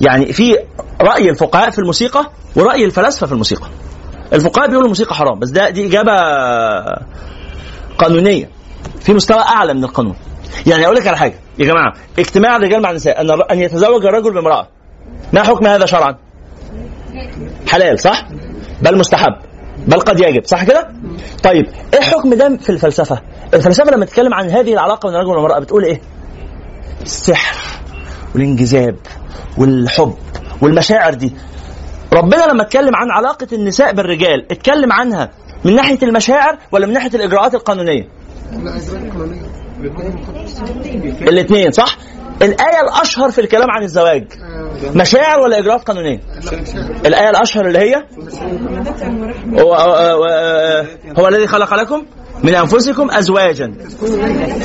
يعني 0.00 0.32
في 0.32 0.56
رأي 1.00 1.30
الفقهاء 1.30 1.70
في 1.70 1.78
الموسيقى 1.78 2.30
ورأي 2.56 2.84
الفلاسفة 2.84 3.26
في 3.26 3.32
الموسيقى. 3.32 3.68
الفقهاء 4.32 4.66
بيقولوا 4.66 4.84
الموسيقى 4.84 5.14
حرام 5.14 5.38
بس 5.38 5.48
ده 5.48 5.70
دي 5.70 5.86
إجابة 5.86 6.12
قانونية. 7.98 8.50
في 9.00 9.14
مستوى 9.14 9.40
أعلى 9.40 9.74
من 9.74 9.84
القانون. 9.84 10.16
يعني 10.66 10.84
أقول 10.84 10.96
لك 10.96 11.06
على 11.06 11.16
حاجة 11.16 11.34
يا 11.58 11.64
جماعة 11.64 11.92
اجتماع 12.18 12.56
الرجال 12.56 12.82
مع 12.82 12.90
النساء 12.90 13.20
أن 13.20 13.30
أن 13.50 13.58
يتزوج 13.58 14.06
الرجل 14.06 14.34
بامرأة. 14.34 14.68
ما 15.32 15.42
حكم 15.42 15.66
هذا 15.66 15.86
شرعا؟ 15.86 16.16
حلال 17.68 17.98
صح؟ 18.00 18.28
بل 18.82 18.98
مستحب 18.98 19.32
بل 19.86 20.00
قد 20.00 20.20
يجب 20.20 20.44
صح 20.44 20.64
كده؟ 20.64 20.88
طيب 21.42 21.66
إيه 21.94 22.00
حكم 22.00 22.34
ده 22.34 22.56
في 22.56 22.70
الفلسفة؟ 22.70 23.22
الفلسفة 23.54 23.90
لما 23.90 24.04
تتكلم 24.04 24.34
عن 24.34 24.50
هذه 24.50 24.72
العلاقة 24.72 25.08
بين 25.08 25.16
الرجل 25.16 25.30
والمراه 25.30 25.58
بتقول 25.58 25.84
إيه؟ 25.84 26.00
سحر 27.04 27.56
والانجذاب 28.34 28.96
والحب 29.58 30.14
والمشاعر 30.62 31.14
دي 31.14 31.32
ربنا 32.12 32.44
لما 32.52 32.62
اتكلم 32.62 32.96
عن 32.96 33.10
علاقة 33.10 33.46
النساء 33.52 33.92
بالرجال 33.92 34.52
اتكلم 34.52 34.92
عنها 34.92 35.30
من 35.64 35.74
ناحية 35.74 35.98
المشاعر 36.02 36.58
ولا 36.72 36.86
من 36.86 36.92
لا 36.92 37.24
إجراءات 37.24 37.56
قانونية 37.56 38.08
الاثنين 41.22 41.70
صح 41.70 41.96
الآية 42.42 42.80
الأشهر 42.80 43.30
في 43.30 43.40
الكلام 43.40 43.70
عن 43.70 43.82
الزواج. 43.82 44.24
مشاعر 44.94 45.40
ولا 45.40 45.58
إجراءات 45.58 45.82
قانونية؟ 45.82 46.20
الآية 47.06 47.30
الأشهر 47.30 47.66
اللي 47.66 47.78
هي؟ 47.78 47.94
هو, 49.62 49.74
هو, 51.18 51.28
الذي 51.28 51.46
خلق 51.46 51.74
لكم 51.74 52.06
من 52.42 52.54
أنفسكم 52.54 53.10
أزواجا. 53.10 53.74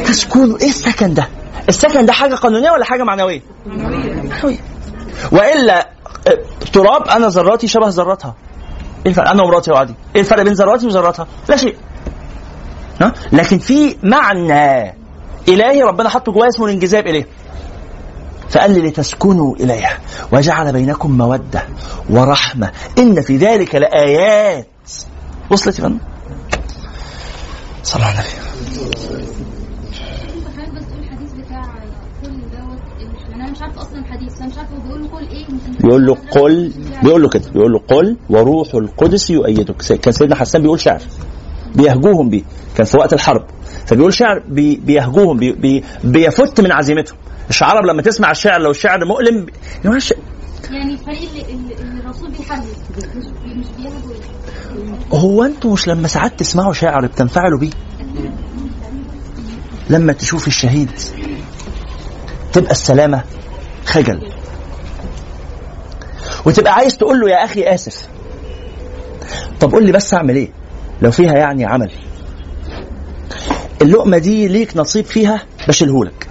تسكنوا 0.05 0.57
إيه 0.61 0.69
السكن 0.69 1.13
ده؟ 1.13 1.27
السكن 1.69 2.05
ده 2.05 2.13
حاجة 2.13 2.35
قانونية 2.35 2.71
ولا 2.71 2.85
حاجة 2.85 3.03
معنوية؟ 3.03 3.41
معنوية. 3.65 4.57
وإلا 5.31 5.89
تراب 6.73 7.07
أنا 7.07 7.27
ذراتي 7.27 7.67
شبه 7.67 7.87
ذراتها. 7.87 8.35
إيه 9.05 9.11
الفرق؟ 9.11 9.29
أنا 9.29 9.43
ومراتي 9.43 9.71
وعادي 9.71 9.93
إيه 10.15 10.21
الفرق 10.21 10.41
بين 10.41 10.53
ذراتي 10.53 10.87
وذراتها؟ 10.87 11.27
لا 11.49 11.57
شيء. 11.57 11.75
ها؟ 13.01 13.13
لكن 13.31 13.57
في 13.57 13.95
معنى 14.03 14.95
إلهي 15.49 15.83
ربنا 15.83 16.09
حطه 16.09 16.31
جوايا 16.31 16.49
اسمه 16.49 16.65
الانجذاب 16.65 17.07
إليه. 17.07 17.27
فقال 18.53 18.71
لي 18.71 18.89
لتسكنوا 18.89 19.55
إليها 19.55 19.99
وجعل 20.31 20.73
بينكم 20.73 21.17
مودة 21.17 21.63
ورحمة. 22.09 22.71
إن 22.97 23.21
في 23.21 23.37
ذلك 23.37 23.75
لآيات. 23.75 24.67
وصلت 25.51 25.79
يا 25.79 25.83
فندم؟ 25.83 25.99
صلى 27.83 28.03
مش 33.51 33.61
عارفة 33.61 34.75
هو 34.75 34.79
بيقول 34.81 35.01
له 35.01 35.07
كل 35.07 35.27
إيه؟ 35.27 35.45
بيقول 35.79 36.05
له 36.05 36.17
قل 36.31 36.73
بيقول 37.03 37.21
له 37.21 37.29
كده. 37.29 37.49
بيقول 37.53 37.71
له 37.71 37.79
قل 37.79 38.17
وروح 38.29 38.75
القدس 38.75 39.29
يؤيدك. 39.29 39.75
كان 40.01 40.13
سيدنا 40.13 40.35
حسان 40.35 40.61
بيقول 40.61 40.79
شعر. 40.79 41.01
بيهجوهم 41.75 42.29
بيه. 42.29 42.43
كان 42.75 42.85
في 42.85 42.97
وقت 42.97 43.13
الحرب. 43.13 43.45
فبيقول 43.85 44.13
شعر. 44.13 44.39
بي 44.47 44.75
بيهجوهم. 44.75 45.37
بي 45.37 45.51
بي 45.51 45.83
بيفت 46.03 46.61
من 46.61 46.71
عزيمتهم. 46.71 47.17
العرب 47.61 47.85
لما 47.85 48.01
تسمع 48.01 48.31
الشعر 48.31 48.61
لو 48.61 48.71
الشعر 48.71 49.05
مؤلم 49.05 49.45
يعني 49.85 49.99
يعني 50.71 50.93
الفريق 50.93 51.29
اللي, 51.49 51.99
الرسول 51.99 52.31
بيحرك 52.31 52.63
مش 53.15 53.25
مش 53.45 53.65
بيهجو 53.77 54.13
هو 55.13 55.43
أنتوا 55.43 55.73
مش 55.73 55.87
لما 55.87 56.07
ساعات 56.07 56.39
تسمعوا 56.39 56.73
شعر 56.73 57.05
بتنفعلوا 57.07 57.59
بيه؟ 57.59 57.71
لما 59.89 60.13
تشوف 60.13 60.47
الشهيد 60.47 60.91
تبقى 62.53 62.71
السلامة 62.71 63.23
خجل. 63.85 64.31
وتبقى 66.45 66.73
عايز 66.73 66.97
تقول 66.97 67.19
له 67.19 67.29
يا 67.29 67.45
أخي 67.45 67.63
آسف. 67.63 68.07
طب 69.59 69.71
قول 69.71 69.85
لي 69.85 69.91
بس 69.91 70.13
أعمل 70.13 70.35
إيه؟ 70.35 70.49
لو 71.01 71.11
فيها 71.11 71.33
يعني 71.33 71.65
عمل. 71.65 71.91
اللقمة 73.81 74.17
دي 74.17 74.47
ليك 74.47 74.77
نصيب 74.77 75.05
فيها 75.05 75.41
بشيلهولك. 75.67 76.27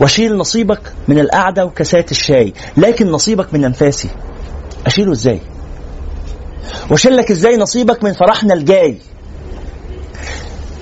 واشيل 0.00 0.36
نصيبك 0.36 0.92
من 1.08 1.18
القعدة 1.18 1.64
وكاسات 1.64 2.10
الشاي 2.10 2.52
لكن 2.76 3.10
نصيبك 3.10 3.54
من 3.54 3.64
أنفاسي. 3.64 4.08
أشيله 4.86 5.12
إزاي؟ 5.12 5.40
واشيل 6.90 7.16
لك 7.16 7.30
إزاي 7.30 7.56
نصيبك 7.56 8.04
من 8.04 8.12
فرحنا 8.12 8.54
الجاي؟ 8.54 8.98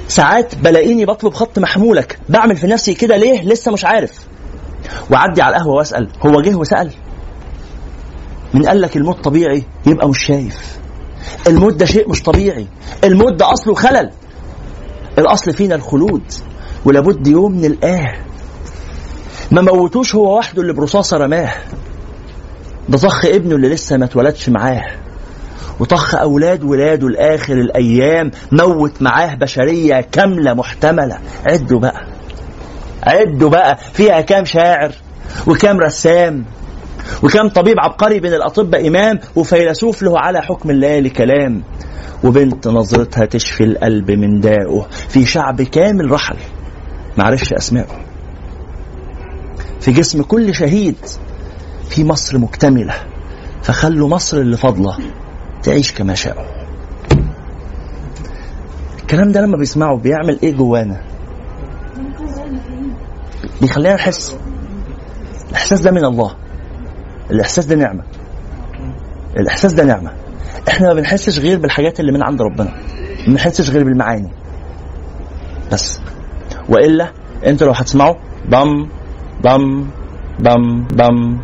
ساعات 0.09 0.55
بلاقيني 0.55 1.05
بطلب 1.07 1.35
خط 1.35 1.59
محمولك 1.59 2.19
بعمل 2.29 2.57
في 2.57 2.67
نفسي 2.67 2.95
كده 2.95 3.17
ليه؟ 3.17 3.43
لسه 3.43 3.73
مش 3.73 3.85
عارف. 3.85 4.13
وعدي 5.11 5.43
على 5.43 5.57
القهوة 5.57 5.75
وأسأل 5.75 6.09
هو 6.27 6.41
جه 6.41 6.55
وسأل. 6.55 6.91
من 8.55 8.67
قال 8.67 8.81
لك 8.81 8.97
الموت 8.97 9.25
طبيعي 9.25 9.63
يبقى 9.87 10.09
مش 10.09 10.19
شايف. 10.27 10.79
الموت 11.47 11.75
ده 11.75 11.87
شيء 11.87 12.11
مش 12.11 12.23
طبيعي. 12.23 12.67
الموت 13.05 13.33
ده 13.33 13.53
أصله 13.53 13.75
خلل. 13.75 14.11
الأصل 15.19 15.53
فينا 15.53 15.75
الخلود 15.75 16.23
ولابد 16.85 17.27
يوم 17.27 17.55
نلقاه. 17.55 18.32
ما 19.53 19.61
موتوش 19.63 20.15
هو 20.15 20.39
وحده 20.39 20.63
اللي 20.63 20.73
برصاصة 20.73 21.17
رماه. 21.17 21.53
ده 22.89 22.99
طخ 22.99 23.25
ابنه 23.25 23.55
اللي 23.57 23.69
لسه 23.69 23.97
ما 23.97 24.05
اتولدش 24.05 24.49
معاه. 24.49 24.85
وطخ 25.81 26.15
أولاد 26.15 26.65
ولاده 26.65 27.09
لآخر 27.09 27.53
الأيام 27.55 28.31
موت 28.53 29.03
معاه 29.03 29.35
بشرية 29.35 30.01
كاملة 30.13 30.55
محتملة. 30.55 31.19
عدوا 31.47 31.81
بقى. 31.81 32.07
عدوا 33.03 33.51
بقى. 33.51 33.79
فيها 33.93 34.21
كام 34.21 34.45
شاعر 34.45 34.93
وكام 35.47 35.81
رسام 35.81 36.45
وكام 37.23 37.49
طبيب 37.49 37.77
عبقري 37.79 38.21
بين 38.21 38.35
الأطباء 38.35 38.89
إمام 38.89 39.19
وفيلسوف 39.37 40.03
له 40.03 40.19
على 40.19 40.43
حكم 40.43 40.71
الليالي 40.71 41.11
كلام 41.11 41.63
وبنت 42.25 42.69
نظرتها 42.69 43.25
تشفي 43.27 43.65
القلب 43.65 44.11
من 44.11 44.41
دائه 44.41 44.87
في 45.09 45.27
شعب 45.27 45.63
كامل 45.63 46.11
رحل. 46.11 46.37
معرفش 47.19 47.53
اسمائه 47.53 48.12
في 49.83 49.93
جسم 49.93 50.23
كل 50.23 50.55
شهيد 50.55 50.97
في 51.91 52.05
مصر 52.05 52.39
مكتملة 52.39 52.95
فخلوا 53.63 54.09
مصر 54.09 54.37
اللي 54.37 54.57
فاضلة 54.57 54.99
تعيش 55.63 55.93
كما 55.93 56.15
شاءوا. 56.15 56.45
الكلام 59.01 59.33
ده 59.33 59.41
لما 59.41 59.57
بيسمعه 59.57 59.97
بيعمل 59.97 60.39
إيه 60.43 60.53
جوانا؟ 60.55 61.03
بيخلينا 63.61 63.95
نحس. 63.95 64.37
الإحساس 65.51 65.81
ده 65.81 65.91
من 65.91 66.05
الله. 66.05 66.35
الإحساس 67.31 67.67
ده 67.67 67.77
نعمة. 67.77 68.03
الإحساس 69.37 69.73
ده 69.73 69.85
نعمة. 69.85 70.13
إحنا 70.69 70.89
ما 70.89 70.95
بنحسش 70.95 71.39
غير 71.39 71.59
بالحاجات 71.59 72.01
اللي 72.01 72.13
من 72.13 72.23
عند 72.23 72.43
ربنا. 72.43 72.71
ما 73.27 73.27
بنحسش 73.27 73.71
غير 73.71 73.85
بالمعاني. 73.85 74.31
بس. 75.73 76.01
وإلا 76.69 77.13
أنتوا 77.47 77.67
لو 77.67 77.73
هتسمعوا 77.73 78.15
بم 78.49 78.89
بم 79.45 79.87
بم 80.39 80.87
بم 80.87 81.41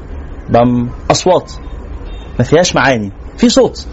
بم 0.48 0.88
أصوات. 1.10 1.52
ما 2.38 2.44
فيهاش 2.44 2.76
معاني. 2.76 3.12
في 3.38 3.48
صوت. 3.48 3.86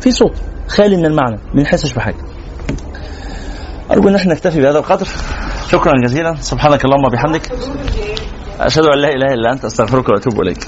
في 0.00 0.10
صوت. 0.10 0.32
خالي 0.68 0.96
من 0.96 1.06
المعنى. 1.06 1.38
ما 1.54 1.62
نحسش 1.62 1.92
بحاجة. 1.92 2.16
أرجو 3.90 4.08
إن 4.08 4.14
إحنا 4.14 4.34
نكتفي 4.34 4.60
بهذا 4.60 4.78
القدر. 4.78 5.08
شكرا 5.68 5.92
جزيلا. 6.04 6.34
سبحانك 6.34 6.84
اللهم 6.84 7.04
وبحمدك. 7.04 7.52
أشهد 8.60 8.84
أن 8.84 8.98
لا 8.98 9.08
إله 9.08 9.34
إلا 9.34 9.52
أنت. 9.52 9.64
أستغفرك 9.64 10.08
وأتوب 10.08 10.40
إليك. 10.40 10.66